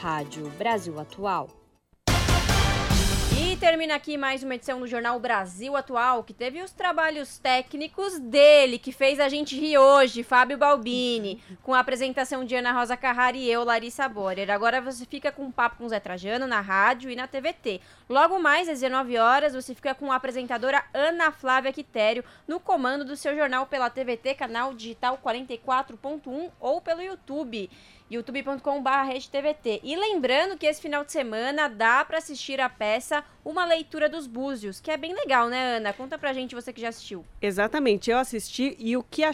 Rádio 0.00 0.48
Brasil 0.50 0.98
Atual. 0.98 1.57
E 3.40 3.56
termina 3.56 3.94
aqui 3.94 4.16
mais 4.16 4.42
uma 4.42 4.56
edição 4.56 4.80
do 4.80 4.86
Jornal 4.88 5.20
Brasil 5.20 5.76
Atual, 5.76 6.24
que 6.24 6.34
teve 6.34 6.60
os 6.60 6.72
trabalhos 6.72 7.38
técnicos 7.38 8.18
dele, 8.18 8.80
que 8.80 8.90
fez 8.90 9.20
a 9.20 9.28
gente 9.28 9.56
rir 9.56 9.78
hoje, 9.78 10.24
Fábio 10.24 10.58
Balbini, 10.58 11.40
com 11.62 11.72
a 11.72 11.78
apresentação 11.78 12.44
de 12.44 12.56
Ana 12.56 12.72
Rosa 12.72 12.96
Carrari 12.96 13.38
e 13.38 13.48
eu, 13.48 13.62
Larissa 13.62 14.08
Borer. 14.08 14.50
Agora 14.50 14.80
você 14.80 15.06
fica 15.06 15.30
com 15.30 15.44
um 15.44 15.52
papo 15.52 15.76
com 15.76 15.88
Zé 15.88 16.00
Trajano 16.00 16.48
na 16.48 16.60
rádio 16.60 17.12
e 17.12 17.14
na 17.14 17.28
TVT. 17.28 17.80
Logo 18.08 18.40
mais, 18.40 18.68
às 18.68 18.80
19 18.80 19.16
horas, 19.18 19.54
você 19.54 19.72
fica 19.72 19.94
com 19.94 20.10
a 20.10 20.16
apresentadora 20.16 20.84
Ana 20.92 21.30
Flávia 21.30 21.72
Quitério 21.72 22.24
no 22.46 22.58
comando 22.58 23.04
do 23.04 23.14
seu 23.14 23.36
jornal 23.36 23.66
pela 23.66 23.88
TVT, 23.88 24.34
canal 24.34 24.74
digital 24.74 25.16
44.1 25.24 26.50
ou 26.58 26.80
pelo 26.80 27.02
YouTube 27.02 27.70
youtube.com.br 28.10 29.28
TVT. 29.30 29.80
E 29.82 29.96
lembrando 29.96 30.56
que 30.56 30.66
esse 30.66 30.80
final 30.80 31.04
de 31.04 31.12
semana 31.12 31.68
dá 31.68 32.04
para 32.04 32.18
assistir 32.18 32.60
a 32.60 32.68
peça 32.68 33.24
Uma 33.44 33.64
Leitura 33.64 34.08
dos 34.08 34.26
Búzios, 34.26 34.80
que 34.80 34.90
é 34.90 34.96
bem 34.96 35.14
legal, 35.14 35.48
né, 35.48 35.76
Ana? 35.76 35.92
Conta 35.92 36.18
pra 36.18 36.32
gente, 36.32 36.54
você 36.54 36.72
que 36.72 36.80
já 36.80 36.88
assistiu. 36.88 37.24
Exatamente, 37.40 38.10
eu 38.10 38.18
assisti 38.18 38.76
e 38.78 38.96
o 38.96 39.02
que 39.02 39.22
a, 39.24 39.32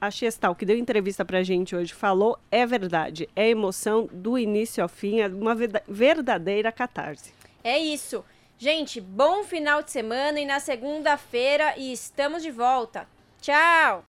a 0.00 0.10
Chestal, 0.10 0.54
que 0.54 0.66
deu 0.66 0.76
entrevista 0.76 1.24
pra 1.24 1.42
gente 1.42 1.76
hoje, 1.76 1.92
falou 1.92 2.38
é 2.50 2.66
verdade. 2.66 3.28
É 3.34 3.48
emoção 3.48 4.08
do 4.12 4.38
início 4.38 4.82
ao 4.82 4.88
fim, 4.88 5.20
é 5.20 5.28
uma 5.28 5.56
verdadeira 5.86 6.72
catarse. 6.72 7.32
É 7.62 7.78
isso. 7.78 8.24
Gente, 8.58 9.00
bom 9.00 9.44
final 9.44 9.82
de 9.82 9.90
semana 9.90 10.40
e 10.40 10.44
na 10.44 10.58
segunda-feira 10.58 11.78
estamos 11.78 12.42
de 12.42 12.50
volta. 12.50 13.06
Tchau! 13.40 14.04